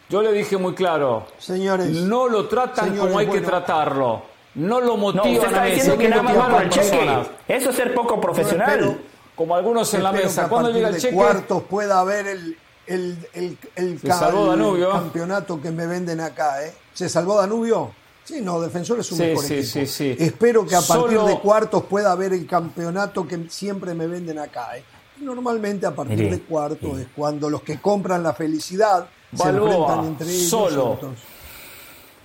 Yo 0.08 0.22
le 0.22 0.32
dije 0.32 0.56
muy 0.56 0.74
claro. 0.74 1.26
Señores. 1.38 1.86
No 1.86 2.28
lo 2.28 2.48
tratan 2.48 2.96
como 2.96 3.18
hay 3.18 3.28
que 3.28 3.40
tratarlo. 3.40 4.22
No 4.56 4.80
lo 4.80 4.96
motivan 4.96 5.36
no, 5.36 5.46
está 5.46 5.64
diciendo 5.64 5.96
que 5.96 6.08
nada 6.08 6.22
más 6.22 6.62
el 6.62 6.70
cheque. 6.70 7.08
Eso 7.46 7.70
es 7.70 7.76
ser 7.76 7.94
poco 7.94 8.20
profesional 8.20 8.98
como 9.40 9.54
algunos 9.54 9.94
en 9.94 10.02
la 10.02 10.12
mesa. 10.12 10.50
¿Cuándo 10.50 10.70
llega 10.70 10.90
el 10.90 10.98
cheque? 10.98 11.14
cuartos 11.14 11.62
pueda 11.62 11.98
haber 11.98 12.26
el, 12.26 12.58
el, 12.86 13.26
el, 13.32 13.58
el, 13.74 13.98
campeonato 14.02 15.62
que 15.62 15.70
me 15.70 15.86
venden 15.86 16.20
acá. 16.20 16.62
¿eh? 16.62 16.74
¿Se 16.92 17.08
salvó 17.08 17.38
Danubio? 17.38 17.90
Sí, 18.22 18.42
no, 18.42 18.60
Defensor 18.60 19.00
es 19.00 19.10
un 19.12 19.18
mejor 19.18 19.42
equipo. 19.46 19.62
Sí, 19.62 19.86
sí, 19.86 20.14
Espero 20.18 20.66
que 20.66 20.76
a 20.76 20.82
partir 20.82 21.18
de 21.20 21.38
cuartos 21.38 21.84
pueda 21.84 22.12
haber 22.12 22.34
el 22.34 22.46
campeonato 22.46 23.26
que 23.26 23.46
siempre 23.48 23.94
me 23.94 24.06
venden 24.06 24.38
acá. 24.38 24.76
¿eh? 24.76 24.84
Normalmente 25.20 25.86
a 25.86 25.94
partir 25.94 26.30
de 26.30 26.40
cuartos 26.40 26.98
es 26.98 27.06
cuando 27.16 27.48
los 27.48 27.62
que 27.62 27.80
compran 27.80 28.22
la 28.22 28.34
felicidad 28.34 29.08
se 29.34 29.48
enfrentan 29.48 30.04
entre 30.04 30.28
ellos. 30.28 30.50
Solo. 30.50 30.98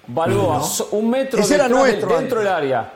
Balboa, 0.07 0.61
un 0.91 1.09
metro 1.09 1.47
dentro 1.47 2.39
del 2.39 2.47
área. 2.49 2.95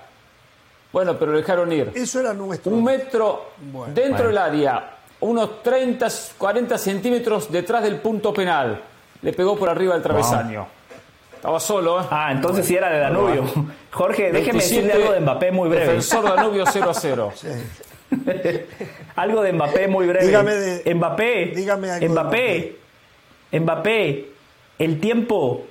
Bueno, 0.91 1.17
pero 1.17 1.31
lo 1.31 1.37
dejaron 1.37 1.71
ir. 1.71 1.91
Eso 1.93 2.19
era 2.19 2.33
nuestro. 2.33 2.71
Un 2.71 2.83
metro 2.83 3.51
dentro 3.93 4.27
del 4.27 4.37
área, 4.37 4.97
unos 5.19 5.61
30, 5.61 6.07
40 6.37 6.77
centímetros 6.77 7.51
detrás 7.51 7.83
del 7.83 7.97
punto 7.97 8.33
penal. 8.33 8.81
Le 9.21 9.33
pegó 9.33 9.57
por 9.57 9.69
arriba 9.69 9.93
del 9.93 10.03
travesaño. 10.03 10.67
Estaba 11.35 11.59
solo, 11.59 12.01
¿eh? 12.01 12.05
Ah, 12.09 12.33
entonces 12.33 12.65
sí 12.65 12.75
era 12.75 12.89
de 12.89 12.99
Danubio. 12.99 13.45
Jorge, 13.91 14.31
déjeme 14.31 14.59
decirle 14.59 14.91
algo 14.91 15.13
de 15.13 15.21
Mbappé 15.21 15.51
muy 15.51 15.69
breve. 15.69 15.85
Defensor 15.85 16.35
Danubio 16.35 16.65
0 16.65 16.89
a 16.89 16.93
0. 16.93 17.33
algo 19.15 19.41
de 19.41 19.53
Mbappé 19.53 19.87
muy 19.87 20.05
breve. 20.05 20.25
Dígame 20.25 20.53
de, 20.53 20.95
Mbappé. 20.95 21.53
Dígame 21.55 21.91
algo 21.91 22.13
Mbappé. 22.13 22.75
Mbappé. 23.53 24.27
El 24.79 24.99
tiempo 24.99 25.65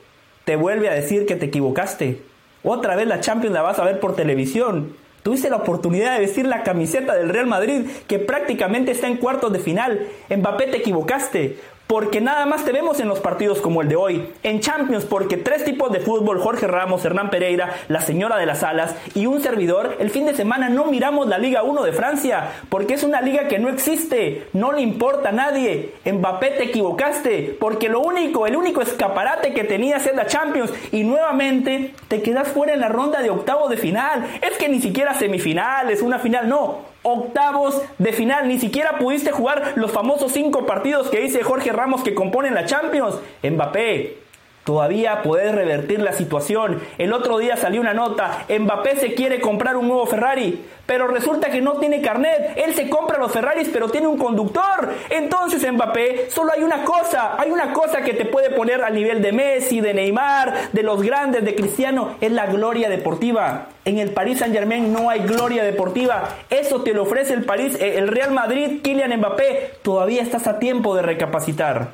te 0.45 0.57
vuelve 0.57 0.89
a 0.89 0.95
decir 0.95 1.27
que 1.27 1.37
te 1.37 1.47
equivocaste. 1.47 2.23
Otra 2.63 2.97
vez 2.97 3.07
la 3.07 3.21
Champions 3.21 3.53
la 3.53 3.61
vas 3.61 3.79
a 3.79 3.85
ver 3.85 4.01
por 4.01 4.17
televisión. 4.17 4.97
Tuviste 5.29 5.51
la 5.51 5.57
oportunidad 5.57 6.15
de 6.15 6.21
vestir 6.21 6.47
la 6.47 6.63
camiseta 6.63 7.15
del 7.15 7.29
Real 7.29 7.47
Madrid, 7.47 7.83
que 8.07 8.19
prácticamente 8.19 8.93
está 8.93 9.09
en 9.09 9.19
cuartos 9.19 9.53
de 9.53 9.59
final. 9.59 10.09
Mbappé 10.35 10.69
te 10.69 10.79
equivocaste 10.79 11.59
porque 11.89 12.21
nada 12.21 12.45
más 12.45 12.67
te 12.67 12.73
vemos 12.73 13.01
en 13.01 13.09
los 13.09 13.19
partidos 13.19 13.61
como 13.61 13.81
el 13.81 13.89
de 13.89 13.97
hoy. 13.97 14.29
En 14.43 14.61
Champions, 14.61 15.07
porque 15.07 15.39
tres 15.39 15.65
tipos 15.65 15.91
de 15.91 16.01
fútbol, 16.01 16.39
Jorge 16.39 16.67
Ramos, 16.67 17.03
Hernán 17.03 17.31
Pereira, 17.31 17.75
la 17.89 18.03
señora 18.03 18.37
de 18.37 18.45
las 18.45 18.63
alas 18.63 18.95
y 19.15 19.25
un 19.25 19.41
servidor, 19.43 19.97
el 19.99 20.11
fin 20.11 20.27
de 20.27 20.35
semana 20.35 20.69
no 20.69 20.85
miramos 20.85 21.29
la 21.29 21.39
Liga 21.39 21.63
1 21.63 21.83
de 21.83 21.93
Francia, 21.93 22.51
porque 22.69 22.93
es 22.93 23.05
una 23.05 23.23
liga 23.23 23.49
que 23.49 23.59
no 23.59 23.71
existe, 23.71 24.47
no 24.53 24.73
le 24.73 24.83
importa 24.83 25.31
a 25.31 25.33
nadie. 25.33 25.95
Mbappé 26.05 26.51
te 26.51 26.65
equivocaste, 26.65 27.57
porque 27.59 27.89
lo 27.89 28.01
único, 28.01 28.47
el 28.47 28.57
único 28.57 28.83
escaparate 28.83 29.55
que 29.55 29.65
tenías 29.65 30.07
es 30.07 30.15
la 30.15 30.27
Champions 30.27 30.71
y 30.93 31.05
nuevamente 31.05 31.95
te 32.09 32.21
quedas 32.21 32.49
fuera 32.49 32.75
en 32.75 32.81
la 32.81 32.91
ronda 32.91 33.23
de 33.23 33.31
octavo 33.31 33.67
de 33.69 33.79
final. 33.79 34.27
Es 34.43 34.59
que 34.59 34.69
ni 34.69 34.83
siquiera 34.83 35.15
semifinales, 35.15 36.03
una 36.03 36.19
final, 36.19 36.51
no 36.51 36.98
octavos 37.09 37.81
de 37.99 38.13
final. 38.13 38.49
Ni 38.49 38.59
siquiera 38.59 38.99
pudiste 38.99 39.33
jugar 39.33 39.75
los 39.77 39.91
famosos 39.91 40.33
cinco 40.33 40.67
partidos 40.67 41.09
que 41.09 41.21
dice 41.21 41.43
Jorge 41.43 41.73
Ramos 41.73 42.03
que 42.03 42.15
componen 42.15 42.55
la 42.55 42.67
Champions. 42.67 43.17
Mbappé, 43.43 44.28
Todavía 44.69 45.23
puedes 45.23 45.55
revertir 45.55 45.99
la 46.03 46.13
situación. 46.13 46.83
El 46.99 47.15
otro 47.15 47.39
día 47.39 47.57
salió 47.57 47.81
una 47.81 47.95
nota, 47.95 48.45
Mbappé 48.51 48.97
se 48.97 49.15
quiere 49.15 49.41
comprar 49.41 49.79
un 49.79 49.89
nuevo 49.89 50.05
Ferrari, 50.05 50.63
pero 50.85 51.09
resulta 51.09 51.49
que 51.49 51.63
no 51.63 51.79
tiene 51.79 52.03
carnet. 52.03 52.53
Él 52.55 52.75
se 52.75 52.91
compra 52.91 53.17
los 53.17 53.33
Ferraris, 53.33 53.71
pero 53.73 53.89
tiene 53.89 54.09
un 54.09 54.19
conductor. 54.19 54.93
Entonces 55.09 55.73
Mbappé, 55.73 56.29
solo 56.31 56.53
hay 56.53 56.63
una 56.63 56.85
cosa, 56.85 57.41
hay 57.41 57.51
una 57.51 57.73
cosa 57.73 58.03
que 58.03 58.13
te 58.13 58.27
puede 58.27 58.51
poner 58.51 58.85
al 58.85 58.95
nivel 58.95 59.23
de 59.23 59.33
Messi, 59.33 59.81
de 59.81 59.95
Neymar, 59.95 60.71
de 60.71 60.83
los 60.83 61.01
grandes, 61.01 61.47
de 61.47 61.55
Cristiano, 61.55 62.17
es 62.21 62.31
la 62.31 62.45
gloria 62.45 62.91
deportiva. 62.91 63.69
En 63.87 63.97
el 63.97 64.11
Paris 64.11 64.41
Saint 64.41 64.55
Germain 64.55 64.93
no 64.93 65.09
hay 65.09 65.21
gloria 65.21 65.65
deportiva. 65.65 66.29
Eso 66.51 66.83
te 66.83 66.93
lo 66.93 67.05
ofrece 67.05 67.33
el 67.33 67.47
París, 67.47 67.75
eh, 67.81 67.97
el 67.97 68.09
Real 68.09 68.33
Madrid, 68.33 68.83
Kylian 68.83 69.17
Mbappé. 69.17 69.77
Todavía 69.81 70.21
estás 70.21 70.47
a 70.47 70.59
tiempo 70.59 70.95
de 70.95 71.01
recapacitar. 71.01 71.89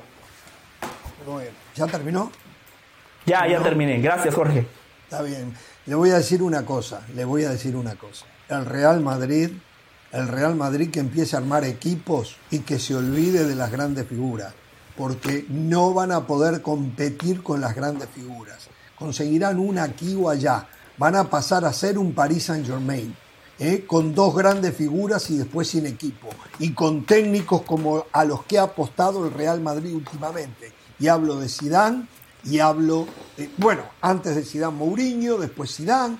¿Ya 1.77 1.87
terminó? 1.87 2.33
Ya, 3.27 3.47
ya 3.49 3.63
terminé. 3.63 4.01
Gracias, 4.01 4.35
Jorge. 4.35 4.67
Está 5.05 5.23
bien. 5.23 5.55
Le 5.87 5.95
voy 5.95 6.11
a 6.11 6.17
decir 6.17 6.43
una 6.43 6.65
cosa, 6.65 7.03
le 7.15 7.25
voy 7.25 7.45
a 7.45 7.51
decir 7.51 7.77
una 7.77 7.95
cosa. 7.95 8.27
El 8.49 8.65
Real 8.65 9.01
Madrid, 9.01 9.51
el 10.13 10.29
Real 10.29 10.55
Madrid 10.55 10.91
que 10.91 11.01
empiece 11.01 11.37
a 11.37 11.41
armar 11.41 11.65
equipos 11.65 12.37
y 12.51 12.61
que 12.61 12.79
se 12.79 12.95
olvide 12.95 13.45
de 13.45 13.55
las 13.55 13.71
grandes 13.71 14.07
figuras, 14.07 14.55
porque 14.97 15.45
no 15.49 15.93
van 15.93 16.13
a 16.13 16.27
poder 16.27 16.63
competir 16.63 17.43
con 17.43 17.61
las 17.61 17.75
grandes 17.75 18.09
figuras. 18.09 18.69
Conseguirán 18.97 19.59
una 19.59 19.85
aquí 19.85 20.17
o 20.19 20.31
allá. 20.31 20.67
Van 20.97 21.17
a 21.17 21.29
pasar 21.29 21.65
a 21.65 21.73
ser 21.73 21.99
un 21.99 22.15
Paris 22.15 22.45
Saint-Germain. 22.45 23.15
¿eh? 23.59 23.85
con 23.87 24.15
dos 24.15 24.35
grandes 24.35 24.75
figuras 24.75 25.31
y 25.31 25.37
después 25.37 25.69
sin 25.69 25.87
equipo, 25.87 26.29
y 26.59 26.73
con 26.73 27.05
técnicos 27.05 27.63
como 27.63 28.07
a 28.13 28.25
los 28.25 28.45
que 28.45 28.59
ha 28.59 28.65
apostado 28.65 29.27
el 29.27 29.33
Real 29.33 29.61
Madrid 29.61 29.95
últimamente. 29.95 30.73
Y 30.99 31.09
hablo 31.09 31.37
de 31.37 31.49
Zidane, 31.49 32.07
y 32.45 32.59
hablo, 32.59 33.07
bueno, 33.57 33.83
antes 34.01 34.37
de 34.37 34.45
Zidane 34.45 34.77
Mourinho, 34.77 35.39
después 35.39 35.75
Zidane, 35.75 36.19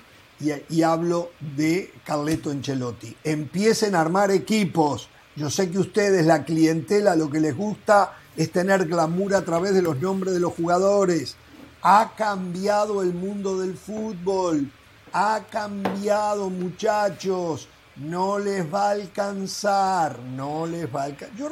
y, 0.69 0.81
hablo 0.81 1.31
de 1.39 1.93
Carleto 2.03 2.51
Encelotti. 2.51 3.15
Empiecen 3.23 3.95
a 3.95 4.01
armar 4.01 4.31
equipos. 4.31 5.07
Yo 5.35 5.49
sé 5.49 5.69
que 5.69 5.79
ustedes, 5.79 6.25
la 6.25 6.43
clientela, 6.43 7.15
lo 7.15 7.29
que 7.29 7.39
les 7.39 7.55
gusta 7.55 8.17
es 8.35 8.51
tener 8.51 8.85
glamour 8.85 9.35
a 9.35 9.45
través 9.45 9.73
de 9.73 9.81
los 9.81 9.99
nombres 10.01 10.33
de 10.33 10.39
los 10.39 10.53
jugadores. 10.53 11.35
Ha 11.81 12.13
cambiado 12.17 13.01
el 13.01 13.13
mundo 13.13 13.59
del 13.59 13.77
fútbol. 13.77 14.69
Ha 15.13 15.45
cambiado, 15.49 16.49
muchachos. 16.49 17.69
No 17.97 18.39
les 18.39 18.73
va 18.73 18.89
a 18.89 18.91
alcanzar. 18.91 20.19
No 20.19 20.65
les 20.65 20.93
va 20.93 21.03
a 21.03 21.05
alcanzar. 21.05 21.37
Yo 21.37 21.49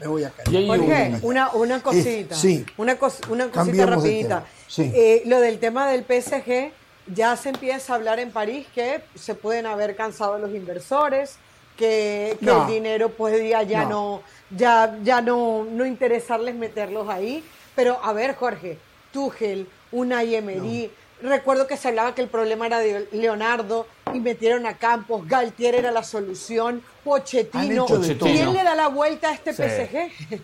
me 0.00 0.06
voy 0.06 0.24
a 0.24 0.30
caer. 0.30 0.66
Jorge, 0.66 1.18
una, 1.22 1.50
una 1.50 1.82
cosita. 1.82 2.34
sí. 2.34 2.64
Una, 2.76 2.96
una 3.28 3.50
cosita 3.50 3.86
rapidita. 3.86 4.44
Eh, 4.78 5.22
lo 5.26 5.40
del 5.40 5.58
tema 5.58 5.88
del 5.88 6.04
PSG, 6.04 6.72
ya 7.14 7.36
se 7.36 7.50
empieza 7.50 7.92
a 7.92 7.96
hablar 7.96 8.18
en 8.18 8.30
París 8.30 8.66
que 8.74 9.02
se 9.14 9.34
pueden 9.34 9.66
haber 9.66 9.96
cansado 9.96 10.38
los 10.38 10.54
inversores, 10.54 11.36
que, 11.76 12.38
el 12.40 12.66
dinero 12.66 13.10
podría 13.10 13.62
ya 13.62 13.84
no, 13.84 14.22
ya, 14.50 14.98
ya 15.02 15.20
no, 15.20 15.64
no 15.64 15.84
interesarles 15.84 16.54
meterlos 16.54 17.08
ahí. 17.08 17.44
Pero 17.74 18.00
a 18.02 18.12
ver, 18.14 18.34
Jorge, 18.34 18.78
Tuchel, 19.12 19.68
una 19.92 20.22
Emery, 20.22 20.90
recuerdo 21.22 21.66
que 21.66 21.76
se 21.76 21.88
hablaba 21.88 22.14
que 22.14 22.22
el 22.22 22.28
problema 22.28 22.66
era 22.66 22.78
de 22.78 23.08
Leonardo 23.12 23.86
y 24.14 24.20
metieron 24.20 24.66
a 24.66 24.76
Campos, 24.76 25.26
Galtier 25.26 25.74
era 25.74 25.90
la 25.90 26.02
solución, 26.02 26.82
Pochettino. 27.04 27.86
¿Quién 27.86 28.52
le 28.52 28.62
da 28.62 28.74
la 28.74 28.88
vuelta 28.88 29.30
a 29.30 29.34
este 29.34 29.52
PSG? 29.52 30.40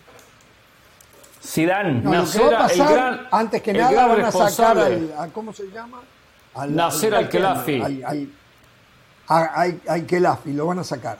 Zidane. 1.43 2.01
No, 2.01 2.29
que 2.29 2.39
va 2.39 2.65
a 2.65 2.67
pasar, 2.67 3.27
antes 3.31 3.61
que 3.61 3.73
nada, 3.73 4.07
van 4.07 4.21
a 4.21 4.31
sacar 4.31 4.77
al, 4.77 5.13
a, 5.17 5.27
¿cómo 5.27 5.53
se 5.53 5.69
llama? 5.69 6.01
Al, 6.55 6.79
al-Khelafi. 6.79 7.81
Al, 7.81 8.29
al, 9.27 9.81
al, 9.87 10.05
Khelafi, 10.05 10.53
lo 10.53 10.67
van 10.67 10.79
a 10.79 10.83
sacar. 10.83 11.17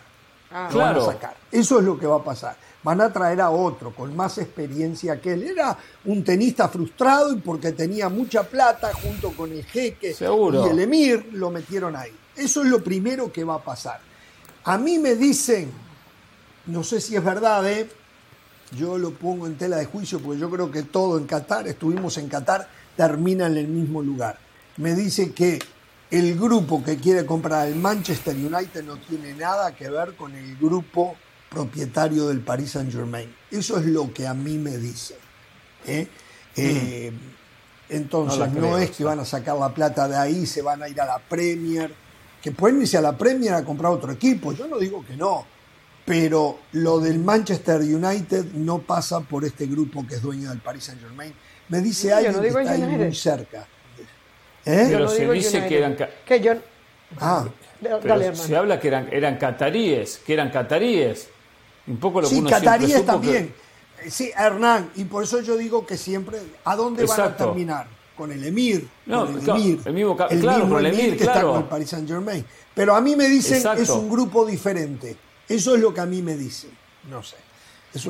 Ah. 0.51 0.67
Lo 0.69 0.75
claro. 0.75 1.01
van 1.01 1.09
a 1.09 1.13
sacar. 1.13 1.35
Eso 1.51 1.79
es 1.79 1.85
lo 1.85 1.97
que 1.97 2.05
va 2.05 2.17
a 2.17 2.23
pasar. 2.23 2.55
Van 2.83 2.99
a 3.01 3.11
traer 3.11 3.41
a 3.41 3.49
otro 3.49 3.91
con 3.91 4.15
más 4.15 4.37
experiencia 4.37 5.19
que 5.19 5.33
él. 5.33 5.43
Era 5.43 5.77
un 6.05 6.23
tenista 6.23 6.67
frustrado 6.67 7.33
y 7.33 7.37
porque 7.37 7.71
tenía 7.71 8.09
mucha 8.09 8.43
plata 8.43 8.91
junto 8.93 9.31
con 9.31 9.51
el 9.51 9.63
jeque 9.65 10.13
Seguro. 10.13 10.67
y 10.67 10.69
el 10.69 10.79
emir, 10.79 11.29
lo 11.33 11.49
metieron 11.49 11.95
ahí. 11.95 12.11
Eso 12.35 12.61
es 12.63 12.67
lo 12.67 12.83
primero 12.83 13.31
que 13.31 13.43
va 13.43 13.55
a 13.55 13.63
pasar. 13.63 13.99
A 14.65 14.77
mí 14.77 14.97
me 14.97 15.15
dicen, 15.15 15.71
no 16.67 16.83
sé 16.83 17.01
si 17.01 17.15
es 17.15 17.23
verdad, 17.23 17.69
¿eh? 17.69 17.89
yo 18.77 18.97
lo 18.97 19.11
pongo 19.11 19.47
en 19.47 19.57
tela 19.57 19.77
de 19.77 19.85
juicio 19.85 20.19
porque 20.19 20.39
yo 20.39 20.49
creo 20.49 20.71
que 20.71 20.83
todo 20.83 21.17
en 21.17 21.25
Qatar, 21.25 21.67
estuvimos 21.67 22.17
en 22.17 22.27
Qatar, 22.27 22.67
termina 22.95 23.47
en 23.47 23.57
el 23.57 23.67
mismo 23.67 24.01
lugar. 24.01 24.37
Me 24.77 24.95
dice 24.95 25.31
que 25.33 25.59
el 26.09 26.37
grupo 26.37 26.83
que 26.83 26.97
quiere 26.97 27.25
comprar 27.25 27.67
el 27.67 27.75
Manchester 27.75 28.35
United 28.35 28.83
no 28.83 28.97
tiene 28.97 29.33
nada 29.33 29.75
que 29.75 29.89
ver 29.89 30.15
con 30.15 30.35
el 30.35 30.57
grupo 30.57 31.15
propietario 31.49 32.27
del 32.27 32.41
Paris 32.41 32.71
Saint 32.71 32.91
Germain. 32.91 33.33
Eso 33.51 33.77
es 33.77 33.85
lo 33.85 34.11
que 34.13 34.27
a 34.27 34.33
mí 34.33 34.57
me 34.57 34.77
dice. 34.77 35.15
¿eh? 35.85 36.07
Eh, 36.55 37.11
entonces 37.89 38.51
no, 38.53 38.77
es 38.77 38.91
que 38.91 39.03
van 39.03 39.19
a 39.19 39.25
sacar 39.25 39.57
la 39.57 39.73
plata 39.73 40.07
de 40.07 40.15
ahí, 40.15 40.45
se 40.45 40.61
van 40.61 40.81
a 40.81 40.89
ir 40.89 40.99
a 40.99 41.05
la 41.05 41.19
Premier, 41.19 41.93
que 42.43 42.51
pueden 42.51 42.81
irse 42.81 42.97
a 42.97 43.01
la 43.01 43.17
Premier 43.17 43.53
a 43.53 43.63
comprar 43.63 43.93
otro 43.93 44.11
equipo. 44.11 44.51
Yo 44.51 44.67
no 44.67 44.77
digo 44.77 45.03
que 45.05 45.15
no, 45.15 45.45
pero 46.03 46.59
lo 46.73 46.99
del 46.99 47.17
Manchester 47.19 47.79
United 47.79 48.47
no 48.55 48.79
pasa 48.79 49.21
por 49.21 49.45
este 49.45 49.65
grupo 49.65 50.05
que 50.05 50.15
es 50.15 50.21
dueño 50.21 50.49
del 50.49 50.59
Paris 50.59 50.83
Saint 50.83 51.01
Germain. 51.01 51.33
Me 51.69 51.79
dice 51.79 52.11
alguien 52.11 52.41
que 52.41 52.47
está 52.49 52.71
ahí 52.71 52.81
muy 52.81 53.15
cerca. 53.15 53.65
¿Eh? 54.65 54.87
Pero 54.89 55.07
se 55.07 55.31
dice 55.31 55.65
que 55.65 55.77
eran... 55.77 55.95
Que 56.25 56.41
yo... 56.41 56.53
Ah. 57.17 57.47
se 58.33 58.57
habla 58.57 58.77
que 58.77 58.89
eran, 58.89 59.07
eran 59.09 59.37
cataríes, 59.37 60.17
que 60.25 60.33
eran 60.33 60.51
cataríes. 60.51 61.29
Un 61.87 61.97
poco 61.97 62.19
lo 62.19 62.27
sí, 62.27 62.43
que 62.43 62.49
cataríes 62.49 63.05
también. 63.05 63.53
Sí, 64.09 64.31
Hernán, 64.37 64.91
y 64.95 65.05
por 65.05 65.23
eso 65.23 65.39
yo 65.39 65.55
digo 65.55 65.85
que 65.85 65.95
siempre, 65.95 66.39
¿a 66.65 66.75
dónde 66.75 67.05
van 67.05 67.21
a 67.21 67.37
terminar? 67.37 67.87
Con 68.15 68.31
el 68.31 68.43
Emir. 68.43 68.87
No, 69.05 69.25
con 69.25 69.39
el 69.39 69.49
Emir. 69.49 69.79
El 69.85 69.93
mismo, 69.93 70.15
claro, 70.15 70.69
con 70.69 70.85
el 70.85 70.93
Emir, 70.93 71.17
que 71.17 71.23
claro. 71.23 71.39
está 71.39 71.41
con 71.41 71.57
el 71.57 71.65
Paris 71.65 71.89
Saint 71.89 72.07
Germain. 72.07 72.45
Pero 72.73 72.95
a 72.95 73.01
mí 73.01 73.15
me 73.15 73.27
dicen 73.27 73.63
que 73.75 73.81
es 73.81 73.89
un 73.89 74.09
grupo 74.09 74.45
diferente. 74.45 75.15
Eso 75.47 75.75
es 75.75 75.81
lo 75.81 75.93
que 75.93 76.01
a 76.01 76.05
mí 76.05 76.21
me 76.21 76.35
dicen. 76.35 76.71
No 77.09 77.21
sé. 77.21 77.37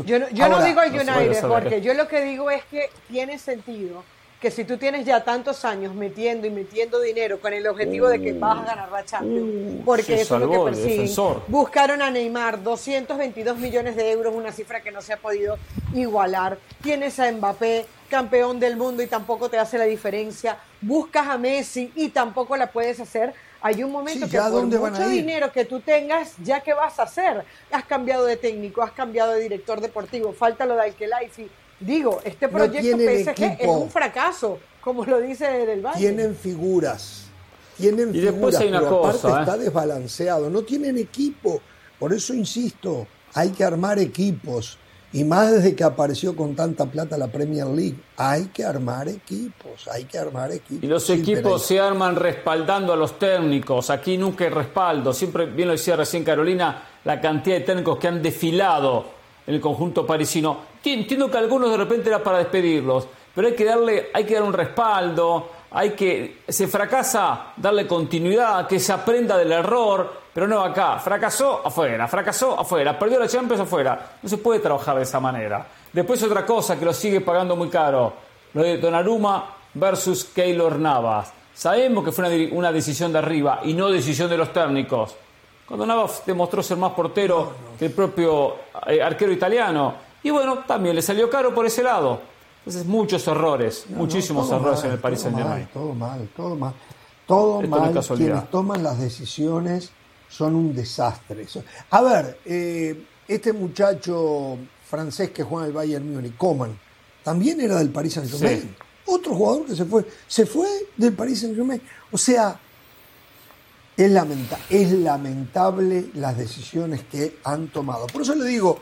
yo 0.06 0.20
no, 0.20 0.30
yo 0.30 0.50
no 0.50 0.64
digo 0.64 0.82
el 0.82 0.94
United, 0.94 1.48
porque 1.48 1.82
yo 1.82 1.94
lo 1.94 2.08
que 2.08 2.24
digo 2.24 2.50
es 2.52 2.64
que 2.66 2.90
tiene 3.10 3.40
sentido 3.40 4.04
que 4.44 4.52
si 4.52 4.66
tú 4.66 4.78
tienes 4.78 5.06
ya 5.06 5.24
tantos 5.24 5.64
años 5.64 5.96
metiendo 5.96 6.46
y 6.46 6.50
metiendo 6.50 7.00
dinero 7.00 7.40
con 7.40 7.54
el 7.54 7.66
objetivo 7.66 8.10
de 8.10 8.22
que 8.22 8.34
vas 8.34 8.60
a 8.60 8.66
ganar 8.66 8.92
la 8.92 9.06
Champions, 9.06 9.80
uh, 9.80 9.86
porque 9.86 10.20
eso 10.20 10.36
es 10.36 10.42
lo 10.42 10.52
que 10.52 10.60
persiguen, 10.60 11.10
buscaron 11.48 12.02
a 12.02 12.12
Neymar 12.12 12.62
222 12.62 13.58
millones 13.58 13.96
de 13.96 14.12
euros, 14.12 14.34
una 14.36 14.52
cifra 14.52 14.82
que 14.82 14.92
no 14.92 15.02
se 15.02 15.14
ha 15.14 15.18
podido 15.18 15.58
igualar. 15.94 16.58
Tienes 16.82 17.22
a 17.22 17.32
Mbappé, 17.32 17.86
campeón 18.14 18.60
del 18.60 18.77
mundo 18.77 19.02
y 19.02 19.07
tampoco 19.07 19.49
te 19.49 19.57
hace 19.57 19.80
la 19.80 19.85
diferencia. 19.85 20.60
Buscas 20.81 21.27
a 21.27 21.38
Messi 21.40 21.91
y 21.95 22.10
tampoco 22.10 22.56
la 22.56 22.72
puedes 22.72 22.99
hacer 22.99 23.34
hay 23.65 23.81
un 23.81 23.94
momento 23.94 24.27
que 24.27 24.38
por 24.38 24.65
mucho 24.65 25.07
dinero 25.07 25.49
que 25.49 25.64
tú 25.64 25.80
tengas, 25.80 26.34
ya 26.44 26.60
qué 26.60 26.73
vas 26.73 26.99
a 26.99 27.03
hacer. 27.03 27.45
Has 27.72 27.85
cambiado 27.85 28.26
de 28.26 28.35
técnico, 28.35 28.84
has 28.84 28.91
cambiado 28.91 29.31
de 29.31 29.40
director 29.40 29.80
deportivo, 29.80 30.34
falta 30.34 30.65
lo 30.65 30.76
de 30.76 30.81
Alkelaifi. 30.81 31.48
Digo, 31.80 32.19
este 32.26 32.49
proyecto 32.49 32.98
PSG 32.98 33.61
es 33.61 33.68
un 33.69 33.90
fracaso, 33.90 34.60
como 34.81 35.06
lo 35.06 35.22
dice 35.22 35.45
Del 35.65 35.80
Valle. 35.80 35.98
Tienen 35.98 36.35
figuras, 36.35 37.27
tienen 37.77 38.11
figuras, 38.11 38.61
pero 38.61 38.99
aparte 38.99 39.27
¿eh? 39.30 39.40
está 39.40 39.57
desbalanceado. 39.57 40.49
No 40.49 40.64
tienen 40.64 40.98
equipo, 40.98 41.61
por 41.98 42.11
eso 42.11 42.34
insisto, 42.34 43.07
hay 43.34 43.52
que 43.52 43.64
armar 43.64 43.98
equipos. 43.98 44.77
Y 45.14 45.23
más 45.23 45.52
desde 45.52 45.76
que 45.76 45.84
apareció 45.84 46.35
con 46.35 46.56
tanta 46.56 46.88
plata 46.88 47.18
la 47.19 47.27
Premier 47.27 47.68
League. 47.68 47.95
Hay 48.18 48.45
que 48.48 48.65
armar 48.65 49.07
equipos, 49.07 49.88
hay 49.88 50.06
que 50.06 50.18
armar 50.18 50.52
equipos. 50.52 50.84
Y 50.84 50.88
los 50.88 51.07
equipos 51.11 51.64
se 51.64 51.80
arman 51.80 52.15
respaldando 52.15 52.91
a 52.91 52.95
los 52.95 53.19
técnicos. 53.19 53.91
Aquí 53.91 54.18
nunca 54.18 54.44
hay 54.44 54.49
respaldo. 54.49 55.14
Siempre, 55.14 55.45
bien 55.45 55.68
lo 55.68 55.73
decía 55.73 55.95
recién 55.95 56.23
Carolina, 56.23 56.84
la 57.06 57.22
cantidad 57.22 57.57
de 57.57 57.61
técnicos 57.61 57.99
que 57.99 58.07
han 58.07 58.23
desfilado 58.23 59.06
en 59.45 59.53
el 59.53 59.61
conjunto 59.61 60.06
parisino. 60.06 60.73
Entiendo 60.84 61.30
que 61.30 61.38
algunos 61.38 61.69
de 61.69 61.77
repente 61.77 62.10
era 62.10 62.23
para 62.23 62.40
despedirlos, 62.40 63.07
pero 63.35 63.48
hay 63.48 63.53
que 63.53 63.65
darle, 63.65 64.07
hay 64.14 64.26
que 64.26 64.34
dar 64.34 64.44
un 64.44 64.53
respaldo, 64.53 65.49
hay 65.74 65.91
que, 65.91 66.44
se 66.48 66.68
fracasa, 66.68 67.54
darle 67.58 67.88
continuidad, 67.88 68.68
que 68.68 68.80
se 68.80 68.94
aprenda 68.94 69.38
del 69.38 69.52
error 69.52 70.24
pero 70.34 70.48
no 70.48 70.62
acá, 70.62 70.98
fracasó 70.98 71.62
afuera, 71.64 72.08
fracasó 72.08 72.60
afuera, 72.60 72.98
perdió 72.98 73.20
la 73.20 73.28
Champions 73.28 73.62
afuera. 73.62 74.18
No 74.22 74.28
se 74.28 74.40
puede 74.40 74.60
trabajar 74.60 74.98
de 74.98 75.04
esa 75.04 75.20
manera. 75.20 75.66
Después 75.91 76.24
otra 76.24 76.44
cosa 76.44 76.78
que 76.78 76.86
lo 76.86 76.94
sigue 76.94 77.22
pagando 77.22 77.56
muy 77.56 77.70
caro, 77.70 78.14
lo 78.54 78.64
de 78.64 78.80
Donnarumma 78.80 79.56
versus 79.76 80.26
Keylor 80.26 80.80
Navas. 80.80 81.32
Sabemos 81.54 82.04
que 82.04 82.12
fue 82.12 82.50
una, 82.52 82.72
decisión 82.72 83.14
de 83.14 83.20
arriba 83.20 83.60
y 83.64 83.76
no 83.76 83.91
decisión 83.91 84.28
de 84.28 84.38
los 84.38 84.52
técnicos. 84.52 85.16
Cuando 85.68 85.86
Navas 85.86 86.24
demostró 86.26 86.64
ser 86.64 86.78
más 86.78 86.94
portero 86.94 87.54
que 87.78 87.86
el 87.86 87.91
propio 87.91 88.56
eh, 88.88 89.04
arquero 89.04 89.32
italiano. 89.32 89.94
Y 90.24 90.32
bueno, 90.32 90.64
también 90.66 90.95
le 90.95 91.04
salió 91.04 91.30
caro 91.30 91.54
por 91.54 91.68
ese 91.68 91.84
lado. 91.84 92.32
Entonces, 92.65 92.85
muchos 92.85 93.27
errores, 93.27 93.85
muchísimos 93.90 94.49
errores 94.49 94.84
en 94.85 94.91
el 94.91 94.99
Paris 94.99 95.19
Saint-Germain. 95.22 95.68
Todo 95.73 95.94
mal, 95.94 96.30
todo 96.34 96.56
mal. 96.56 96.73
Todo 97.27 97.61
mal. 97.61 97.91
Quienes 98.15 98.49
toman 98.49 98.81
las 98.81 98.99
decisiones 98.99 99.91
son 100.30 100.56
un 100.56 100.73
desastre. 100.73 101.45
A 101.90 102.02
ver, 102.02 102.40
eh, 102.45 103.06
este 103.27 103.52
muchacho 103.52 104.57
francés 104.90 105.31
que 105.31 105.44
juega 105.44 105.65
en 105.65 105.72
el 105.72 105.76
Bayern 105.76 106.14
Múnich, 106.14 106.38
Coman, 106.38 106.77
también 107.22 107.60
era 107.60 107.77
del 107.77 107.90
Paris 107.90 108.14
Saint-Germain. 108.14 108.76
Otro 109.06 109.35
jugador 109.35 109.65
que 109.65 109.76
se 109.76 109.84
fue, 109.84 110.06
se 110.26 110.45
fue 110.45 110.68
del 110.95 111.14
Paris 111.14 111.41
Saint-Germain. 111.41 111.81
O 112.11 112.18
sea, 112.18 112.57
es, 113.98 114.10
lamenta 114.10 114.57
es 114.69 114.91
lamentable 114.91 116.11
las 116.14 116.38
decisiones 116.38 117.03
que 117.03 117.40
han 117.44 117.68
tomado. 117.68 118.07
Por 118.07 118.22
eso 118.22 118.35
le 118.35 118.45
digo, 118.45 118.80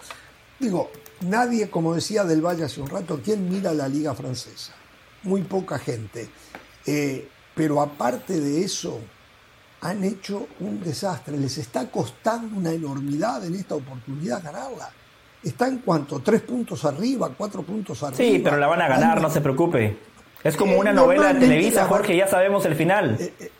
digo, 0.59 0.91
nadie, 1.22 1.69
como 1.69 1.95
decía 1.95 2.23
Del 2.23 2.41
Valle 2.41 2.64
hace 2.64 2.81
un 2.81 2.89
rato, 2.89 3.19
¿quién 3.23 3.49
mira 3.49 3.73
la 3.73 3.88
liga 3.88 4.14
francesa? 4.14 4.73
Muy 5.23 5.41
poca 5.43 5.80
gente. 5.80 6.30
Eh, 6.85 7.27
pero 7.56 7.81
aparte 7.81 8.39
de 8.39 8.64
eso, 8.64 8.99
han 9.81 10.03
hecho 10.03 10.48
un 10.60 10.81
desastre. 10.81 11.38
Les 11.38 11.57
está 11.57 11.89
costando 11.89 12.57
una 12.57 12.72
enormidad 12.72 13.45
en 13.45 13.56
esta 13.56 13.76
oportunidad 13.76 14.43
ganarla. 14.43 14.89
Está 15.43 15.68
en 15.68 15.80
cuanto, 15.80 16.19
tres 16.19 16.41
puntos 16.41 16.85
arriba, 16.85 17.31
cuatro 17.35 17.64
puntos 17.64 18.02
arriba. 18.03 18.18
Sí, 18.18 18.39
pero 18.43 18.57
la 18.57 18.68
van 18.68 18.81
a 18.81 18.88
ganar, 18.88 19.19
no 19.19 19.30
se 19.30 19.41
preocupe. 19.41 19.98
Es 20.43 20.56
como 20.56 20.77
una 20.77 20.93
novela 20.93 21.34
de 21.34 21.39
Televisa, 21.39 21.85
Jorge, 21.85 22.15
ya 22.15 22.27
sabemos 22.27 22.65
el 22.65 22.76
final. 22.76 23.18
Eh, 23.19 23.34
eh, 23.39 23.52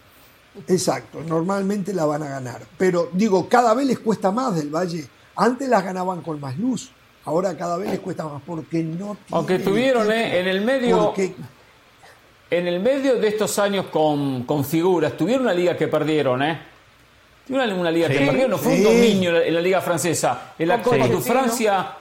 exacto, 0.68 1.22
normalmente 1.28 1.94
la 1.94 2.06
van 2.06 2.24
a 2.24 2.30
ganar. 2.30 2.62
Pero 2.78 3.10
digo, 3.14 3.50
cada 3.50 3.74
vez 3.74 3.88
les 3.88 4.00
cuesta 4.00 4.32
más 4.32 4.56
del 4.56 4.70
Valle. 4.70 5.08
Antes 5.36 5.68
las 5.70 5.84
ganaban 5.84 6.22
con 6.22 6.40
más 6.40 6.58
luz, 6.58 6.92
ahora 7.26 7.58
cada 7.58 7.78
vez 7.78 7.90
les 7.90 8.00
cuesta 8.00 8.26
más 8.26 8.42
porque 8.46 8.84
no 8.84 9.18
Aunque 9.32 9.60
tuvieron 9.60 10.12
eh, 10.12 10.40
en 10.40 10.48
el 10.48 10.62
medio 10.62 11.14
en 12.52 12.68
el 12.68 12.82
medio 12.82 13.16
de 13.16 13.28
estos 13.30 13.58
años 13.60 13.86
con, 13.86 14.44
con 14.44 14.66
figuras, 14.66 15.16
tuvieron 15.16 15.44
una 15.44 15.54
liga 15.54 15.78
que 15.78 15.88
perdieron, 15.88 16.44
¿eh? 16.44 16.60
Tuvieron 17.48 17.80
una 17.80 17.90
liga 17.90 18.10
que 18.10 18.20
perdieron, 18.20 18.52
no 18.52 18.58
fue 18.58 18.74
un 18.74 18.84
dominio 18.84 19.42
en 19.42 19.54
la, 19.54 19.62
liga 19.62 19.82
francesa. 19.82 20.54
En 20.60 20.68
la 20.68 20.82
Copa 20.82 21.08
de 21.08 21.18
Francia, 21.22 21.94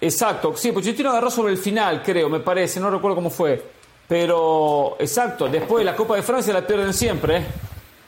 exacto, 0.00 0.56
sí, 0.56 0.72
Pochettino 0.72 1.10
agarró 1.10 1.30
sobre 1.30 1.52
el 1.52 1.58
final, 1.58 2.02
creo, 2.02 2.28
me 2.28 2.40
parece, 2.40 2.80
no 2.80 2.90
recuerdo 2.90 3.14
cómo 3.14 3.30
fue. 3.30 3.62
Pero, 4.08 4.96
exacto, 4.98 5.48
después 5.48 5.84
la 5.84 5.94
Copa 5.94 6.16
de 6.16 6.24
Francia 6.24 6.52
la 6.52 6.66
pierden 6.66 6.92
siempre, 6.92 7.36
¿eh? 7.36 7.44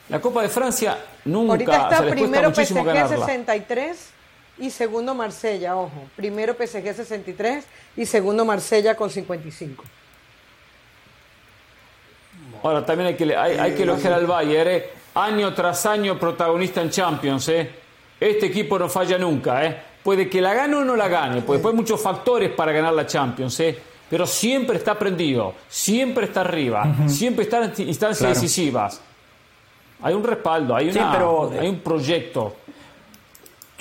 La 0.09 0.21
Copa 0.21 0.43
de 0.43 0.49
Francia 0.49 0.99
nunca 1.27 1.53
Ahorita 1.53 1.77
está 1.77 1.99
se 1.99 2.05
les 2.07 2.15
primero 2.15 2.53
PSG 2.53 2.85
ganarla. 2.85 3.09
63 3.09 4.11
y 4.59 4.71
segundo 4.71 5.15
Marsella, 5.15 5.77
ojo. 5.77 6.09
Primero 6.17 6.55
PSG 6.55 6.95
63 6.95 7.65
y 7.97 8.07
segundo 8.07 8.45
Marsella 8.45 8.95
con 8.95 9.11
55. 9.11 9.85
Ahora 12.63 12.85
también 12.85 13.09
hay 13.09 13.17
que, 13.17 13.37
hay, 13.37 13.75
que 13.75 13.83
elogiar 13.83 14.13
al 14.13 14.27
Bayern, 14.27 14.71
¿eh? 14.71 14.87
año 15.15 15.53
tras 15.53 15.85
año 15.87 16.19
protagonista 16.19 16.81
en 16.81 16.91
Champions. 16.91 17.49
¿eh? 17.49 17.71
Este 18.21 18.47
equipo 18.47 18.79
no 18.79 18.89
falla 18.89 19.19
nunca. 19.19 19.65
¿eh? 19.65 19.83
Puede 20.03 20.29
que 20.29 20.41
la 20.41 20.55
gane 20.55 20.77
o 20.77 20.85
no 20.85 20.97
la 20.97 21.09
gane, 21.09 21.43
pues 21.43 21.59
después 21.59 21.73
hay 21.73 21.77
muchos 21.77 22.01
factores 22.01 22.51
para 22.51 22.73
ganar 22.73 22.93
la 22.93 23.07
Champions. 23.07 23.59
¿eh? 23.61 23.79
Pero 24.09 24.27
siempre 24.27 24.77
está 24.77 24.99
prendido, 24.99 25.55
siempre 25.69 26.27
está 26.27 26.43
arriba, 26.43 26.85
siempre 27.07 27.45
está 27.45 27.65
en 27.65 27.73
instancias 27.89 28.35
decisivas. 28.35 29.01
Hay 30.03 30.15
un 30.15 30.25
respaldo, 30.25 30.75
hay, 30.75 30.91
una, 30.91 31.13
hay 31.59 31.69
un 31.69 31.79
proyecto. 31.81 32.57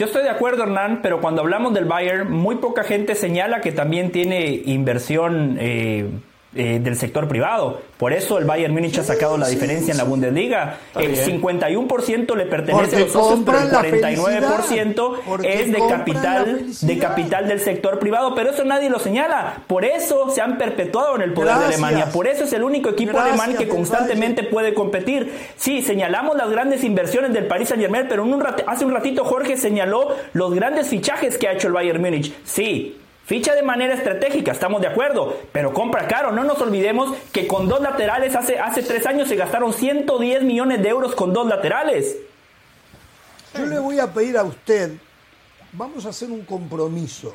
Yo 0.01 0.07
estoy 0.07 0.23
de 0.23 0.31
acuerdo, 0.31 0.63
Hernán, 0.63 1.01
pero 1.03 1.21
cuando 1.21 1.43
hablamos 1.43 1.75
del 1.75 1.85
Bayern, 1.85 2.31
muy 2.31 2.55
poca 2.55 2.83
gente 2.83 3.13
señala 3.13 3.61
que 3.61 3.71
también 3.71 4.11
tiene 4.11 4.63
inversión 4.65 5.57
eh, 5.59 6.09
eh, 6.53 6.79
del 6.81 6.97
sector 6.97 7.29
privado. 7.29 7.81
Por 7.97 8.11
eso 8.11 8.37
el 8.37 8.43
Bayern 8.43 8.73
Múnich 8.73 8.97
ha 8.97 9.03
sacado 9.03 9.37
la 9.37 9.47
diferencia 9.47 9.91
en 9.91 9.97
la 9.97 10.03
Bundesliga. 10.03 10.79
El 10.95 11.15
51% 11.15 12.35
le 12.35 12.45
pertenece 12.45 12.97
a 12.97 12.99
los 12.99 13.11
socios, 13.11 13.39
pero 13.45 13.59
el 13.59 13.71
49% 13.71 15.43
es 15.43 15.71
de 15.71 15.87
capital, 15.87 16.65
de 16.81 16.97
capital 16.97 17.47
del 17.47 17.61
sector 17.61 17.99
privado. 17.99 18.35
Pero 18.35 18.49
eso 18.49 18.65
nadie 18.65 18.89
lo 18.89 18.99
señala. 18.99 19.63
Por 19.67 19.85
eso 19.85 20.29
se 20.29 20.41
han 20.41 20.57
perpetuado 20.57 21.15
en 21.15 21.21
el 21.21 21.33
poder 21.33 21.57
de 21.57 21.65
Alemania. 21.65 22.09
Por 22.09 22.27
eso 22.27 22.43
es 22.43 22.51
el 22.51 22.63
único 22.63 22.89
equipo 22.89 23.17
alemán 23.17 23.55
que 23.55 23.69
constantemente 23.69 24.43
puede 24.43 24.73
competir. 24.73 25.31
Sí, 25.55 25.81
señalamos 25.81 26.35
las 26.35 26.49
grandes 26.49 26.83
inversiones 26.83 27.31
del 27.33 27.47
Paris 27.47 27.69
Saint 27.69 27.81
Germain, 27.81 28.07
pero 28.09 28.25
hace 28.67 28.83
un 28.83 28.91
ratito 28.91 29.23
Jorge 29.23 29.55
señaló 29.55 30.09
los 30.33 30.53
grandes 30.53 30.87
fichajes 30.87 31.37
que 31.37 31.47
ha 31.47 31.53
hecho 31.53 31.67
el 31.67 31.73
Bayern 31.73 32.01
Múnich. 32.01 32.33
Sí, 32.43 32.97
Ficha 33.25 33.55
de 33.55 33.61
manera 33.61 33.93
estratégica, 33.93 34.51
estamos 34.51 34.81
de 34.81 34.87
acuerdo, 34.87 35.37
pero 35.51 35.73
compra 35.73 36.07
caro. 36.07 36.31
No 36.31 36.43
nos 36.43 36.59
olvidemos 36.59 37.15
que 37.31 37.47
con 37.47 37.67
dos 37.67 37.81
laterales 37.81 38.35
hace, 38.35 38.59
hace 38.59 38.83
tres 38.83 39.05
años 39.05 39.29
se 39.29 39.35
gastaron 39.35 39.73
110 39.73 40.43
millones 40.43 40.81
de 40.81 40.89
euros 40.89 41.15
con 41.15 41.31
dos 41.31 41.47
laterales. 41.47 42.17
Yo 43.55 43.65
le 43.65 43.79
voy 43.79 43.99
a 43.99 44.11
pedir 44.11 44.37
a 44.37 44.43
usted, 44.43 44.93
vamos 45.73 46.05
a 46.05 46.09
hacer 46.09 46.31
un 46.31 46.43
compromiso. 46.43 47.33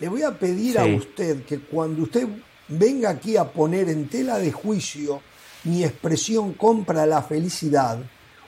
Le 0.00 0.08
voy 0.08 0.22
a 0.22 0.32
pedir 0.32 0.78
a 0.78 0.84
usted 0.84 1.44
que 1.44 1.60
cuando 1.60 2.02
usted 2.02 2.26
venga 2.68 3.10
aquí 3.10 3.36
a 3.36 3.44
poner 3.44 3.88
en 3.88 4.08
tela 4.08 4.38
de 4.38 4.50
juicio 4.50 5.22
mi 5.64 5.84
expresión 5.84 6.54
compra 6.54 7.06
la 7.06 7.22
felicidad, 7.22 7.98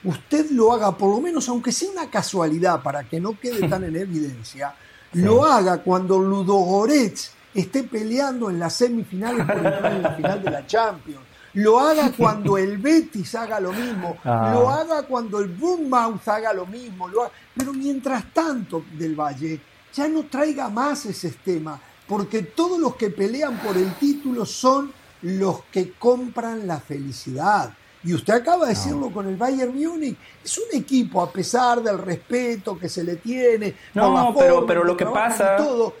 usted 0.03 0.49
lo 0.51 0.73
haga 0.73 0.97
por 0.97 1.09
lo 1.09 1.21
menos, 1.21 1.47
aunque 1.47 1.71
sea 1.71 1.89
una 1.89 2.09
casualidad, 2.09 2.83
para 2.83 3.05
que 3.05 3.19
no 3.21 3.39
quede 3.39 3.67
tan 3.69 3.85
en 3.85 3.95
evidencia 3.95 4.75
lo 5.15 5.45
haga 5.45 5.77
cuando 5.79 6.19
Ludo 6.19 6.55
Goretz 6.55 7.31
esté 7.53 7.83
peleando 7.83 8.49
en 8.49 8.59
las 8.59 8.73
semifinales 8.73 9.45
por 9.45 9.57
entrar 9.57 9.93
en 9.93 10.01
la 10.01 10.11
final 10.11 10.43
de 10.43 10.51
la 10.51 10.67
Champions. 10.67 11.21
Lo 11.53 11.79
haga 11.79 12.11
cuando 12.11 12.57
el 12.57 12.77
Betis 12.77 13.33
haga 13.35 13.59
lo 13.59 13.71
mismo. 13.71 14.17
Ah. 14.25 14.51
Lo 14.53 14.69
haga 14.69 15.03
cuando 15.03 15.39
el 15.39 15.49
Bournemouth 15.49 16.27
haga 16.27 16.51
lo 16.51 16.65
mismo. 16.65 17.07
Pero 17.55 17.73
mientras 17.73 18.33
tanto, 18.33 18.83
Del 18.97 19.15
Valle, 19.15 19.61
ya 19.93 20.07
no 20.07 20.23
traiga 20.23 20.67
más 20.67 21.05
ese 21.05 21.29
tema. 21.29 21.79
Porque 22.07 22.41
todos 22.41 22.79
los 22.79 22.95
que 22.95 23.09
pelean 23.09 23.57
por 23.59 23.77
el 23.77 23.93
título 23.95 24.45
son 24.45 24.91
los 25.21 25.63
que 25.71 25.93
compran 25.93 26.67
la 26.67 26.79
felicidad. 26.79 27.71
Y 28.05 28.13
usted 28.13 28.35
acaba 28.35 28.65
de 28.65 28.75
decirlo 28.75 29.09
con 29.09 29.27
el 29.27 29.35
Bayern 29.35 29.75
Múnich. 29.75 30.15
Es 30.43 30.57
un 30.59 30.79
equipo, 30.79 31.21
a 31.21 31.31
pesar 31.31 31.81
del 31.81 31.97
respeto 31.97 32.77
que 32.77 32.87
se 32.87 33.03
le 33.03 33.15
tiene. 33.15 33.75
No, 33.95 34.33
pero, 34.37 34.65
pero 34.65 34.83
lo 34.83 34.95
que 34.95 35.05
pasa. 35.07 35.57
Todo, 35.57 35.95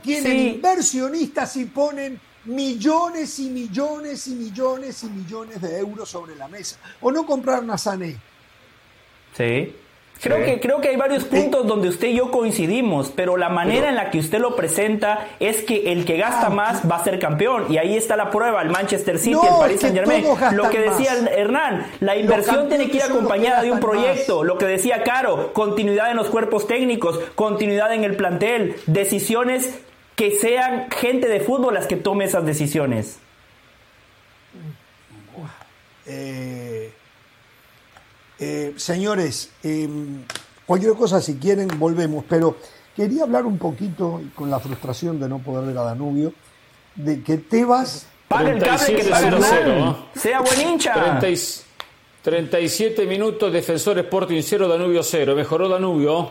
tienen 0.00 0.54
inversionistas 0.54 1.56
y 1.56 1.64
ponen 1.64 2.20
millones 2.44 3.38
y 3.40 3.50
millones 3.50 4.28
y 4.28 4.30
millones 4.30 5.02
y 5.02 5.10
millones 5.10 5.60
de 5.60 5.78
euros 5.78 6.08
sobre 6.08 6.36
la 6.36 6.46
mesa. 6.46 6.76
O 7.00 7.10
no 7.10 7.26
comprar 7.26 7.64
Sané. 7.78 8.16
Sí. 9.36 9.74
Creo, 10.22 10.44
que, 10.44 10.60
creo 10.60 10.82
que 10.82 10.88
hay 10.88 10.96
varios 10.96 11.24
puntos 11.24 11.66
donde 11.66 11.88
usted 11.88 12.08
y 12.08 12.16
yo 12.16 12.30
coincidimos, 12.30 13.10
pero 13.14 13.38
la 13.38 13.48
manera 13.48 13.88
en 13.88 13.94
la 13.94 14.10
que 14.10 14.18
usted 14.18 14.38
lo 14.38 14.54
presenta 14.54 15.28
es 15.40 15.62
que 15.62 15.92
el 15.92 16.04
que 16.04 16.18
gasta 16.18 16.48
ah, 16.48 16.50
más 16.50 16.82
va 16.88 16.96
a 16.96 17.04
ser 17.04 17.18
campeón. 17.18 17.66
Y 17.70 17.78
ahí 17.78 17.96
está 17.96 18.16
la 18.16 18.30
prueba, 18.30 18.60
el 18.60 18.68
Manchester 18.68 19.18
City, 19.18 19.38
el 19.42 19.58
Paris 19.58 19.80
Saint 19.80 19.96
Germain. 19.96 20.24
Lo 20.52 20.68
que 20.68 20.78
decía 20.78 21.12
Hernán, 21.34 21.86
la 22.00 22.16
inversión 22.16 22.68
tiene 22.68 22.90
que 22.90 22.98
ir 22.98 23.02
acompañada 23.04 23.62
de 23.62 23.72
un 23.72 23.80
proyecto. 23.80 24.44
Lo 24.44 24.58
que 24.58 24.66
decía 24.66 25.02
Caro, 25.04 25.54
continuidad 25.54 26.10
en 26.10 26.18
los 26.18 26.28
cuerpos 26.28 26.66
técnicos, 26.66 27.18
continuidad 27.34 27.94
en 27.94 28.04
el 28.04 28.14
plantel, 28.16 28.76
decisiones 28.86 29.80
que 30.16 30.32
sean 30.32 30.90
gente 30.90 31.28
de 31.28 31.40
fútbol 31.40 31.72
las 31.72 31.86
que 31.86 31.96
tome 31.96 32.26
esas 32.26 32.44
decisiones. 32.44 33.18
Eh, 36.06 36.92
eh, 38.40 38.74
señores, 38.76 39.50
em, 39.62 40.24
cualquier 40.66 40.94
cosa 40.94 41.20
si 41.20 41.36
quieren 41.36 41.68
volvemos, 41.78 42.24
pero 42.28 42.56
quería 42.96 43.24
hablar 43.24 43.44
un 43.44 43.58
poquito, 43.58 44.20
con 44.34 44.50
la 44.50 44.58
frustración 44.58 45.20
de 45.20 45.28
no 45.28 45.38
poder 45.38 45.66
ver 45.66 45.78
a 45.78 45.82
Danubio, 45.82 46.32
de 46.96 47.22
que 47.22 47.36
Tebas... 47.38 48.06
Paga 48.28 48.50
el 48.50 48.62
cable 48.62 48.94
que 48.96 49.02
Sea 50.14 50.40
buen 50.40 50.60
hincha. 50.60 51.20
37 52.22 53.06
minutos, 53.06 53.52
Defensor 53.52 53.98
Sporting 53.98 54.42
0, 54.42 54.68
Danubio 54.68 55.02
0. 55.02 55.34
Mejoró 55.34 55.68
Danubio. 55.68 56.30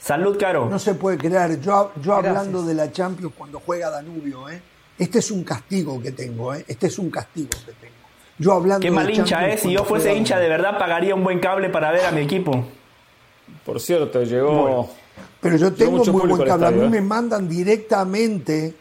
Salud, 0.00 0.38
Caro. 0.38 0.68
No 0.70 0.78
se 0.78 0.94
puede 0.94 1.18
creer. 1.18 1.60
Yo, 1.60 1.92
yo 2.00 2.14
hablando 2.14 2.62
de 2.62 2.74
la 2.74 2.92
Champions 2.92 3.34
cuando 3.36 3.60
juega 3.60 3.90
Danubio, 3.90 4.48
¿eh? 4.48 4.62
este 4.98 5.18
es 5.18 5.30
un 5.30 5.42
castigo 5.42 6.00
que 6.00 6.12
tengo. 6.12 6.54
¿eh? 6.54 6.64
Este 6.66 6.86
es 6.86 6.98
un 6.98 7.10
castigo 7.10 7.50
que 7.66 7.72
tengo. 7.72 7.99
Yo 8.40 8.54
hablando 8.54 8.80
Qué 8.80 8.90
mal 8.90 9.08
hincha 9.10 9.46
es. 9.48 9.60
Si 9.60 9.70
yo 9.70 9.84
fuese 9.84 10.14
hincha 10.14 10.38
de 10.38 10.48
verdad, 10.48 10.78
pagaría 10.78 11.14
un 11.14 11.22
buen 11.22 11.40
cable 11.40 11.68
para 11.68 11.92
ver 11.92 12.06
a 12.06 12.10
mi 12.10 12.22
equipo. 12.22 12.64
Por 13.66 13.78
cierto, 13.78 14.22
llegó. 14.22 14.88
pero 15.42 15.56
yo 15.58 15.74
tengo 15.74 16.02
muy 16.06 16.26
buen 16.26 16.48
cable. 16.48 16.66
A 16.66 16.70
mí 16.70 16.86
¿eh? 16.86 16.88
me 16.88 17.02
mandan 17.02 17.46
directamente, 17.46 18.74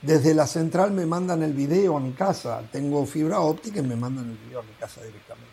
desde 0.00 0.32
la 0.32 0.46
central 0.46 0.92
me 0.92 1.06
mandan 1.06 1.42
el 1.42 1.52
video 1.52 1.96
a 1.96 2.00
mi 2.00 2.12
casa. 2.12 2.62
Tengo 2.70 3.04
fibra 3.04 3.40
óptica 3.40 3.80
y 3.80 3.82
me 3.82 3.96
mandan 3.96 4.30
el 4.30 4.36
video 4.46 4.60
a 4.60 4.62
mi 4.62 4.74
casa 4.78 5.00
directamente. 5.02 5.50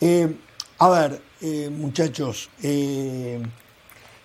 Eh, 0.00 0.34
a 0.78 0.88
ver, 0.88 1.20
eh, 1.42 1.68
muchachos. 1.70 2.48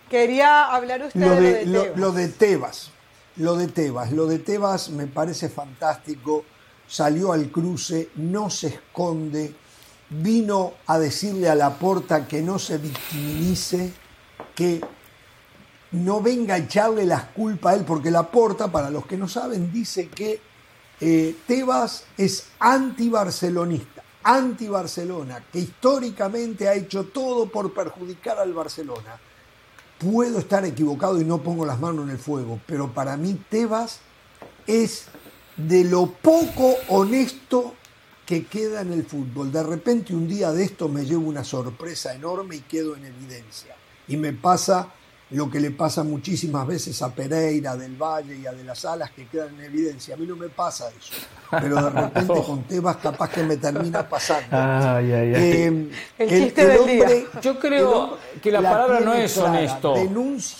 Quería 0.09 0.73
hablar 0.73 1.01
usted 1.03 1.19
lo 1.19 1.35
de, 1.35 1.91
lo 1.97 2.11
de 2.13 2.29
Tebas. 2.29 2.91
Lo 3.35 3.57
de 3.57 3.67
Tebas. 3.67 4.13
Lo 4.13 4.25
de 4.25 4.39
Tebas 4.39 4.89
me 4.89 5.07
parece 5.07 5.49
fantástico 5.49 6.45
salió 6.87 7.33
al 7.33 7.49
cruce, 7.49 8.09
no 8.15 8.49
se 8.49 8.67
esconde, 8.67 9.53
vino 10.09 10.73
a 10.87 10.99
decirle 10.99 11.49
a 11.49 11.55
la 11.55 11.77
porta 11.77 12.27
que 12.27 12.41
no 12.41 12.59
se 12.59 12.77
victimice, 12.77 13.93
que 14.55 14.81
no 15.91 16.21
venga 16.21 16.55
a 16.55 16.59
echarle 16.59 17.05
las 17.05 17.25
culpas 17.25 17.73
a 17.73 17.77
él, 17.77 17.85
porque 17.85 18.11
la 18.11 18.29
porta, 18.29 18.71
para 18.71 18.89
los 18.89 19.05
que 19.05 19.17
no 19.17 19.27
saben, 19.27 19.71
dice 19.71 20.09
que 20.09 20.39
eh, 20.99 21.35
Tebas 21.47 22.05
es 22.17 22.47
anti-barcelonista, 22.59 24.03
anti-Barcelona, 24.23 25.43
que 25.51 25.59
históricamente 25.59 26.67
ha 26.67 26.73
hecho 26.73 27.05
todo 27.05 27.49
por 27.49 27.73
perjudicar 27.73 28.39
al 28.39 28.53
Barcelona. 28.53 29.19
Puedo 29.97 30.39
estar 30.39 30.65
equivocado 30.65 31.19
y 31.21 31.25
no 31.25 31.41
pongo 31.41 31.65
las 31.65 31.79
manos 31.79 32.05
en 32.05 32.11
el 32.11 32.17
fuego, 32.17 32.59
pero 32.65 32.91
para 32.93 33.17
mí 33.17 33.39
Tebas 33.49 33.99
es 34.65 35.05
de 35.57 35.83
lo 35.83 36.07
poco 36.07 36.75
honesto 36.89 37.75
que 38.25 38.45
queda 38.45 38.81
en 38.81 38.93
el 38.93 39.05
fútbol. 39.05 39.51
De 39.51 39.63
repente 39.63 40.13
un 40.13 40.27
día 40.27 40.51
de 40.51 40.63
esto 40.63 40.87
me 40.87 41.05
llevo 41.05 41.27
una 41.27 41.43
sorpresa 41.43 42.13
enorme 42.13 42.57
y 42.57 42.61
quedo 42.61 42.95
en 42.95 43.05
evidencia. 43.05 43.75
Y 44.07 44.17
me 44.17 44.33
pasa 44.33 44.89
lo 45.31 45.49
que 45.49 45.59
le 45.59 45.71
pasa 45.71 46.03
muchísimas 46.03 46.67
veces 46.67 47.01
a 47.01 47.13
Pereira, 47.13 47.75
del 47.75 47.95
Valle 47.95 48.37
y 48.37 48.45
a 48.45 48.51
De 48.51 48.63
las 48.63 48.85
Alas 48.85 49.11
que 49.11 49.27
quedan 49.27 49.55
en 49.55 49.65
evidencia. 49.65 50.13
A 50.13 50.17
mí 50.17 50.27
no 50.27 50.35
me 50.35 50.49
pasa 50.49 50.89
eso. 50.89 51.13
Pero 51.49 51.75
de 51.75 51.89
repente 51.89 52.33
con 52.45 52.63
Tebas 52.63 52.97
capaz 52.97 53.29
que 53.29 53.43
me 53.43 53.57
termina 53.57 54.07
pasando. 54.07 54.55
Eh, 55.01 55.89
el 56.19 56.29
chiste 56.29 56.67
del 56.67 56.85
día. 56.85 57.07
Yo 57.41 57.59
creo 57.59 58.17
que 58.41 58.51
la, 58.51 58.61
palabra 58.61 58.99
no 58.99 59.13
es 59.13 59.35
honesto. 59.37 59.95
Denuncia, 59.95 60.59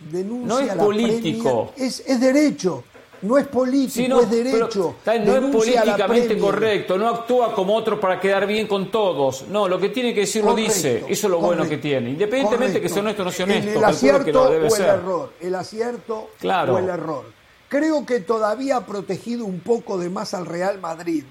denuncia 0.00 0.48
no 0.48 0.60
es 0.60 0.74
político. 0.74 1.72
Es, 1.76 2.02
es 2.06 2.20
derecho 2.20 2.84
no 3.22 3.38
es 3.38 3.46
político, 3.46 4.20
es 4.20 4.30
derecho. 4.30 4.96
no 5.04 5.36
es 5.36 5.54
políticamente 5.54 6.38
correcto, 6.38 6.98
no 6.98 7.08
actúa 7.08 7.54
como 7.54 7.74
otro 7.74 7.98
para 7.98 8.20
quedar 8.20 8.46
bien 8.46 8.66
con 8.66 8.90
todos. 8.90 9.46
No, 9.48 9.68
lo 9.68 9.78
que 9.78 9.88
tiene 9.88 10.14
que 10.14 10.20
decir 10.20 10.44
lo 10.44 10.54
dice. 10.54 11.04
Eso 11.08 11.26
es 11.26 11.30
lo 11.30 11.38
bueno 11.38 11.68
que 11.68 11.78
tiene. 11.78 12.10
Independientemente 12.10 12.80
que 12.80 12.88
sea 12.88 13.02
honesto 13.02 13.22
o 13.22 13.24
no 13.24 13.30
sea 13.30 13.44
honesto. 13.44 13.78
El, 13.78 13.84
acierto 13.84 14.42
o 14.42 14.76
el 14.76 14.82
error. 14.82 15.32
El 15.40 15.54
acierto 15.54 16.30
claro. 16.38 16.74
o 16.74 16.78
el 16.78 16.88
error. 16.88 17.24
Creo 17.68 18.06
que 18.06 18.20
todavía 18.20 18.76
ha 18.76 18.86
protegido 18.86 19.44
un 19.44 19.60
poco 19.60 19.98
de 19.98 20.10
más 20.10 20.34
al 20.34 20.46
Real 20.46 20.80
Madrid. 20.80 21.24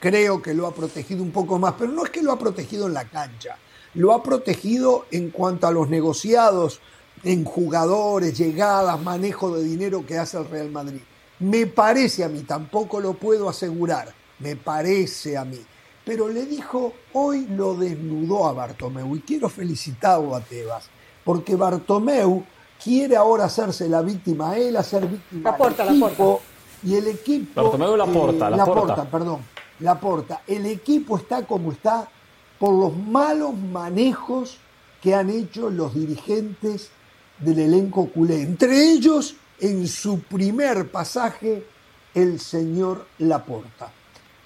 Creo 0.00 0.40
que 0.40 0.54
lo 0.54 0.66
ha 0.66 0.74
protegido 0.74 1.22
un 1.22 1.32
poco 1.32 1.58
más, 1.58 1.74
pero 1.76 1.90
no 1.90 2.04
es 2.04 2.10
que 2.10 2.22
lo 2.22 2.32
ha 2.32 2.38
protegido 2.38 2.86
en 2.86 2.94
la 2.94 3.04
cancha. 3.04 3.56
Lo 3.94 4.12
ha 4.12 4.22
protegido 4.22 5.06
en 5.10 5.30
cuanto 5.30 5.66
a 5.66 5.72
los 5.72 5.88
negociados 5.88 6.80
en 7.24 7.44
jugadores, 7.44 8.36
llegadas, 8.36 9.00
manejo 9.00 9.56
de 9.56 9.64
dinero 9.64 10.04
que 10.06 10.18
hace 10.18 10.38
el 10.38 10.48
Real 10.48 10.70
Madrid. 10.70 11.00
Me 11.40 11.66
parece 11.66 12.24
a 12.24 12.28
mí, 12.28 12.42
tampoco 12.42 13.00
lo 13.00 13.14
puedo 13.14 13.48
asegurar, 13.48 14.12
me 14.40 14.56
parece 14.56 15.36
a 15.36 15.44
mí. 15.44 15.58
Pero 16.04 16.28
le 16.28 16.46
dijo, 16.46 16.94
hoy 17.12 17.46
lo 17.50 17.74
desnudó 17.74 18.46
a 18.46 18.52
Bartomeu 18.52 19.14
y 19.14 19.20
quiero 19.20 19.48
felicitarlo 19.48 20.34
a 20.34 20.40
Tebas, 20.40 20.88
porque 21.24 21.54
Bartomeu 21.54 22.44
quiere 22.82 23.16
ahora 23.16 23.44
hacerse 23.44 23.88
la 23.88 24.02
víctima 24.02 24.52
a 24.52 24.58
él, 24.58 24.76
hacer 24.76 25.06
víctima 25.06 25.50
la 25.50 25.56
porta, 25.56 25.84
la 25.84 26.08
porta. 26.08 26.44
y 26.82 26.94
el 26.94 27.08
equipo... 27.08 27.62
Bartomeu 27.62 27.96
la 27.96 28.06
porta, 28.06 28.48
eh, 28.48 28.56
la, 28.56 28.64
porta. 28.64 29.04
perdón, 29.04 29.40
la 29.80 30.00
porta. 30.00 30.42
El 30.46 30.66
equipo 30.66 31.16
está 31.18 31.44
como 31.44 31.72
está 31.72 32.08
por 32.58 32.74
los 32.74 32.96
malos 32.96 33.54
manejos 33.54 34.58
que 35.00 35.14
han 35.14 35.30
hecho 35.30 35.70
los 35.70 35.94
dirigentes 35.94 36.90
del 37.38 37.58
elenco 37.60 38.08
culé. 38.10 38.42
Entre 38.42 38.92
ellos, 38.92 39.36
en 39.60 39.86
su 39.88 40.20
primer 40.20 40.90
pasaje, 40.90 41.64
el 42.14 42.40
señor 42.40 43.06
Laporta. 43.18 43.92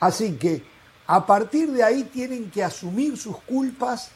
Así 0.01 0.32
que 0.34 0.62
a 1.06 1.24
partir 1.26 1.70
de 1.72 1.82
ahí 1.82 2.05
tienen 2.05 2.51
que 2.51 2.64
asumir 2.64 3.16
sus 3.16 3.36
culpas 3.39 4.10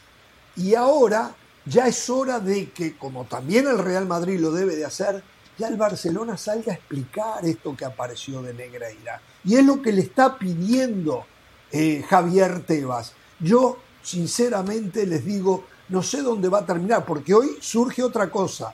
y 0.55 0.75
ahora 0.75 1.35
ya 1.65 1.87
es 1.87 2.09
hora 2.09 2.39
de 2.39 2.71
que, 2.71 2.97
como 2.97 3.25
también 3.25 3.67
el 3.67 3.77
Real 3.77 4.07
Madrid 4.07 4.39
lo 4.39 4.51
debe 4.51 4.75
de 4.75 4.85
hacer, 4.85 5.23
ya 5.57 5.67
el 5.67 5.75
Barcelona 5.75 6.37
salga 6.37 6.71
a 6.71 6.75
explicar 6.75 7.45
esto 7.45 7.75
que 7.75 7.85
apareció 7.85 8.41
de 8.41 8.53
Negreira. 8.53 9.21
Y 9.43 9.55
es 9.55 9.65
lo 9.65 9.81
que 9.81 9.91
le 9.91 10.01
está 10.01 10.37
pidiendo 10.37 11.25
eh, 11.71 12.03
Javier 12.07 12.65
Tebas. 12.65 13.13
Yo, 13.39 13.79
sinceramente, 14.01 15.05
les 15.05 15.25
digo, 15.25 15.65
no 15.89 16.03
sé 16.03 16.21
dónde 16.21 16.49
va 16.49 16.59
a 16.59 16.65
terminar, 16.65 17.05
porque 17.05 17.33
hoy 17.33 17.57
surge 17.59 18.03
otra 18.03 18.29
cosa. 18.29 18.73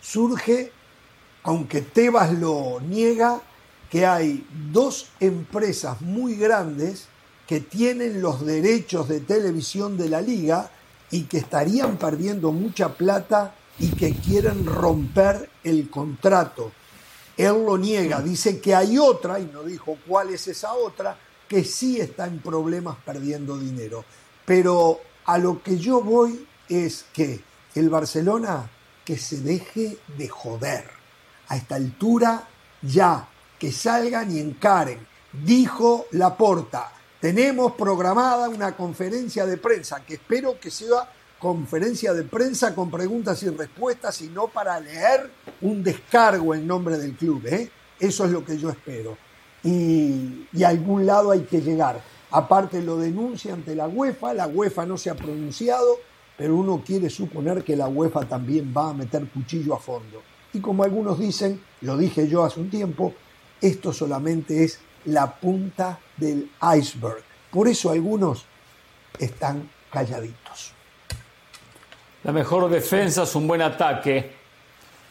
Surge, 0.00 0.72
aunque 1.46 1.80
Tebas 1.80 2.32
lo 2.32 2.80
niega, 2.80 3.40
que 3.88 4.04
hay 4.04 4.44
dos 4.72 5.10
empresas 5.20 6.00
muy 6.00 6.34
grandes 6.34 7.06
que 7.46 7.60
tienen 7.60 8.20
los 8.20 8.44
derechos 8.44 9.08
de 9.08 9.20
televisión 9.20 9.96
de 9.96 10.08
la 10.08 10.20
liga 10.20 10.68
y 11.12 11.22
que 11.22 11.38
estarían 11.38 11.98
perdiendo 11.98 12.50
mucha 12.50 12.94
plata 12.94 13.54
y 13.78 13.90
que 13.90 14.12
quieren 14.12 14.66
romper 14.66 15.48
el 15.62 15.88
contrato. 15.88 16.72
Él 17.36 17.64
lo 17.64 17.78
niega, 17.78 18.20
dice 18.20 18.60
que 18.60 18.74
hay 18.74 18.98
otra, 18.98 19.38
y 19.38 19.44
no 19.44 19.62
dijo 19.62 19.98
cuál 20.04 20.30
es 20.30 20.48
esa 20.48 20.74
otra, 20.74 21.16
que 21.46 21.62
sí 21.62 22.00
está 22.00 22.26
en 22.26 22.40
problemas 22.40 22.96
perdiendo 23.04 23.56
dinero. 23.56 24.04
Pero 24.44 24.98
a 25.26 25.38
lo 25.38 25.62
que 25.62 25.78
yo 25.78 26.00
voy 26.00 26.44
es 26.68 27.04
que 27.12 27.40
el 27.76 27.88
Barcelona 27.88 28.68
que 29.04 29.16
se 29.16 29.40
deje 29.42 29.98
de 30.18 30.28
joder. 30.28 30.95
A 31.48 31.56
esta 31.56 31.76
altura 31.76 32.46
ya, 32.82 33.28
que 33.58 33.72
salgan 33.72 34.34
y 34.34 34.40
encaren. 34.40 35.06
Dijo 35.32 36.06
Laporta, 36.12 36.92
tenemos 37.20 37.72
programada 37.72 38.48
una 38.48 38.76
conferencia 38.76 39.46
de 39.46 39.56
prensa 39.56 40.04
que 40.04 40.14
espero 40.14 40.58
que 40.60 40.70
sea 40.70 41.10
conferencia 41.38 42.14
de 42.14 42.22
prensa 42.22 42.74
con 42.74 42.90
preguntas 42.90 43.42
y 43.42 43.50
respuestas 43.50 44.20
y 44.22 44.28
no 44.28 44.48
para 44.48 44.80
leer 44.80 45.30
un 45.60 45.82
descargo 45.82 46.54
en 46.54 46.66
nombre 46.66 46.96
del 46.98 47.14
club. 47.14 47.46
¿eh? 47.46 47.70
Eso 47.98 48.24
es 48.24 48.30
lo 48.30 48.44
que 48.44 48.58
yo 48.58 48.70
espero. 48.70 49.16
Y, 49.62 50.46
y 50.52 50.62
a 50.62 50.68
algún 50.68 51.06
lado 51.06 51.30
hay 51.30 51.42
que 51.42 51.60
llegar. 51.60 52.00
Aparte 52.30 52.82
lo 52.82 52.96
denuncia 52.96 53.54
ante 53.54 53.74
la 53.74 53.88
UEFA, 53.88 54.34
la 54.34 54.46
UEFA 54.46 54.86
no 54.86 54.96
se 54.98 55.10
ha 55.10 55.14
pronunciado, 55.14 55.98
pero 56.36 56.56
uno 56.56 56.82
quiere 56.84 57.08
suponer 57.08 57.64
que 57.64 57.76
la 57.76 57.88
UEFA 57.88 58.26
también 58.26 58.72
va 58.76 58.90
a 58.90 58.94
meter 58.94 59.26
cuchillo 59.28 59.74
a 59.74 59.78
fondo. 59.78 60.22
Y 60.56 60.60
como 60.60 60.84
algunos 60.84 61.18
dicen, 61.18 61.60
lo 61.82 61.98
dije 61.98 62.26
yo 62.28 62.42
hace 62.42 62.60
un 62.60 62.70
tiempo, 62.70 63.12
esto 63.60 63.92
solamente 63.92 64.64
es 64.64 64.80
la 65.04 65.30
punta 65.30 65.98
del 66.16 66.50
iceberg. 66.78 67.22
Por 67.50 67.68
eso 67.68 67.90
algunos 67.90 68.46
están 69.18 69.68
calladitos. 69.90 70.72
La 72.24 72.32
mejor 72.32 72.70
defensa 72.70 73.24
es 73.24 73.34
un 73.34 73.46
buen 73.46 73.60
ataque. 73.60 74.32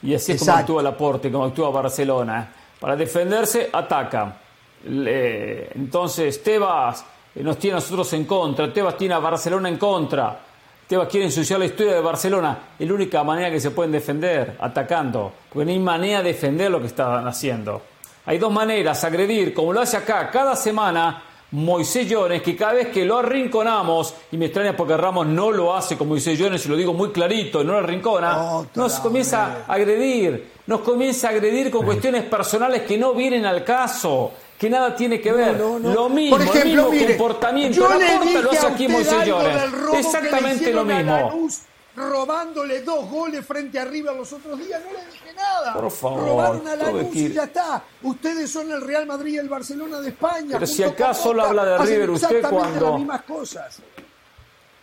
Y 0.01 0.15
así 0.15 0.31
es 0.31 0.39
como 0.39 0.51
actúa 0.53 0.81
Laporte, 0.81 1.31
como 1.31 1.45
actúa 1.45 1.69
Barcelona. 1.69 2.51
Para 2.79 2.95
defenderse, 2.95 3.69
ataca. 3.71 4.41
entonces, 4.83 6.41
Tebas 6.41 7.05
nos 7.35 7.59
tiene 7.59 7.77
a 7.77 7.79
nosotros 7.81 8.11
en 8.13 8.25
contra. 8.25 8.73
Tebas 8.73 8.97
tiene 8.97 9.13
a 9.13 9.19
Barcelona 9.19 9.69
en 9.69 9.77
contra. 9.77 10.39
Tebas 10.87 11.07
quiere 11.07 11.25
ensuciar 11.25 11.59
la 11.59 11.65
historia 11.65 11.93
de 11.93 12.01
Barcelona. 12.01 12.59
Es 12.77 12.87
la 12.87 12.93
única 12.93 13.23
manera 13.23 13.49
que 13.49 13.59
se 13.59 13.71
pueden 13.71 13.91
defender, 13.91 14.55
atacando. 14.59 15.31
Porque 15.49 15.65
no 15.65 15.71
hay 15.71 15.79
manera 15.79 16.21
de 16.21 16.33
defender 16.33 16.69
lo 16.69 16.79
que 16.79 16.87
están 16.87 17.27
haciendo. 17.27 17.81
Hay 18.27 18.37
dos 18.37 18.51
maneras, 18.51 19.03
agredir, 19.03 19.53
como 19.53 19.73
lo 19.73 19.81
hace 19.81 19.97
acá 19.97 20.29
cada 20.31 20.55
semana 20.55 21.23
Moisés 21.51 22.09
Llones, 22.09 22.41
que 22.41 22.55
cada 22.55 22.73
vez 22.73 22.87
que 22.89 23.05
lo 23.05 23.17
arrinconamos, 23.17 24.13
y 24.31 24.37
me 24.37 24.45
extraña 24.45 24.75
porque 24.75 24.97
Ramos 24.97 25.27
no 25.27 25.51
lo 25.51 25.75
hace 25.75 25.97
con 25.97 26.07
Moisés 26.07 26.37
Llones, 26.37 26.65
y 26.65 26.69
lo 26.69 26.75
digo 26.75 26.93
muy 26.93 27.11
clarito, 27.11 27.63
no 27.63 27.73
lo 27.73 27.79
arrincona, 27.79 28.65
nos 28.73 28.99
comienza 28.99 29.63
a 29.67 29.73
agredir, 29.73 30.51
nos 30.67 30.81
comienza 30.81 31.27
a 31.27 31.31
agredir 31.31 31.71
con 31.71 31.85
cuestiones 31.85 32.23
personales 32.23 32.81
que 32.81 32.97
no 32.97 33.13
vienen 33.13 33.45
al 33.45 33.63
caso, 33.63 34.31
que 34.57 34.69
nada 34.69 34.95
tiene 34.95 35.19
que 35.19 35.31
ver. 35.31 35.59
Lo 35.59 36.09
mismo, 36.09 36.37
el 36.37 36.65
mismo 36.65 36.89
comportamiento, 37.07 37.77
yo 37.77 37.89
la 37.89 37.97
le 37.97 38.41
lo 38.41 38.51
hace 38.51 38.67
aquí 38.67 38.85
Exactamente 38.85 40.71
lo 40.71 40.85
mismo. 40.85 41.11
Lanús, 41.11 41.61
robándole 41.95 42.81
dos 42.81 43.09
goles 43.09 43.45
frente 43.45 43.79
a 43.79 43.85
River 43.85 44.15
los 44.15 44.31
otros 44.33 44.57
días, 44.59 44.81
no 44.83 44.91
le 44.91 45.05
dije 45.05 45.33
nada. 45.35 45.73
Por 45.73 45.91
favor, 45.91 46.25
Robaron 46.25 46.67
a 46.67 46.75
Lanús 46.75 47.15
y 47.15 47.33
ya 47.33 47.43
está. 47.43 47.83
Ustedes 48.03 48.51
son 48.51 48.71
el 48.71 48.81
Real 48.81 49.05
Madrid 49.05 49.33
y 49.33 49.37
el 49.37 49.49
Barcelona 49.49 49.99
de 49.99 50.09
España. 50.09 50.51
Pero 50.53 50.67
si 50.67 50.83
acá 50.83 51.13
solo 51.13 51.43
habla 51.43 51.65
de 51.65 51.77
River, 51.79 52.09
usted 52.11 52.41
cuando- 52.41 52.91
las 52.91 52.99
mismas 52.99 53.21
cosas. 53.23 53.81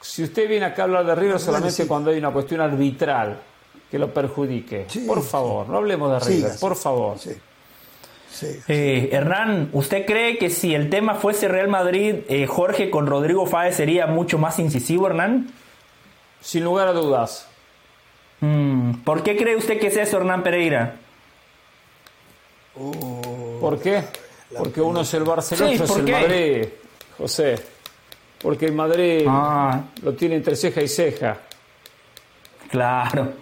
Si 0.01 0.24
usted 0.24 0.49
viene 0.49 0.66
acá 0.66 0.82
a 0.82 0.85
hablar 0.86 1.07
de 1.07 1.15
River 1.15 1.39
solamente 1.39 1.82
sí. 1.82 1.89
cuando 1.89 2.11
hay 2.11 2.19
una 2.19 2.32
cuestión 2.32 2.61
arbitral 2.61 3.39
que 3.90 3.99
lo 3.99 4.12
perjudique. 4.12 4.86
por 5.07 5.23
favor, 5.23 5.69
no 5.69 5.77
hablemos 5.78 6.12
de 6.12 6.28
River, 6.28 6.53
por 6.59 6.77
favor. 6.77 7.19
Eh, 8.69 9.11
Hernán, 9.13 9.69
¿usted 9.73 10.07
cree 10.07 10.39
que 10.39 10.49
si 10.51 10.75
el 10.75 10.89
tema 10.91 11.15
fuese 11.15 11.49
Real 11.49 11.69
Madrid, 11.69 12.17
eh, 12.29 12.47
Jorge 12.47 12.91
con 12.91 13.07
Rodrigo 13.07 13.47
Fáez 13.47 13.77
sería 13.77 14.07
mucho 14.07 14.39
más 14.39 14.59
incisivo, 14.59 15.07
Hernán? 15.07 15.49
Sin 16.41 16.65
lugar 16.65 16.89
a 16.89 16.93
dudas. 16.93 17.47
Mm, 18.41 18.95
¿Por 19.05 19.23
qué 19.23 19.37
cree 19.37 19.55
usted 19.57 19.79
que 19.79 19.89
es 19.89 19.97
eso, 19.97 20.17
Hernán 20.17 20.43
Pereira? 20.43 20.97
¿Por 23.61 23.81
qué? 23.81 24.03
Porque 24.57 24.81
uno 24.81 25.03
es 25.03 25.15
el 25.15 25.25
Barcelona, 25.25 25.69
Sí, 25.69 25.75
otro 25.75 25.85
es 25.85 25.91
¿por 25.91 26.01
el 26.01 26.07
qué? 26.07 26.13
Madrid, 26.13 26.69
José. 27.19 27.55
Porque 28.41 28.67
el 28.67 28.73
Madrid 28.73 29.25
Ah. 29.29 29.81
lo 30.03 30.15
tiene 30.15 30.37
entre 30.37 30.57
ceja 30.57 30.83
y 30.83 30.89
ceja. 30.89 31.37
Claro. 32.71 33.35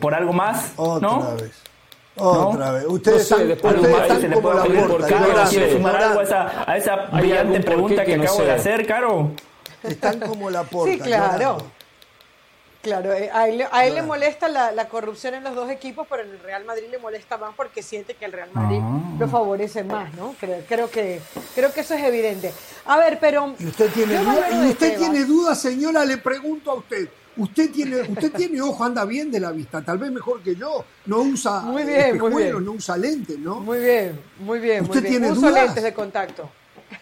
¿Por 0.00 0.14
algo 0.14 0.32
más? 0.32 0.72
Otra 0.76 1.08
¿no? 1.08 1.36
vez. 1.36 1.52
Otra 2.18 2.66
¿No? 2.66 2.72
vez. 2.74 2.84
Ustedes 2.86 3.30
No 3.30 3.36
sé, 3.38 3.46
después 3.46 3.74
algo 3.74 3.88
más 3.88 4.08
se 4.08 4.28
le 4.28 4.36
puede 4.36 4.42
puerta. 4.42 4.88
por 4.88 5.00
Caro, 5.08 5.16
ignorantes, 5.26 5.50
¿quiere 5.50 5.72
sumar 5.72 5.96
algo 5.96 6.20
a 6.20 6.22
esa, 6.22 6.64
a 6.70 6.76
esa 6.76 6.94
Hay 7.12 7.20
brillante 7.20 7.60
pregunta 7.60 8.04
que, 8.04 8.10
que 8.12 8.16
no 8.18 8.24
acabo 8.24 8.42
de 8.42 8.52
hacer, 8.52 8.86
Caro? 8.86 9.30
Están 9.82 10.20
como 10.20 10.50
la 10.50 10.64
puerta. 10.64 10.92
Sí, 10.92 11.00
claro. 11.00 11.58
Claro, 12.80 13.12
eh, 13.12 13.28
a 13.34 13.48
él, 13.48 13.58
le- 13.58 13.68
a 13.70 13.86
él 13.86 13.96
le 13.96 14.02
molesta 14.02 14.46
la, 14.48 14.70
la 14.70 14.88
corrupción 14.88 15.34
en 15.34 15.42
los 15.42 15.54
dos 15.54 15.68
equipos, 15.68 16.06
pero 16.08 16.22
en 16.22 16.30
el 16.30 16.38
Real 16.38 16.64
Madrid 16.64 16.84
le 16.90 16.98
molesta 16.98 17.36
más 17.36 17.50
porque 17.56 17.82
siente 17.82 18.14
que 18.14 18.24
el 18.24 18.32
Real 18.32 18.50
Madrid 18.52 18.78
Ah. 18.80 19.00
lo 19.18 19.28
favorece 19.28 19.82
más, 19.82 20.14
¿no? 20.14 20.34
Creo, 20.38 20.62
creo 20.68 20.88
que 20.90 21.20
creo 21.56 21.72
que 21.72 21.80
eso 21.80 21.94
es 21.94 22.04
evidente. 22.04 22.52
A 22.86 22.96
ver, 22.96 23.18
pero 23.20 23.52
¿Y 23.58 23.66
usted 23.66 23.90
tiene 23.92 24.16
duda? 24.18 24.32
valoro 24.32 24.54
¿Y 24.54 24.64
de 24.64 24.70
usted 24.70 24.96
tiene 24.96 25.24
dudas, 25.24 25.60
señora? 25.60 26.04
Le 26.04 26.18
pregunto 26.18 26.70
a 26.70 26.74
usted. 26.74 27.08
Usted 27.38 27.70
tiene, 27.70 28.00
usted 28.00 28.32
tiene 28.32 28.60
ojo, 28.60 28.84
anda 28.84 29.04
bien 29.04 29.30
de 29.30 29.38
la 29.38 29.52
vista, 29.52 29.80
tal 29.80 29.96
vez 29.98 30.10
mejor 30.10 30.42
que 30.42 30.56
yo. 30.56 30.84
No 31.06 31.20
usa 31.20 31.60
Muy 31.60 31.84
bien, 31.84 32.18
muy 32.18 32.42
bien. 32.42 32.64
no 32.64 32.72
usa 32.72 32.96
lentes, 32.96 33.38
¿no? 33.38 33.60
Muy 33.60 33.78
bien, 33.78 34.20
muy 34.40 34.58
bien. 34.58 34.82
¿Usted 34.82 35.00
muy 35.00 35.02
bien. 35.02 35.12
tiene 35.20 35.32
Uso 35.32 35.48
dudas? 35.48 35.64
lentes 35.66 35.82
de 35.84 35.94
contacto. 35.94 36.50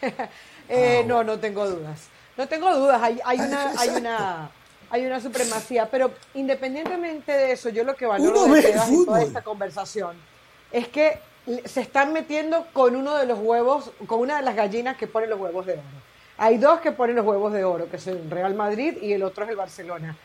Eh, 0.68 1.04
no, 1.06 1.22
no 1.22 1.38
tengo 1.38 1.64
dudas. 1.70 2.08
No 2.36 2.48
tengo 2.48 2.74
dudas. 2.76 3.00
Hay, 3.00 3.20
hay 3.24 3.38
una, 3.38 3.70
hay 3.78 3.88
una, 3.90 4.50
hay 4.90 5.06
una 5.06 5.20
supremacía. 5.20 5.88
Pero 5.88 6.10
independientemente 6.34 7.30
de 7.30 7.52
eso, 7.52 7.68
yo 7.68 7.84
lo 7.84 7.94
que 7.94 8.04
valoro 8.04 8.42
Uno 8.46 8.54
de 8.56 8.72
toda 9.06 9.22
esta 9.22 9.42
conversación 9.42 10.16
es 10.72 10.88
que 10.88 11.20
se 11.64 11.80
están 11.80 12.12
metiendo 12.12 12.66
con 12.72 12.96
uno 12.96 13.14
de 13.14 13.26
los 13.26 13.38
huevos, 13.38 13.92
con 14.08 14.18
una 14.18 14.38
de 14.38 14.42
las 14.42 14.56
gallinas 14.56 14.96
que 14.96 15.06
pone 15.06 15.28
los 15.28 15.38
huevos 15.38 15.66
de 15.66 15.74
oro. 15.74 15.82
Hay 16.38 16.58
dos 16.58 16.80
que 16.80 16.92
ponen 16.92 17.16
los 17.16 17.24
huevos 17.24 17.52
de 17.52 17.64
oro, 17.64 17.88
que 17.88 17.98
son 17.98 18.14
el 18.18 18.30
Real 18.30 18.54
Madrid 18.54 18.98
y 19.00 19.12
el 19.12 19.22
otro 19.22 19.44
es 19.44 19.50
el 19.50 19.56
Barcelona. 19.56 20.16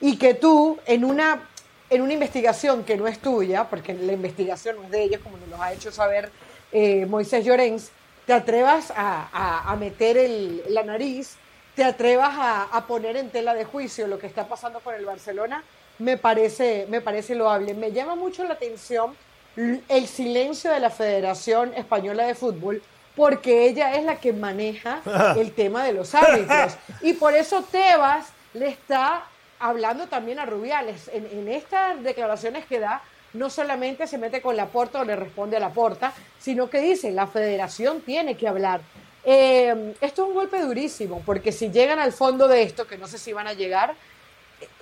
Y 0.00 0.16
que 0.18 0.34
tú, 0.34 0.78
en 0.86 1.04
una, 1.04 1.42
en 1.90 2.02
una 2.02 2.12
investigación 2.12 2.84
que 2.84 2.96
no 2.96 3.06
es 3.06 3.18
tuya, 3.18 3.64
porque 3.64 3.94
la 3.94 4.12
investigación 4.12 4.76
no 4.76 4.82
es 4.84 4.90
de 4.90 5.02
ellos, 5.02 5.20
como 5.22 5.36
nos 5.38 5.48
lo 5.48 5.62
ha 5.62 5.72
hecho 5.72 5.90
saber 5.90 6.30
eh, 6.72 7.06
Moisés 7.06 7.44
Llorens, 7.44 7.90
te 8.26 8.32
atrevas 8.32 8.90
a, 8.90 9.28
a- 9.32 9.70
a 9.72 9.76
meter 9.76 10.16
el- 10.16 10.62
la 10.68 10.82
nariz, 10.82 11.36
te 11.74 11.84
atrevas 11.84 12.34
a, 12.36 12.64
a 12.64 12.86
poner 12.86 13.16
en 13.16 13.30
tela 13.30 13.54
de 13.54 13.64
juicio 13.64 14.06
lo 14.06 14.18
que 14.18 14.26
está 14.26 14.48
pasando 14.48 14.80
con 14.80 14.94
el 14.94 15.04
Barcelona, 15.06 15.62
me 15.98 16.16
parece, 16.18 16.86
me 16.90 17.00
parece 17.00 17.34
loable. 17.34 17.72
Me 17.74 17.92
llama 17.92 18.16
mucho 18.16 18.44
la 18.44 18.54
atención 18.54 19.14
el 19.56 20.06
silencio 20.06 20.70
de 20.70 20.80
la 20.80 20.90
Federación 20.90 21.72
Española 21.74 22.26
de 22.26 22.34
Fútbol, 22.34 22.82
porque 23.14 23.66
ella 23.66 23.94
es 23.94 24.04
la 24.04 24.16
que 24.20 24.34
maneja 24.34 25.00
el 25.38 25.52
tema 25.52 25.84
de 25.84 25.92
los 25.94 26.14
árbitros. 26.14 26.74
Y 27.00 27.14
por 27.14 27.32
eso 27.34 27.62
Tebas 27.70 28.26
le 28.52 28.68
está 28.68 29.24
hablando 29.58 30.06
también 30.06 30.38
a 30.38 30.46
Rubiales. 30.46 31.08
En, 31.12 31.26
en 31.26 31.48
estas 31.48 32.02
declaraciones 32.02 32.66
que 32.66 32.80
da, 32.80 33.02
no 33.32 33.50
solamente 33.50 34.06
se 34.06 34.18
mete 34.18 34.40
con 34.40 34.56
la 34.56 34.66
porta 34.66 35.00
o 35.00 35.04
le 35.04 35.16
responde 35.16 35.56
a 35.56 35.60
la 35.60 35.70
porta, 35.70 36.12
sino 36.38 36.70
que 36.70 36.80
dice, 36.80 37.10
la 37.12 37.26
federación 37.26 38.00
tiene 38.00 38.36
que 38.36 38.48
hablar. 38.48 38.80
Eh, 39.24 39.94
esto 40.00 40.22
es 40.22 40.28
un 40.28 40.34
golpe 40.34 40.60
durísimo, 40.60 41.22
porque 41.26 41.50
si 41.52 41.70
llegan 41.70 41.98
al 41.98 42.12
fondo 42.12 42.46
de 42.48 42.62
esto, 42.62 42.86
que 42.86 42.96
no 42.96 43.08
sé 43.08 43.18
si 43.18 43.32
van 43.32 43.46
a 43.48 43.52
llegar, 43.54 43.94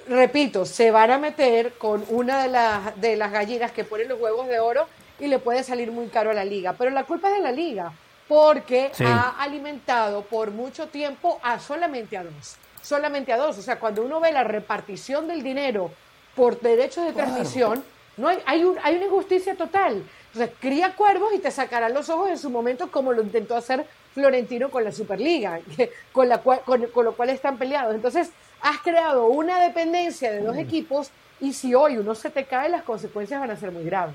repito, 0.08 0.66
se 0.66 0.90
van 0.90 1.10
a 1.10 1.18
meter 1.18 1.72
con 1.74 2.04
una 2.10 2.42
de 2.42 2.48
las, 2.48 3.00
de 3.00 3.16
las 3.16 3.32
gallinas 3.32 3.72
que 3.72 3.84
ponen 3.84 4.08
los 4.08 4.20
huevos 4.20 4.46
de 4.48 4.60
oro 4.60 4.86
y 5.18 5.28
le 5.28 5.38
puede 5.38 5.62
salir 5.64 5.90
muy 5.90 6.08
caro 6.08 6.30
a 6.30 6.34
la 6.34 6.44
liga. 6.44 6.74
Pero 6.74 6.90
la 6.90 7.04
culpa 7.04 7.28
es 7.28 7.34
de 7.36 7.40
la 7.40 7.52
liga, 7.52 7.92
porque 8.28 8.90
Sí. 8.92 9.04
ha 9.06 9.34
alimentado 9.40 10.22
por 10.22 10.50
mucho 10.50 10.88
tiempo 10.88 11.40
a 11.42 11.58
solamente 11.58 12.16
a 12.18 12.24
dos. 12.24 12.56
Solamente 12.84 13.32
a 13.32 13.36
dos. 13.38 13.56
O 13.58 13.62
sea, 13.62 13.78
cuando 13.80 14.02
uno 14.02 14.20
ve 14.20 14.30
la 14.30 14.44
repartición 14.44 15.26
del 15.26 15.42
dinero 15.42 15.90
por 16.36 16.60
derechos 16.60 17.04
de 17.06 17.12
transmisión, 17.12 17.82
no 18.16 18.28
hay, 18.28 18.38
hay, 18.46 18.62
un- 18.64 18.78
hay 18.82 18.96
una 18.96 19.06
injusticia 19.06 19.54
total. 19.56 20.02
O 20.34 20.36
sea, 20.36 20.48
cría 20.60 20.94
cuervos 20.94 21.32
y 21.34 21.38
te 21.38 21.50
sacarán 21.50 21.94
los 21.94 22.08
ojos 22.10 22.28
en 22.30 22.38
su 22.38 22.50
momento, 22.50 22.90
como 22.90 23.12
lo 23.12 23.22
intentó 23.22 23.56
hacer 23.56 23.86
Florentino 24.12 24.68
con 24.70 24.84
la 24.84 24.92
Superliga, 24.92 25.60
con, 26.12 26.28
la 26.28 26.38
cual- 26.38 26.60
con, 26.64 26.86
con 26.88 27.04
lo 27.04 27.14
cual 27.14 27.30
están 27.30 27.56
peleados. 27.56 27.94
Entonces, 27.94 28.30
has 28.60 28.78
creado 28.80 29.26
una 29.26 29.60
dependencia 29.60 30.30
de 30.30 30.40
dos 30.40 30.56
equipos 30.56 31.10
y 31.40 31.52
si 31.52 31.74
hoy 31.74 31.96
uno 31.98 32.14
se 32.14 32.30
te 32.30 32.44
cae, 32.44 32.68
las 32.68 32.82
consecuencias 32.82 33.40
van 33.40 33.50
a 33.50 33.56
ser 33.56 33.70
muy 33.72 33.84
graves. 33.84 34.14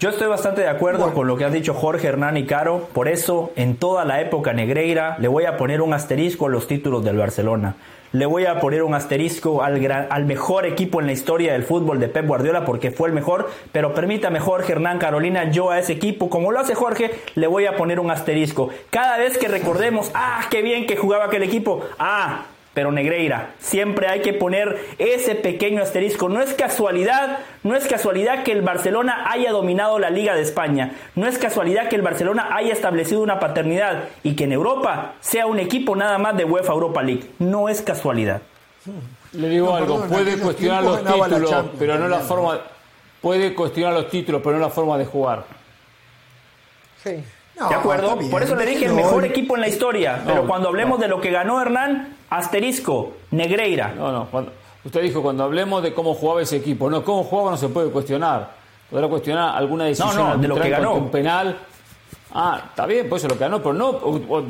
Yo 0.00 0.08
estoy 0.08 0.28
bastante 0.28 0.62
de 0.62 0.68
acuerdo 0.68 1.12
con 1.12 1.26
lo 1.26 1.36
que 1.36 1.44
han 1.44 1.52
dicho 1.52 1.74
Jorge, 1.74 2.08
Hernán 2.08 2.38
y 2.38 2.46
Caro. 2.46 2.88
Por 2.94 3.06
eso, 3.06 3.52
en 3.54 3.76
toda 3.76 4.06
la 4.06 4.22
época 4.22 4.54
negreira, 4.54 5.16
le 5.18 5.28
voy 5.28 5.44
a 5.44 5.58
poner 5.58 5.82
un 5.82 5.92
asterisco 5.92 6.46
a 6.46 6.48
los 6.48 6.66
títulos 6.66 7.04
del 7.04 7.18
Barcelona. 7.18 7.74
Le 8.12 8.24
voy 8.24 8.46
a 8.46 8.58
poner 8.60 8.82
un 8.82 8.94
asterisco 8.94 9.62
al, 9.62 9.78
gran- 9.78 10.06
al 10.08 10.24
mejor 10.24 10.64
equipo 10.64 11.00
en 11.00 11.06
la 11.06 11.12
historia 11.12 11.52
del 11.52 11.64
fútbol 11.64 12.00
de 12.00 12.08
Pep 12.08 12.26
Guardiola 12.26 12.64
porque 12.64 12.90
fue 12.90 13.08
el 13.08 13.14
mejor. 13.14 13.50
Pero 13.72 13.92
permítame, 13.92 14.40
Jorge, 14.40 14.72
Hernán, 14.72 14.98
Carolina, 14.98 15.50
yo 15.50 15.70
a 15.70 15.78
ese 15.78 15.92
equipo, 15.92 16.30
como 16.30 16.50
lo 16.50 16.58
hace 16.60 16.74
Jorge, 16.74 17.10
le 17.34 17.46
voy 17.46 17.66
a 17.66 17.76
poner 17.76 18.00
un 18.00 18.10
asterisco. 18.10 18.70
Cada 18.88 19.18
vez 19.18 19.36
que 19.36 19.48
recordemos, 19.48 20.10
ah, 20.14 20.40
qué 20.50 20.62
bien 20.62 20.86
que 20.86 20.96
jugaba 20.96 21.26
aquel 21.26 21.42
equipo, 21.42 21.84
ah, 21.98 22.46
pero 22.74 22.92
Negreira, 22.92 23.50
siempre 23.58 24.06
hay 24.08 24.20
que 24.20 24.32
poner 24.32 24.78
ese 24.98 25.34
pequeño 25.34 25.82
asterisco. 25.82 26.28
No 26.28 26.40
es 26.40 26.54
casualidad, 26.54 27.40
no 27.64 27.74
es 27.74 27.86
casualidad 27.86 28.44
que 28.44 28.52
el 28.52 28.62
Barcelona 28.62 29.24
haya 29.28 29.50
dominado 29.50 29.98
la 29.98 30.10
Liga 30.10 30.34
de 30.36 30.42
España. 30.42 30.92
No 31.16 31.26
es 31.26 31.36
casualidad 31.38 31.88
que 31.88 31.96
el 31.96 32.02
Barcelona 32.02 32.48
haya 32.52 32.72
establecido 32.72 33.22
una 33.22 33.40
paternidad 33.40 34.04
y 34.22 34.36
que 34.36 34.44
en 34.44 34.52
Europa 34.52 35.14
sea 35.20 35.46
un 35.46 35.58
equipo 35.58 35.96
nada 35.96 36.18
más 36.18 36.36
de 36.36 36.44
UEFA 36.44 36.72
Europa 36.72 37.02
League. 37.02 37.30
No 37.40 37.68
es 37.68 37.82
casualidad. 37.82 38.40
Le 39.32 39.48
digo 39.48 39.66
No, 39.66 39.76
algo, 39.76 40.00
perdón, 40.00 40.08
puede 40.08 40.38
cuestionar 40.38 40.82
los 40.84 41.02
la 41.02 41.12
títulos, 41.12 41.64
pero 41.78 41.98
no 41.98 42.08
la 42.08 42.20
forma. 42.20 42.60
Puede 43.20 43.54
cuestionar 43.54 43.92
los 43.92 44.08
títulos, 44.08 44.40
pero 44.42 44.56
no 44.56 44.62
la 44.62 44.70
forma 44.70 44.96
de 44.96 45.04
jugar. 45.06 45.44
Sí. 47.02 47.10
de 47.10 47.74
acuerdo, 47.74 48.18
por 48.30 48.42
eso 48.42 48.54
le 48.54 48.64
dije 48.64 48.86
el 48.86 48.94
mejor 48.94 49.24
equipo 49.24 49.54
en 49.56 49.60
la 49.60 49.68
historia. 49.68 50.22
pero 50.24 50.46
cuando 50.46 50.68
hablemos 50.68 50.98
no. 50.98 51.02
de 51.02 51.08
lo 51.08 51.20
que 51.20 51.30
ganó 51.30 51.60
Hernán, 51.60 52.16
asterisco, 52.30 53.12
Negreira. 53.32 53.92
No, 53.94 54.10
no, 54.12 54.26
cuando- 54.30 54.52
usted 54.84 55.02
dijo 55.02 55.22
cuando 55.22 55.44
hablemos 55.44 55.82
de 55.82 55.92
cómo 55.92 56.14
jugaba 56.14 56.42
ese 56.42 56.56
equipo. 56.56 56.88
No, 56.88 57.04
cómo 57.04 57.24
jugaba 57.24 57.50
no 57.52 57.56
se 57.56 57.68
puede 57.68 57.90
cuestionar. 57.90 58.58
Podrá 58.90 59.08
cuestionar 59.08 59.56
alguna 59.56 59.84
decisión 59.84 60.16
No, 60.16 60.34
no, 60.36 60.38
de 60.42 60.48
lo 60.48 60.54
que 60.56 60.68
ganó. 60.70 60.94
un 60.94 61.10
penal. 61.10 61.58
Ah, 62.32 62.62
está 62.68 62.86
bien, 62.86 63.08
pues 63.08 63.20
eso 63.20 63.26
es 63.26 63.32
lo 63.32 63.38
que 63.38 63.44
ganó, 63.44 63.58
pero 63.58 63.72
no, 63.74 63.90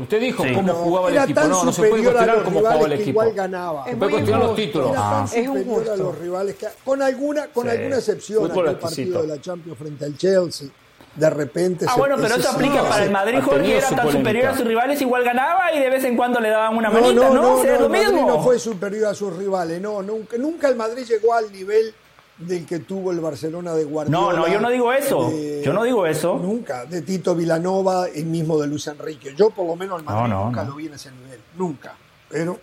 usted 0.02 0.20
dijo 0.20 0.43
Sí. 0.44 0.52
cómo 0.55 0.69
No, 0.69 0.74
jugaba 0.74 1.09
el 1.09 1.16
equipo. 1.16 1.40
No, 1.43 1.65
no 1.65 1.73
se 1.73 1.81
puede 1.89 1.93
a 2.07 2.12
cuestionar 2.12 2.43
cómo 2.44 2.59
jugaba 2.59 2.85
el 2.85 2.93
equipo. 2.93 3.11
igual 3.11 3.32
ganaba. 3.32 3.85
Se 3.86 3.97
puede 3.97 4.11
cuestionar 4.12 4.43
los 4.44 4.57
títulos. 4.57 4.90
Era 4.90 5.01
tan 5.01 5.24
Es 5.24 5.31
superior 5.31 5.57
a 5.57 5.61
injusto. 5.62 5.97
los 5.97 6.19
rivales 6.19 6.55
que 6.57 6.66
con 6.85 7.01
alguna 7.02 7.47
con 7.48 7.65
Sí. 7.65 7.70
alguna 7.77 7.97
excepción 7.97 8.51
aquel 8.51 8.77
partido 8.77 9.23
de 9.23 9.28
la 9.28 9.40
Champions 9.40 9.78
frente 9.78 10.05
al 10.05 10.16
Chelsea 10.19 10.69
de 11.15 11.28
repente 11.31 11.87
Ah, 11.89 11.93
se- 11.95 11.99
bueno, 11.99 12.16
pero 12.20 12.37
eso 12.37 12.51
aplica 12.51 12.82
para 12.82 12.97
se- 12.97 13.03
el 13.05 13.11
Madrid, 13.11 13.41
Jorge, 13.45 13.77
era 13.78 13.87
tan 13.89 13.97
polémica. 13.99 14.19
superior 14.19 14.47
a 14.49 14.57
sus 14.57 14.66
rivales, 14.66 15.01
igual 15.03 15.24
ganaba 15.24 15.73
y 15.74 15.81
de 15.81 15.91
vez 15.91 16.05
en 16.05 16.16
cuando 16.16 16.41
le 16.41 16.49
daban 16.51 16.77
una 16.77 16.89
No, 16.89 17.01
manita, 17.01 17.15
no, 17.28 17.35
¿no? 17.35 17.43
no, 17.43 17.53
O 17.55 17.62
sea, 17.62 17.73
no, 17.74 17.78
lo 17.81 17.85
el 17.87 17.91
Madrid 17.93 18.07
mismo. 18.15 18.28
no 18.28 18.43
fue 18.43 18.59
superior 18.59 19.07
a 19.09 19.15
sus 19.15 19.37
rivales, 19.37 19.81
no, 19.81 20.03
nunca, 20.03 20.37
nunca 20.39 20.69
el 20.69 20.77
Madrid 20.77 21.05
llegó 21.05 21.35
al 21.35 21.51
nivel 21.53 21.93
del 22.39 22.65
que 22.65 22.78
tuvo 22.78 23.11
el 23.11 23.20
Barcelona 23.20 23.74
de 23.74 23.85
Guardiola. 23.85 24.19
No, 24.19 24.32
no, 24.32 24.49
yo 24.49 24.61
no 24.61 24.70
digo 24.70 24.93
eso. 24.93 25.28
de- 25.31 25.62
Yo 25.62 25.73
no 25.74 25.82
digo 25.82 26.07
eso. 26.07 26.39
Nunca, 26.41 26.87
de 26.87 27.03
Tito 27.03 27.35
Vilanova 27.35 28.07
y 28.15 28.23
mismo 28.23 28.59
de 28.59 28.66
Luis 28.66 28.87
Enrique. 28.87 29.35
Yo 29.37 29.51
por 29.51 29.66
lo 29.66 29.77
menos 29.77 29.99
al 29.99 30.05
Madrid 30.05 30.20
No, 30.23 30.28
no, 30.28 30.45
nunca 30.47 30.62
no. 30.65 30.70
lo 30.70 30.77
vi 30.77 30.87
en 30.87 30.95
ese 30.95 31.11
nivel, 31.11 31.39
nunca. 31.57 31.93
Pero, 32.31 32.59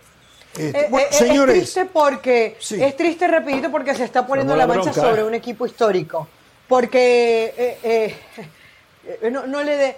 este, 0.56 0.80
Eh, 0.80 0.86
bueno, 0.90 1.06
eh, 1.08 1.14
señores, 1.14 1.56
Es 1.58 1.62
triste 1.74 1.90
porque, 1.92 2.56
Sí. 2.58 2.82
es 2.82 2.96
triste, 2.96 3.28
repito, 3.28 3.70
porque 3.70 3.94
se 3.94 4.02
está 4.02 4.26
poniendo 4.26 4.56
la 4.56 4.66
la 4.66 4.66
mancha 4.74 4.90
bronca, 4.90 5.00
sobre 5.10 5.20
¿eh? 5.20 5.24
un 5.24 5.34
equipo 5.34 5.64
histórico. 5.66 6.26
Porque 6.68 7.54
eh, 7.56 7.78
eh, 7.82 8.16
eh, 9.22 9.30
no, 9.30 9.46
no 9.46 9.62
le 9.62 9.76
dé 9.76 9.96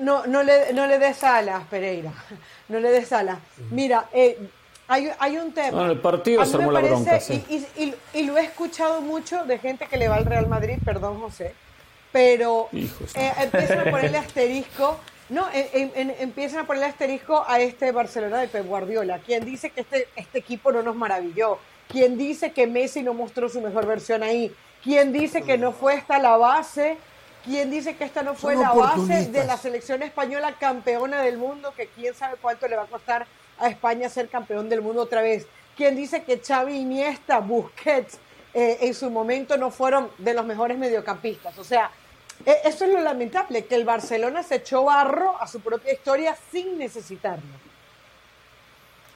no, 0.00 0.26
no 0.26 0.42
le, 0.42 0.72
no 0.72 0.86
le 0.86 0.98
des 0.98 1.22
alas, 1.24 1.64
Pereira. 1.68 2.12
No 2.68 2.80
le 2.80 2.90
des 2.90 3.12
alas. 3.12 3.38
Mira, 3.70 4.08
eh, 4.12 4.38
hay, 4.88 5.10
hay 5.18 5.36
un 5.36 5.52
tema. 5.52 5.70
No, 5.78 5.84
en 5.84 5.90
el 5.90 6.00
partido 6.00 6.42
se 6.46 6.56
armó 6.56 6.72
la 6.72 6.80
parece, 6.80 6.94
bronca, 6.94 7.20
sí. 7.20 7.44
y, 7.50 7.54
y- 7.56 7.84
y- 7.84 7.94
y 8.20 8.22
lo 8.22 8.38
he 8.38 8.42
escuchado 8.44 9.02
mucho 9.02 9.44
de 9.44 9.58
gente 9.58 9.86
que 9.86 9.98
le 9.98 10.08
va 10.08 10.16
al 10.16 10.24
Real 10.24 10.46
Madrid, 10.48 10.78
perdón, 10.82 11.20
José, 11.20 11.54
pero 12.10 12.68
eh, 12.72 13.32
empiezan 13.38 13.86
a 13.86 13.90
ponerle 13.90 14.16
asterisco. 14.26 14.98
No, 15.28 15.46
eh, 15.52 15.68
em- 15.74 15.90
em- 15.94 16.14
empiezan 16.20 16.60
a 16.60 16.66
ponerle 16.66 16.86
asterisco 16.88 17.44
a 17.46 17.60
este 17.60 17.92
Barcelona 17.92 18.38
de 18.40 18.48
Pep 18.48 18.66
Guardiola. 18.66 19.18
Quien 19.18 19.44
dice 19.44 19.68
que 19.70 19.82
este, 19.82 20.08
este 20.16 20.38
equipo 20.38 20.72
no 20.72 20.82
nos 20.82 20.96
maravilló. 20.96 21.58
Quien 21.88 22.16
dice 22.18 22.52
que 22.52 22.66
Messi 22.66 23.02
no 23.02 23.14
mostró 23.14 23.48
su 23.48 23.60
mejor 23.60 23.86
versión 23.86 24.22
ahí. 24.22 24.54
Quien 24.82 25.12
dice 25.12 25.42
que 25.42 25.56
no 25.58 25.72
fue 25.72 25.94
esta 25.94 26.18
la 26.18 26.36
base. 26.36 26.96
Quien 27.44 27.70
dice 27.70 27.96
que 27.96 28.04
esta 28.04 28.22
no 28.22 28.34
fue 28.34 28.54
Son 28.54 28.62
la 28.62 28.72
base 28.72 29.26
de 29.26 29.44
la 29.44 29.56
selección 29.58 30.02
española 30.02 30.54
campeona 30.58 31.20
del 31.20 31.36
mundo, 31.36 31.72
que 31.76 31.88
quién 31.88 32.14
sabe 32.14 32.36
cuánto 32.40 32.66
le 32.68 32.76
va 32.76 32.84
a 32.84 32.86
costar 32.86 33.26
a 33.58 33.68
España 33.68 34.08
ser 34.08 34.28
campeón 34.28 34.68
del 34.68 34.80
mundo 34.80 35.02
otra 35.02 35.20
vez. 35.20 35.46
Quien 35.76 35.94
dice 35.94 36.22
que 36.24 36.40
Xavi, 36.40 36.76
Iniesta, 36.76 37.40
Busquets 37.40 38.18
eh, 38.54 38.78
en 38.82 38.94
su 38.94 39.10
momento 39.10 39.56
no 39.56 39.70
fueron 39.70 40.10
de 40.18 40.32
los 40.32 40.46
mejores 40.46 40.78
mediocampistas. 40.78 41.58
O 41.58 41.64
sea, 41.64 41.90
e- 42.46 42.60
eso 42.64 42.84
es 42.86 42.92
lo 42.92 43.00
lamentable, 43.00 43.66
que 43.66 43.74
el 43.74 43.84
Barcelona 43.84 44.42
se 44.42 44.56
echó 44.56 44.84
barro 44.84 45.36
a 45.40 45.46
su 45.46 45.60
propia 45.60 45.92
historia 45.92 46.36
sin 46.50 46.78
necesitarlo. 46.78 47.42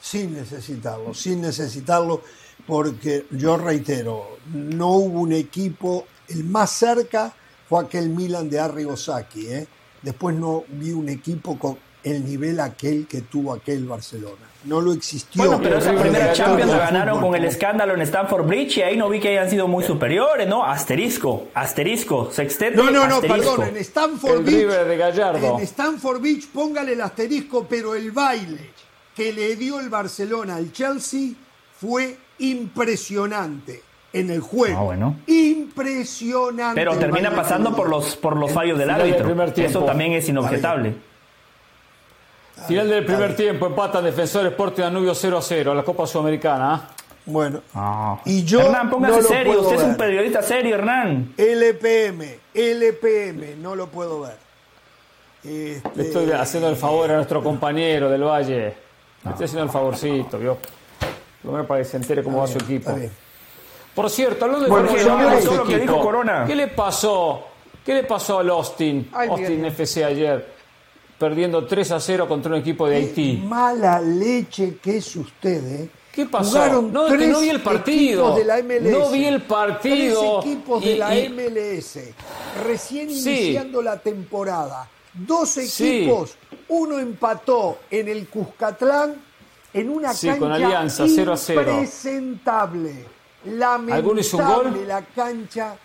sin 0.01 0.35
necesitarlo, 0.35 1.13
sin 1.15 1.41
necesitarlo, 1.41 2.23
porque 2.67 3.27
yo 3.31 3.57
reitero, 3.57 4.39
no 4.53 4.89
hubo 4.93 5.21
un 5.21 5.33
equipo, 5.33 6.07
el 6.29 6.45
más 6.45 6.71
cerca 6.71 7.33
fue 7.69 7.83
aquel 7.85 8.09
Milan 8.11 8.49
de 8.51 8.61
Arrigo 8.61 8.97
Sacchi, 8.97 9.47
¿eh? 9.47 9.67
después 10.03 10.35
no 10.37 10.65
vi 10.69 10.93
un 10.93 11.09
equipo 11.09 11.59
con 11.59 11.79
el 12.05 12.25
nivel 12.25 12.61
aquel 12.61 13.07
que 13.07 13.23
tuvo 13.23 13.53
aquel 13.53 13.85
Barcelona. 13.87 14.47
No 14.65 14.81
lo 14.81 14.93
existió. 14.93 15.45
Bueno, 15.45 15.61
pero 15.63 15.79
esa 15.79 15.95
primera 15.95 16.33
Champions 16.33 16.71
la 16.71 16.79
ganaron 16.79 17.17
fútbol. 17.19 17.31
con 17.33 17.41
el 17.41 17.45
escándalo 17.45 17.95
en 17.95 18.01
Stamford 18.03 18.47
Bridge 18.47 18.79
y 18.79 18.83
ahí 18.83 18.97
no 18.97 19.09
vi 19.09 19.21
que 19.21 19.29
hayan 19.29 19.49
sido 19.51 19.69
muy 19.69 19.85
superiores, 19.85 20.49
¿no? 20.49 20.65
Asterisco, 20.65 21.49
asterisco, 21.55 22.31
sextete, 22.33 22.77
No, 22.77 22.91
no, 22.91 23.07
no, 23.07 23.17
asterisco. 23.17 23.57
perdón, 23.57 23.69
en 23.69 23.77
Stanford 23.79 24.39
El 24.39 24.45
Beach. 24.45 24.55
River 24.57 24.87
de 24.89 24.97
Gallardo. 24.97 25.59
En 25.59 25.65
Stanford 25.65 26.21
Beach, 26.21 26.47
póngale 26.49 26.93
el 26.93 27.01
asterisco, 27.01 27.67
pero 27.69 27.95
el 27.95 28.11
baile 28.11 28.71
que 29.15 29.33
le 29.33 29.55
dio 29.57 29.79
el 29.81 29.89
Barcelona 29.89 30.57
al 30.57 30.73
Chelsea 30.73 31.31
fue 31.81 32.17
impresionante 32.39 33.83
en 34.13 34.31
el 34.31 34.41
juego. 34.41 34.79
Ah, 34.79 34.83
bueno. 34.83 35.17
Impresionante. 35.27 36.81
Pero 36.81 36.97
termina 36.99 37.35
pasando 37.35 37.75
por 37.75 37.89
los, 37.89 38.17
por 38.17 38.37
los 38.37 38.51
fallos 38.53 38.79
del 38.79 38.91
árbitro. 38.91 39.31
Eso 39.57 39.85
también 39.85 40.13
es 40.13 40.29
inobjetable. 40.29 40.95
Final 42.67 42.89
del 42.89 43.05
primer 43.05 43.37
tiempo, 43.37 43.67
empatan 43.67 44.05
Defensor 44.05 44.47
Sporting 44.47 44.83
Danubio 44.83 45.15
0 45.15 45.39
a 45.39 45.43
0, 45.43 45.75
la 45.75 45.83
Copa 45.85 46.07
Sudamericana. 46.07 46.75
¿ah? 46.75 46.89
Bueno, 47.25 47.61
Ah. 47.75 48.19
Y 48.25 48.43
yo 48.43 48.61
Hernán, 48.61 48.91
póngase 48.91 49.17
no 49.17 49.23
lo 49.23 49.29
serio. 49.29 49.53
puedo 49.53 49.63
Usted 49.69 49.77
es 49.77 49.83
un 49.85 49.97
periodista 49.97 50.43
serio, 50.43 50.75
Hernán. 50.75 51.35
LPM, 51.37 52.25
LPM, 52.55 53.63
no 53.63 53.77
lo 53.77 53.87
puedo 53.89 54.23
ver. 54.23 54.37
Este, 55.45 55.91
Le 55.95 56.03
estoy 56.05 56.33
haciendo 56.33 56.69
el 56.69 56.77
favor 56.77 57.11
a 57.11 57.17
nuestro 57.17 57.43
compañero 57.43 58.09
del 58.11 58.25
Valle. 58.25 58.75
Le 59.25 59.31
estoy 59.31 59.45
haciendo 59.45 59.65
el 59.65 59.71
favorcito, 59.71 60.39
¿vio? 61.43 61.51
Lo 61.51 61.53
menos 61.53 61.67
para 61.67 61.81
que 61.83 61.89
se 61.89 61.97
entere 61.97 62.23
cómo 62.23 62.39
va 62.39 62.47
su 62.47 62.59
equipo. 62.59 62.93
Por 63.95 64.11
cierto, 64.11 64.45
hablando 64.45 64.67
de 64.67 65.43
todo 65.43 65.57
lo 65.57 65.65
que 65.65 65.79
dijo 65.79 66.01
Corona. 66.01 66.45
¿Qué 66.47 66.55
le 66.55 66.69
pasó? 66.69 67.45
¿Qué 67.85 67.95
le 67.95 68.05
pasó 68.05 68.39
al 68.39 68.51
Austin? 68.51 69.09
Ay, 69.13 69.29
Austin. 69.31 69.65
FC 69.65 70.05
ayer, 70.05 70.47
perdiendo 71.19 71.67
3 71.67 71.91
a 71.93 72.01
0 72.01 72.29
contra 72.29 72.53
un 72.53 72.59
equipo 72.59 72.87
de 72.87 73.01
Qué 73.01 73.07
Haití. 73.07 73.37
mala 73.45 74.01
leche 74.01 74.77
que 74.83 74.99
es 74.99 75.17
usted, 75.17 75.65
¿eh? 75.83 75.89
¿Qué 76.13 76.27
pasó? 76.27 76.51
Jugaron 76.59 76.93
No, 76.93 77.07
que 77.07 77.17
tres 77.17 77.29
no 77.31 77.41
vi 77.41 77.49
el 77.49 77.61
partido. 77.61 78.35
de 78.37 78.45
la 78.45 78.59
MLS. 78.59 78.91
No 78.93 79.11
vi 79.11 79.25
el 79.25 79.43
partido. 79.43 80.41
Tres 80.43 80.53
equipos 80.53 80.85
Y- 80.85 80.89
de 80.89 80.97
la 80.97 81.17
y- 81.17 81.27
MLS. 81.29 82.15
Recién 82.65 83.09
Sí. 83.11 83.31
iniciando 83.31 83.81
la 83.83 83.99
temporada. 83.99 84.89
Dos 85.15 85.49
Sí. 85.51 85.99
equipos. 86.03 86.37
Uno 86.69 86.99
empató 86.99 87.79
en 87.91 88.09
el 88.09 88.29
Cuscatlán 88.29 89.15
en 89.73 89.91
una 89.91 90.13
Sí, 90.15 90.27
cancha 90.29 90.41
con 90.41 90.53
Alianza, 90.53 91.05
0 91.09 91.33
a 91.33 91.37
0. 91.37 91.61
impresentable. 91.73 93.05
¿Alguno 93.93 94.21
hizo 94.21 94.37
un 94.39 94.45
gol? 94.45 94.65
Lamentable 94.65 94.87
la 94.87 95.03
cancha 95.05 95.77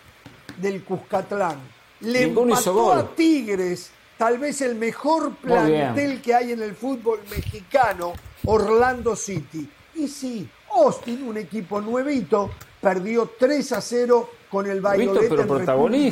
del 0.58 0.82
Cuscatlán. 0.84 1.58
Le 2.00 2.26
hizo 2.28 2.42
empató 2.72 2.72
gol. 2.74 2.98
a 2.98 3.06
Tigres, 3.14 3.90
tal 4.18 4.38
vez 4.38 4.60
el 4.62 4.74
mejor 4.74 5.34
plantel 5.36 6.20
que 6.20 6.34
hay 6.34 6.52
en 6.52 6.62
el 6.62 6.74
fútbol 6.74 7.20
mexicano, 7.30 8.12
Orlando 8.44 9.16
City. 9.16 9.68
Y 9.94 10.08
sí, 10.08 10.48
Austin, 10.74 11.22
un 11.28 11.36
equipo 11.36 11.80
nuevito, 11.80 12.50
perdió 12.80 13.30
3 13.38 13.72
a 13.72 13.80
0 13.80 14.28
con 14.50 14.66
el 14.66 14.80
Nuevito, 14.82 15.14
Bayonetta 15.14 15.34
pero 15.34 15.42
en. 15.42 15.48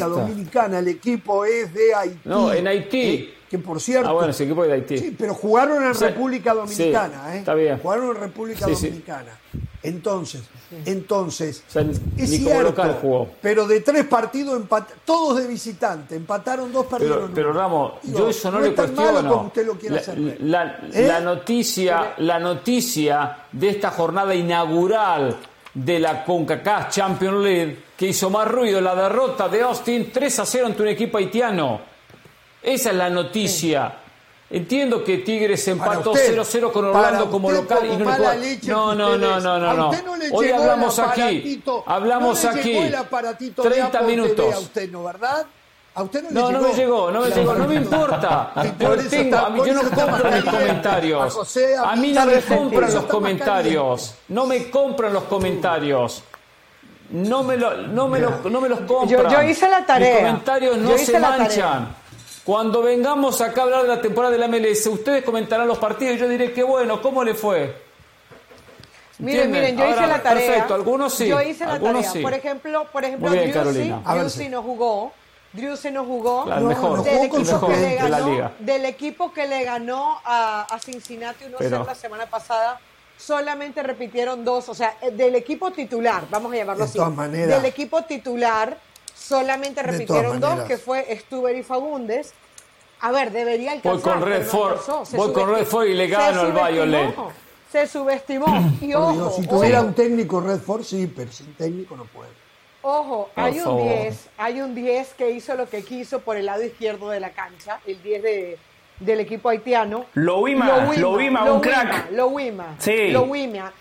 República 0.01 0.07
Dominicana. 0.07 0.79
El 0.79 0.89
equipo 0.89 1.45
es 1.45 1.73
de 1.75 1.95
Haití. 1.95 2.21
No, 2.25 2.53
en 2.53 2.67
Haití. 2.67 3.35
Eh, 3.53 3.59
que 3.59 3.59
por 3.59 3.81
cierto. 3.81 4.09
Ah, 4.09 4.13
bueno, 4.13 4.31
ese 4.31 4.45
equipo 4.45 4.63
es 4.65 4.69
de 4.69 4.75
Haití. 4.75 4.99
Sí, 4.99 5.17
pero 5.19 5.35
jugaron 5.35 5.83
en 5.83 5.91
O 5.91 5.95
sea, 5.95 6.09
República 6.09 6.55
Dominicana, 6.55 7.25
sí, 7.31 7.37
¿eh? 7.37 7.39
está 7.41 7.55
bien. 7.55 7.79
Jugaron 7.79 8.09
en 8.09 8.15
República 8.17 8.67
Sí, 8.67 8.75
sí. 8.77 8.87
Dominicana. 8.87 9.39
Entonces, 9.85 10.43
entonces, 10.87 11.65
O 11.69 11.73
sea, 11.73 11.83
es 11.83 12.01
ni 12.31 12.39
como 12.39 12.51
cierto, 12.51 12.63
local 12.63 12.99
jugó. 13.03 13.29
pero 13.43 13.67
de 13.67 13.81
tres 13.81 14.05
partidos, 14.07 14.61
empat- 14.63 14.87
todos 15.05 15.39
de 15.39 15.47
visitante, 15.49 16.15
empataron 16.15 16.73
dos, 16.73 16.87
perdieron 16.87 17.19
Pero, 17.23 17.35
pero 17.35 17.53
Ramos, 17.53 17.95
Digo, 18.03 18.19
yo 18.21 18.29
eso 18.31 18.51
no, 18.51 18.59
no 18.59 18.65
le 18.65 18.71
es 18.71 18.77
tan 18.77 18.95
malo 18.95 19.11
cuestiono. 19.11 19.33
como 19.35 19.47
usted 19.49 19.67
lo 19.67 19.75
quiere 19.75 19.95
la, 19.97 20.01
hacer 20.01 20.19
la- 20.41 20.79
¿Eh? 20.93 21.07
la 21.09 21.21
noticia, 21.21 22.15
la 22.19 22.39
noticia 22.39 23.39
de 23.51 23.69
esta 23.71 23.91
jornada 23.91 24.35
inaugural 24.35 25.37
de 25.75 25.99
la 25.99 26.25
CONCACAF 26.25 26.91
Champions 26.91 27.43
League 27.45 27.79
que 27.97 28.07
hizo 28.07 28.31
más 28.31 28.47
ruido, 28.49 28.81
la 28.81 28.95
derrota 28.95 29.49
de 29.49 29.63
Austin 29.63 30.11
3 30.13 30.39
a 30.39 30.47
0 30.47 30.67
ante 30.67 30.83
un 30.83 30.89
equipo 30.89 31.19
haitiano. 31.19 31.92
Esa 32.63 32.91
es 32.91 32.97
la 32.97 33.11
noticia. 33.11 33.97
Entiendo 34.51 35.03
que 35.03 35.19
Tigres 35.19 35.67
empató 35.69 36.11
usted, 36.11 36.37
0-0 36.39 36.73
con 36.73 36.93
para 36.93 37.07
Orlando 37.07 37.31
como 37.31 37.51
local 37.51 37.79
y 37.87 37.97
no 37.97 38.05
le 38.37 38.59
No, 38.67 38.95
no, 38.95 39.17
no, 39.17 39.41
no, 39.41 39.59
no, 39.59 39.91
Hoy 40.33 40.51
hablamos 40.51 40.99
aquí. 40.99 41.63
Hablamos 41.87 42.45
aquí. 42.45 42.73
llegó 42.75 42.83
el 42.85 42.95
aparatito 42.95 43.63
de 43.63 43.71
30 43.71 43.87
Apple 43.87 44.01
TV 44.01 44.13
minutos. 44.13 44.55
a 44.55 44.59
usted, 44.59 44.91
¿no, 44.91 45.05
verdad? 45.05 45.47
A 45.95 46.03
usted 46.03 46.23
no 46.25 46.29
le 46.29 46.35
No, 46.35 46.49
llegó. 46.49 46.61
no 46.61 46.69
me 46.69 46.75
llegó, 46.75 47.11
no 47.11 47.21
me 47.23 47.29
La 47.31 47.37
llegó, 47.37 47.55
no 47.55 47.67
me 47.67 47.75
importa. 47.77 48.53
Tengo- 48.79 48.93
a 49.39 49.51
mí- 49.51 49.61
yo 49.67 49.73
no 49.75 49.83
compro 49.91 50.23
caliente. 50.23 50.51
comentarios. 50.51 51.23
A 51.27 51.31
José, 51.31 51.75
A 51.77 51.97
mí 51.97 52.13
no 52.13 52.27
me 52.27 52.41
compran 52.43 52.95
los 52.95 53.05
comentarios. 53.05 54.15
No 54.29 54.47
me 54.47 54.71
compran 54.71 55.13
los 55.15 55.25
comentarios. 55.25 56.23
No 57.11 57.43
me, 57.43 57.57
lo- 57.57 57.77
no 57.89 58.09
me, 58.09 58.21
lo- 58.21 58.41
no 58.51 58.61
me 58.61 58.69
los 58.69 58.81
compran. 58.81 59.09
Yo- 59.09 59.31
yo 59.31 59.43
hice 59.43 59.69
la 59.69 59.85
tarea. 59.85 60.09
Mis 60.15 60.19
comentarios 60.27 60.77
no 60.79 60.89
Yo 60.91 60.95
hice 60.97 61.07
se 61.07 61.21
la 61.21 61.37
manchan. 61.39 62.02
Cuando 62.45 62.83
vengamos 62.83 63.41
acá 63.41 63.61
a 63.61 63.65
hablar 63.65 63.83
de 63.83 63.89
la 63.89 64.01
temporada 64.01 64.33
de 64.33 64.39
la 64.39 64.49
MLS, 64.49 64.87
ustedes 64.87 65.23
comentarán 65.25 65.69
los 65.69 65.79
partidos 65.79 66.17
y 66.17 66.19
yo 66.19 66.29
diré 66.29 66.53
que 66.53 66.63
bueno, 66.63 67.01
¿cómo 67.01 67.23
le 67.23 67.35
fue? 67.35 67.75
Miren, 69.19 69.45
¿Entienden? 69.55 69.77
miren, 69.77 69.79
yo 69.79 69.95
hice 69.97 70.07
la 70.09 70.23
tarea. 70.23 70.47
Perfecto, 70.49 70.75
algunos 70.75 71.15
sí. 71.15 71.29
Yo 71.29 71.41
hice 71.41 71.65
la 71.65 71.75
algunos 71.75 71.97
tarea. 71.99 72.11
sí. 72.13 72.21
Por 72.21 72.35
ejemplo, 72.35 72.87
por 72.93 73.05
ejemplo, 73.05 73.31
bien, 73.31 73.53
sí. 74.29 74.49
no 74.49 74.63
jugó. 74.63 75.13
Driussi 75.53 75.91
no 75.91 76.05
jugó. 76.05 76.45
Claro, 76.47 76.63
el 76.63 76.67
mejor, 76.67 77.05
del 77.05 77.19
el 77.19 77.25
equipo 77.27 77.39
mejor 77.45 77.69
que 77.73 77.77
le 77.77 77.89
de 77.89 78.09
la 78.09 78.19
ganó, 78.19 78.31
liga. 78.33 78.53
del 78.59 78.85
equipo 78.87 79.33
que 79.35 79.47
le 79.47 79.65
ganó 79.65 80.19
a, 80.25 80.63
a 80.63 80.79
Cincinnati 80.81 81.45
1-0 81.45 81.55
Pero- 81.59 81.85
la 81.85 81.95
semana 81.95 82.27
pasada, 82.27 82.81
solamente 83.19 83.83
repitieron 83.83 84.45
dos, 84.47 84.69
o 84.71 84.75
sea, 84.75 84.97
eh, 85.03 85.11
del 85.11 85.35
equipo 85.35 85.71
titular, 85.71 86.25
vamos 86.31 86.53
a 86.55 86.57
llamarlo 86.57 86.85
De 86.85 86.89
así. 86.89 86.99
todas 86.99 87.15
maneras. 87.15 87.55
Del 87.63 87.67
equipo 87.71 88.03
titular 88.03 88.79
solamente 89.23 89.83
repitieron 89.83 90.41
dos, 90.41 90.61
que 90.63 90.77
fue 90.79 91.07
Stuber 91.21 91.57
y 91.57 91.63
Fagundes. 91.63 92.33
A 93.01 93.11
ver, 93.11 93.33
debería 93.33 93.73
alcanzar. 93.73 93.93
Voy 93.93 94.03
con 94.03 94.21
no 94.21 94.27
Redford, 94.27 94.79
voy 95.17 95.33
con. 95.33 95.55
Redford 95.55 95.87
y 95.89 95.95
le 95.95 96.05
Se 96.07 96.11
gano 96.11 96.41
al 96.41 96.47
subestimó. 96.49 96.69
Violet. 96.69 97.15
Se 97.73 97.87
subestimó. 97.87 98.47
Y 98.81 98.93
Por 98.93 99.03
ojo, 99.03 99.13
Dios, 99.13 99.35
si 99.37 99.41
ojo. 99.47 99.57
tuviera 99.57 99.81
un 99.81 99.95
técnico 99.95 100.41
Redford, 100.41 100.83
sí, 100.85 101.13
pero 101.15 101.33
sin 101.33 101.55
técnico 101.55 101.97
no 101.97 102.05
puede. 102.05 102.31
Ojo, 102.83 103.31
hay 103.37 103.59
un 103.59 103.65
favor. 103.65 103.83
10, 103.83 104.29
hay 104.39 104.61
un 104.61 104.75
10 104.75 105.15
que 105.15 105.31
hizo 105.31 105.55
lo 105.55 105.69
que 105.69 105.85
quiso 105.85 106.21
por 106.21 106.37
el 106.37 106.47
lado 106.47 106.63
izquierdo 106.65 107.11
de 107.11 107.21
la 107.21 107.31
cancha, 107.31 107.81
el 107.87 108.01
10 108.03 108.23
de, 108.23 108.59
del 109.01 109.21
equipo 109.21 109.49
haitiano. 109.49 110.05
Lowima, 110.15 110.93
Lowima, 110.97 111.45
un 111.53 111.61
crack. 111.61 112.11
Lowima, 112.13 112.75
Sí. 112.79 113.09
Lowima. 113.11 113.73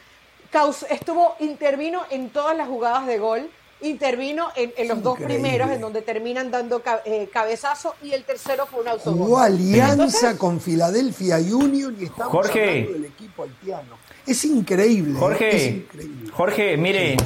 Caus- 0.52 0.86
estuvo, 0.90 1.36
intervino 1.40 2.02
en 2.12 2.30
todas 2.30 2.56
las 2.58 2.68
jugadas 2.68 3.06
de 3.08 3.18
gol, 3.20 3.50
intervino 3.82 4.48
en, 4.56 4.74
en 4.78 4.88
los 4.88 5.02
dos 5.04 5.20
primeros, 5.20 5.70
en 5.72 5.82
donde 5.82 6.02
terminan 6.02 6.52
dando 6.52 6.82
eh, 7.06 7.30
cabezazo, 7.32 7.96
y 8.04 8.12
el 8.14 8.24
tercero 8.24 8.66
fue 8.66 8.82
un 8.82 8.88
autogol. 8.90 9.20
Jugó 9.20 9.40
alianza 9.40 9.92
Entonces, 9.94 10.36
con 10.38 10.60
Philadelphia 10.60 11.38
Union 11.38 11.96
y 12.00 12.06
estamos 12.06 12.32
Jorge. 12.32 12.70
hablando 12.70 12.92
del 12.94 13.06
equipo 13.06 13.44
haitiano. 13.44 13.96
Es 14.28 14.46
increíble. 14.46 15.12
¿eh? 15.12 15.14
Es 15.16 15.20
Jorge, 15.20 15.66
increíble. 15.70 16.32
Jorge, 16.32 16.78
mire, 16.78 17.18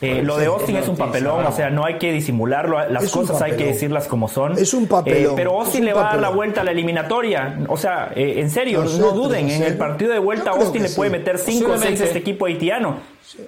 eh, 0.00 0.22
lo 0.22 0.36
de 0.36 0.46
Austin 0.46 0.76
es 0.76 0.86
un 0.88 0.96
papelón, 0.96 1.46
o 1.46 1.52
sea, 1.52 1.70
no 1.70 1.84
hay 1.84 1.98
que 1.98 2.12
disimularlo, 2.12 2.88
las 2.88 3.04
Es 3.04 3.10
cosas 3.10 3.40
hay 3.42 3.52
que 3.52 3.56
papelón. 3.56 3.72
decirlas 3.72 4.06
como 4.06 4.28
son. 4.28 4.58
Es 4.58 4.74
un 4.74 4.86
papelón, 4.86 5.32
Eh, 5.32 5.36
pero 5.36 5.52
es 5.60 5.66
Austin 5.66 5.84
le 5.84 5.92
va 5.94 6.00
a 6.00 6.04
dar 6.04 6.14
la 6.16 6.20
papelón. 6.22 6.36
vuelta 6.36 6.60
a 6.60 6.64
la 6.64 6.70
eliminatoria, 6.72 7.58
o 7.68 7.76
sea, 7.76 8.12
eh, 8.14 8.34
en 8.38 8.50
serio, 8.50 8.82
No 8.84 8.88
sé, 8.88 8.98
no 8.98 9.12
duden, 9.12 9.46
pero 9.46 9.56
en 9.56 9.62
el 9.64 9.72
sí. 9.72 9.78
partido 9.78 10.12
de 10.12 10.18
vuelta 10.18 10.50
Austin 10.50 10.82
le 10.82 10.90
puede 10.90 11.10
sí. 11.10 11.16
meter 11.16 11.38
5 11.38 11.72
o 11.72 11.78
6 11.78 12.00
a 12.00 12.04
este 12.04 12.18
equipo 12.18 12.46
haitiano. 12.46 12.98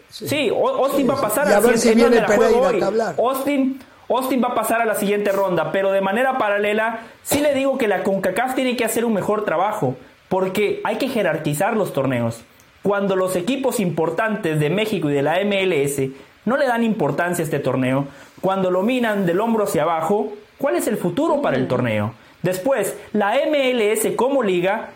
Sí, 0.08 0.48
Austin 0.50 1.08
va 1.08 1.14
a 1.14 1.20
pasar 1.20 1.48
Y 1.48 1.52
a 1.52 1.60
ver 1.60 1.78
si 1.78 1.94
viene 1.94 2.20
Pereira. 2.22 3.14
Austin, 3.18 3.80
Austin 4.08 4.42
va 4.42 4.48
a 4.48 4.54
pasar 4.54 4.80
a 4.80 4.84
la 4.84 4.94
siguiente 4.94 5.32
ronda, 5.32 5.72
pero 5.72 5.90
de 5.92 6.00
manera 6.00 6.38
paralela, 6.38 7.00
sí 7.22 7.40
le 7.40 7.54
digo 7.54 7.76
que 7.78 7.88
la 7.88 8.02
CONCACAF 8.02 8.54
tiene 8.54 8.76
que 8.76 8.84
hacer 8.84 9.04
un 9.04 9.14
mejor 9.14 9.44
trabajo, 9.44 9.96
porque 10.28 10.80
hay 10.84 10.96
que 10.96 11.08
jerarquizar 11.08 11.76
los 11.76 11.92
torneos. 11.92 12.42
Cuando 12.82 13.16
los 13.16 13.34
equipos 13.34 13.80
importantes 13.80 14.60
de 14.60 14.70
México 14.70 15.10
y 15.10 15.14
de 15.14 15.22
la 15.22 15.38
MLS 15.44 16.10
no 16.44 16.56
le 16.56 16.66
dan 16.66 16.84
importancia 16.84 17.42
a 17.42 17.46
este 17.46 17.58
torneo, 17.58 18.06
cuando 18.40 18.70
lo 18.70 18.82
minan 18.82 19.26
del 19.26 19.40
hombro 19.40 19.64
hacia 19.64 19.82
abajo, 19.82 20.32
¿cuál 20.58 20.76
es 20.76 20.86
el 20.86 20.96
futuro 20.96 21.42
para 21.42 21.56
el 21.56 21.66
torneo? 21.66 22.14
Después, 22.42 22.96
la 23.12 23.34
MLS 23.48 24.14
como 24.14 24.44
liga 24.44 24.90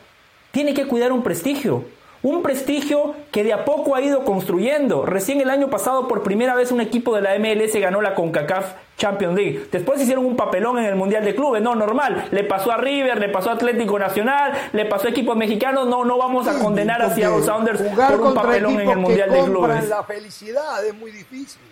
tiene 0.52 0.72
que 0.72 0.86
cuidar 0.86 1.10
un 1.10 1.24
prestigio. 1.24 1.84
Un 2.22 2.42
prestigio 2.42 3.14
que 3.30 3.44
de 3.44 3.54
a 3.54 3.64
poco 3.64 3.94
ha 3.94 4.02
ido 4.02 4.24
construyendo. 4.24 5.06
Recién 5.06 5.40
el 5.40 5.48
año 5.48 5.70
pasado, 5.70 6.06
por 6.06 6.22
primera 6.22 6.54
vez, 6.54 6.70
un 6.70 6.82
equipo 6.82 7.14
de 7.16 7.22
la 7.22 7.38
MLS 7.38 7.74
ganó 7.80 8.02
la 8.02 8.14
CONCACAF 8.14 8.74
Champions 8.98 9.34
League. 9.34 9.68
Después 9.72 10.02
hicieron 10.02 10.26
un 10.26 10.36
papelón 10.36 10.78
en 10.78 10.84
el 10.84 10.96
Mundial 10.96 11.24
de 11.24 11.34
Clubes. 11.34 11.62
No, 11.62 11.74
normal. 11.74 12.26
Le 12.30 12.44
pasó 12.44 12.72
a 12.72 12.76
River, 12.76 13.18
le 13.18 13.30
pasó 13.30 13.48
a 13.48 13.54
Atlético 13.54 13.98
Nacional, 13.98 14.52
le 14.74 14.84
pasó 14.84 15.06
a 15.06 15.10
equipos 15.10 15.34
mexicanos. 15.34 15.88
No, 15.88 16.04
no 16.04 16.18
vamos 16.18 16.46
a 16.46 16.58
condenar 16.58 17.00
a 17.00 17.14
Seattle 17.14 17.42
Sounders 17.42 17.80
por 17.80 18.12
un 18.12 18.20
contra 18.20 18.42
papelón 18.42 18.78
en 18.80 18.90
el 18.90 18.98
Mundial 18.98 19.30
que 19.30 19.36
de 19.36 19.40
compran 19.40 19.70
Clubes. 19.70 19.88
la 19.88 20.04
felicidad 20.04 20.84
es 20.84 20.94
muy 20.94 21.10
difícil. 21.12 21.62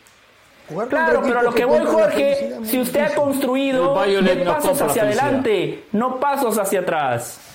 Jugar 0.71 0.89
Claro, 0.89 1.21
pero 1.23 1.41
a 1.41 1.43
lo 1.43 1.51
equipos 1.51 1.55
que 1.55 1.65
voy, 1.65 1.87
Jorge, 1.87 2.55
si 2.63 2.79
usted 2.79 3.01
ha 3.01 3.15
construido, 3.15 3.95
no 3.95 4.45
pasos 4.45 4.81
hacia 4.81 5.03
adelante, 5.03 5.85
no 5.93 6.19
pasos 6.19 6.59
hacia 6.59 6.81
atrás. 6.81 7.48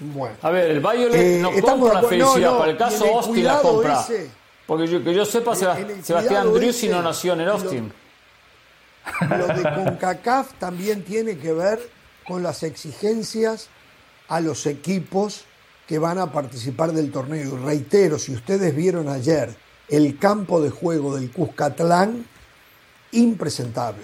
Bueno. 0.00 0.36
A 0.42 0.50
ver, 0.50 0.70
el 0.70 0.80
Violet 0.80 1.14
Eh, 1.14 1.38
no 1.42 1.50
compra 1.60 2.00
no, 2.02 2.08
felicidad. 2.08 2.50
no, 2.52 2.58
Para 2.58 2.70
el 2.70 2.76
caso 2.76 3.04
el 3.04 3.10
Austin 3.12 3.44
la 3.44 3.60
compra. 3.60 4.00
ese- 4.00 4.30
Porque 4.66 4.86
yo, 4.86 5.02
que 5.02 5.14
yo 5.14 5.24
sepa, 5.24 5.52
el 5.54 6.04
Sebastián 6.04 6.52
Driussi 6.52 6.88
no 6.88 7.02
nació 7.02 7.32
en 7.32 7.40
el 7.40 7.46
lo- 7.46 7.52
Austin. 7.54 7.92
Lo 9.30 9.46
de 9.48 9.62
CONCACAF 9.62 10.52
también 10.58 11.02
tiene 11.02 11.38
que 11.38 11.52
ver 11.52 11.80
con 12.26 12.42
las 12.42 12.62
exigencias 12.62 13.68
a 14.28 14.40
los 14.40 14.66
equipos 14.66 15.44
que 15.86 15.98
van 15.98 16.18
a 16.18 16.30
participar 16.30 16.92
del 16.92 17.10
torneo. 17.10 17.56
Y 17.56 17.64
reitero, 17.64 18.18
si 18.18 18.34
ustedes 18.34 18.76
vieron 18.76 19.08
ayer 19.08 19.56
el 19.88 20.18
campo 20.18 20.60
de 20.60 20.68
juego 20.68 21.16
del 21.16 21.32
Cuscatlán, 21.32 22.26
impresentable, 23.12 24.02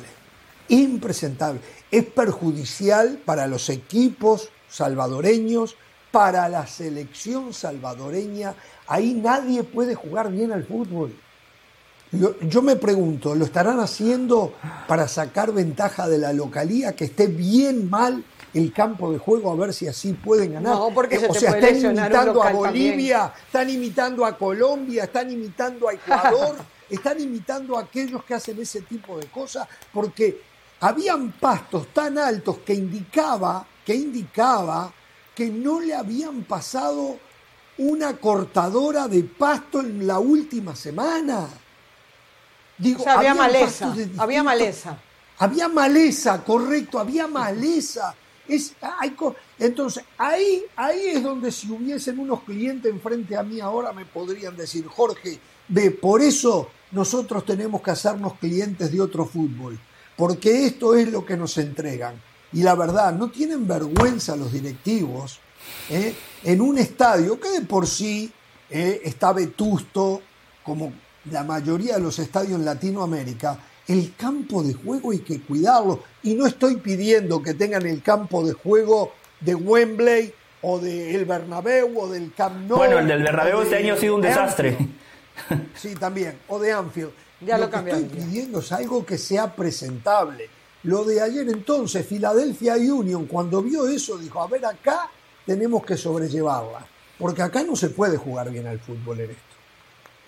impresentable. 0.69 1.61
Es 1.91 2.05
perjudicial 2.07 3.21
para 3.25 3.47
los 3.47 3.69
equipos 3.69 4.49
salvadoreños, 4.71 5.77
para 6.15 6.49
la 6.49 6.65
selección 6.65 7.53
salvadoreña. 7.53 8.55
Ahí 8.87 9.15
nadie 9.15 9.65
puede 9.65 9.97
jugar 9.97 10.31
bien 10.31 10.53
al 10.53 10.63
fútbol. 10.63 11.13
Yo, 12.13 12.63
me 12.63 12.77
pregunto, 12.77 13.35
¿lo 13.35 13.45
estarán 13.45 13.81
haciendo 13.81 14.55
para 14.87 15.09
sacar 15.09 15.51
ventaja 15.51 16.09
de 16.09 16.19
la 16.19 16.33
localía, 16.33 16.95
que 16.95 17.07
esté 17.07 17.27
bien 17.27 17.91
mal 17.91 18.25
el 18.53 18.73
campo 18.73 19.11
de 19.11 19.19
juego, 19.19 19.51
a 19.51 19.57
ver 19.57 19.75
si 19.75 19.89
así 19.89 20.13
pueden 20.13 20.53
ganar? 20.53 20.77
No, 20.77 20.91
porque 20.95 21.19
se 21.19 21.27
o 21.27 21.33
te 21.33 21.41
sea, 21.41 21.51
puede 21.51 21.73
están 21.73 21.97
imitando 21.97 22.43
a 22.45 22.53
Bolivia, 22.53 23.33
están 23.47 23.69
imitando 23.69 24.25
a 24.25 24.39
Colombia, 24.39 25.03
están 25.03 25.33
imitando 25.33 25.89
a 25.89 25.95
Ecuador, 25.95 26.55
están 26.89 27.21
imitando 27.21 27.77
a 27.77 27.81
aquellos 27.81 28.23
que 28.23 28.35
hacen 28.35 28.61
ese 28.61 28.83
tipo 28.83 29.19
de 29.19 29.27
cosas, 29.27 29.67
porque 29.93 30.41
habían 30.79 31.33
pastos 31.33 31.89
tan 31.93 32.19
altos 32.19 32.59
que 32.59 32.75
indicaba, 32.75 33.67
que 33.85 33.97
indicaba 33.97 34.93
que 35.35 35.49
no 35.51 35.81
le 35.81 35.95
habían 35.95 36.43
pasado 36.45 37.19
una 37.79 38.17
cortadora 38.17 39.09
de 39.09 39.25
pasto 39.25 39.81
en 39.81 40.07
la 40.07 40.19
última 40.19 40.77
semana. 40.77 41.49
Digo, 42.79 43.01
O 43.01 43.05
sea, 43.05 43.15
había 43.15 43.35
maleza, 43.35 43.95
había 44.19 44.43
maleza. 44.43 44.99
Había 45.39 45.69
maleza, 45.69 46.45
correcto, 46.45 46.99
había 46.99 47.27
maleza. 47.27 48.15
Es, 48.47 48.75
hay 48.81 49.17
entonces, 49.59 50.05
ahí, 50.19 50.65
ahí 50.77 51.09
es 51.15 51.23
donde 51.23 51.51
si 51.51 51.71
hubiesen 51.71 52.19
unos 52.19 52.43
clientes 52.43 52.93
enfrente 52.93 53.37
a 53.37 53.43
mí 53.43 53.61
ahora 53.61 53.93
me 53.93 54.05
podrían 54.05 54.57
decir, 54.57 54.87
Jorge, 54.87 55.39
ve, 55.69 55.91
por 55.91 56.21
eso 56.21 56.69
nosotros 56.91 57.45
tenemos 57.45 57.81
que 57.83 57.91
hacernos 57.91 58.35
clientes 58.35 58.93
de 58.93 59.01
otro 59.01 59.25
fútbol, 59.25 59.79
porque 60.17 60.67
esto 60.67 60.95
es 60.95 61.11
lo 61.11 61.25
que 61.25 61.37
nos 61.37 61.57
entregan. 61.59 62.21
Y 62.55 62.63
la 62.63 62.75
verdad, 62.75 63.13
no 63.13 63.31
tienen 63.31 63.67
vergüenza 63.67 64.37
los 64.37 64.53
directivos 64.53 65.41
¿eh? 65.91 66.15
en 66.45 66.61
un 66.61 66.79
estadio 66.79 67.39
que 67.39 67.51
de 67.51 67.61
por 67.63 67.87
sí 67.87 68.33
eh, 68.71 69.01
está 69.05 69.33
vetusto, 69.33 70.23
como 70.63 70.93
la 71.31 71.43
mayoría 71.43 71.95
de 71.95 72.01
los 72.01 72.19
estadios 72.19 72.59
en 72.59 72.65
Latinoamérica, 72.65 73.59
el 73.87 74.15
campo 74.17 74.63
de 74.63 74.75
juego 74.75 75.11
hay 75.11 75.19
que 75.19 75.41
cuidarlo. 75.41 76.03
Y 76.23 76.35
no 76.35 76.47
estoy 76.47 76.77
pidiendo 76.77 77.43
que 77.43 77.55
tengan 77.55 77.85
el 77.87 78.03
campo 78.03 78.47
de 78.47 78.53
juego 78.53 79.13
de 79.41 79.55
Wembley 79.55 80.33
o 80.63 80.79
del 80.79 81.25
Bernabéu 81.25 81.99
o 81.99 82.09
del 82.09 82.33
Camp 82.35 82.69
Nou. 82.69 82.79
Bueno, 82.79 82.99
el 82.99 83.07
del 83.07 83.23
Bernabéu 83.23 83.63
este 83.63 83.75
de 83.77 83.83
año 83.83 83.95
ha 83.95 83.97
sido 83.99 84.15
un 84.15 84.23
desastre. 84.23 84.69
Anfield. 85.51 85.69
Sí, 85.75 85.95
también. 85.95 86.39
O 86.49 86.59
de 86.59 86.73
Anfield. 86.73 87.13
Ya 87.41 87.59
lo 87.59 87.69
que 87.69 87.77
estoy 87.77 88.05
pidiendo 88.05 88.61
es 88.61 88.73
algo 88.73 89.05
que 89.05 89.19
sea 89.19 89.55
presentable. 89.55 90.49
Lo 90.85 91.05
de 91.05 91.21
ayer 91.21 91.49
entonces, 91.49 92.07
Philadelphia 92.07 92.75
Union, 92.77 93.27
cuando 93.27 93.63
vio 93.63 93.87
eso, 93.89 94.17
dijo, 94.19 94.41
a 94.43 94.47
ver, 94.47 94.65
acá 94.67 95.11
tenemos 95.47 95.85
que 95.85 95.97
sobrellevarla. 95.97 96.87
Porque 97.19 97.43
acá 97.43 97.63
no 97.63 97.77
se 97.77 97.91
puede 97.91 98.17
jugar 98.17 98.51
bien 98.51 98.67
al 98.67 98.79
fútbol 98.81 99.21
en 99.21 99.31
esto. 99.31 99.43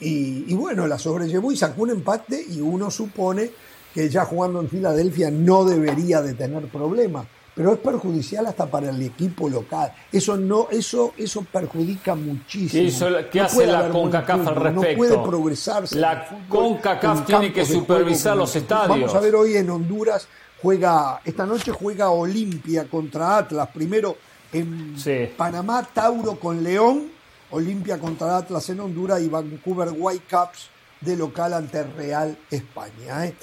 Y, 0.01 0.45
y 0.49 0.55
bueno, 0.55 0.87
la 0.87 0.99
sobrellevó 0.99 1.51
y 1.53 1.57
sacó 1.57 1.83
un 1.83 1.91
empate 1.91 2.45
y 2.51 2.61
uno 2.61 2.91
supone 2.91 3.51
que 3.95 4.09
ya 4.09 4.24
jugando 4.27 4.61
en 4.61 4.69
Filadelfia 4.69 5.31
no 5.31 5.65
debería 5.65 6.20
de 6.23 6.35
tener 6.35 6.66
problemas. 6.69 7.27
Pero 7.55 7.73
es 7.73 7.78
perjudicial 7.78 8.45
hasta 8.47 8.66
para 8.66 8.91
el 8.91 9.01
equipo 9.01 9.49
local. 9.49 9.91
Eso 10.12 10.37
no, 10.37 10.69
eso, 10.70 11.15
eso 11.16 11.43
perjudica 11.51 12.15
muchísimo. 12.15 12.70
¿Qué, 12.83 12.89
hizo 12.89 13.09
la- 13.09 13.31
qué 13.31 13.39
No 13.39 13.45
hace 13.47 13.66
la 13.66 13.89
CONCACAF 13.89 14.47
al 14.49 14.55
respecto? 14.57 14.91
No 14.93 14.97
puede 14.99 15.19
progresarse. 15.19 15.99
La 15.99 16.28
CONCACAF 16.51 17.19
en 17.20 17.24
tiene 17.24 17.53
que 17.55 17.65
supervisar 17.65 18.37
los 18.37 18.55
estadios. 18.55 18.89
Vamos 18.91 19.15
a 19.15 19.20
ver 19.20 19.35
hoy 19.35 19.57
en 19.57 19.70
Honduras 19.70 20.28
juega, 20.62 21.20
esta 21.24 21.47
noche 21.47 21.73
juega 21.73 22.11
Olimpia 22.11 22.89
contra 22.89 23.39
Atlas. 23.39 23.69
Primero 23.73 24.16
en 24.53 24.97
Panamá, 25.37 25.83
Tauro 25.93 26.39
con 26.39 26.62
León, 26.62 27.11
Olimpia 27.51 27.99
contra 27.99 28.39
Atlas 28.39 28.69
en 28.70 28.81
Honduras 28.81 29.20
y 29.20 29.28
Vancouver 29.28 29.91
Whitecaps 29.97 30.70
de 31.01 31.16
local 31.16 31.55
ante 31.55 31.83
Real 31.83 32.37
España. 32.51 33.27
¿eh? 33.27 33.35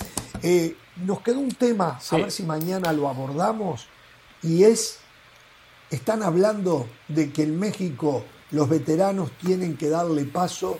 Eh, 0.41 0.75
nos 0.97 1.21
quedó 1.21 1.39
un 1.39 1.51
tema, 1.51 1.99
a 2.09 2.15
ver 2.17 2.31
si 2.31 2.43
mañana 2.43 2.93
lo 2.93 3.09
abordamos, 3.09 3.87
y 4.41 4.63
es, 4.63 4.99
están 5.89 6.23
hablando 6.23 6.87
de 7.07 7.31
que 7.31 7.43
en 7.43 7.59
México 7.59 8.23
los 8.51 8.69
veteranos 8.69 9.31
tienen 9.39 9.77
que 9.77 9.89
darle 9.89 10.25
paso 10.25 10.79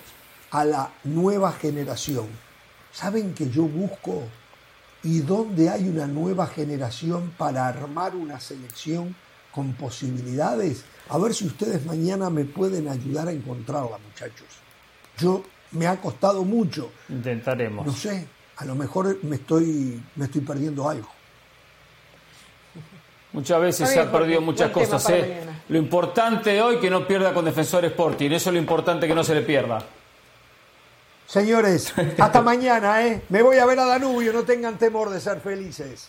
a 0.50 0.64
la 0.64 0.92
nueva 1.04 1.52
generación. 1.52 2.28
¿Saben 2.92 3.34
que 3.34 3.50
yo 3.50 3.64
busco 3.64 4.22
y 5.04 5.20
dónde 5.20 5.68
hay 5.68 5.88
una 5.88 6.06
nueva 6.06 6.46
generación 6.46 7.32
para 7.36 7.68
armar 7.68 8.16
una 8.16 8.40
selección 8.40 9.14
con 9.52 9.74
posibilidades? 9.74 10.84
A 11.10 11.18
ver 11.18 11.34
si 11.34 11.46
ustedes 11.46 11.84
mañana 11.84 12.30
me 12.30 12.44
pueden 12.44 12.88
ayudar 12.88 13.28
a 13.28 13.32
encontrarla, 13.32 13.98
muchachos. 13.98 14.48
Yo 15.18 15.44
me 15.72 15.86
ha 15.86 16.00
costado 16.00 16.44
mucho. 16.44 16.90
Intentaremos. 17.08 17.86
No 17.86 17.92
sé, 17.92 18.26
a 18.56 18.64
lo 18.64 18.74
mejor 18.74 19.18
me 19.22 19.36
estoy, 19.36 20.02
me 20.16 20.24
estoy 20.24 20.40
perdiendo 20.40 20.88
algo. 20.88 21.08
Muchas 23.32 23.60
veces 23.60 23.90
se 23.90 24.00
han 24.00 24.10
perdido 24.12 24.40
muchas 24.40 24.70
cosas. 24.70 25.10
¿eh? 25.10 25.40
Lo 25.68 25.76
importante 25.76 26.62
hoy 26.62 26.78
que 26.78 26.88
no 26.88 27.06
pierda 27.06 27.34
con 27.34 27.44
Defensor 27.44 27.84
Sporting. 27.84 28.30
Eso 28.30 28.50
es 28.50 28.54
lo 28.54 28.60
importante 28.60 29.08
que 29.08 29.14
no 29.14 29.24
se 29.24 29.34
le 29.34 29.42
pierda. 29.42 29.84
Señores, 31.26 31.92
hasta 32.18 32.42
mañana, 32.42 33.06
¿eh? 33.06 33.22
Me 33.28 33.42
voy 33.42 33.58
a 33.58 33.66
ver 33.66 33.78
a 33.78 33.86
Danubio, 33.86 34.32
no 34.32 34.44
tengan 34.44 34.78
temor 34.78 35.10
de 35.10 35.20
ser 35.20 35.40
felices. 35.40 36.08